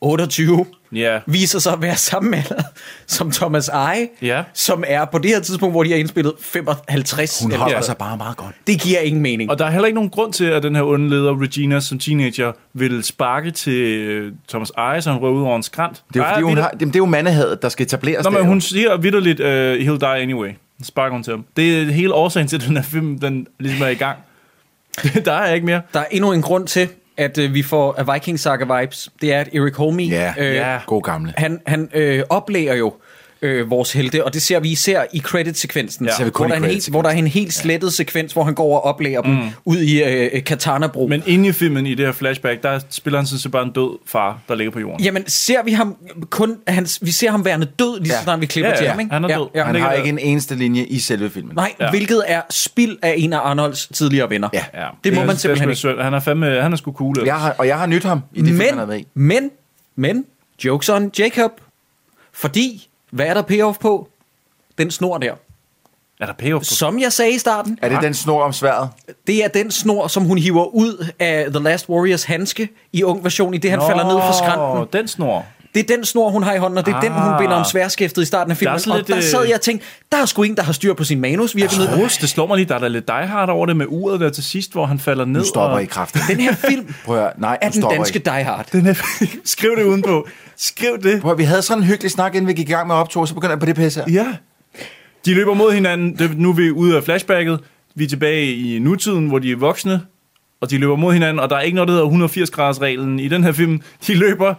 28, 0.01 0.65
Ja. 0.93 1.19
viser 1.27 1.59
sig 1.59 1.73
at 1.73 1.81
være 1.81 1.95
samme 1.95 2.37
alder 2.37 2.63
som 3.07 3.31
Thomas 3.31 3.67
Eje, 3.69 4.07
Ja. 4.21 4.43
som 4.53 4.83
er 4.87 5.05
på 5.05 5.17
det 5.17 5.31
her 5.31 5.39
tidspunkt, 5.39 5.73
hvor 5.73 5.83
de 5.83 5.89
har 5.91 5.97
indspillet 5.97 6.33
55. 6.39 7.39
Hun 7.41 7.51
holder 7.51 7.75
Ja. 7.75 7.81
sig 7.81 7.97
bare 7.97 8.17
meget 8.17 8.37
godt. 8.37 8.55
Det 8.67 8.81
giver 8.81 8.99
ingen 8.99 9.21
mening. 9.21 9.49
Og 9.51 9.59
der 9.59 9.65
er 9.65 9.69
heller 9.69 9.85
ikke 9.85 9.95
nogen 9.95 10.09
grund 10.09 10.33
til, 10.33 10.45
at 10.45 10.63
den 10.63 10.75
her 10.75 10.83
onde 10.83 11.09
leder, 11.09 11.41
Regina, 11.41 11.79
som 11.79 11.99
teenager, 11.99 12.51
vil 12.73 13.03
sparke 13.03 13.51
til 13.51 13.73
øh, 13.81 14.31
Thomas 14.49 14.71
Eje, 14.77 15.01
så 15.01 15.11
han 15.11 15.21
rører 15.21 15.33
ud 15.33 15.41
over 15.43 15.55
en 15.55 15.63
skrant. 15.63 16.03
Det 16.13 16.19
er 16.19 16.23
jo, 16.23 16.29
fordi, 16.29 16.43
hun 16.43 16.57
har, 16.57 16.69
det, 16.69 16.95
er 16.95 16.99
jo 16.99 17.05
mandehadet, 17.05 17.61
der 17.61 17.69
skal 17.69 17.85
etableres 17.85 18.23
Nå, 18.23 18.29
men 18.29 18.45
hun 18.45 18.61
siger 18.61 18.97
vidderligt, 18.97 19.39
uh, 19.39 19.45
he'll 19.93 19.99
die 19.99 20.21
anyway. 20.21 20.49
Sparker 20.83 21.11
hun 21.13 21.23
til 21.23 21.31
ham. 21.33 21.45
Det 21.57 21.81
er 21.81 21.85
hele 21.91 22.13
årsagen 22.13 22.47
til, 22.47 22.55
at 22.55 22.63
den 22.67 22.75
her 22.77 22.83
film 22.83 23.19
den 23.19 23.47
ligesom 23.59 23.81
er 23.81 23.87
i 23.87 23.93
gang. 23.95 24.17
der 25.25 25.33
er 25.33 25.53
ikke 25.53 25.65
mere. 25.65 25.81
Der 25.93 25.99
er 25.99 26.05
endnu 26.11 26.31
en 26.31 26.41
grund 26.41 26.67
til, 26.67 26.89
at 27.21 27.37
øh, 27.37 27.53
vi 27.53 27.63
får 27.63 27.95
af 27.97 28.13
Viking 28.13 28.39
Saga 28.39 28.79
vibes. 28.79 29.09
Det 29.21 29.33
er, 29.33 29.39
at 29.39 29.49
Eric 29.53 29.75
Holme, 29.75 30.03
Ja, 30.03 30.33
øh, 30.37 30.55
ja. 30.55 30.79
god 30.87 31.01
gamle. 31.01 31.33
han, 31.37 31.61
han 31.65 31.89
øh, 31.93 32.23
oplæger 32.29 32.75
jo 32.75 32.93
øh, 33.43 33.69
vores 33.69 33.93
helte, 33.93 34.23
og 34.25 34.33
det 34.33 34.41
ser 34.41 34.59
vi 34.59 34.69
især 34.71 35.03
i 35.13 35.19
credit-sekvensen, 35.19 36.05
Ja. 36.05 36.11
ja. 36.19 36.29
Hvor, 36.29 36.47
der 36.47 36.55
er 36.55 36.67
helt, 36.67 36.89
hvor 36.89 37.01
der 37.01 37.09
er 37.09 37.13
en 37.13 37.27
helt 37.27 37.53
slettet 37.53 37.93
sekvens, 37.93 38.33
hvor 38.33 38.43
han 38.43 38.53
går 38.55 38.75
og 38.75 38.83
oplæger 38.85 39.21
dem 39.21 39.37
ud 39.65 39.77
i 39.77 40.03
øh, 40.03 40.43
Katana-bro. 40.43 41.07
Men 41.07 41.23
inde 41.25 41.49
i 41.49 41.51
filmen, 41.51 41.85
i 41.87 41.95
det 41.95 42.05
her 42.05 42.13
flashback, 42.13 42.63
der 42.63 42.79
spiller 42.89 43.19
han 43.19 43.25
sådan 43.27 43.39
set 43.39 43.51
bare 43.51 43.63
en 43.63 43.71
død 43.71 43.97
far, 44.05 44.39
der 44.47 44.55
ligger 44.55 44.71
på 44.71 44.79
jorden. 44.79 45.03
Jamen, 45.05 45.23
ser 45.29 45.63
vi 45.63 45.71
ham 45.71 45.95
kun... 46.29 46.57
Hans, 46.67 46.99
vi 47.01 47.11
ser 47.11 47.31
ham 47.31 47.45
værende 47.45 47.65
død, 47.79 47.99
lige 47.99 48.09
så 48.09 48.15
Ja. 48.15 48.23
snart 48.23 48.41
vi 48.41 48.45
klipper 48.45 48.69
Ja, 48.71 48.77
til 48.77 48.83
ja, 48.83 48.91
ham, 48.91 48.99
ikke? 48.99 49.13
han 49.13 49.23
er 49.23 49.37
død. 49.37 49.47
Ja, 49.55 49.63
Han 49.63 49.75
ja. 49.75 49.81
har 49.81 49.91
ikke 49.93 50.09
en 50.09 50.19
eneste 50.19 50.55
linje 50.55 50.83
i 50.83 50.99
selve 50.99 51.29
filmen. 51.29 51.55
Nej, 51.55 51.73
Ja. 51.79 51.85
ja. 51.85 51.89
hvilket 51.91 52.23
er 52.27 52.41
spild 52.49 52.97
af 53.01 53.13
en 53.17 53.33
af 53.33 53.39
Arnolds 53.39 53.87
tidligere 53.93 54.29
venner. 54.29 54.49
Ja. 54.53 54.63
Ja, 54.73 54.87
Det 55.03 55.13
må 55.13 55.23
man 55.25 55.37
simpelthen 55.37 55.69
ikke. 55.69 55.77
synd. 55.77 55.99
Han 56.01 56.13
er 56.13 56.19
fandme, 56.19 56.61
han 56.61 56.71
er 56.73 56.77
sgu 56.77 56.91
cool. 56.91 57.15
Jeg 57.25 57.35
har, 57.35 57.55
og 57.57 57.67
jeg 57.67 57.79
har 57.79 57.85
nyt 57.85 58.03
ham 58.03 58.21
i 58.33 58.41
de 58.41 58.45
film, 58.47 58.59
han 58.59 58.75
med 58.77 58.85
Men, 58.87 58.99
i. 58.99 59.05
men, 59.13 59.49
men, 59.95 60.25
jokes 60.65 60.89
on 60.89 61.11
Jacob. 61.19 61.51
Fordi, 62.33 62.87
hvad 63.11 63.25
er 63.25 63.33
der 63.33 63.41
payoff 63.41 63.79
på? 63.79 64.07
Den 64.77 64.91
snor 64.91 65.17
der. 65.17 65.33
Er 66.19 66.25
der 66.25 66.33
payoff 66.33 66.61
på? 66.61 66.65
Som 66.75 66.99
jeg 66.99 67.13
sagde 67.13 67.31
i 67.35 67.37
starten, 67.37 67.79
Er 67.81 67.89
det 67.89 68.01
den 68.01 68.13
snor 68.13 68.43
om 68.43 68.53
sværet? 68.53 68.89
det 69.27 69.43
er 69.43 69.47
den 69.47 69.71
snor, 69.71 70.07
som 70.07 70.23
hun 70.23 70.37
hiver 70.37 70.65
ud 70.65 71.07
af 71.19 71.45
The 71.53 71.63
Last 71.63 71.89
Warriors 71.89 72.23
handske 72.23 72.69
i 72.93 73.03
ung 73.03 73.23
version, 73.23 73.53
i 73.53 73.57
det 73.57 73.69
han 73.69 73.79
Nå, 73.79 73.87
falder 73.87 74.03
ned 74.03 74.17
fra 74.17 74.33
skrænten. 74.33 74.99
den 74.99 75.07
snor. 75.07 75.45
Det 75.73 75.91
er 75.91 75.95
den 75.95 76.05
snor, 76.05 76.29
hun 76.29 76.43
har 76.43 76.53
i 76.53 76.57
hånden, 76.57 76.77
og 76.77 76.85
det 76.85 76.91
er 76.91 76.95
ah. 76.95 77.03
den, 77.03 77.11
hun 77.11 77.21
Ah. 77.21 77.39
binder 77.39 77.55
om 77.55 77.65
sværskæftet 77.65 78.21
i 78.21 78.25
starten 78.25 78.51
af 78.51 78.57
filmen. 78.57 78.79
sådan 78.79 78.91
og 78.91 78.97
lidt, 78.97 79.07
der 79.07 79.17
øh, 79.17 79.23
sad 79.23 79.45
jeg 79.45 79.55
og 79.55 79.61
tænkte, 79.61 79.85
der 80.11 80.17
er 80.17 80.25
sgu 80.25 80.43
en, 80.43 80.55
der 80.55 80.63
har 80.63 80.73
styr 80.73 80.93
på 80.93 81.03
sin 81.03 81.21
manus. 81.21 81.55
Virkelig 81.55 81.85
ned. 81.85 81.95
Troels, 81.95 82.17
det 82.17 82.29
slår 82.29 82.47
mig 82.47 82.57
lige, 82.57 82.67
der 82.67 82.75
er 82.75 82.79
der 82.79 82.87
lidt 82.87 83.07
Die 83.07 83.27
Hard 83.27 83.49
over 83.49 83.65
det 83.65 83.77
med 83.77 83.85
uret 83.89 84.19
der 84.19 84.29
til 84.29 84.43
sidst, 84.43 84.71
hvor 84.71 84.85
han 84.85 84.99
falder 84.99 85.25
ned. 85.25 85.41
Nu 85.41 85.47
stopper 85.47 85.75
og... 85.75 85.83
I 85.83 85.85
kraften. 85.85 86.21
Den 86.29 86.39
her 86.39 86.55
film 86.55 86.93
Prøv 87.05 87.25
at 87.25 87.31
nej, 87.37 87.57
er 87.61 87.69
den 87.69 87.81
danske 87.81 88.19
I. 88.19 88.21
Die 88.21 88.43
Hard. 88.43 88.65
Den 88.71 88.87
er... 88.87 88.93
Skriv 89.45 89.75
det 89.77 89.83
udenpå. 89.83 90.27
Skriv 90.57 90.97
det. 91.03 91.21
Prøv 91.21 91.31
at, 91.31 91.37
vi 91.37 91.43
havde 91.43 91.61
sådan 91.61 91.83
en 91.83 91.87
hyggelig 91.87 92.11
snak, 92.11 92.35
inden 92.35 92.47
vi 92.47 92.53
gik 92.53 92.69
i 92.69 92.71
gang 92.71 92.87
med 92.87 92.95
optog, 92.95 93.27
så 93.27 93.33
begynder 93.33 93.51
jeg 93.51 93.59
på 93.59 93.65
det 93.65 93.75
pisse 93.75 94.03
her. 94.07 94.13
Ja. 94.13 94.27
De 95.25 95.33
løber 95.33 95.53
mod 95.53 95.71
hinanden. 95.71 96.17
Det, 96.17 96.37
nu 96.37 96.49
er 96.49 96.53
vi 96.53 96.71
ude 96.71 96.97
af 96.97 97.03
flashbacket. 97.03 97.59
Vi 97.95 98.03
er 98.03 98.07
tilbage 98.07 98.55
i 98.55 98.79
nutiden, 98.79 99.27
hvor 99.27 99.39
de 99.39 99.51
er 99.51 99.55
voksne. 99.55 100.01
Og 100.61 100.69
de 100.69 100.77
løber 100.77 100.95
mod 100.95 101.13
hinanden, 101.13 101.39
og 101.39 101.49
der 101.49 101.55
er 101.55 101.61
ikke 101.61 101.75
noget, 101.75 101.87
der 101.87 101.93
hedder 101.93 102.05
180 102.05 102.51
graders 102.51 102.81
reglen 102.81 103.19
i 103.19 103.27
den 103.27 103.43
her 103.43 103.51
film. 103.51 103.81
De 104.07 104.13
løber, 104.13 104.53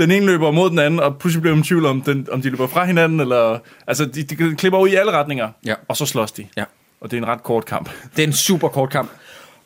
den 0.00 0.10
ene 0.10 0.26
løber 0.26 0.50
mod 0.50 0.70
den 0.70 0.78
anden, 0.78 1.00
og 1.00 1.16
pludselig 1.18 1.42
bliver 1.42 1.54
man 1.54 1.64
i 1.64 1.66
tvivl 1.66 1.86
om, 1.86 2.02
den, 2.02 2.28
om 2.32 2.42
de 2.42 2.50
løber 2.50 2.66
fra 2.66 2.84
hinanden, 2.84 3.20
eller... 3.20 3.58
Altså, 3.86 4.04
de, 4.04 4.22
de 4.22 4.56
klipper 4.56 4.78
ud 4.78 4.88
i 4.88 4.94
alle 4.94 5.12
retninger, 5.12 5.48
Ja. 5.66 5.74
og 5.88 5.96
så 5.96 6.06
slås 6.06 6.32
de. 6.32 6.46
Ja. 6.56 6.64
Og 7.00 7.10
det 7.10 7.16
er 7.16 7.22
en 7.22 7.28
ret 7.28 7.42
kort 7.42 7.64
kamp. 7.64 7.90
Det 8.16 8.22
er 8.22 8.26
en 8.26 8.32
super 8.32 8.68
kort 8.68 8.90
kamp. 8.90 9.10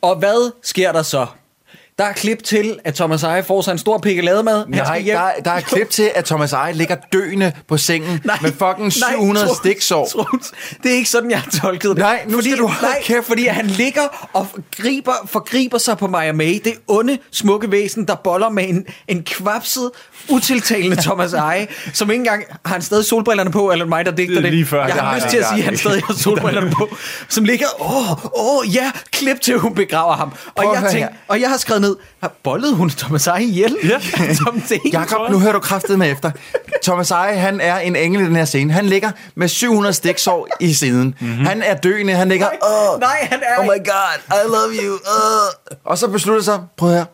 Og 0.03 0.17
hvad 0.17 0.53
sker 0.63 0.93
der 0.93 1.03
så? 1.03 1.27
Der 1.99 2.05
er 2.05 2.13
klip 2.13 2.43
til, 2.45 2.79
at 2.85 2.95
Thomas 2.95 3.23
Eje 3.23 3.43
får 3.45 3.63
sig 3.63 3.73
en 3.73 3.79
stor 3.79 3.99
pikkelademad. 3.99 4.65
Nej, 4.69 5.03
der, 5.07 5.19
er- 5.19 5.41
der 5.45 5.51
er 5.51 5.61
klip 5.61 5.91
til, 5.91 6.11
at 6.15 6.25
Thomas 6.25 6.53
Eje 6.53 6.73
ligger 6.73 6.97
døende 7.13 7.53
på 7.69 7.77
sengen 7.77 8.21
Nej, 8.25 8.39
med 8.43 8.51
fucking 8.51 8.79
nej, 9.01 9.11
700 9.13 9.47
Troels, 9.47 9.59
stiksår. 9.59 10.09
Troels, 10.13 10.53
Det 10.83 10.91
er 10.93 10.97
ikke 10.97 11.11
sådan, 11.11 11.31
jeg 11.31 11.41
har 11.41 11.51
tolket 11.63 11.91
det. 11.91 11.99
Nej, 11.99 12.23
nu 12.27 12.33
fordi, 12.37 12.49
skal 12.51 12.59
du 12.59 12.67
holde 12.67 12.83
nej, 12.87 13.03
kæft. 13.03 13.27
fordi 13.27 13.47
han 13.47 13.67
ligger 13.67 14.29
og 14.33 14.47
griber, 14.77 15.13
forgriber 15.27 15.79
sig 15.79 15.99
på 15.99 16.07
Maja 16.07 16.33
May, 16.33 16.61
det 16.65 16.75
onde, 16.89 17.19
smukke 17.33 17.71
væsen, 17.71 18.05
der 18.09 18.15
boller 18.15 18.49
med 18.49 18.69
en, 18.69 18.87
en 19.09 19.23
kvapset, 19.23 19.91
utiltalende 20.29 20.97
Thomas 21.07 21.33
Eje, 21.33 21.67
som 21.93 22.11
ikke 22.11 22.21
engang 22.21 22.45
har 22.65 22.73
han 22.73 22.83
stadig 22.83 23.05
solbrillerne 23.05 23.51
på, 23.51 23.71
eller 23.73 23.87
mig, 23.87 24.05
der 24.05 24.11
digter 24.13 24.41
Det 24.41 24.51
lige 24.51 24.67
før, 24.67 24.87
jeg 24.87 24.95
har 24.95 25.15
lyst 25.17 25.27
til 25.29 25.37
at 25.37 25.45
sige, 25.49 25.59
at 25.59 25.65
han 25.65 25.77
stadig 25.77 26.03
har 26.03 26.15
solbrillerne 26.15 26.71
på, 26.71 26.97
som 27.29 27.45
ligger, 27.45 27.67
åh, 27.81 28.25
åh, 28.25 28.75
ja, 28.75 28.91
klip 29.13 29.41
til, 29.41 29.59
hun 29.59 29.75
begraver 29.75 30.13
ham. 30.17 30.33
Og 30.47 30.53
Prøv 30.65 30.75
jeg, 30.83 30.93
her. 30.93 31.09
og 31.29 31.41
jeg 31.41 31.51
har 31.51 31.57
skrevet 31.57 31.84
ned, 31.85 31.97
har 32.21 32.33
bollet 32.43 32.77
hun 32.77 32.91
Thomas 32.91 33.27
Eje 33.27 33.43
ihjel? 33.43 33.77
Ja. 33.85 34.01
som 34.45 34.61
det 34.69 34.81
Jakob, 34.93 35.31
nu 35.31 35.39
hører 35.39 35.53
du 35.53 35.61
kraftet 35.61 35.99
med 35.99 36.11
efter. 36.11 36.31
Thomas 36.83 37.11
Eje, 37.11 37.37
han 37.37 37.61
er 37.61 37.79
en 37.79 37.97
engel 37.97 38.21
i 38.21 38.25
den 38.25 38.37
her 38.37 38.45
scene. 38.45 38.73
Han 38.73 38.87
ligger 38.87 39.11
med 39.35 39.49
700 39.49 39.93
stiksår 39.93 40.49
i 40.61 40.73
siden. 40.73 41.15
Mm-hmm. 41.21 41.47
Han 41.47 41.63
er 41.63 41.75
døende, 41.77 42.13
han 42.13 42.29
ligger... 42.29 42.47
Åh, 42.47 43.01
Nej, 43.01 43.29
han 43.31 43.41
er 43.43 43.59
Oh 43.59 43.65
my 43.65 43.79
god, 43.85 44.19
I 44.29 44.49
love 44.49 44.87
you. 44.87 44.95
Uh. 44.95 45.77
Og 45.85 45.99
så 45.99 46.09
beslutter 46.09 46.43
sig, 46.43 46.61
prøv 46.77 46.91
her. 46.91 47.05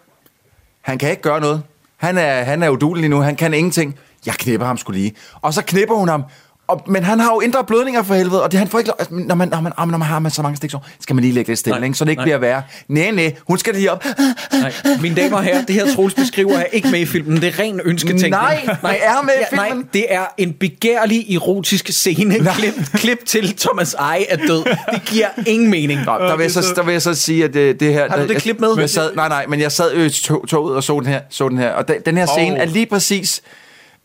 Han 0.80 0.98
kan 0.98 1.10
ikke 1.10 1.22
gøre 1.22 1.40
noget. 1.40 1.62
Han 1.96 2.18
er, 2.18 2.42
han 2.42 2.62
er 2.62 2.68
udulig 2.68 3.08
nu, 3.08 3.20
han 3.20 3.36
kan 3.36 3.54
ingenting. 3.54 3.98
Jeg 4.26 4.34
knipper 4.34 4.66
ham 4.66 4.78
skulle 4.78 5.00
lige. 5.00 5.14
Og 5.42 5.54
så 5.54 5.62
knipper 5.62 5.94
hun 5.94 6.08
ham. 6.08 6.24
Og, 6.70 6.82
men 6.86 7.04
han 7.04 7.20
har 7.20 7.34
jo 7.34 7.40
indre 7.40 7.64
blødninger 7.64 8.02
for 8.02 8.14
helvede, 8.14 8.42
og 8.42 8.52
det 8.52 8.58
han 8.58 8.68
får 8.68 8.78
ikke 8.78 8.88
lov, 8.88 8.96
altså, 8.98 9.14
når, 9.14 9.34
man, 9.34 9.48
når, 9.48 9.60
man, 9.60 9.72
når 9.78 9.98
man 9.98 10.02
har 10.02 10.18
med 10.18 10.30
så 10.30 10.42
mange 10.42 10.56
stiksår, 10.56 10.86
skal 11.00 11.14
man 11.16 11.22
lige 11.24 11.34
lægge 11.34 11.50
lidt 11.50 11.58
stille, 11.58 11.78
Nej, 11.78 11.84
ikke? 11.86 11.98
så 11.98 12.04
det 12.04 12.10
ikke 12.10 12.18
nej. 12.20 12.24
bliver 12.24 12.38
værre. 12.38 12.62
Nej, 12.88 13.10
nej, 13.10 13.34
hun 13.46 13.58
skal 13.58 13.74
lige 13.74 13.92
op. 13.92 14.04
Nej, 14.52 14.72
mine 15.02 15.14
damer 15.14 15.36
og 15.36 15.42
herrer, 15.42 15.64
det 15.64 15.74
her 15.74 15.94
Troels 15.94 16.14
beskriver 16.14 16.58
er 16.58 16.64
ikke 16.64 16.88
med 16.90 17.00
i 17.00 17.06
filmen. 17.06 17.40
Det 17.40 17.44
er 17.48 17.58
ren 17.58 17.80
ønsketænkning. 17.84 18.30
Nej, 18.30 18.60
det 18.66 18.98
er 19.02 19.22
med 19.22 19.32
i 19.34 19.38
ja, 19.52 19.62
filmen. 19.62 19.76
Nej, 19.76 19.86
det 19.92 20.06
er 20.08 20.24
en 20.38 20.52
begærlig 20.52 21.34
erotisk 21.34 21.88
scene. 21.88 22.34
Klip, 22.54 22.74
klip 22.94 23.18
til 23.26 23.56
Thomas 23.56 23.94
Eje 23.94 24.24
er 24.28 24.36
død. 24.36 24.64
Det 24.92 25.02
giver 25.06 25.26
ingen 25.46 25.70
mening. 25.70 26.00
Nå, 26.06 26.12
der, 26.18 26.36
vil 26.36 26.42
jeg 26.44 26.50
så, 26.52 26.72
der 26.76 26.82
vil 26.82 26.92
jeg 26.92 27.02
så 27.02 27.14
sige, 27.14 27.44
at 27.44 27.54
det, 27.54 27.80
det 27.80 27.92
her... 27.92 28.10
Har 28.10 28.16
du 28.16 28.22
det 28.22 28.30
jeg, 28.30 28.42
klip 28.42 28.60
med? 28.60 28.68
Jeg 28.78 28.90
sad, 28.90 29.14
nej, 29.14 29.28
nej, 29.28 29.46
men 29.48 29.60
jeg 29.60 29.72
sad 29.72 29.94
jo 29.94 30.02
i 30.02 30.10
to- 30.10 30.46
toget 30.46 30.76
og 30.76 30.84
så 30.84 30.98
den 31.00 31.06
her. 31.06 31.20
Så 31.30 31.48
den, 31.48 31.58
her 31.58 31.70
og 31.70 31.88
den, 31.88 31.96
den 32.06 32.16
her 32.16 32.26
scene 32.26 32.54
Åh. 32.56 32.60
er 32.60 32.64
lige 32.64 32.86
præcis 32.86 33.42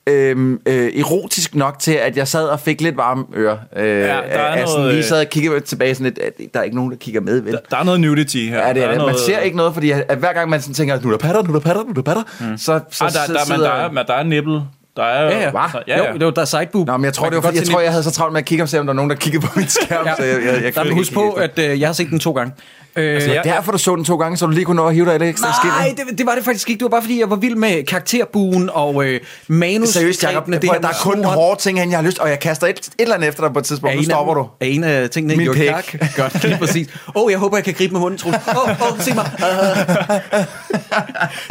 øhm, 0.08 0.60
øh, 0.66 1.00
erotisk 1.00 1.56
nok 1.56 1.80
til, 1.80 1.92
at 1.92 2.18
jeg 2.18 2.28
sad 2.28 2.46
og 2.48 2.60
fik 2.60 2.82
lidt 2.82 2.98
varme 2.98 3.24
ører. 3.36 3.58
Øh, 3.76 3.88
ja, 3.88 4.06
der 4.06 4.12
er 4.14 4.38
af 4.40 4.68
sådan, 4.68 4.80
noget, 4.82 4.94
lige 4.94 5.04
øh, 5.04 5.10
sad 5.10 5.20
og 5.20 5.30
kiggede 5.30 5.60
tilbage 5.60 5.96
sådan 5.96 6.04
lidt, 6.04 6.20
at 6.20 6.34
der 6.54 6.60
er 6.60 6.64
ikke 6.64 6.76
nogen, 6.76 6.92
der 6.92 6.98
kigger 6.98 7.22
med, 7.22 7.42
vel? 7.42 7.54
Der, 7.54 7.60
der 7.72 7.78
er 7.78 7.84
noget 7.84 8.00
nudity 8.00 8.38
her. 8.38 8.60
Ja, 8.62 8.68
det 8.68 8.76
Der 8.76 8.82
er 8.84 8.88
det. 8.88 8.98
noget, 8.98 9.14
Man 9.14 9.20
ser 9.26 9.40
ikke 9.40 9.58
noget, 9.58 9.74
fordi 9.74 9.92
at, 9.92 10.18
hver 10.18 10.34
gang 10.34 10.50
man 10.50 10.62
sådan 10.62 10.74
tænker, 10.74 11.00
nu 11.02 11.08
er 11.08 11.12
der 11.12 11.18
patter, 11.28 11.44
nu 11.44 11.50
er 11.50 11.54
der 11.54 11.60
patter, 11.60 11.84
nu 11.84 11.90
er 11.90 11.94
der 11.94 12.02
patter, 12.02 12.24
mm. 12.52 12.58
så, 12.58 12.80
så, 12.92 13.04
Ah, 13.04 13.12
der, 13.12 13.20
så 13.26 13.34
der, 13.34 13.40
men 13.40 13.46
sidder... 13.46 13.60
der, 13.70 13.70
er, 13.76 13.92
men 13.92 14.04
der 14.08 14.14
er 14.14 14.24
nippel. 14.24 14.62
Der 14.98 15.04
er, 15.04 15.24
Ja, 15.32 15.42
ja. 15.44 15.52
Så, 15.72 15.82
ja, 15.88 16.04
ja. 16.04 16.12
Jo, 16.12 16.18
det 16.18 16.26
var 16.26 16.32
der 16.32 16.42
er 16.42 16.46
sideboob. 16.46 16.88
Nå, 16.88 16.98
men 16.98 17.06
jeg 17.06 17.14
tror, 17.14 17.26
Man 17.26 17.32
det 17.32 17.36
var, 17.38 17.42
fordi, 17.42 17.58
jeg 17.58 17.68
tror, 17.68 17.80
jeg 17.80 17.92
havde 17.92 18.04
så 18.04 18.12
travlt 18.12 18.34
med 18.34 18.40
at 18.42 18.46
kigge, 18.46 18.62
om 18.62 18.68
se, 18.68 18.80
om 18.80 18.86
der 18.86 18.94
er 18.94 18.96
nogen, 18.96 19.10
der 19.10 19.16
kiggede 19.16 19.46
på 19.46 19.52
min 19.56 19.68
skærm, 19.84 20.06
Ja. 20.06 20.16
så 20.16 20.24
jeg, 20.24 20.40
jeg, 20.46 20.64
jeg, 20.64 20.76
Der 20.76 20.94
huske 20.94 21.14
på, 21.14 21.32
at 21.32 21.60
øh, 21.60 21.80
jeg 21.80 21.88
har 21.88 21.94
set 21.94 22.10
den 22.10 22.20
to 22.20 22.32
gange. 22.32 22.54
Øh, 22.98 23.14
Altså, 23.16 23.32
jeg- 23.34 23.44
derfor 23.44 23.72
du 23.72 23.78
så 23.78 23.96
den 23.96 24.06
to 24.06 24.16
gange, 24.16 24.38
så 24.38 24.46
du 24.46 24.52
lige 24.52 24.66
kunne 24.66 24.76
nå 24.76 24.88
at 24.88 24.94
hive 24.94 25.06
dig 25.06 25.20
lidt 25.20 25.30
ekstra 25.30 25.48
Nej, 25.64 25.90
skin. 25.94 26.08
det, 26.08 26.18
det 26.18 26.26
var 26.26 26.36
det 26.36 26.46
faktisk 26.46 26.70
ikke. 26.70 26.80
Det 26.80 26.84
var 26.86 26.90
bare 26.90 27.02
fordi, 27.02 27.20
jeg 27.20 27.30
var 27.30 27.36
vild 27.36 27.56
med 27.56 27.84
karakterbuen 27.86 28.70
og 28.74 29.06
øh, 29.06 29.20
manus. 29.48 29.90
Seriøst, 29.90 30.24
Jacob, 30.24 30.46
det 30.46 30.62
det 30.62 30.70
her 30.72 30.80
der 30.80 30.88
er 30.88 30.92
kun 31.02 31.14
snoren. 31.14 31.24
hårde 31.38 31.62
ting, 31.62 31.80
hen, 31.80 31.90
jeg 31.92 31.98
har 31.98 32.04
lyst, 32.06 32.20
og 32.20 32.30
jeg 32.30 32.40
kaster 32.40 32.68
et, 32.68 32.80
et 32.80 32.90
eller 33.00 33.16
andet 33.16 33.28
efter 33.30 33.44
dig 33.44 33.54
på 33.54 33.60
et 33.60 33.66
tidspunkt. 33.66 33.96
Nu 33.96 34.00
en 34.00 34.06
stopper 34.06 34.34
af, 34.36 34.44
du. 34.44 34.50
Er 34.62 34.66
en 34.66 34.84
af 34.84 35.10
tingene 35.10 35.36
Min 35.36 35.54
pik. 35.54 35.70
Godt, 36.18 36.44
lige 36.44 36.58
præcis. 36.58 36.88
Åh, 37.16 37.24
oh, 37.24 37.32
jeg 37.32 37.40
håber, 37.40 37.58
jeg 37.58 37.64
kan 37.64 37.74
gribe 37.74 37.94
med 37.94 38.02
munden, 38.02 38.20
Troels. 38.20 38.38
Åh, 38.48 38.58
oh, 38.58 38.92
oh, 38.94 39.00
se 39.00 39.14
mig. 39.14 39.30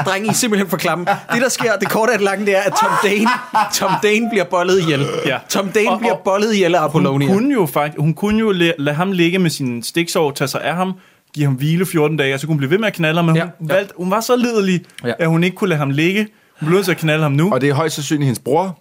Drenge, 0.06 0.26
I 0.26 0.28
er 0.28 0.32
simpelthen 0.32 0.70
for 0.70 0.76
klamme. 0.76 1.06
Det, 1.32 1.42
der 1.42 1.48
sker, 1.48 1.76
det 1.76 1.88
korte 1.90 2.12
af 2.12 2.18
det 2.18 2.24
lange, 2.24 2.46
det 2.46 2.56
er, 2.56 2.60
at 2.60 2.72
Tom 2.80 2.90
Dane, 3.04 3.28
Tom 3.74 3.90
Dane 4.02 4.28
bliver 4.30 4.44
bollet 4.44 4.80
ihjel. 4.80 5.06
Ja. 5.26 5.38
Tom 5.48 5.68
Dane 5.68 5.90
Og- 5.90 5.98
bliver 5.98 6.16
bollet 6.24 6.54
ihjel 6.54 6.74
af 6.74 6.80
Hun 6.80 6.88
Apollonia. 6.88 7.28
kunne 7.28 7.52
jo 7.52 7.66
faktisk, 7.66 7.98
hun 8.00 8.14
kunne 8.14 8.38
jo 8.38 8.50
lade, 8.50 8.72
lade 8.78 8.96
ham 8.96 9.12
ligge 9.12 9.38
med 9.38 9.50
sin 9.50 9.82
stiksår, 9.82 10.30
tage 10.30 10.48
sig 10.48 10.60
af 10.64 10.74
ham, 10.74 10.92
give 11.34 11.46
ham 11.46 11.54
hvile 11.54 11.86
14 11.86 12.16
dage, 12.16 12.34
og 12.34 12.40
så 12.40 12.46
kunne 12.46 12.52
hun 12.54 12.58
blive 12.58 12.70
ved 12.70 12.78
med 12.78 12.86
at 12.88 12.92
knalde 12.94 13.16
ham, 13.18 13.24
men 13.24 13.36
Ja, 13.36 13.42
hun, 13.58 13.68
ja. 13.68 13.74
valgte, 13.74 13.94
hun 13.96 14.10
var 14.10 14.20
så 14.20 14.36
lidelig, 14.36 14.80
Ja. 15.04 15.12
at 15.18 15.28
hun 15.28 15.44
ikke 15.44 15.56
kunne 15.56 15.68
lade 15.68 15.78
ham 15.78 15.90
ligge. 15.90 16.20
Hun 16.60 16.66
blev 16.66 16.76
nødt 16.76 16.84
til 16.84 16.92
at 16.92 16.98
knalde 16.98 17.22
ham 17.22 17.32
nu. 17.32 17.52
Og 17.52 17.60
det 17.60 17.68
er 17.68 17.74
højst 17.74 17.94
sandsynligt 17.94 18.26
hendes 18.26 18.38
bror. 18.38 18.78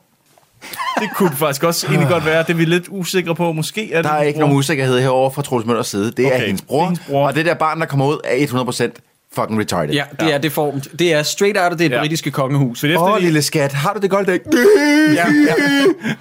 det 0.99 1.09
kunne 1.15 1.29
det 1.29 1.37
faktisk 1.37 1.63
også 1.63 1.87
egentlig 1.87 2.09
godt 2.09 2.25
være. 2.25 2.39
Det 2.43 2.49
er 2.49 2.53
vi 2.53 2.65
lidt 2.65 2.85
usikre 2.89 3.35
på. 3.35 3.51
Måske 3.51 3.91
er 3.93 3.95
det 4.01 4.05
Der 4.11 4.17
er 4.17 4.21
ikke 4.21 4.37
bror. 4.37 4.41
nogen 4.47 4.57
usikkerhed 4.57 4.99
herovre 4.99 5.31
fra 5.35 5.41
Troels 5.41 5.65
Møllers 5.65 5.87
side. 5.87 6.11
Det 6.11 6.25
Okay, 6.25 6.41
er 6.41 6.45
hendes 6.45 6.61
bror, 6.61 6.85
hendes 6.85 7.01
bror. 7.07 7.27
Og 7.27 7.35
det 7.35 7.45
der 7.45 7.53
barn, 7.53 7.79
der 7.79 7.85
kommer 7.85 8.05
ud, 8.07 8.17
er 8.23 8.35
100% 8.35 8.91
fucking 9.35 9.59
retarded. 9.59 9.93
Ja, 9.93 10.03
det 10.19 10.33
er 10.33 10.37
deformt. 10.37 10.87
Det 10.99 11.13
er 11.13 11.23
straight 11.23 11.57
out 11.57 11.71
af 11.71 11.77
det 11.77 11.91
Ja. 11.91 11.99
britiske 11.99 12.31
kongehus. 12.31 12.83
Åh, 12.83 13.01
oh, 13.03 13.17
de- 13.17 13.21
lille 13.23 13.41
skat, 13.41 13.73
har 13.73 13.93
du 13.93 13.99
det 13.99 14.09
godt 14.09 14.27
i 14.27 14.31
dag? 14.31 14.39
Ja, 15.15 15.25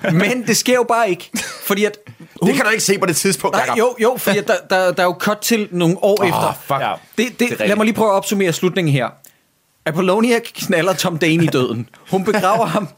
ja. 0.04 0.10
Men 0.10 0.44
det 0.46 0.56
sker 0.56 0.74
jo 0.74 0.84
bare 0.88 1.10
ikke. 1.10 1.30
Fordi 1.66 1.84
at... 1.84 1.98
Det 2.46 2.54
kan 2.54 2.64
du 2.64 2.70
ikke 2.70 2.84
se 2.84 2.98
på 2.98 3.06
det 3.06 3.16
tidspunkt, 3.16 3.56
Nej, 3.56 3.64
Jacob. 3.64 3.78
jo, 3.78 3.96
jo, 4.00 4.16
fordi 4.18 4.38
at 4.38 4.48
der, 4.48 4.54
der, 4.70 4.92
der 4.92 5.02
er 5.02 5.06
jo 5.06 5.16
cut 5.18 5.38
til 5.38 5.68
nogle 5.70 5.96
år 6.02 6.16
oh, 6.20 6.28
efter. 6.28 6.58
fuck. 6.62 6.80
Ja. 6.80 6.92
Det, 7.18 7.40
det, 7.40 7.68
lad 7.68 7.76
mig 7.76 7.84
lige 7.84 7.94
prøve 7.94 8.10
at 8.10 8.14
opsummere 8.14 8.52
slutningen 8.52 8.92
her. 8.92 9.08
Apollonia 9.86 10.38
knaller 10.38 10.92
Tom 10.92 11.18
Dane 11.18 11.44
i 11.44 11.46
døden. 11.46 11.88
Hun 12.10 12.24
begraver 12.24 12.66
ham. 12.66 12.88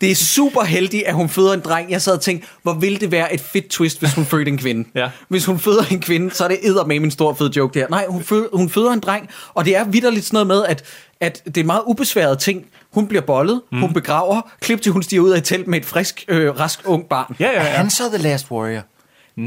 Det 0.00 0.10
er 0.10 0.14
super 0.14 0.64
heldigt, 0.64 1.02
at 1.06 1.14
hun 1.14 1.28
føder 1.28 1.52
en 1.52 1.60
dreng. 1.60 1.90
Jeg 1.90 2.02
sad 2.02 2.12
og 2.12 2.20
tænkte, 2.20 2.48
hvor 2.62 2.72
ville 2.72 2.98
det 2.98 3.10
være 3.10 3.34
et 3.34 3.40
fedt 3.40 3.68
twist, 3.68 3.98
hvis 3.98 4.14
hun 4.14 4.24
fødte 4.24 4.50
en 4.50 4.58
kvinde. 4.58 4.88
Ja. 4.94 5.10
Hvis 5.28 5.44
hun 5.44 5.58
føder 5.58 5.82
en 5.90 6.00
kvinde, 6.00 6.34
så 6.34 6.44
er 6.44 6.48
det 6.48 6.86
med 6.86 6.96
en 6.96 7.10
stor 7.10 7.34
fed 7.34 7.50
joke 7.50 7.80
der. 7.80 7.86
Nej, 7.90 8.06
hun 8.08 8.22
føder, 8.22 8.48
hun 8.52 8.70
føder 8.70 8.92
en 8.92 9.00
dreng, 9.00 9.28
og 9.54 9.64
det 9.64 9.76
er 9.76 9.84
vidderligt 9.84 10.26
sådan 10.26 10.34
noget 10.34 10.46
med, 10.46 10.64
at, 10.64 10.84
at 11.20 11.42
det 11.44 11.56
er 11.56 11.64
meget 11.64 11.82
ubesværet 11.86 12.38
ting. 12.38 12.66
Hun 12.92 13.06
bliver 13.06 13.22
bollet, 13.22 13.60
mm. 13.72 13.80
hun 13.80 13.92
begraver, 13.92 14.40
klip 14.60 14.82
til 14.82 14.92
hun 14.92 15.02
stiger 15.02 15.22
ud 15.22 15.30
af 15.30 15.38
et 15.38 15.44
telt 15.44 15.66
med 15.68 15.78
et 15.78 15.84
frisk, 15.84 16.24
øh, 16.28 16.60
rask 16.60 16.80
ung 16.84 17.04
barn. 17.08 17.36
Ja, 17.40 17.46
ja, 17.46 17.52
Er 17.52 17.64
ja. 17.64 17.70
han 17.70 17.90
så 17.90 18.02
The 18.08 18.22
Last 18.22 18.50
Warrior? 18.50 18.82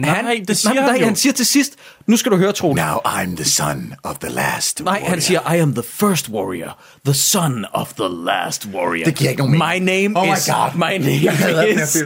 Nej, 0.02 0.42
det 0.48 0.58
siger 0.58 0.74
nej, 0.74 0.84
han 0.84 0.92
nej, 0.92 1.00
jo. 1.00 1.06
han 1.06 1.16
siger 1.16 1.34
til 1.34 1.46
sidst, 1.46 1.76
nu 2.08 2.18
skal 2.18 2.32
du 2.32 2.38
høre, 2.38 2.52
Troels. 2.52 2.78
Now 2.82 2.96
I'm 3.06 3.36
the 3.36 3.46
son 3.46 3.94
of 4.04 4.16
the 4.18 4.30
last 4.30 4.82
Nej, 4.84 5.04
han 5.08 5.22
siger, 5.22 5.54
I 5.54 5.58
am 5.58 5.74
the 5.74 5.84
first 5.94 6.30
warrior, 6.30 6.78
the 7.06 7.14
son 7.14 7.66
of 7.74 7.88
the 7.94 8.08
last 8.26 8.68
warrior. 8.74 9.06
Det 9.06 9.16
giver 9.16 9.30
ikke 9.30 9.42
nogen 9.42 9.58
My 9.58 9.80
name 9.80 10.20
Oh 10.20 10.28
my 10.28 10.34
is, 10.38 10.46
God. 10.50 10.76
my 10.76 10.98
name 10.98 11.82
is. 11.84 11.98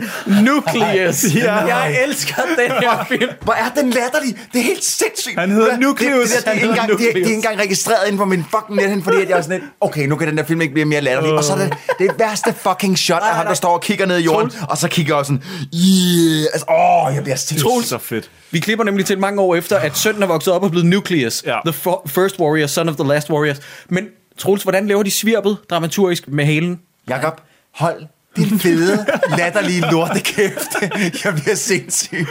Nucleus. 0.42 1.36
Ja. 1.36 1.56
Jeg 1.56 2.04
elsker 2.08 2.36
den 2.58 2.72
her 2.72 3.06
film. 3.08 3.30
Hvor 3.42 3.54
er 3.54 3.70
den 3.82 3.90
latterlig? 3.90 4.38
Det 4.54 4.60
er 4.60 4.64
helt 4.64 4.84
sindssygt. 4.84 5.40
Han 5.40 5.52
hedder 5.52 5.70
Det- 5.72 5.80
Nucleus. 5.80 6.30
Det, 6.30 6.46
det, 6.46 6.46
det, 6.46 6.62
det, 6.62 6.64
er 6.64 6.70
engang, 6.70 6.90
det, 6.90 7.00
det 7.00 7.12
er 7.12 7.16
ikke 7.16 7.34
engang 7.34 7.60
registreret 7.60 8.06
inden 8.08 8.18
på 8.18 8.26
min 8.26 8.44
fucking 8.52 8.76
nethen, 8.82 9.04
fordi 9.04 9.18
at 9.22 9.30
jeg 9.30 9.38
er 9.38 9.42
sådan 9.42 9.60
lidt, 9.60 9.72
okay, 9.82 10.06
nu 10.08 10.16
kan 10.16 10.28
den 10.28 10.38
der 10.38 10.44
film 10.44 10.62
ikke 10.62 10.74
blive 10.74 10.86
mere 10.86 11.02
latterlig. 11.02 11.34
Og 11.34 11.44
så 11.44 11.54
er 11.54 11.58
det 11.58 11.74
det 12.00 12.10
værste 12.20 12.54
fucking 12.54 12.98
shot 12.98 13.22
af 13.22 13.36
ham, 13.36 13.46
der 13.46 13.54
står 13.54 13.70
og 13.74 13.82
kigger 13.82 14.06
ned 14.06 14.18
i 14.18 14.24
jorden, 14.24 14.52
og 14.70 14.78
så 14.78 14.88
kigger 14.88 15.14
jeg 15.14 15.20
også 15.20 15.30
sådan, 15.30 15.44
yeah, 15.76 16.48
altså, 16.54 16.66
åh, 16.70 17.16
jeg 17.16 17.24
bliver 17.24 17.36
sindssygt. 17.36 17.86
Så 17.88 17.98
fedt. 17.98 18.30
Vi 18.52 18.60
klipper 18.60 18.86
nemlig 18.86 19.06
til 19.06 19.20
mange 19.20 19.42
år 19.42 19.56
efter, 19.56 19.80
at 19.88 19.98
sønnen 19.98 20.24
er 20.24 20.28
vokset 20.28 20.54
op 20.54 20.64
og 20.64 20.72
blevet 20.72 20.86
Nucleus. 20.86 21.44
Ja. 21.46 21.58
The 21.66 21.74
first 22.08 22.40
warrior, 22.40 22.68
son 22.68 22.90
of 22.90 22.96
the 22.96 23.08
last 23.08 23.30
warriors. 23.30 23.58
Men 23.90 24.08
Troels, 24.38 24.64
hvordan 24.64 24.88
laver 24.88 25.04
de 25.04 25.12
svirpet 25.12 25.58
dramaturgisk 25.70 26.28
med 26.28 26.46
halen? 26.46 26.80
Jakob, 27.10 27.42
hold 27.74 28.04
din 28.36 28.60
fede, 28.60 29.06
latterlige 29.38 29.82
lortekæft. 29.92 30.82
Jeg 31.26 31.34
bliver 31.34 31.56
sindssyg. 31.56 32.28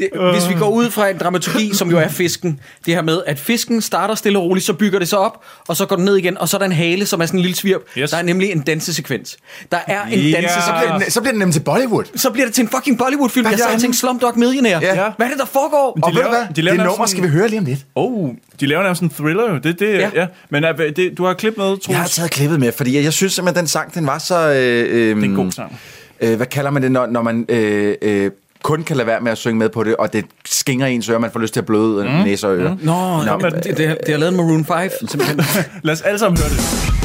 Det, 0.00 0.30
hvis 0.32 0.48
vi 0.48 0.54
går 0.54 0.68
ud 0.70 0.90
fra 0.90 1.08
en 1.08 1.18
dramaturgi, 1.18 1.74
som 1.74 1.90
jo 1.90 1.98
er 1.98 2.08
fisken, 2.08 2.60
det 2.86 2.94
her 2.94 3.02
med, 3.02 3.22
at 3.26 3.38
fisken 3.38 3.80
starter 3.80 4.14
stille 4.14 4.38
og 4.38 4.44
roligt, 4.44 4.66
så 4.66 4.72
bygger 4.72 4.98
det 4.98 5.08
sig 5.08 5.18
op, 5.18 5.40
og 5.68 5.76
så 5.76 5.86
går 5.86 5.96
den 5.96 6.04
ned 6.04 6.16
igen, 6.16 6.38
og 6.38 6.48
så 6.48 6.56
er 6.56 6.58
der 6.58 6.66
en 6.66 6.72
hale, 6.72 7.06
som 7.06 7.20
er 7.20 7.26
sådan 7.26 7.38
en 7.40 7.42
lille 7.42 7.56
svirp. 7.56 7.80
Yes. 7.98 8.10
Der 8.10 8.16
er 8.16 8.22
nemlig 8.22 8.50
en 8.52 8.60
dansesekvens. 8.60 9.36
Der 9.72 9.78
er 9.86 10.02
en 10.06 10.18
Ja. 10.18 10.40
dansesekvens. 10.40 10.64
Så 10.64 10.72
bliver, 10.80 10.98
den, 10.98 11.10
så 11.10 11.20
bliver 11.20 11.32
den 11.32 11.38
nemt 11.38 11.52
til 11.54 11.60
Bollywood. 11.60 12.04
så 12.16 12.30
bliver 12.30 12.46
det 12.46 12.54
til 12.54 12.62
en 12.62 12.68
fucking 12.68 12.98
Bollywood-film. 12.98 13.46
Jeg 13.50 13.58
sad 13.58 13.74
og 13.74 13.80
tænkte 13.80 13.98
Slumdog 13.98 14.38
Millionaire. 14.38 14.78
Ja. 14.82 15.10
Hvad 15.16 15.26
er 15.26 15.30
det, 15.30 15.38
der 15.38 15.44
foregår? 15.46 15.98
Og 16.02 16.10
ved 16.10 16.14
du 16.14 16.18
laver- 16.18 16.28
hvad? 16.46 16.54
de 16.56 16.62
laver 16.62 16.76
det 16.76 16.84
nummer 16.86 17.06
sådan- 17.06 17.08
skal 17.08 17.22
vi 17.22 17.28
høre 17.28 17.48
lige 17.48 17.58
om 17.58 17.64
lidt. 17.64 17.78
Oh, 17.94 18.30
de 18.60 18.66
laver 18.66 18.82
nærmest 18.82 19.02
en 19.02 19.10
thriller 19.10 19.50
jo. 19.52 19.58
Det, 19.58 19.78
det, 19.80 19.92
Ja. 19.94 20.10
ja. 20.14 20.26
Men 20.50 20.64
er, 20.64 20.72
det, 20.96 21.18
du 21.18 21.24
har 21.24 21.34
klippet 21.34 21.58
med, 21.58 21.66
Troels? 21.66 21.88
Jeg 21.88 21.98
har 21.98 22.08
taget 22.08 22.30
klippet 22.30 22.60
med, 22.60 22.72
fordi 22.72 22.96
jeg, 22.96 23.04
jeg 23.04 23.12
synes 23.12 23.32
simpelthen, 23.32 23.60
den 23.62 23.68
sang, 23.68 23.94
den 23.94 24.06
var 24.06 24.18
så... 24.18 24.48
Øh, 24.48 24.54
øh, 24.54 25.16
Det 25.16 25.24
er 25.24 25.28
en 25.28 25.34
god 25.34 25.52
sang. 25.52 25.78
Øh, 26.20 26.36
hvad 26.36 26.46
kalder 26.46 26.70
man 26.70 26.82
det, 26.82 26.92
når, 26.92 27.06
når 27.06 27.22
man 27.22 27.46
øh, 27.48 27.94
øh, 28.02 28.30
kun 28.62 28.82
kan 28.82 28.96
lade 28.96 29.06
være 29.06 29.20
med 29.20 29.32
at 29.32 29.38
synge 29.38 29.58
med 29.58 29.68
på 29.68 29.84
det, 29.84 29.96
og 29.96 30.12
det 30.12 30.24
skinger 30.44 30.86
ens 30.86 31.08
øre, 31.08 31.20
man 31.20 31.30
får 31.30 31.40
lyst 31.40 31.52
til 31.52 31.60
at 31.60 31.66
bløde 31.66 32.04
mm. 32.04 32.10
næse 32.10 32.48
og 32.48 32.56
øre. 32.56 32.70
Mm. 32.70 32.80
Nå, 32.82 33.22
Nå 33.24 33.38
det, 33.38 33.64
det, 33.64 33.76
det 33.76 34.08
har 34.08 34.16
lavet 34.16 34.34
Maroon 34.34 34.64
5, 34.64 34.90
simpelthen. 35.08 35.40
Lad 35.82 35.92
os 35.94 36.00
alle 36.00 36.18
sammen 36.18 36.38
høre 36.38 36.48
det. 36.48 36.99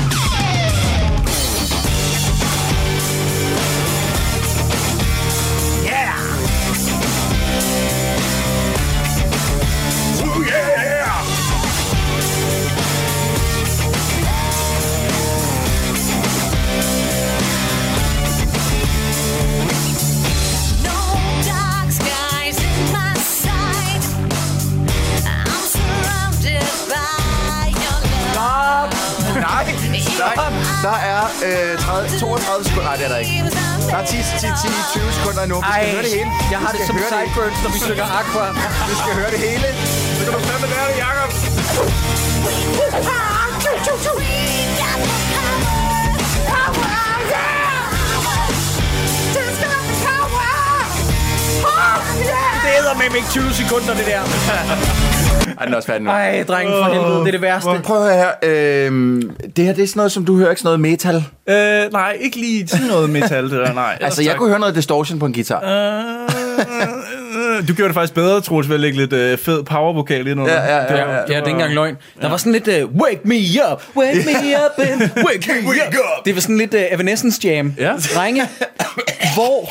Skal 35.74 35.92
høre 35.92 36.04
det 36.04 36.12
hele. 36.18 36.32
jeg 36.52 36.60
har 36.60 36.72
det 36.72 36.82
som 36.88 36.98
sideburns, 37.12 37.60
når 37.64 37.72
vi 37.76 37.80
synger 37.80 38.06
Aqua. 38.20 38.48
Vi 38.90 38.96
skal 39.02 39.14
høre 39.20 39.32
det 39.36 39.40
hele. 39.48 39.68
Så 40.18 40.22
kan 40.26 40.34
du 40.34 40.40
fandme 40.40 40.68
lære 40.74 40.88
det, 40.92 40.98
Jacob. 41.06 41.32
Det 52.64 52.72
æder 52.80 52.94
med 52.98 53.16
ikke 53.16 53.30
20 53.30 53.54
sekunder, 53.54 53.94
det 53.94 54.06
der. 54.06 54.24
Ej, 55.60 55.66
den 55.66 55.74
er 55.74 55.78
også 55.78 55.88
færdig 55.88 56.04
nu. 56.04 56.10
Ej, 56.10 56.44
dreng, 56.48 56.70
for 56.70 56.84
helvede, 56.94 57.20
det 57.20 57.28
er 57.28 57.32
det 57.32 57.42
værste. 57.42 57.70
Prøv 57.84 57.98
at 58.08 58.14
høre 58.14 58.16
her. 58.18 58.32
Øh, 58.44 59.22
det 59.56 59.66
her, 59.66 59.74
det 59.74 59.84
er 59.84 59.88
sådan 59.88 60.00
noget, 60.00 60.12
som 60.12 60.26
du 60.26 60.38
hører 60.38 60.50
ikke 60.50 60.62
sådan 60.62 60.68
noget 60.68 60.80
metal. 60.80 61.16
Øh, 61.86 61.92
nej, 61.92 62.18
ikke 62.20 62.38
lige 62.40 62.68
sådan 62.68 62.86
noget 62.88 63.10
metal, 63.10 63.44
det 63.44 63.52
der, 63.52 63.74
nej. 63.74 63.98
Altså, 64.02 64.24
jeg 64.24 64.36
kunne 64.36 64.50
høre 64.50 64.60
noget 64.60 64.76
distortion 64.76 65.20
på 65.20 65.26
en 65.26 65.34
guitar. 65.34 65.60
Du 67.68 67.74
gjorde 67.74 67.88
det 67.88 67.94
faktisk 67.94 68.14
bedre, 68.14 68.42
Troels, 68.42 68.68
ved 68.70 68.76
at 68.76 68.80
lægge 68.82 68.98
lidt 68.98 69.14
øh, 69.14 69.38
fed 69.38 69.64
powervokal 69.64 70.28
ind 70.28 70.42
under. 70.42 70.54
Ja, 70.54 70.76
ja, 70.76 70.76
ja, 70.76 70.82
Det- 70.82 70.90
ja. 71.00 71.14
Ja, 71.16 71.22
det 71.28 71.32
er 71.34 71.38
ikke 71.38 71.50
engang 71.50 71.74
løgn. 71.74 71.98
Der 72.22 72.30
var 72.30 72.38
sådan 72.38 72.52
lidt 72.52 72.68
uh, 72.68 72.96
Wake 73.02 73.20
me 73.24 73.36
up, 73.72 73.84
wake 73.96 74.18
me 74.26 74.32
up, 74.66 74.86
and 74.88 75.02
wake 75.02 75.52
me 75.64 75.70
up. 75.70 76.26
Det 76.26 76.36
var 76.36 76.42
sådan 76.42 76.58
lidt 76.58 76.74
uh, 76.74 76.80
Evanescence 76.92 77.40
Jam. 77.48 77.74
Ja. 77.78 77.94
Drenge, 78.16 78.42
hvor 79.36 79.70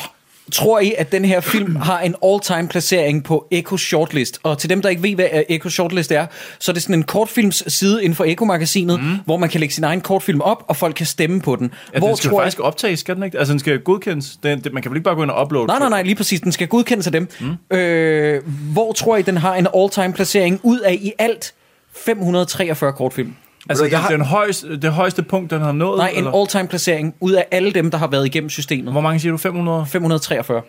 tror 0.51 0.79
I, 0.79 0.93
at 0.97 1.11
den 1.11 1.25
her 1.25 1.39
film 1.39 1.75
har 1.75 1.99
en 1.99 2.15
all-time 2.25 2.67
placering 2.67 3.23
på 3.23 3.47
Echo 3.51 3.77
Shortlist? 3.77 4.39
Og 4.43 4.57
til 4.57 4.69
dem, 4.69 4.81
der 4.81 4.89
ikke 4.89 5.03
ved, 5.03 5.15
hvad 5.15 5.27
Echo 5.49 5.69
Shortlist 5.69 6.11
er, 6.11 6.25
så 6.59 6.71
er 6.71 6.73
det 6.73 6.83
sådan 6.83 6.95
en 6.95 7.03
kortfilms 7.03 7.63
side 7.67 8.03
inden 8.03 8.15
for 8.15 8.23
Echo-magasinet, 8.23 8.99
mm. 8.99 9.17
hvor 9.25 9.37
man 9.37 9.49
kan 9.49 9.59
lægge 9.59 9.75
sin 9.75 9.83
egen 9.83 10.01
kortfilm 10.01 10.41
op, 10.41 10.63
og 10.67 10.75
folk 10.75 10.95
kan 10.95 11.05
stemme 11.05 11.41
på 11.41 11.55
den. 11.55 11.73
Ja, 11.93 11.99
hvor 11.99 12.07
den 12.07 12.17
skal 12.17 12.29
tror 12.29 12.39
faktisk 12.39 12.59
optages, 12.59 12.99
skal 12.99 13.15
den 13.15 13.23
ikke? 13.23 13.37
Altså, 13.37 13.51
den 13.51 13.59
skal 13.59 13.79
godkendes. 13.79 14.37
Den, 14.43 14.63
det, 14.63 14.73
man 14.73 14.83
kan 14.83 14.91
vel 14.91 14.97
ikke 14.97 15.03
bare 15.03 15.15
gå 15.15 15.23
ind 15.23 15.31
og 15.31 15.45
uploade? 15.45 15.67
Nej, 15.67 15.79
nej, 15.79 15.89
nej, 15.89 16.01
lige 16.01 16.15
præcis. 16.15 16.41
Den 16.41 16.51
skal 16.51 16.67
godkendes 16.67 17.05
af 17.07 17.11
dem. 17.11 17.29
Mm. 17.39 17.77
Øh, 17.77 18.41
hvor 18.73 18.93
tror 18.93 19.17
I, 19.17 19.21
den 19.21 19.37
har 19.37 19.55
en 19.55 19.67
all-time 19.75 20.13
placering 20.13 20.59
ud 20.63 20.79
af 20.79 20.93
i 20.93 21.11
alt 21.19 21.53
543 21.95 22.93
kortfilm? 22.93 23.35
Altså, 23.69 23.83
Jeg 23.83 23.91
det, 23.91 23.99
har- 23.99 24.09
den 24.09 24.21
højeste, 24.21 24.77
det 24.81 24.91
højeste 24.91 25.23
punkt, 25.23 25.51
den 25.51 25.61
har 25.61 25.71
nået? 25.71 25.97
Nej, 25.97 26.09
en 26.09 26.17
eller? 26.17 26.31
all-time 26.41 26.67
placering 26.67 27.15
ud 27.19 27.31
af 27.31 27.45
alle 27.51 27.71
dem, 27.73 27.91
der 27.91 27.97
har 27.97 28.07
været 28.07 28.25
igennem 28.25 28.49
systemet. 28.49 28.91
Hvor 28.91 29.01
mange 29.01 29.19
siger 29.19 29.31
du? 29.31 29.37
500? 29.37 29.85
543. 29.85 30.61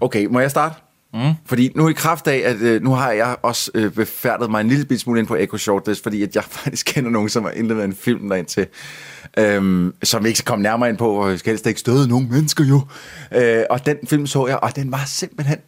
Okay, 0.00 0.26
må 0.26 0.40
jeg 0.40 0.50
starte? 0.50 0.74
Mm. 1.14 1.20
Fordi 1.46 1.72
nu 1.74 1.88
i 1.88 1.92
kraft 1.92 2.28
af, 2.28 2.42
at 2.44 2.56
øh, 2.56 2.82
nu 2.82 2.90
har 2.90 3.10
jeg 3.12 3.36
også 3.42 3.70
øh, 3.74 3.92
befærdet 3.92 4.50
mig 4.50 4.60
en 4.60 4.68
lille 4.68 4.98
smule 4.98 5.20
ind 5.20 5.26
på 5.26 5.36
Echo 5.36 5.56
Shortlist, 5.56 6.02
fordi 6.02 6.22
at 6.22 6.34
jeg 6.36 6.44
faktisk 6.64 6.86
kender 6.86 7.10
nogen, 7.10 7.28
som 7.28 7.42
har 7.44 7.50
indlevet 7.50 7.84
en 7.84 7.94
film 7.94 8.28
derind 8.28 8.46
til, 8.46 8.66
øhm, 9.38 9.94
som 10.02 10.22
vi 10.24 10.28
ikke 10.28 10.38
skal 10.38 10.46
komme 10.50 10.62
nærmere 10.62 10.88
ind 10.88 10.96
på, 10.98 11.10
og 11.12 11.30
jeg 11.30 11.38
skal 11.38 11.50
helst 11.50 11.66
ikke 11.66 11.80
støde 11.80 12.08
nogen 12.08 12.30
mennesker 12.30 12.64
jo. 12.64 12.80
Øh, 13.34 13.62
og 13.70 13.86
den 13.86 13.96
film 14.06 14.26
så 14.26 14.46
jeg, 14.46 14.58
og 14.62 14.76
den 14.76 14.92
var 14.92 15.02
simpelthen 15.06 15.58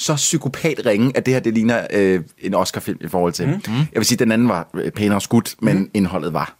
så 0.00 0.14
psykopat 0.14 0.80
ringe, 0.86 1.12
at 1.16 1.26
det 1.26 1.34
her, 1.34 1.40
det 1.40 1.54
ligner 1.54 1.86
øh, 1.90 2.20
en 2.38 2.54
Oscar-film 2.54 2.98
i 3.00 3.08
forhold 3.08 3.32
til. 3.32 3.46
Mm. 3.48 3.72
Jeg 3.74 3.86
vil 3.94 4.04
sige, 4.04 4.16
at 4.16 4.18
den 4.18 4.32
anden 4.32 4.48
var 4.48 4.66
øh, 4.74 4.90
pænere 4.90 5.20
skudt, 5.20 5.54
men 5.60 5.78
mm. 5.78 5.90
indholdet 5.94 6.32
var... 6.32 6.54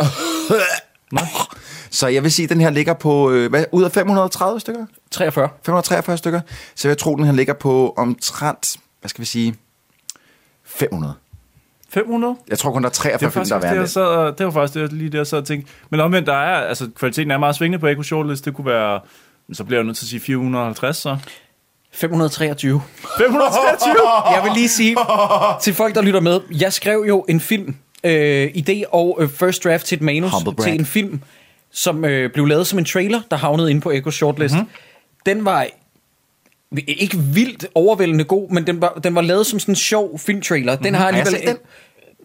Så 1.90 2.06
jeg 2.08 2.22
vil 2.22 2.32
sige, 2.32 2.44
at 2.44 2.50
den 2.50 2.60
her 2.60 2.70
ligger 2.70 2.94
på, 2.94 3.30
øh, 3.30 3.50
hvad, 3.50 3.64
ud 3.72 3.82
af 3.82 3.92
530 3.92 4.60
stykker? 4.60 4.86
43. 5.10 5.48
543 5.64 6.18
stykker. 6.18 6.40
Så 6.74 6.88
jeg 6.88 6.98
tror, 6.98 7.16
den 7.16 7.24
her 7.24 7.32
ligger 7.32 7.54
på 7.54 7.94
omtrent, 7.96 8.76
hvad 9.00 9.08
skal 9.08 9.20
vi 9.20 9.26
sige, 9.26 9.54
500. 10.64 11.14
500? 11.88 12.36
Jeg 12.48 12.58
tror 12.58 12.72
kun, 12.72 12.82
der 12.82 12.88
er 12.88 12.90
Det 12.90 12.96
43 12.98 13.26
var 13.26 13.30
film, 13.30 13.44
der 13.48 13.54
er 13.54 13.58
også 13.58 13.68
det, 13.74 13.80
jeg 13.80 13.88
sad, 13.88 14.02
og- 14.02 14.38
det 14.38 14.46
var 14.46 14.52
faktisk 14.52 14.74
det, 14.74 14.92
lige 14.92 15.10
det, 15.10 15.18
jeg 15.18 15.26
sad 15.26 15.38
og 15.38 15.46
tænkte. 15.46 15.72
Men 15.90 16.00
omvendt, 16.00 16.26
der 16.26 16.34
er, 16.34 16.66
altså, 16.68 16.90
kvaliteten 16.96 17.30
er 17.30 17.38
meget 17.38 17.56
svingende 17.56 17.78
på 17.78 17.86
Echo 17.86 18.02
Shortlist. 18.02 18.44
Det 18.44 18.54
kunne 18.54 18.66
være, 18.66 19.00
så 19.52 19.64
bliver 19.64 19.78
jeg 19.78 19.84
nødt 19.86 19.96
til 19.96 20.04
at 20.04 20.08
sige 20.08 20.20
450, 20.20 20.96
så. 20.96 21.18
523. 21.92 22.80
523? 23.18 23.94
Jeg 24.34 24.44
vil 24.44 24.52
lige 24.54 24.68
sige 24.68 24.96
til 25.62 25.74
folk, 25.74 25.94
der 25.94 26.02
lytter 26.02 26.20
med, 26.20 26.40
jeg 26.60 26.72
skrev 26.72 27.04
jo 27.08 27.24
en 27.28 27.40
film, 27.40 27.74
øh, 28.04 28.46
idé 28.56 28.82
og 28.92 29.18
øh, 29.20 29.28
first 29.28 29.64
draft 29.64 29.86
til 29.86 29.96
et 29.96 30.02
manus 30.02 30.32
til 30.62 30.74
en 30.74 30.86
film 30.86 31.20
som 31.72 32.04
øh, 32.04 32.32
blev 32.32 32.46
lavet 32.46 32.66
som 32.66 32.78
en 32.78 32.84
trailer, 32.84 33.20
der 33.30 33.36
havnede 33.36 33.70
inde 33.70 33.80
på 33.80 33.90
Echo 33.90 34.10
Shortlist. 34.10 34.54
Mhm. 34.54 34.60
Mm-hmm. 34.62 35.26
Den 35.26 35.44
var 35.44 35.66
ikke 36.88 37.16
vildt 37.18 37.66
overvældende 37.74 38.24
god, 38.24 38.50
men 38.50 38.66
den 38.66 38.80
var, 38.80 39.00
den 39.04 39.14
var 39.14 39.20
lavet 39.20 39.46
som 39.46 39.58
sådan 39.58 39.72
en 39.72 39.76
sjov 39.76 40.18
filmtrailer. 40.18 40.76
Den 40.76 40.94
har 40.94 41.00
Har 41.00 41.08
jeg 41.10 41.18
alligevel... 41.18 41.40
set 41.40 41.48
den? 41.48 41.56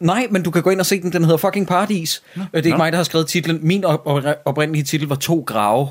Nej, 0.08 0.28
men 0.32 0.44
du 0.44 0.52
kan 0.52 0.62
gå 0.62 0.70
ind 0.70 0.80
og 0.80 0.86
se 0.86 1.02
den. 1.02 1.14
Den 1.14 1.24
hedder 1.24 1.38
fucking 1.38 1.68
Paradis. 1.68 2.24
Nå. 2.36 2.44
Det 2.54 2.60
er 2.60 2.66
ikke 2.66 2.78
mig, 2.78 2.92
der 2.92 2.98
har 2.98 3.04
skrevet 3.04 3.28
titlen. 3.28 3.60
Min 3.62 3.86
op- 3.86 4.08
oprindelige 4.46 4.84
titel 4.84 5.08
var 5.08 5.16
To 5.16 5.44
grave. 5.48 5.88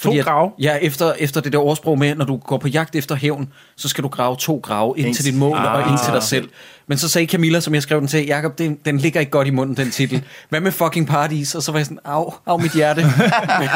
Fordi 0.00 0.18
at- 0.18 0.24
grave? 0.24 0.50
Ja, 0.58 0.76
efter, 0.76 1.12
efter 1.18 1.40
det 1.40 1.52
der 1.52 1.58
ordsprog 1.58 1.98
med, 1.98 2.14
når 2.14 2.24
du 2.24 2.36
går 2.36 2.58
på 2.58 2.68
jagt 2.68 2.94
efter 2.96 3.14
hævn, 3.14 3.48
så 3.76 3.88
skal 3.88 4.04
du 4.04 4.08
grave 4.08 4.36
to 4.36 4.60
grave 4.62 4.94
ind 4.96 5.14
til 5.14 5.24
dit 5.24 5.34
mål 5.34 5.56
ah. 5.56 5.72
og 5.74 5.90
ind 5.90 5.98
til 5.98 6.06
Ah. 6.08 6.14
dig 6.14 6.22
selv. 6.22 6.48
Men 6.86 6.98
så 6.98 7.08
sagde 7.08 7.26
Camilla, 7.26 7.60
som 7.60 7.74
jeg 7.74 7.82
skrev 7.82 8.00
den 8.00 8.08
til, 8.08 8.26
Jacob, 8.26 8.58
den, 8.58 8.78
den 8.84 8.98
ligger 8.98 9.20
ikke 9.20 9.30
godt 9.30 9.46
i 9.48 9.50
munden, 9.50 9.76
den 9.76 9.90
titel. 9.90 10.22
Hvad 10.48 10.60
med 10.60 10.72
fucking 10.72 11.06
Paradis? 11.08 11.54
Og 11.54 11.62
så 11.62 11.72
var 11.72 11.78
jeg 11.78 11.86
sådan, 11.86 11.98
au, 12.04 12.32
au 12.46 12.58
mit 12.58 12.72
hjerte. 12.72 13.02
men, 13.02 13.68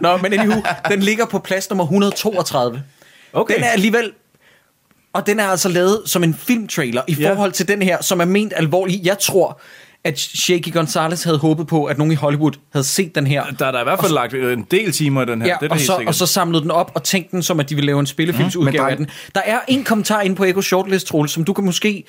nå, 0.10 0.16
men 0.16 0.32
anywho, 0.32 0.60
den 0.88 1.00
ligger 1.00 1.26
på 1.26 1.38
plads 1.38 1.70
nummer 1.70 1.84
132. 1.84 2.82
Okay. 3.32 3.54
Den 3.54 3.64
er 3.64 3.68
alligevel... 3.68 4.12
Og 5.12 5.26
den 5.26 5.40
er 5.40 5.44
altså 5.46 5.68
lavet 5.68 6.02
som 6.06 6.24
en 6.24 6.34
filmtrailer 6.34 7.02
i 7.08 7.14
forhold 7.14 7.52
til 7.52 7.68
den 7.68 7.82
her, 7.82 8.02
som 8.02 8.20
er 8.20 8.24
ment 8.24 8.52
alvorlig. 8.56 9.00
Jeg 9.04 9.18
tror, 9.18 9.60
at 10.04 10.18
Shaky 10.18 10.72
Gonzalez 10.72 11.22
havde 11.24 11.38
håbet 11.38 11.66
på, 11.66 11.84
at 11.84 11.98
nogen 11.98 12.12
i 12.12 12.14
Hollywood 12.14 12.52
havde 12.72 12.84
set 12.86 13.14
den 13.14 13.26
her. 13.26 13.44
Der 13.58 13.66
er 13.66 13.70
der 13.72 13.80
i 13.80 13.84
hvert 13.84 14.00
fald 14.00 14.12
lagt 14.12 14.34
en 14.34 14.66
del 14.70 14.92
timer 14.92 15.22
i 15.22 15.26
den 15.26 15.42
her. 15.42 15.48
Ja, 15.48 15.56
det 15.60 15.66
er 15.66 15.70
og, 15.70 15.76
helt 15.76 15.86
så, 15.86 15.92
sikkert. 15.96 16.08
og 16.08 16.14
så 16.14 16.26
samlede 16.26 16.62
den 16.62 16.70
op 16.70 16.92
og 16.94 17.02
tænkte 17.02 17.30
den 17.32 17.42
som, 17.42 17.60
at 17.60 17.70
de 17.70 17.74
ville 17.74 17.86
lave 17.86 18.00
en 18.00 18.06
spillefilmsudgave 18.06 18.72
Men 18.72 18.80
af 18.90 18.92
dreng- 18.92 18.96
den. 18.98 19.06
Der 19.34 19.40
er 19.44 19.58
en 19.68 19.84
kommentar 19.84 20.20
inde 20.20 20.36
på 20.36 20.44
Echo 20.44 20.60
Shortlist, 20.62 21.06
Troels, 21.06 21.32
som 21.32 21.44
du 21.44 21.52
kan 21.52 21.64
måske 21.64 22.04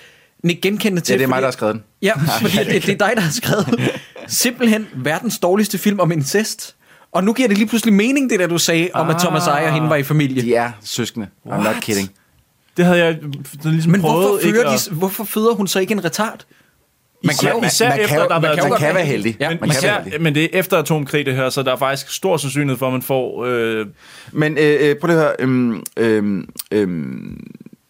ikke 0.49 0.61
genkende 0.61 1.01
til. 1.01 1.13
Ja, 1.13 1.17
det 1.17 1.23
er 1.23 1.27
mig, 1.27 1.35
fordi- 1.35 1.41
der 1.41 1.47
har 1.47 1.51
skrevet 1.51 1.73
den. 1.75 1.83
Ja, 2.01 2.13
fordi 2.41 2.57
det, 2.57 2.85
det 2.85 2.89
er 3.01 3.07
dig, 3.07 3.11
der 3.15 3.21
har 3.21 3.31
skrevet 3.31 3.91
simpelthen 4.27 4.87
verdens 4.95 5.39
dårligste 5.39 5.77
film 5.77 5.99
om 5.99 6.11
incest. 6.11 6.75
Og 7.11 7.23
nu 7.23 7.33
giver 7.33 7.47
det 7.47 7.57
lige 7.57 7.67
pludselig 7.67 7.93
mening, 7.93 8.29
det 8.29 8.39
der 8.39 8.47
du 8.47 8.57
sagde, 8.57 8.89
om 8.93 9.09
at 9.09 9.15
Thomas 9.19 9.47
Eje 9.47 9.65
og 9.67 9.73
hende 9.73 9.89
var 9.89 9.95
i 9.95 10.03
familie. 10.03 10.41
De 10.41 10.55
er 10.55 10.71
søskende. 10.83 11.27
I'm 11.47 11.49
not 11.55 11.59
What? 11.65 11.75
kidding. 11.83 12.09
Det 12.77 12.85
havde 12.85 12.99
jeg 13.05 13.17
sådan 13.61 13.71
ligesom 13.71 13.91
Men 13.91 14.01
prøvet 14.01 14.27
hvorfor, 14.29 14.47
ikke 14.47 14.65
at- 14.65 14.87
hvorfor 14.91 15.23
føder 15.23 15.53
hun 15.53 15.67
så 15.67 15.79
ikke 15.79 15.91
en 15.91 16.05
retard? 16.05 16.45
Man 17.23 17.35
Man- 17.43 17.51
kan, 17.51 17.61
man- 17.61 17.67
især 17.69 17.89
man 17.89 17.99
efter, 17.99 18.07
kan 18.15 18.17
jo- 18.23 18.27
der 18.27 18.33
har 18.33 18.39
man 18.41 18.47
været 18.49 18.77
kan 18.79 18.87
jo 18.89 18.93
være 18.93 19.05
heldig. 19.05 19.37
Ja, 19.39 19.49
men, 19.49 19.57
man 19.61 19.69
kan 19.69 19.77
være 19.83 19.91
især, 19.91 20.01
heldig. 20.03 20.21
men 20.21 20.35
det 20.35 20.43
er 20.43 20.47
efter 20.59 20.77
atomkrig 20.77 21.25
det 21.25 21.35
her, 21.35 21.49
så 21.49 21.63
der 21.63 21.71
er 21.71 21.75
faktisk 21.77 22.11
stor 22.11 22.37
sandsynlighed 22.37 22.77
for, 22.77 22.87
at 22.87 22.93
man 22.93 23.01
får... 23.01 23.45
Øh, 23.45 23.85
Men 24.31 24.57
øh, 24.57 24.77
øh, 24.89 24.95
prøv 24.95 25.07
lige 25.07 25.17
at 25.17 25.23
høre. 25.23 25.33
Øhm, 25.39 25.83
øhm, 25.97 26.49
øhm, 26.71 27.47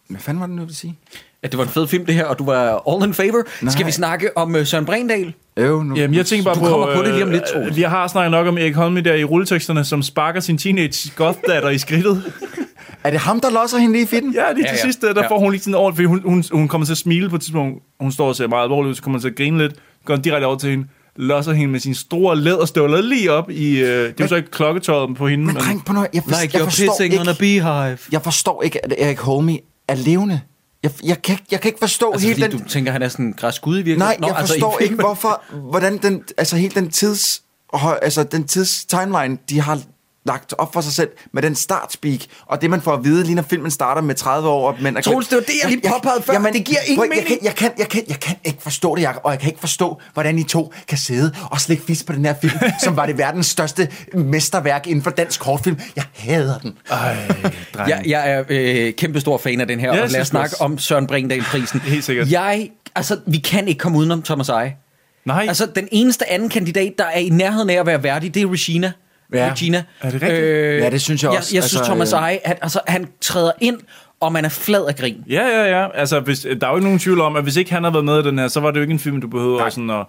hvad 0.10 0.20
fanden 0.22 0.40
var 0.42 0.48
det 0.48 0.56
nu, 0.56 0.62
jeg 0.62 0.68
ville 0.68 0.78
sige? 0.78 0.96
At 1.44 1.52
det 1.52 1.58
var 1.58 1.64
en 1.64 1.70
fed 1.70 1.88
film, 1.88 2.06
det 2.06 2.16
her, 2.16 2.26
og 2.26 2.40
du 2.40 2.46
var 2.46 2.84
all 2.96 3.08
in 3.08 3.14
favor. 3.14 3.44
Nej. 3.62 3.72
Skal 3.72 3.86
vi 3.86 3.92
snakke 3.92 4.38
om 4.38 4.56
uh, 4.56 4.66
Søren 4.66 4.86
Brindal? 4.86 5.34
Øv, 5.58 5.84
nu. 5.84 5.96
jamen, 5.96 6.14
jeg 6.16 6.26
tænker 6.26 6.44
bare 6.46 6.56
Du 6.56 6.60
på... 6.60 6.66
kommer 6.66 6.96
på 6.96 7.04
det 7.04 7.14
lige 7.14 7.24
om 7.24 7.32
lidt, 7.32 7.44
øh, 7.56 7.62
Troels. 7.62 7.76
Vi 7.78 7.82
har 7.82 8.08
snakket 8.08 8.32
nok 8.32 8.48
om 8.48 8.58
Erik 8.58 8.76
Holme 8.76 9.02
der 9.02 9.14
i 9.14 9.24
rulleteksterne, 9.24 9.86
som 9.86 10.04
sparker 10.04 10.40
sin 10.40 10.58
teenage 10.58 11.12
goth-datter 11.16 11.70
i 11.70 11.78
skridtet. 11.78 12.24
Er 13.04 13.12
det 13.12 13.20
ham, 13.20 13.40
der 13.40 13.50
losser 13.50 13.78
hende 13.78 13.94
lige 13.94 14.04
i 14.04 14.08
fitten? 14.08 14.34
Ja, 14.34 14.52
lige 14.54 14.66
Ja, 14.66 14.72
til 14.72 14.76
ja. 14.78 14.82
sidst, 14.82 15.02
der, 15.02 15.14
der 15.14 15.22
Ja. 15.24 15.30
får 15.30 15.40
hun 15.40 15.52
lige 15.52 15.62
sådan 15.62 15.76
over, 15.76 15.92
fordi 15.92 16.06
hun, 16.06 16.22
hun, 16.26 16.44
hun 16.52 16.68
kommer 16.68 16.86
til 16.86 16.94
at 16.94 16.98
smile 16.98 17.30
på 17.30 17.36
et 17.36 17.42
tidspunkt. 17.42 17.84
Hun 18.00 18.12
står 18.12 18.28
og 18.28 18.36
ser 18.36 18.48
meget 18.48 18.64
alvorlig 18.64 18.90
ud, 18.90 18.96
så 18.96 19.02
kommer 19.04 19.18
hun 19.20 19.22
til 19.22 19.30
at 19.30 19.36
grine 19.36 19.58
lidt. 19.58 19.74
Går 20.06 20.16
direkte 20.16 20.46
over 20.46 20.58
til 20.58 20.70
hende, 20.70 20.88
losser 21.16 21.54
hende 21.54 21.72
med 21.72 21.80
sine 21.80 21.96
store 21.96 22.36
læderstøvler 22.36 23.02
lige 23.02 23.32
op 23.32 23.50
i... 23.50 23.80
Øh, 23.80 23.88
det 23.88 24.08
er 24.08 24.14
jo 24.20 24.28
så 24.28 24.36
ikke 24.36 24.52
klokketøjet 24.52 25.18
på 25.18 25.28
hende. 25.28 25.46
Men 25.46 25.56
dreng, 25.56 25.86
på 25.86 25.94
noget. 25.94 26.10
Jeg, 26.14 26.24
for, 26.24 26.42
Like 26.42 26.58
jeg 26.58 26.64
forstår 26.66 26.86
pissing 27.00 27.20
on 27.22 27.28
a 27.28 27.32
ikke, 27.32 27.40
beehive. 27.40 27.98
jeg 28.12 28.22
forstår 28.24 28.64
ikke, 28.64 28.86
at 28.86 28.94
Erik 28.98 29.20
Holme 29.20 29.60
er 29.88 29.96
levende. 29.96 30.42
Jeg, 30.84 30.92
jeg, 31.04 31.22
kan, 31.22 31.34
ikke- 31.34 31.46
jeg 31.52 31.62
kan 31.62 31.70
ikke 31.70 31.80
forstå 31.80 32.12
Altså, 32.12 32.28
hele 32.28 32.42
fordi 32.42 32.58
den... 32.58 32.64
du 32.64 32.70
tænker, 32.70 32.92
han 32.92 33.02
er 33.02 33.08
sådan 33.08 33.26
en 33.26 33.34
græsk 33.34 33.62
gud 33.62 33.74
i 33.76 33.82
virkeligheden? 33.82 34.20
Nej, 34.22 34.30
jeg 34.30 34.38
altså, 34.38 34.54
forstår 34.54 34.80
ikke, 34.80 34.96
hvorfor, 34.96 35.44
hvordan 35.70 35.98
den, 35.98 36.24
altså 36.38 36.56
hele 36.58 36.74
den 36.76 36.90
tids, 36.90 37.42
altså 38.02 38.24
den 38.24 38.44
tids 38.48 38.86
timeline, 38.86 39.38
de 39.50 39.62
har 39.62 39.80
lagt 40.30 40.54
op 40.58 40.74
for 40.74 40.82
sig 40.82 40.94
selv 40.94 41.10
med 41.34 41.42
den 41.42 41.56
startspeak, 41.56 42.20
og 42.46 42.62
det 42.62 42.70
man 42.70 42.82
får 42.82 42.94
at 42.94 43.04
vide, 43.04 43.24
lige 43.24 43.36
når 43.36 43.44
filmen 43.50 43.72
starter 43.72 44.02
med 44.02 44.16
30 44.16 44.50
år. 44.50 44.78
Men 44.82 45.02
Troels, 45.02 45.28
det 45.28 45.36
var 45.36 45.42
det, 45.42 45.54
jeg 45.64 45.72
lige 45.72 45.82
påpegede 45.90 46.24
før. 46.24 46.52
Det 46.54 46.66
giver 46.66 46.80
ingen 46.88 46.98
prøv, 46.98 47.08
jeg, 47.16 47.24
kan, 47.24 47.26
mening. 47.30 47.46
jeg, 47.46 47.56
kan, 47.56 47.72
jeg, 47.78 47.88
kan, 47.88 48.04
jeg 48.08 48.20
kan 48.20 48.36
ikke 48.44 48.62
forstå 48.62 48.96
det, 48.96 49.02
Jacob, 49.02 49.22
og 49.26 49.32
jeg 49.32 49.40
kan 49.40 49.50
ikke 49.50 49.60
forstå, 49.60 50.02
hvordan 50.14 50.40
I 50.40 50.44
to 50.44 50.74
kan 50.88 50.98
sidde 50.98 51.36
og 51.52 51.62
slække 51.62 51.84
fisk 51.84 52.06
på 52.06 52.14
den 52.14 52.26
her 52.26 52.36
film, 52.42 52.54
som 52.84 52.96
var 52.96 53.06
det 53.06 53.18
verdens 53.18 53.46
største 53.46 53.88
mesterværk 54.14 54.88
inden 54.88 55.04
for 55.04 55.12
dansk 55.12 55.40
kortfilm. 55.40 55.80
Jeg 55.96 56.04
hader 56.14 56.58
den. 56.58 56.78
Ej, 56.92 57.16
dreng. 57.74 57.90
Jeg, 57.90 58.04
jeg 58.06 58.32
er 58.32 58.44
øh, 58.50 58.94
kæmpe 58.94 59.20
stor 59.20 59.38
fan 59.38 59.62
af 59.62 59.68
den 59.68 59.80
her, 59.80 59.96
Ja, 59.96 60.04
og 60.04 60.10
lad 60.10 60.22
os 60.22 60.28
snakke 60.28 60.56
om 60.60 60.78
Søren 60.78 61.08
Brindahl-prisen. 61.08 61.80
Helt 61.80 62.04
sikkert. 62.04 62.32
Jeg, 62.32 62.70
altså, 62.96 63.20
vi 63.26 63.38
kan 63.38 63.68
ikke 63.68 63.80
komme 63.80 63.98
udenom 63.98 64.22
Thomas 64.22 64.50
Eje. 64.50 64.76
Nej. 65.26 65.46
Altså, 65.48 65.66
den 65.76 65.88
eneste 65.92 66.32
anden 66.32 66.50
kandidat, 66.50 66.94
der 66.98 67.06
er 67.06 67.20
i 67.20 67.30
nærheden 67.30 67.70
af 67.70 67.74
at 67.74 67.86
være 67.86 68.04
værdig, 68.04 68.34
det 68.34 68.42
er 68.42 68.52
Regina. 68.52 68.92
Ja. 69.34 69.50
Regina. 69.52 69.84
Er 70.02 70.10
det 70.12 70.22
rigtigt? 70.22 70.42
Øh, 70.44 70.80
Ja, 70.82 70.90
det 70.90 71.02
synes 71.02 71.24
jeg 71.24 71.32
også. 71.32 71.50
Jeg, 71.52 71.56
jeg 71.56 71.64
synes, 71.64 71.76
Altså, 71.82 71.92
Thomas 71.92 72.14
øh, 72.14 72.20
Eje, 72.20 72.40
han, 72.46 72.58
altså, 72.62 72.80
han 72.88 73.08
træder 73.22 73.52
ind, 73.62 73.78
og 74.20 74.34
man 74.34 74.46
er 74.46 74.50
flad 74.50 74.86
af 74.86 74.96
grin. 74.96 75.24
Ja, 75.30 75.48
ja, 75.48 75.80
ja. 75.80 75.88
Altså, 75.94 76.20
hvis, 76.20 76.40
der 76.62 76.68
er 76.68 76.72
jo 76.72 76.76
ikke 76.76 76.84
nogen 76.86 77.00
tvivl 77.00 77.22
om, 77.22 77.36
at 77.36 77.44
hvis 77.44 77.56
ikke 77.56 77.74
han 77.74 77.84
havde 77.84 77.94
været 77.94 78.06
med 78.06 78.20
i 78.20 78.28
den 78.28 78.40
her, 78.40 78.48
så 78.48 78.60
var 78.60 78.72
det 78.72 78.78
jo 78.78 78.82
ikke 78.82 78.92
en 78.94 79.00
film, 79.00 79.22
du 79.22 79.28
behøver 79.28 79.64
at 79.64 79.74
sådan 79.74 79.90
at... 79.90 80.06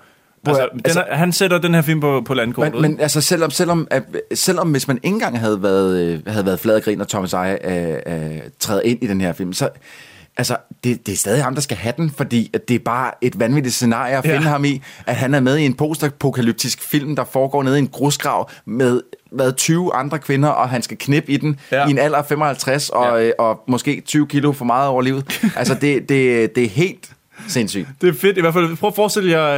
Altså, 0.46 0.68
den 0.72 0.98
er, 1.08 1.14
han 1.16 1.32
sætter 1.32 1.58
den 1.58 1.74
her 1.74 1.82
film 1.82 2.00
på, 2.00 2.22
på 2.26 2.34
landkortet. 2.34 2.72
Men, 2.72 2.82
men 2.82 3.00
altså, 3.00 3.20
selvom, 3.20 3.50
selvom, 3.50 3.88
at, 3.90 4.02
selvom 4.34 4.70
hvis 4.70 4.88
man 4.88 4.96
ikke 4.96 5.14
engang 5.14 5.38
havde 5.40 5.62
været, 5.62 6.00
øh, 6.00 6.20
havde 6.26 6.46
været 6.46 6.60
flad 6.60 6.74
og 6.76 6.82
grin, 6.82 7.00
og 7.00 7.08
Thomas 7.08 7.32
Eje 7.32 7.58
øh, 7.64 8.32
øh, 8.32 8.38
træder 8.58 8.82
ind 8.82 9.02
i 9.02 9.06
den 9.06 9.20
her 9.20 9.32
film, 9.32 9.52
så 9.52 9.68
altså, 10.40 10.56
det, 10.84 11.06
det 11.06 11.12
er 11.12 11.16
stadig 11.16 11.42
ham, 11.42 11.54
der 11.54 11.62
skal 11.62 11.76
have 11.76 11.94
den, 11.96 12.10
fordi 12.10 12.50
at 12.54 12.68
det 12.68 12.74
er 12.74 12.78
bare 12.78 13.10
et 13.20 13.40
vanvittigt 13.40 13.74
scenarie 13.74 14.16
at 14.16 14.24
finde 14.24 14.36
Ja. 14.36 14.48
ham 14.48 14.64
i, 14.64 14.82
at 15.06 15.16
han 15.16 15.34
er 15.34 15.40
med 15.40 15.56
i 15.56 15.64
en 15.64 15.74
postapokalyptisk 15.74 16.82
film, 16.90 17.16
der 17.16 17.24
foregår 17.24 17.62
nede 17.62 17.76
i 17.76 17.78
en 17.78 17.88
grusgrav 17.88 18.50
med 18.66 19.00
hvad, 19.32 19.52
20 19.52 19.94
andre 19.94 20.18
kvinder, 20.18 20.48
og 20.48 20.68
han 20.68 20.82
skal 20.82 20.96
knippe 20.96 21.32
i 21.32 21.36
den 21.36 21.60
Ja. 21.72 21.86
i 21.86 21.90
en 21.90 21.98
alder 21.98 22.18
af 22.18 22.26
55, 22.26 22.88
og, 22.88 23.04
Ja. 23.04 23.14
ja. 23.16 23.26
øh, 23.26 23.32
og 23.38 23.60
måske 23.68 24.00
20 24.06 24.26
kilo 24.26 24.52
for 24.52 24.64
meget 24.64 24.88
over 24.88 25.02
livet. 25.02 25.40
altså, 25.56 25.74
det, 25.74 26.08
det, 26.08 26.54
det 26.56 26.64
er 26.64 26.68
helt 26.68 27.10
sindssygt. 27.48 27.88
Det 28.00 28.08
er 28.08 28.12
fedt. 28.12 28.38
I 28.38 28.40
hvert 28.40 28.54
fald, 28.54 28.76
prøv 28.76 28.88
at 28.88 28.94
forestille 28.94 29.30
jer, 29.30 29.48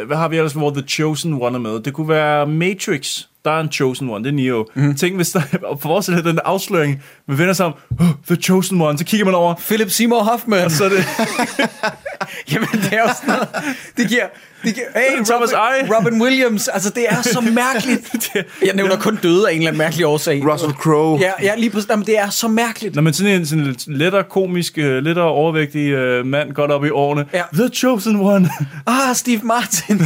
øh, 0.00 0.06
hvad 0.06 0.16
har 0.16 0.28
vi 0.28 0.36
ellers, 0.36 0.52
hvor 0.52 0.70
The 0.70 0.82
Chosen 0.88 1.34
One 1.34 1.54
er 1.56 1.60
med? 1.60 1.80
Det 1.80 1.92
kunne 1.92 2.08
være 2.08 2.46
Matrix. 2.46 3.22
Der 3.44 3.50
er 3.50 3.60
en 3.60 3.72
Chosen 3.72 4.10
One, 4.10 4.24
det 4.24 4.30
er 4.30 4.34
Neo. 4.34 4.66
Mm. 4.74 4.94
Tænk, 4.94 5.16
hvis 5.16 5.30
der 5.30 5.40
forestil 5.82 6.14
jer 6.14 6.22
den 6.22 6.36
der 6.36 6.42
afsløring, 6.44 7.02
man 7.26 7.38
vender 7.38 7.52
sig 7.52 7.66
om, 7.66 7.74
oh, 8.00 8.06
The 8.26 8.36
Chosen 8.36 8.80
One, 8.80 8.98
så 8.98 9.04
kigger 9.04 9.24
man 9.24 9.34
over, 9.34 9.54
Philip 9.54 9.90
Seymour 9.90 10.22
Hoffman. 10.22 10.64
og 10.64 10.70
så 10.70 10.84
er 10.84 10.88
det, 10.88 10.98
Jamen, 12.52 12.68
det 12.72 12.92
er 12.92 13.00
jo 13.02 13.08
sådan 13.22 13.34
noget. 13.34 13.48
Det 13.96 14.08
giver... 14.08 14.24
Det 14.62 14.74
hey, 14.96 15.24
Thomas 15.30 15.30
Robin, 15.30 15.54
Eje. 15.54 15.96
Robin 15.96 16.22
Williams. 16.22 16.68
Altså, 16.68 16.90
det 16.90 17.04
er 17.08 17.22
så 17.22 17.40
mærkeligt. 17.64 18.28
Jeg 18.64 18.74
nævner 18.74 18.96
kun 18.96 19.16
døde 19.16 19.48
af 19.48 19.52
en 19.52 19.58
eller 19.58 19.68
anden 19.68 19.78
mærkelig 19.78 20.06
årsag. 20.06 20.52
Russell 20.52 20.72
Crowe. 20.72 21.18
Ja, 21.20 21.32
ja 21.42 21.54
lige 21.56 21.70
præcis. 21.70 21.90
Jamen, 21.90 22.06
det 22.06 22.18
er 22.18 22.30
så 22.30 22.48
mærkeligt. 22.48 22.94
når 22.94 23.02
man 23.02 23.14
sådan 23.14 23.32
en 23.32 23.46
sådan 23.46 23.64
lidt 23.64 23.86
lettere 23.86 24.24
komisk, 24.24 24.78
øh, 24.78 25.02
lettere 25.02 25.24
overvægtig 25.24 25.90
øh, 25.90 26.26
mand 26.26 26.52
godt 26.52 26.70
op 26.70 26.84
i 26.84 26.90
årene, 26.90 27.26
Ja. 27.32 27.42
The 27.52 27.68
Chosen 27.68 28.16
One. 28.20 28.50
Ah, 28.86 29.14
Steve 29.16 29.40
Martin. 29.42 30.00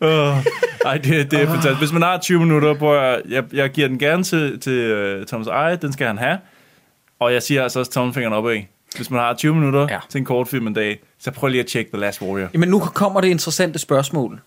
Uh, 0.00 0.08
ej, 0.84 0.98
det, 0.98 1.30
det 1.30 1.40
er 1.42 1.46
fantastisk. 1.46 1.78
Hvis 1.78 1.92
man 1.92 2.02
har 2.02 2.18
20 2.18 2.38
minutter, 2.40 2.74
på 2.74 2.94
jeg, 2.94 3.44
jeg, 3.52 3.70
giver 3.70 3.88
den 3.88 3.98
gerne 3.98 4.22
til, 4.22 4.60
til 4.60 4.92
uh, 5.20 5.26
Thomas 5.26 5.46
Eje, 5.46 5.76
den 5.76 5.92
skal 5.92 6.06
han 6.06 6.18
have. 6.18 6.38
Og 7.20 7.32
jeg 7.32 7.42
siger 7.42 7.62
altså 7.62 7.78
også 7.78 7.92
tommelfingeren 7.92 8.34
opad. 8.34 8.56
Hvis 8.96 9.10
man 9.10 9.20
har 9.20 9.34
20 9.34 9.54
minutter 9.54 9.80
Ja. 9.80 9.86
ja. 9.94 9.98
til 10.10 10.18
en 10.18 10.24
kortfilm 10.24 10.66
en 10.66 10.74
dag, 10.74 11.00
så 11.18 11.30
prøv 11.30 11.48
lige 11.48 11.60
at 11.60 11.66
tjekke 11.66 11.90
The 11.90 12.00
Last 12.00 12.22
Warrior. 12.22 12.48
Jamen, 12.54 12.68
nu 12.68 12.78
kommer 12.78 13.20
det 13.20 13.28
interessante 13.28 13.78
spørgsmål. 13.78 14.40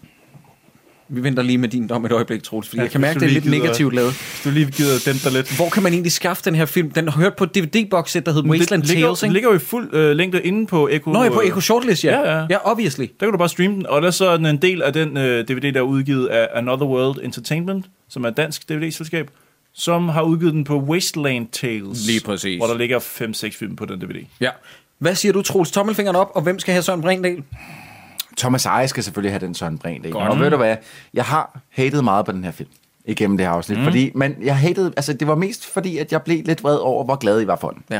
Vi 1.11 1.23
venter 1.23 1.43
lige 1.43 1.57
med 1.57 1.69
din 1.69 1.87
dom 1.87 2.05
et 2.05 2.11
øjeblik, 2.11 2.43
Troels, 2.43 2.67
fordi 2.69 2.77
Ja, 2.77 2.83
jeg 2.83 2.91
kan 2.91 3.01
mærke, 3.01 3.19
det 3.19 3.25
er 3.25 3.29
lidt 3.29 3.43
gider- 3.43 3.57
negativt 3.59 3.93
lavet. 3.95 4.11
Hvis 4.11 4.41
du 4.43 4.49
lige 4.49 4.71
gider 4.71 4.99
dæmpe 5.05 5.19
dig 5.23 5.31
lidt. 5.31 5.55
Hvor 5.55 5.69
kan 5.69 5.83
man 5.83 5.93
egentlig 5.93 6.11
skaffe 6.11 6.43
den 6.45 6.55
her 6.55 6.65
film? 6.65 6.91
Den 6.91 7.07
har 7.07 7.21
hørt 7.21 7.35
på 7.35 7.43
et 7.43 7.55
DVD-box, 7.55 8.13
der 8.13 8.31
hedder 8.31 8.49
Wasteland 8.49 8.81
det 8.81 8.89
ligger, 8.91 9.07
Tales, 9.07 9.19
den 9.19 9.27
ikke? 9.27 9.33
ligger 9.33 9.49
jo 9.49 9.55
i 9.55 9.59
fuld 9.59 9.93
øh, 9.93 10.15
længde 10.15 10.41
inde 10.41 10.67
på 10.67 10.87
Echo. 10.91 11.11
Nå, 11.11 11.19
jeg 11.19 11.27
er 11.29 11.33
på 11.33 11.41
Echo 11.41 11.59
Shortlist, 11.59 12.03
ja. 12.03 12.19
Ja, 12.19 12.37
ja. 12.39 12.45
Ja, 12.49 12.71
obviously. 12.71 13.01
Der 13.19 13.25
kan 13.25 13.31
du 13.31 13.37
bare 13.37 13.49
streame 13.49 13.75
den, 13.75 13.85
og 13.85 13.97
ellers 13.97 14.15
så 14.15 14.29
er 14.29 14.37
den 14.37 14.45
en 14.45 14.57
del 14.57 14.81
af 14.81 14.93
den 14.93 15.17
øh, 15.17 15.47
DVD, 15.47 15.71
der 15.73 15.79
er 15.79 15.83
udgivet 15.83 16.27
af 16.27 16.47
Another 16.53 16.85
World 16.87 17.23
Entertainment, 17.23 17.85
som 18.09 18.23
er 18.23 18.27
et 18.29 18.37
dansk 18.37 18.69
DVD-selskab, 18.69 19.29
som 19.73 20.09
har 20.09 20.21
udgivet 20.21 20.53
den 20.53 20.63
på 20.63 20.79
Wasteland 20.79 21.47
Tales. 21.51 22.07
Lige 22.07 22.21
præcis. 22.25 22.57
Hvor 22.57 22.67
der 22.67 22.77
ligger 22.77 22.99
5-6 22.99 23.57
film 23.59 23.75
på 23.75 23.85
den 23.85 23.99
DVD. 24.01 24.25
Ja. 24.41 24.49
Hvad 24.99 25.15
siger 25.15 25.33
du, 25.33 25.41
Troels? 25.41 25.71
Tommelfingeren 25.71 26.15
op, 26.15 26.31
og 26.35 26.41
hvem 26.41 26.59
skal 26.59 26.71
have 26.71 26.83
Søren 26.83 27.01
Brindahl? 27.01 27.43
Thomas 28.37 28.65
Eje 28.65 28.87
skal 28.87 29.03
selvfølgelig 29.03 29.31
have 29.31 29.39
den 29.39 29.55
Søren 29.55 29.77
Brindahl. 29.77 30.13
Godt. 30.13 30.29
Og 30.29 30.39
ved 30.39 30.49
du 30.49 30.57
hvad, 30.57 30.75
jeg 31.13 31.25
har 31.25 31.59
hatet 31.69 32.03
meget 32.03 32.25
på 32.25 32.31
den 32.31 32.43
her 32.43 32.51
film 32.51 32.69
igennem 33.05 33.37
det 33.37 33.45
her 33.45 33.53
afsnit, 33.53 33.77
mm. 33.77 33.83
fordi, 33.83 34.11
men 34.15 34.35
jeg 34.41 34.57
hatede, 34.57 34.93
altså 34.97 35.13
det 35.13 35.27
var 35.27 35.35
mest 35.35 35.65
fordi, 35.65 35.97
at 35.97 36.11
jeg 36.11 36.21
blev 36.21 36.43
lidt 36.45 36.63
vred 36.63 36.75
over, 36.75 37.03
hvor 37.03 37.15
glad 37.15 37.41
I 37.41 37.47
var 37.47 37.55
for 37.55 37.69
den. 37.69 37.83
Ja. 37.89 37.99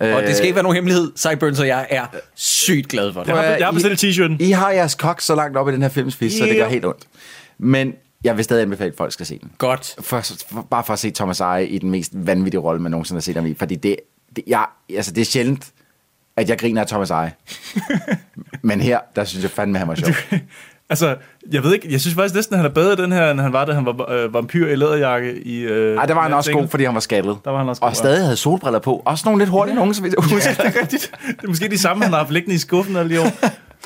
og 0.16 0.22
det 0.22 0.36
skal 0.36 0.46
ikke 0.46 0.54
være 0.54 0.62
nogen 0.62 0.74
hemmelighed. 0.74 1.12
Sideburns 1.16 1.60
og 1.60 1.66
jeg 1.66 1.86
er 1.90 2.06
sygt 2.34 2.88
glade 2.88 3.12
for 3.12 3.22
det. 3.22 3.28
Jeg 3.28 3.36
har, 3.36 3.44
jeg 3.44 3.70
bestilt 3.74 4.04
t-shirten. 4.04 4.36
I 4.40 4.50
har 4.50 4.70
jeres 4.70 4.94
kok 4.94 5.20
så 5.20 5.34
langt 5.34 5.56
op 5.56 5.68
i 5.68 5.72
den 5.72 5.82
her 5.82 5.88
films 5.88 6.16
fisk, 6.16 6.38
så 6.38 6.44
det 6.44 6.56
gør 6.56 6.68
helt 6.68 6.84
ondt. 6.84 7.06
Men 7.58 7.94
jeg 8.24 8.36
vil 8.36 8.44
stadig 8.44 8.62
anbefale, 8.62 8.90
at 8.90 8.96
folk 8.96 9.12
skal 9.12 9.26
se 9.26 9.38
den. 9.38 9.50
Godt. 9.58 9.94
For, 10.00 10.20
for, 10.50 10.66
bare 10.70 10.84
for 10.84 10.92
at 10.92 10.98
se 10.98 11.10
Thomas 11.10 11.40
Eje 11.40 11.66
i 11.66 11.78
den 11.78 11.90
mest 11.90 12.12
vanvittige 12.14 12.60
rolle, 12.60 12.82
man 12.82 12.90
nogensinde 12.90 13.16
har 13.16 13.22
set 13.22 13.36
ham 13.36 13.46
i. 13.46 13.54
Fordi 13.54 13.74
det, 13.74 13.96
det, 14.36 14.44
jeg, 14.46 14.66
altså 14.96 15.12
det 15.12 15.20
er 15.20 15.24
sjældent, 15.24 15.72
at 16.42 16.48
jeg 16.48 16.58
griner 16.58 16.80
af 16.80 16.86
Thomas 16.86 17.10
Eje. 17.10 17.32
Men 18.62 18.80
her, 18.80 18.98
der 19.16 19.24
synes 19.24 19.42
jeg 19.42 19.50
fandme, 19.50 19.78
han 19.78 19.88
var 19.88 19.94
sjov. 19.94 20.14
Altså, 20.90 21.16
jeg 21.52 21.62
ved 21.62 21.74
ikke, 21.74 21.92
jeg 21.92 22.00
synes 22.00 22.14
faktisk 22.14 22.34
næsten, 22.34 22.54
at 22.54 22.58
han 22.58 22.70
er 22.70 22.74
bedre 22.74 22.96
den 23.02 23.12
her, 23.12 23.30
end 23.30 23.40
han 23.40 23.52
var, 23.52 23.64
da 23.64 23.72
han 23.72 23.86
var 23.86 24.10
øh, 24.10 24.34
vampyr 24.34 24.68
i 24.68 24.76
læderjakke 24.76 25.42
i... 25.42 25.60
Øh, 25.60 25.96
Ej, 25.96 26.06
der 26.06 26.14
var 26.14 26.22
han 26.22 26.32
også 26.32 26.52
god, 26.52 26.68
fordi 26.68 26.84
han 26.84 26.94
var 26.94 27.00
skaldet. 27.00 27.36
Der 27.44 27.50
var 27.50 27.58
han 27.58 27.68
også 27.68 27.82
god, 27.82 27.88
Og 27.88 27.96
stadig 27.96 28.24
havde 28.24 28.36
solbriller 28.36 28.78
på. 28.78 29.02
Også 29.04 29.22
nogle 29.26 29.40
lidt 29.40 29.50
hurtige 29.50 29.74
nogen, 29.74 29.94
så 29.94 30.02
vidt 30.02 30.14
jeg 30.14 30.24
husker. 30.24 30.50
Ja, 30.58 30.68
det 30.68 30.76
er 30.76 30.80
rigtigt. 30.80 31.12
Det 31.26 31.44
er 31.44 31.48
måske 31.48 31.68
de 31.68 31.78
samme, 31.78 32.02
han 32.02 32.12
har 32.12 32.18
haft 32.18 32.30
liggende 32.30 32.54
i 32.54 32.58
skuffen 32.58 32.96
alle 32.96 33.14
de 33.14 33.20
år. 33.20 33.30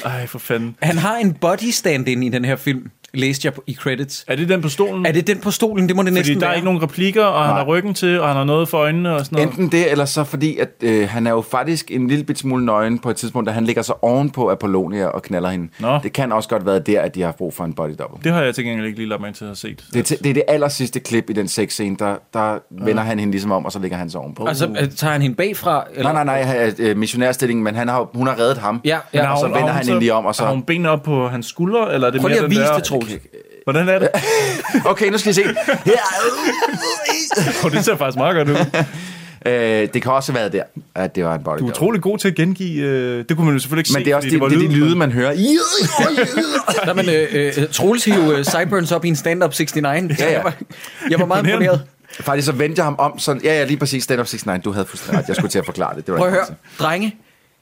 Ej, 0.04 0.26
for 0.26 0.38
fanden. 0.38 0.76
Han 0.82 0.98
har 0.98 1.16
en 1.16 1.32
body 1.32 1.70
stand-in 1.70 2.22
i 2.22 2.28
den 2.28 2.44
her 2.44 2.56
film, 2.56 2.90
læste 3.16 3.46
jeg 3.46 3.54
på- 3.54 3.62
i 3.66 3.74
credits. 3.74 4.24
Er 4.28 4.36
det 4.36 4.48
den 4.48 4.62
på 4.62 4.68
stolen? 4.68 5.06
Er 5.06 5.12
det 5.12 5.26
den 5.26 5.38
på 5.38 5.50
stolen? 5.50 5.88
Det 5.88 5.96
må 5.96 6.02
det 6.02 6.08
Fordi 6.08 6.18
næsten 6.18 6.40
der 6.40 6.46
er 6.46 6.48
være. 6.50 6.56
ikke 6.56 6.64
nogen 6.64 6.82
replikker, 6.82 7.24
og 7.24 7.44
han 7.44 7.50
Nej. 7.50 7.58
har 7.58 7.66
ryggen 7.66 7.94
til, 7.94 8.20
og 8.20 8.28
han 8.28 8.36
har 8.36 8.44
noget 8.44 8.68
for 8.68 8.78
øjnene 8.78 9.14
og 9.14 9.24
sådan 9.24 9.36
noget. 9.36 9.48
Enten 9.48 9.68
det, 9.68 9.90
eller 9.90 10.04
så 10.04 10.24
fordi, 10.24 10.58
at 10.58 10.68
øh, 10.82 11.08
han 11.08 11.26
er 11.26 11.30
jo 11.30 11.40
faktisk 11.40 11.90
en 11.90 12.08
lille 12.08 12.24
bit 12.24 12.38
smule 12.38 12.64
nøgen 12.64 12.98
på 12.98 13.10
et 13.10 13.16
tidspunkt, 13.16 13.46
da 13.48 13.52
han 13.52 13.64
ligger 13.64 13.82
så 13.82 13.92
oven 14.02 14.30
på 14.30 14.50
Apollonia 14.50 15.06
og 15.06 15.22
knaller 15.22 15.48
hende. 15.48 15.68
Nå. 15.80 15.98
Det 16.02 16.12
kan 16.12 16.32
også 16.32 16.48
godt 16.48 16.66
være 16.66 16.78
der, 16.78 17.00
at 17.00 17.14
de 17.14 17.22
har 17.22 17.32
brug 17.32 17.54
for 17.54 17.64
en 17.64 17.72
body 17.74 17.90
double. 17.98 18.18
Det 18.24 18.32
har 18.32 18.42
jeg 18.42 18.54
til 18.54 18.64
gengæld 18.64 18.86
ikke 18.86 18.98
lige 18.98 19.08
lagt 19.08 19.20
mig 19.20 19.34
til 19.34 19.44
at 19.44 19.48
have 19.48 19.56
set. 19.56 19.84
Det, 19.92 20.12
er 20.12 20.16
det 20.16 20.30
er 20.30 20.34
det 20.34 20.42
aller 20.48 20.68
sidste 20.68 21.00
klip 21.00 21.30
i 21.30 21.32
den 21.32 21.48
sexscene, 21.48 21.96
der, 21.98 22.14
der 22.34 22.58
vender 22.84 23.02
han 23.02 23.18
hende 23.18 23.30
ligesom 23.30 23.52
om, 23.52 23.64
og 23.64 23.72
så 23.72 23.78
ligger 23.78 23.96
han 23.96 24.10
så 24.10 24.18
ovenpå. 24.18 24.44
Altså, 24.46 24.66
øh, 24.80 24.88
tager 24.88 25.12
han 25.12 25.22
hende 25.22 25.36
bagfra? 25.36 25.84
Eller? 25.94 26.12
Nej, 26.12 26.24
nej, 26.24 26.44
nej, 26.44 26.72
øh, 26.78 26.96
missionærstillingen, 26.96 27.64
men 27.64 27.74
han 27.74 27.88
har, 27.88 28.08
hun 28.14 28.26
har 28.26 28.38
reddet 28.40 28.58
ham. 28.58 28.80
Ja, 28.84 28.98
ja. 29.14 29.32
og 29.32 29.38
så 29.38 29.46
vender 29.46 29.68
han 29.72 29.84
hende 29.86 30.00
lige 30.00 30.12
om, 30.14 30.26
og 30.26 30.34
så- 30.34 30.44
Har 30.44 30.50
hun 30.52 30.62
benene 30.62 30.90
op 30.90 31.02
på 31.02 31.28
hans 31.28 31.46
skuldre, 31.46 31.94
eller 31.94 32.06
er 32.06 32.10
det 32.10 32.20
Prøv 32.20 32.28
lige 32.28 32.40
mere 32.40 32.44
at 32.44 32.50
den 32.50 32.60
vise 32.60 32.72
det, 32.76 32.84
Troels. 32.84 33.05
Hvordan 33.64 33.88
er 33.88 33.98
det? 33.98 34.08
Okay, 34.84 35.08
nu 35.10 35.18
skal 35.18 35.30
I 35.30 35.32
se. 35.34 35.42
Oh, 37.64 37.70
det 37.72 37.84
ser 37.84 37.96
faktisk 37.96 38.16
meget 38.16 38.36
godt 38.36 38.48
ud. 38.48 38.56
øh, 39.52 39.88
det 39.94 40.02
kan 40.02 40.12
også 40.12 40.32
have 40.32 40.40
været 40.40 40.52
der, 40.52 40.62
at 40.94 41.16
det 41.16 41.24
var 41.24 41.34
en 41.34 41.44
body 41.44 41.58
Du 41.58 41.66
er 41.66 41.70
utrolig 41.70 42.02
god 42.02 42.18
til 42.18 42.28
at 42.28 42.34
gengive... 42.34 42.82
Øh, 42.82 43.24
det 43.28 43.36
kunne 43.36 43.44
man 43.46 43.54
jo 43.54 43.60
selvfølgelig 43.60 43.80
ikke 43.80 43.88
se, 43.88 43.98
Men 43.98 44.04
det 44.04 44.10
er 44.12 44.16
også 44.16 44.26
fordi 44.26 44.36
de, 44.36 44.40
var 44.40 44.48
det 44.48 44.56
er 44.56 44.60
de 44.60 44.66
lyd, 44.68 44.74
lyde, 44.80 44.88
men- 44.88 44.98
man 44.98 45.12
hører. 45.12 45.34
Nej, 46.84 46.94
men 46.94 47.08
øh, 47.08 47.28
øh, 47.58 47.68
Troels 47.72 48.04
hiver 48.04 48.32
øh, 48.38 48.44
Sideburns 48.44 48.92
op 48.92 49.04
i 49.04 49.08
en 49.08 49.16
stand-up 49.16 49.54
69. 49.60 50.20
Ja, 50.20 50.26
ja. 50.26 50.32
Jeg, 50.32 50.44
var, 50.44 50.54
jeg 51.10 51.18
var 51.20 51.26
meget 51.26 51.46
imponeret. 51.46 51.82
Faktisk 52.20 52.46
så 52.46 52.52
vendte 52.52 52.78
jeg 52.78 52.84
ham 52.84 52.94
om 52.98 53.18
sådan, 53.18 53.42
ja, 53.44 53.58
ja, 53.58 53.64
lige 53.64 53.76
præcis, 53.76 54.04
stand 54.04 54.20
up 54.20 54.26
69, 54.26 54.64
du 54.64 54.72
havde 54.72 54.86
fuldstændig 54.86 55.18
ret, 55.22 55.28
jeg 55.28 55.36
skulle 55.36 55.50
til 55.50 55.58
at 55.58 55.64
forklare 55.64 55.96
det. 55.96 56.06
det 56.06 56.12
var 56.14 56.18
Prøv 56.18 56.28
at 56.28 56.32
høre, 56.34 56.44
drenge. 56.78 57.16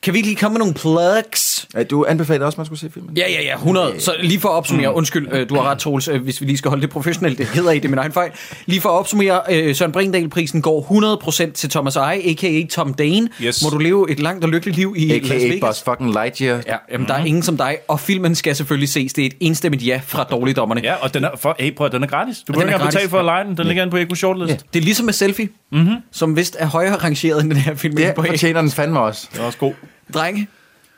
Kan 0.04 0.12
vi 0.14 0.18
ikke 0.18 0.28
lige 0.28 0.36
komme 0.36 0.52
med 0.54 0.58
nogle 0.58 0.74
plugs? 0.74 1.66
Ja, 1.74 1.82
Du 1.82 2.04
anbefalede 2.08 2.46
også, 2.46 2.54
at 2.54 2.58
man 2.58 2.66
skulle 2.66 2.80
se 2.80 2.90
filmen. 2.90 3.16
Ja, 3.16 3.24
ja, 3.30 3.42
ja, 3.42 3.54
100. 3.54 4.00
Så 4.00 4.14
lige 4.22 4.40
for 4.40 4.48
at 4.48 4.52
opsummere, 4.54 4.90
Mm. 4.90 4.96
undskyld, 4.96 5.28
øh, 5.32 5.48
du 5.48 5.54
har 5.54 5.62
ret, 5.70 5.78
Troels, 5.78 6.08
øh, 6.08 6.22
hvis 6.22 6.40
vi 6.40 6.46
lige 6.46 6.56
skal 6.58 6.68
holde 6.68 6.82
det 6.82 6.90
professionelt, 6.90 7.38
det 7.38 7.46
hedder 7.46 7.70
I, 7.70 7.74
det 7.78 7.84
er 7.84 7.88
min 7.88 7.98
egen 7.98 8.12
fejl. 8.12 8.30
Lige 8.66 8.80
for 8.80 8.88
at 8.88 8.92
opsummere, 8.98 9.40
øh, 9.50 9.74
Søren 9.76 9.92
Brindahl-prisen 9.92 10.62
går 10.62 10.80
100% 10.82 11.52
til 11.54 11.70
Thomas 11.70 11.96
Eje, 11.96 12.18
a.k.a. 12.24 12.66
Tom 12.70 12.94
Dane. 12.94 13.28
Yes. 13.42 13.62
Må 13.64 13.70
du 13.70 13.78
leve 13.78 14.10
et 14.10 14.20
langt 14.20 14.44
og 14.44 14.50
lykkeligt 14.50 14.76
liv 14.76 14.94
i 14.96 15.04
Las 15.08 15.30
A.k.a. 15.30 15.34
Vegas. 15.48 15.60
Buzz 15.60 15.82
fucking 15.84 16.12
Lightyear. 16.12 16.60
Ja, 16.66 16.76
jamen, 16.92 17.06
der 17.08 17.14
er 17.14 17.24
ingen 17.24 17.42
som 17.42 17.56
dig, 17.56 17.76
og 17.88 18.00
filmen 18.00 18.34
skal 18.34 18.56
selvfølgelig 18.56 18.88
ses. 18.88 19.12
Det 19.12 19.22
er 19.22 19.26
et 19.26 19.34
enstemmigt 19.40 19.86
ja 19.86 20.00
fra 20.06 20.24
dårligdommerne. 20.24 20.80
Ja, 20.84 20.94
og 20.94 21.14
den 21.14 21.24
er, 21.24 21.28
for, 21.36 21.56
hey, 21.58 21.74
prøv, 21.74 21.86
at- 21.86 21.92
den 21.92 22.02
er 22.02 22.06
gratis. 22.06 22.36
Du 22.38 22.42
den 22.46 22.52
behøver 22.52 22.62
er 22.64 22.68
ikke 22.68 22.74
engang 22.74 22.92
betale 22.92 23.08
for 23.10 23.18
at 23.18 23.22
ja. 23.24 23.26
lege 23.30 23.44
den. 23.44 23.56
Den 23.56 23.66
ligger 23.66 23.82
inde 23.82 23.90
på 23.90 23.96
Eko 23.96 24.14
Shortlist. 24.14 24.50
Ja, 24.50 24.56
det 24.74 24.78
er 24.80 24.84
ligesom 24.84 25.04
med 25.06 25.12
Selfie, 25.12 25.48
mm-hmm. 25.72 25.94
som 26.12 26.36
vist 26.36 26.56
er 26.58 26.66
højere 26.66 26.96
rangeret 26.96 27.40
end 27.42 27.50
den 27.50 27.58
her 27.58 27.74
film. 27.74 27.96
Det 27.96 28.14
på 28.14 28.22
fortjener 28.22 28.60
den 28.60 28.70
fandme 28.70 29.00
også. 29.00 29.28
Det 29.32 29.40
er 29.40 29.44
også 29.44 29.58
god. 29.58 29.72
Drenge, 30.14 30.48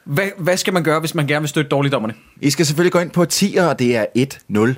hvad, 0.04 0.30
hvad 0.38 0.56
skal 0.56 0.72
man 0.72 0.84
gøre, 0.84 1.00
hvis 1.00 1.14
man 1.14 1.26
gerne 1.26 1.40
vil 1.42 1.48
støtte 1.48 1.68
dårligdommerne? 1.68 2.14
I 2.40 2.50
skal 2.50 2.66
selvfølgelig 2.66 2.92
gå 2.92 2.98
ind 2.98 3.10
på 3.10 3.24
tier, 3.24 3.66
og 3.66 3.78
det 3.78 3.96
er 3.96 4.06
1-0 4.16 4.74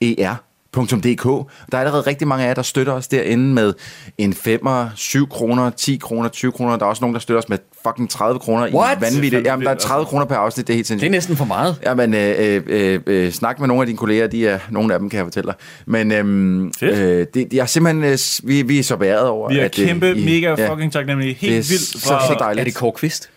ER. 0.00 0.34
10er.dk. 0.76 1.24
Der 1.72 1.78
er 1.78 1.78
allerede 1.78 2.02
rigtig 2.02 2.28
mange 2.28 2.44
af 2.44 2.48
jer, 2.48 2.54
der 2.54 2.62
støtter 2.62 2.92
os 2.92 3.08
derinde 3.08 3.44
med 3.54 3.74
en 4.18 4.32
5'er, 4.32 4.84
7 4.96 5.28
kroner, 5.28 5.70
10 5.70 5.96
kroner, 5.96 6.28
20 6.28 6.52
kroner. 6.52 6.76
Der 6.76 6.84
er 6.84 6.88
også 6.90 7.00
nogen, 7.00 7.14
der 7.14 7.20
støtter 7.20 7.42
os 7.42 7.48
med 7.48 7.58
fucking 7.86 8.10
30 8.10 8.38
kroner 8.40 8.66
i 8.66 8.74
What? 8.74 9.00
vanvittigt. 9.00 9.46
Jamen, 9.46 9.64
der 9.66 9.70
er 9.72 9.76
30 9.78 10.06
kroner 10.06 10.24
per 10.26 10.34
afsnit, 10.36 10.66
det 10.66 10.72
er 10.72 10.76
helt 10.76 10.84
Det 10.88 10.94
er 10.94 10.98
sindssygt. 10.98 11.10
næsten 11.10 11.36
for 11.36 11.44
meget. 11.44 11.76
Jamen, 11.86 12.14
øh, 12.14 12.62
øh, 12.66 13.00
øh, 13.06 13.32
snak 13.32 13.58
med 13.60 13.68
nogle 13.68 13.82
af 13.82 13.86
dine 13.86 13.98
kolleger, 13.98 14.26
de 14.26 14.46
er, 14.48 14.58
nogle 14.70 14.94
af 14.94 15.00
dem 15.00 15.10
kan 15.10 15.16
jeg 15.16 15.26
fortælle 15.26 15.46
dig. 15.46 15.54
Men 15.86 16.72
Fedt. 16.80 16.98
øh, 16.98 17.26
det, 17.34 17.52
jeg 17.52 17.62
er 17.62 17.66
simpelthen, 17.66 18.04
øh, 18.04 18.18
vi, 18.44 18.62
vi 18.62 18.78
er 18.78 18.82
så 18.82 18.96
beæret 18.96 19.28
over, 19.28 19.48
Vi 19.48 19.58
er 19.58 19.64
at, 19.64 19.78
øh, 19.78 19.86
kæmpe, 19.86 20.10
I- 20.16 20.24
mega 20.24 20.54
ja, 20.58 20.72
fucking 20.72 20.92
taknemmelige. 20.92 21.38
det 21.40 21.48
er 21.48 21.52
Helt 21.54 21.70
vildt. 21.70 21.82
så, 21.82 21.98
så 22.08 22.36
dejligt. 22.38 22.60
Er 22.60 22.64
det 22.64 22.74
Kåre 22.74 22.92
Kvist? 22.92 23.30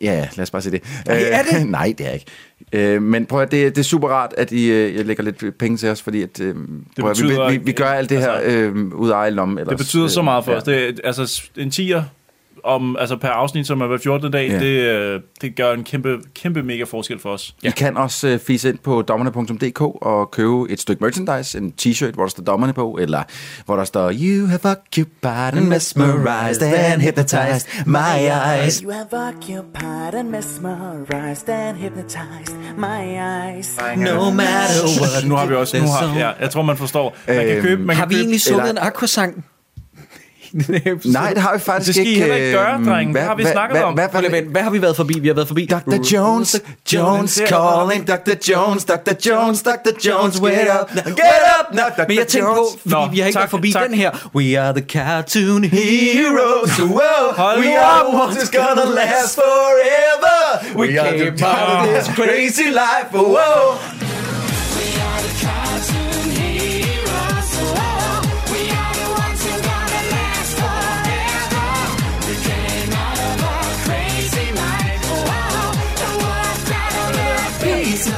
Ja, 0.00 0.12
ja, 0.14 0.28
lad 0.36 0.42
os 0.42 0.50
bare 0.50 0.62
se 0.62 0.70
det. 0.70 0.82
er 1.06 1.42
det? 1.42 1.56
Øh, 1.60 1.70
nej, 1.78 1.94
det 1.98 2.06
er 2.06 2.10
ikke. 2.10 2.26
Øh, 2.72 3.02
men 3.02 3.26
prøv 3.26 3.40
at 3.42 3.50
det, 3.52 3.74
det 3.76 3.80
er 3.80 3.84
super 3.84 4.08
rart, 4.08 4.34
at 4.38 4.52
I 4.52 4.70
øh, 4.70 4.94
jeg 4.94 5.04
lægger 5.04 5.24
lidt 5.24 5.58
penge 5.58 5.76
til 5.76 5.88
os, 5.88 6.02
fordi 6.02 6.22
at, 6.22 6.40
øh, 6.40 6.48
at, 6.48 6.54
vi, 6.96 7.02
betyder 7.02 7.50
vi, 7.50 7.56
vi 7.56 7.60
ikke- 7.68 7.72
gør 7.72 7.88
alt 7.88 8.10
det 8.10 8.18
her 8.18 8.30
altså, 8.32 8.58
øh, 8.58 8.94
ud 8.94 9.10
af 9.10 9.14
egen 9.14 9.34
lomme. 9.34 9.64
Det 9.64 9.78
betyder 9.78 10.08
så 10.08 10.22
meget 10.22 10.44
for 10.44 10.52
ja. 10.52 10.58
os. 10.58 10.64
Det 10.64 11.00
altså, 11.04 11.42
en 11.56 11.70
tier 11.70 12.02
om, 12.64 12.96
altså 13.00 13.16
per 13.16 13.28
afsnit, 13.28 13.66
som 13.66 13.80
er 13.80 13.86
hver 13.86 13.98
14. 14.02 14.32
dag, 14.32 14.48
Ja. 14.48 14.58
det, 14.58 14.66
øh, 14.66 15.20
det 15.40 15.56
gør 15.56 15.72
en 15.72 15.84
kæmpe, 15.84 16.18
kæmpe 16.34 16.62
mega 16.62 16.84
forskel 16.84 17.18
for 17.18 17.30
os. 17.30 17.54
I 17.62 17.70
kan 17.70 17.96
også 17.96 18.28
øh, 18.28 18.38
fise 18.38 18.68
ind 18.68 18.78
på 18.78 19.02
dommerne.dk 19.02 19.80
og 19.80 20.30
købe 20.30 20.70
et 20.70 20.80
stykke 20.80 21.04
merchandise, 21.04 21.58
en 21.58 21.72
t-shirt, 21.82 22.12
hvor 22.12 22.22
der 22.22 22.30
står 22.30 22.42
dommerne 22.42 22.72
på, 22.72 22.98
eller 23.00 23.22
hvor 23.66 23.76
der 23.76 23.84
står 23.84 24.12
You 24.20 24.46
have 24.46 24.60
occupied 24.64 25.56
and 25.58 25.68
mesmerized 25.68 26.62
and 26.62 27.02
hypnotized 27.02 27.86
my 27.86 28.18
eyes. 28.62 28.78
You 28.78 28.90
have 28.90 29.28
occupied 29.28 30.14
and 30.14 30.28
mesmerized 30.28 31.48
and 31.48 31.76
hypnotized 31.76 32.56
my 32.76 33.02
eyes. 33.18 33.78
No 33.96 34.30
matter 34.30 35.00
what. 35.00 35.28
Nu 35.28 35.34
har 35.34 35.46
vi 35.46 35.54
også, 35.54 35.76
nu 35.80 35.86
har, 35.86 36.18
ja, 36.18 36.30
jeg 36.40 36.50
tror, 36.50 36.62
man 36.62 36.76
forstår. 36.76 37.16
Man 37.28 37.36
kan 37.36 37.48
Øhm, 37.56 37.62
købe, 37.62 37.82
man 37.82 37.96
Har 37.96 38.02
kan 38.04 38.10
vi 38.10 38.14
købe, 38.14 38.20
egentlig 38.22 38.40
sunget 38.40 38.68
eller- 38.68 38.82
en 38.82 38.86
aquasang? 38.88 39.44
I 40.54 40.62
den 40.62 40.74
her 40.84 40.92
episode? 40.92 41.12
Nej, 41.14 41.32
det 41.32 41.42
har 41.42 41.52
vi 41.54 41.58
faktisk 41.60 41.86
Det 41.86 41.94
skal 41.94 42.06
I 42.06 42.08
ikke. 42.08 42.20
heller 42.20 42.36
ikke 42.36 42.52
gøre, 42.52 42.84
drenge. 42.84 43.14
Det 43.14 43.22
har 43.22 43.34
vi 43.34 43.44
snakket 43.44 43.78
hvad, 43.78 43.84
om. 43.84 43.94
Hvad, 43.94 44.08
Prøv 44.08 44.28
hvad. 44.28 44.42
Hvad 44.42 44.62
har 44.62 44.70
vi 44.70 44.82
været 44.82 44.96
forbi? 44.96 45.18
Vi 45.18 45.28
har 45.28 45.34
været 45.34 45.48
forbi. 45.48 45.66
Dr. 45.66 45.94
Jones, 46.12 46.60
Jones 46.92 47.42
calling, 47.46 48.08
Dr. 48.08 48.34
Jones, 48.50 48.84
Dr. 48.84 49.12
Jones, 49.26 49.62
Dr. 49.62 49.92
Jones, 50.08 50.40
get 50.40 50.68
up, 50.80 50.94
get 50.94 51.42
up 51.60 51.74
now, 51.74 51.84
Dr. 51.96 52.04
Men 52.08 52.18
jeg 52.18 52.26
tænkte 52.26 52.52
på, 52.54 52.66
fordi 52.82 52.94
Nå, 52.94 53.06
vi 53.12 53.18
har 53.18 53.26
ikke 53.26 53.36
tak, 53.36 53.40
været 53.40 53.50
forbi 53.50 53.72
tak. 53.72 53.88
den 53.88 53.94
her. 53.94 54.10
We 54.34 54.60
are 54.60 54.72
the 54.72 54.84
cartoon 54.88 55.64
heroes. 55.64 56.70
Hold 57.36 57.58
we 57.60 57.78
are 57.78 58.02
that's 58.34 58.50
gonna 58.50 58.84
last 58.94 59.34
forever. 59.34 60.76
We 60.76 60.86
came 60.86 61.36
part 61.38 61.68
of 61.68 61.88
out. 61.88 61.94
this 61.94 62.06
crazy 62.16 62.68
life. 62.68 64.11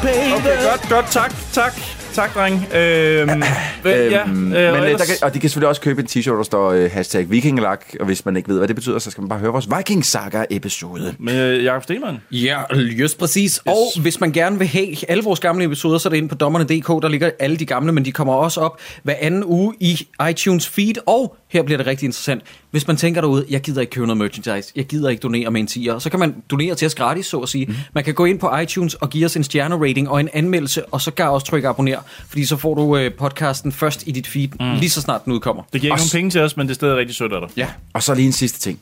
Whoa. 0.05 0.37
Okay, 0.37 0.57
godt, 0.71 0.89
godt, 0.91 1.07
tak, 1.11 1.35
tak, 1.53 1.73
tak, 2.13 2.35
dreng. 2.35 2.55
Øhm, 2.75 3.31
øh, 3.85 4.13
ja, 4.13 4.23
øh, 4.29 4.37
men, 4.37 4.53
og 4.53 4.59
øh, 4.59 4.73
der 4.73 4.83
ellers- 4.85 5.07
kan, 5.07 5.17
og 5.23 5.35
de 5.35 5.41
kan 5.41 5.51
selvfølgelig 5.51 5.69
også 5.69 5.81
købe 5.81 6.01
en 6.03 6.07
t-shirt, 6.11 6.37
der 6.37 6.43
står 6.43 6.71
øh, 6.73 6.91
hashtag 6.91 7.31
vikingelak, 7.31 7.85
og 8.01 8.07
hvis 8.07 8.25
man 8.25 8.37
ikke 8.37 8.49
ved, 8.49 8.59
hvad 8.59 8.69
det 8.69 8.77
betyder, 8.77 8.99
så 8.99 9.11
skal 9.11 9.23
man 9.23 9.29
bare 9.29 9.39
høre 9.39 9.53
vores 9.53 9.69
Viking 9.79 10.05
Saga-episode. 10.07 11.15
med 11.19 11.61
Jakob 11.63 11.83
Stelmann. 11.83 12.19
Ja, 12.31 12.59
just 12.75 13.19
præcis. 13.19 13.53
Yes. 13.55 13.61
Og 13.67 14.01
hvis 14.01 14.21
man 14.21 14.33
gerne 14.33 14.59
vil 14.59 14.67
have 14.69 15.11
alle 15.11 15.25
vores 15.25 15.41
gamle 15.41 15.65
episoder, 15.65 15.99
så 15.99 16.09
er 16.09 16.11
det 16.11 16.17
inde 16.17 16.29
på 16.29 16.35
dommerne.dk, 16.35 16.89
der 17.03 17.09
ligger 17.09 17.31
alle 17.39 17.57
de 17.57 17.67
gamle, 17.67 17.93
men 17.93 18.05
de 18.05 18.13
kommer 18.13 18.35
også 18.35 18.61
op 18.61 18.81
hver 19.03 19.15
anden 19.21 19.45
uge 19.45 19.75
i 19.81 20.09
iTunes 20.31 20.69
feed, 20.69 20.95
og 21.07 21.37
her 21.59 21.63
bliver 21.63 21.79
det 21.79 21.87
rigtig 21.87 22.07
interessant. 22.07 22.43
Hvis 22.71 22.87
man 22.87 22.97
tænker 22.97 23.21
derude, 23.21 23.47
jeg 23.51 23.61
gider 23.61 23.81
ikke 23.81 23.91
købe 23.91 24.07
noget 24.07 24.19
merchandise, 24.19 24.73
jeg 24.77 24.85
gider 24.85 25.09
ikke 25.09 25.21
donere 25.21 25.51
med 25.51 25.61
en 25.61 25.67
tiger, 25.67 25.99
så 25.99 26.11
kan 26.11 26.19
man 26.21 26.35
donere 26.51 26.75
til 26.75 26.87
os 26.87 26.95
gratis, 26.95 27.27
så 27.27 27.39
at 27.39 27.49
sige. 27.49 27.67
Mm. 27.67 27.75
Man 27.95 28.05
kan 28.05 28.15
gå 28.15 28.25
ind 28.25 28.39
på 28.39 28.57
iTunes 28.57 28.95
og 28.95 29.11
give 29.11 29.27
os 29.27 29.37
en 29.37 29.45
stjernerating 29.45 30.09
og 30.11 30.21
en 30.21 30.29
anmeldelse, 30.33 30.85
og 30.87 31.01
så 31.01 31.11
kan 31.11 31.25
også 31.29 31.47
trykke 31.47 31.69
abonner, 31.69 31.99
fordi 32.29 32.45
så 32.45 32.57
får 32.57 32.75
du 32.75 32.97
øh, 32.97 33.13
podcasten 33.15 33.73
først 33.73 34.03
i 34.07 34.11
dit 34.13 34.27
feed, 34.27 34.49
mm. 34.61 34.75
lige 34.81 34.91
så 34.91 35.01
snart 35.01 35.25
den 35.25 35.33
udkommer. 35.33 35.63
Det 35.73 35.81
giver 35.81 35.95
ikke 35.95 35.95
Og 35.95 35.99
nogen 35.99 36.11
penge 36.21 36.31
til 36.31 36.41
os, 36.41 36.57
men 36.57 36.67
det 36.67 36.73
er 36.73 36.75
stadig 36.75 36.97
rigtig 36.97 37.17
sødt 37.17 37.33
af 37.33 37.41
dig. 37.41 37.49
Ja. 37.57 37.67
Og 37.93 38.03
så 38.03 38.15
lige 38.15 38.27
en 38.27 38.33
sidste 38.33 38.59
ting. 38.61 38.79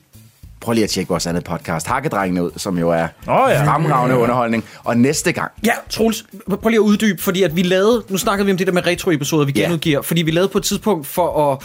Prøv 0.60 0.72
lige 0.72 0.84
at 0.84 0.90
tjekke 0.90 1.08
vores 1.08 1.26
andet 1.26 1.44
podcast, 1.44 1.86
Hakkedrengene 1.86 2.44
ud, 2.44 2.50
som 2.56 2.78
jo 2.78 2.90
er 2.90 3.02
Åh, 3.02 3.08
ja. 3.28 3.64
fremragende 3.72 4.16
underholdning. 4.16 4.64
Og 4.84 4.96
næste 4.96 5.32
gang, 5.32 5.50
Ja, 5.66 5.72
Troels, 5.90 6.24
prøv 6.48 6.68
lige 6.68 6.74
at 6.78 6.78
uddybe, 6.78 7.22
fordi 7.22 7.42
at 7.42 7.56
vi 7.56 7.62
lavede, 7.62 8.02
nu 8.08 8.18
snakkede 8.18 8.46
vi 8.46 8.52
om 8.52 8.58
det 8.58 8.66
der 8.66 8.72
med 8.72 8.86
retro-episoder, 8.86 9.44
vi 9.44 9.52
Ja. 9.56 9.62
genudgiver, 9.62 10.02
fordi 10.02 10.22
vi 10.22 10.30
lavede 10.30 10.48
på 10.48 10.58
et 10.58 10.64
tidspunkt 10.64 11.06
for 11.06 11.52
at 11.52 11.58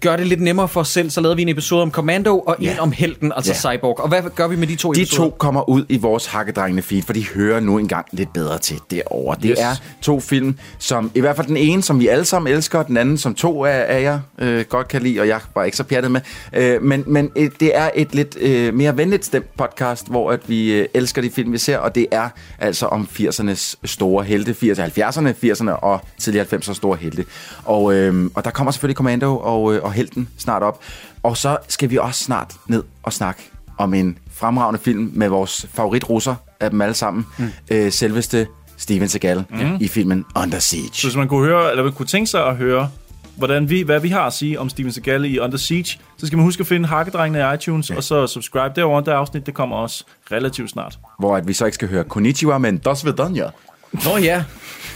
gøre 0.00 0.16
det 0.16 0.26
lidt 0.26 0.40
nemmere 0.40 0.68
for 0.68 0.80
os 0.80 0.88
selv, 0.88 1.10
så 1.10 1.20
lavede 1.20 1.36
vi 1.36 1.42
en 1.42 1.48
episode 1.48 1.82
om 1.82 1.90
Commando 1.90 2.38
og 2.38 2.56
Ja. 2.62 2.72
en 2.72 2.78
om 2.78 2.92
Helten, 2.92 3.32
altså 3.36 3.52
Ja. 3.70 3.76
Cyborg. 3.76 4.00
Og 4.00 4.08
hvad 4.08 4.22
gør 4.34 4.48
vi 4.48 4.56
med 4.56 4.66
de 4.66 4.76
to 4.76 4.92
De 4.92 5.00
episoder? 5.00 5.30
to 5.30 5.36
kommer 5.38 5.68
ud 5.68 5.84
i 5.88 5.98
vores 5.98 6.26
Hakkedrengene 6.26 6.82
feed, 6.82 7.02
for 7.02 7.12
de 7.12 7.24
hører 7.34 7.60
nu 7.60 7.78
engang 7.78 8.06
lidt 8.12 8.32
bedre 8.32 8.58
til 8.58 8.76
derovre. 8.90 9.36
Det 9.42 9.50
Yes. 9.50 9.58
er 9.58 9.74
to 10.02 10.20
film, 10.20 10.58
som 10.78 11.10
i 11.14 11.20
hvert 11.20 11.36
fald 11.36 11.46
den 11.46 11.56
ene, 11.56 11.82
som 11.82 12.00
vi 12.00 12.08
alle 12.08 12.24
sammen 12.24 12.52
elsker, 12.54 12.78
og 12.78 12.86
den 12.86 12.96
anden, 12.96 13.18
som 13.18 13.34
to 13.34 13.64
af, 13.64 13.84
af 13.96 14.02
jer 14.02 14.20
øh, 14.38 14.64
godt 14.68 14.88
kan 14.88 15.02
lide, 15.02 15.20
og 15.20 15.28
jeg 15.28 15.40
var 15.54 15.64
ikke 15.64 15.76
så 15.76 15.84
pjattet 15.84 16.10
med. 16.12 16.20
Øh, 16.52 16.82
men 16.82 17.04
men 17.06 17.30
øh, 17.36 17.50
det 17.60 17.76
er 17.76 17.90
et 17.94 18.14
lidt 18.14 18.36
øh, 18.40 18.74
mere 18.74 18.96
venligt 18.96 19.24
stemt 19.24 19.56
podcast, 19.56 20.08
hvor 20.08 20.30
at 20.32 20.40
vi 20.48 20.72
øh, 20.72 20.86
elsker 20.94 21.22
de 21.22 21.30
film, 21.30 21.52
vi 21.52 21.58
ser, 21.58 21.78
og 21.78 21.94
det 21.94 22.06
er 22.10 22.28
altså 22.58 22.86
om 22.86 23.08
80'ernes 23.20 23.74
store 23.84 24.24
helte, 24.24 24.52
80'erne, 24.52 24.82
70'erne, 24.82 25.32
80'erne 25.44 25.70
og 25.70 26.00
tidligere 26.18 26.46
90'ers 26.52 26.74
store 26.74 26.96
helte. 26.96 27.24
Og, 27.64 27.94
øh, 27.94 28.30
og 28.34 28.44
der 28.44 28.50
kommer 28.50 28.70
selvfølgelig 28.70 28.96
Commando 28.96 29.36
og, 29.38 29.57
øh, 29.58 29.82
og 29.84 29.92
Helten 29.92 30.28
snart 30.38 30.62
op. 30.62 30.80
Og 31.22 31.36
så 31.36 31.56
skal 31.68 31.90
vi 31.90 31.96
også 31.98 32.24
snart 32.24 32.54
ned 32.66 32.82
og 33.02 33.12
snakke 33.12 33.42
om 33.78 33.94
en 33.94 34.18
fremragende 34.32 34.80
film 34.80 35.10
med 35.14 35.28
vores 35.28 35.66
favoritrusser 35.74 36.34
af 36.60 36.70
dem 36.70 36.80
alle 36.80 36.94
sammen. 36.94 37.26
Mm. 37.38 37.50
Øh, 37.70 37.92
selveste 37.92 38.46
Steven 38.76 39.08
Seagal 39.08 39.44
Mhm. 39.50 39.76
i 39.80 39.88
filmen 39.88 40.24
Under 40.36 40.58
Siege. 40.58 40.90
Så 40.92 41.06
hvis 41.06 41.16
man 41.16 41.28
kunne 41.28 41.46
høre, 41.46 41.70
eller 41.70 41.90
kunne 41.90 42.06
tænke 42.06 42.26
sig 42.30 42.46
at 42.46 42.56
høre, 42.56 42.90
hvordan 43.36 43.70
vi, 43.70 43.82
hvad 43.82 44.00
vi 44.00 44.08
har 44.08 44.22
at 44.26 44.32
sige 44.32 44.60
om 44.60 44.68
Steven 44.68 44.92
Seagal 44.92 45.24
i 45.24 45.38
Under 45.38 45.58
Siege, 45.58 45.98
så 46.18 46.26
skal 46.26 46.36
man 46.36 46.44
huske 46.44 46.60
at 46.60 46.66
finde 46.66 46.88
Hakkedrengene 46.88 47.50
i 47.50 47.54
iTunes, 47.54 47.90
ja. 47.90 47.96
og 47.96 48.04
så 48.04 48.26
subscribe 48.26 48.72
derovre. 48.76 49.04
Det 49.04 49.10
afsnit, 49.10 49.46
det 49.46 49.54
kommer 49.54 49.76
også 49.76 50.04
relativt 50.32 50.70
snart. 50.70 50.98
Hvor 51.18 51.36
at 51.36 51.48
vi 51.48 51.52
så 51.52 51.64
ikke 51.64 51.74
skal 51.74 51.88
høre 51.88 52.04
Konnichiwa, 52.04 52.58
men 52.58 52.78
Dos 52.78 53.04
Vidania. 53.04 53.50
Nå 53.92 54.16
ja. 54.16 54.44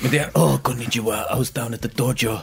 Men 0.02 0.10
det 0.10 0.20
er, 0.20 0.24
åh, 0.34 0.52
oh, 0.52 0.58
konnichiwa, 0.58 1.14
I 1.14 1.38
was 1.38 1.50
down 1.50 1.74
at 1.74 1.80
the 1.80 1.90
dojo. 1.98 2.36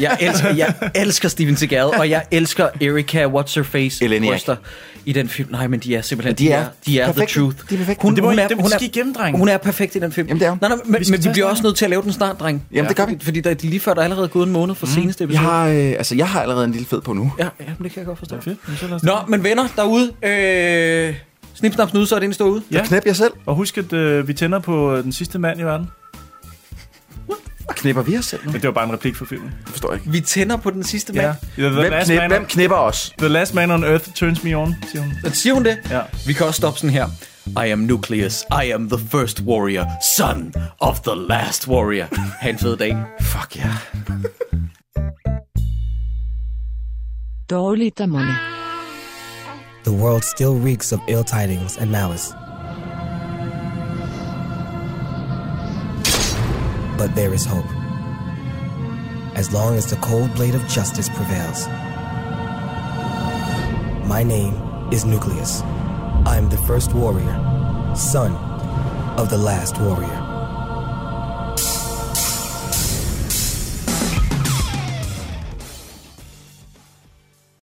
Jeg 0.00 0.16
elsker, 0.20 0.48
jeg 0.54 0.74
elsker 0.94 1.28
Steven 1.28 1.56
Seagal, 1.56 1.84
og 1.84 2.10
jeg 2.10 2.24
elsker 2.30 2.68
Erika 2.80 3.26
What's 3.28 3.52
Her 3.54 3.62
Face 3.62 4.04
Eleniak. 4.04 4.30
bryster 4.32 4.56
i 5.04 5.12
den 5.12 5.28
film. 5.28 5.48
Nej, 5.50 5.66
men 5.66 5.80
de 5.80 5.96
er 5.96 6.02
simpelthen, 6.02 6.30
Men 6.30 6.38
de 6.38 6.52
er 6.52 6.66
de 6.86 7.00
er 7.00 7.04
the 7.04 7.12
perfekte. 7.12 7.40
truth. 7.40 7.56
De 7.70 7.74
er 7.74 7.78
perfekte. 7.78 8.02
Hun, 8.02 8.14
Det 8.14 8.22
må 8.22 8.28
hun, 8.30 8.38
er, 8.38 8.48
det- 8.48 8.56
hun, 8.56 8.64
er, 8.64 8.68
skal 8.68 8.82
I 8.82 8.88
gemme, 8.90 9.12
drenge. 9.12 9.38
hun 9.38 9.48
er 9.48 9.56
perfekt 9.56 9.96
i 9.96 9.98
den 9.98 10.12
film. 10.12 10.28
Jamen, 10.28 10.40
det 10.40 10.46
er 10.46 10.50
hun. 10.50 10.58
Nej, 10.62 10.68
nej, 10.68 10.78
men, 10.84 11.00
Vi 11.00 11.06
men 11.10 11.24
vi 11.24 11.28
bliver 11.32 11.46
også 11.46 11.62
nødt 11.62 11.76
til 11.76 11.84
at 11.84 11.90
lave 11.90 12.02
den 12.02 12.12
snart, 12.12 12.40
dreng. 12.40 12.62
Jamen, 12.72 12.88
det 12.88 12.96
gør 12.96 13.06
vi. 13.06 13.12
Fordi, 13.12 13.24
fordi 13.24 13.40
der 13.40 13.50
er 13.50 13.54
lige 13.60 13.80
før, 13.80 13.94
der 13.94 14.00
er 14.00 14.04
allerede 14.04 14.28
gået 14.28 14.46
en 14.46 14.52
måned 14.52 14.74
fra 14.74 14.86
seneste 14.86 15.28
Vi 15.28 15.34
episode. 15.34 15.48
har, 15.50 15.68
øh, 15.68 15.74
altså, 15.76 16.14
jeg 16.14 16.28
har 16.28 16.42
allerede 16.42 16.64
en 16.64 16.72
lille 16.72 16.86
fed 16.86 17.00
på 17.00 17.12
nu. 17.12 17.32
Ja, 17.38 17.44
ja, 17.44 17.64
men 17.78 17.84
det 17.84 17.92
kan 17.92 17.98
jeg 18.00 18.06
godt 18.06 18.18
forstå. 18.18 18.40
Fedt. 18.40 18.58
Lad 18.82 18.92
os- 18.92 19.02
Nå, 19.02 19.14
men 19.28 19.44
venner 19.44 19.68
derude, 19.76 20.12
øh, 20.22 21.14
snip, 21.54 21.74
snap, 21.74 21.90
snud, 21.90 22.06
så 22.06 22.14
er 22.14 22.18
det 22.18 22.24
inde 22.24 22.34
stå 22.34 22.44
ude. 22.48 22.62
Ja. 22.72 22.84
Knæp 22.84 23.06
jer 23.06 23.12
selv. 23.12 23.32
Og 23.46 23.54
husk, 23.54 23.78
at 23.78 23.92
øh, 23.92 24.28
vi 24.28 24.34
tænder 24.34 24.58
på 24.58 24.94
øh, 24.96 25.04
den 25.04 25.12
sidste 25.12 25.38
mand 25.38 25.60
i 25.60 25.62
verden. 25.62 25.88
Knæpper 27.70 28.02
vi 28.02 28.18
os 28.18 28.24
selv 28.24 28.44
nu? 28.44 28.52
Men 28.52 28.60
det 28.60 28.66
var 28.66 28.72
bare 28.72 28.84
en 28.84 28.92
replik 28.92 29.16
for 29.16 29.24
filmen. 29.24 29.48
Det 29.60 29.68
forstår 29.68 29.90
jeg 29.92 30.00
ikke. 30.00 30.12
Vi 30.12 30.20
tænder 30.20 30.56
på 30.56 30.70
den 30.70 30.84
sidste 30.84 31.12
mand. 31.12 31.26
Ja. 31.58 31.68
Hvem, 31.68 31.72
knæp, 31.74 31.90
man 32.20 32.30
hvem 32.30 32.42
on, 32.42 32.46
knæpper 32.48 32.76
os? 32.76 33.12
the 33.18 33.28
last 33.28 33.54
man 33.54 33.70
on 33.70 33.84
earth 33.84 34.12
turns 34.14 34.44
me 34.44 34.56
on, 34.56 34.74
siger 34.92 35.02
hun. 35.02 35.12
Siger 35.32 35.54
hun 35.54 35.64
det? 35.64 35.78
Ja. 35.90 36.00
Vi 36.26 36.32
kan 36.32 36.46
også 36.46 36.58
stoppe 36.58 36.78
sådan 36.78 36.90
her. 36.90 37.08
I 37.66 37.70
am 37.70 37.78
Nucleus. 37.78 38.44
I 38.64 38.70
am 38.70 38.90
the 38.90 38.98
first 39.08 39.40
warrior. 39.40 39.84
Son 40.16 40.54
of 40.80 41.00
the 41.00 41.14
last 41.28 41.68
warrior. 41.68 42.06
Ha' 42.40 42.50
en 42.50 42.58
fed 42.58 42.76
dag. 42.76 42.96
Fuck 43.20 43.56
ja. 43.56 43.70
Dårligdommerne. 47.50 48.34
The 49.84 49.92
world 49.92 50.22
still 50.22 50.70
reeks 50.70 50.92
of 50.92 51.00
ill 51.08 51.24
tidings 51.24 51.76
and 51.76 51.90
malice. 51.90 52.34
But 56.96 57.14
there 57.14 57.34
is 57.34 57.44
hope. 57.44 57.66
As 59.36 59.52
long 59.52 59.76
as 59.76 59.90
the 59.90 59.96
cold 59.96 60.34
blade 60.34 60.54
of 60.54 60.66
justice 60.68 61.08
prevails. 61.08 61.66
My 64.06 64.22
name 64.22 64.54
is 64.92 65.04
Nucleus. 65.04 65.62
I'm 66.26 66.48
the 66.48 66.58
first 66.66 66.94
warrior, 66.94 67.34
son 67.96 68.32
of 69.18 69.28
the 69.30 69.38
last 69.38 69.78
warrior. 69.80 70.23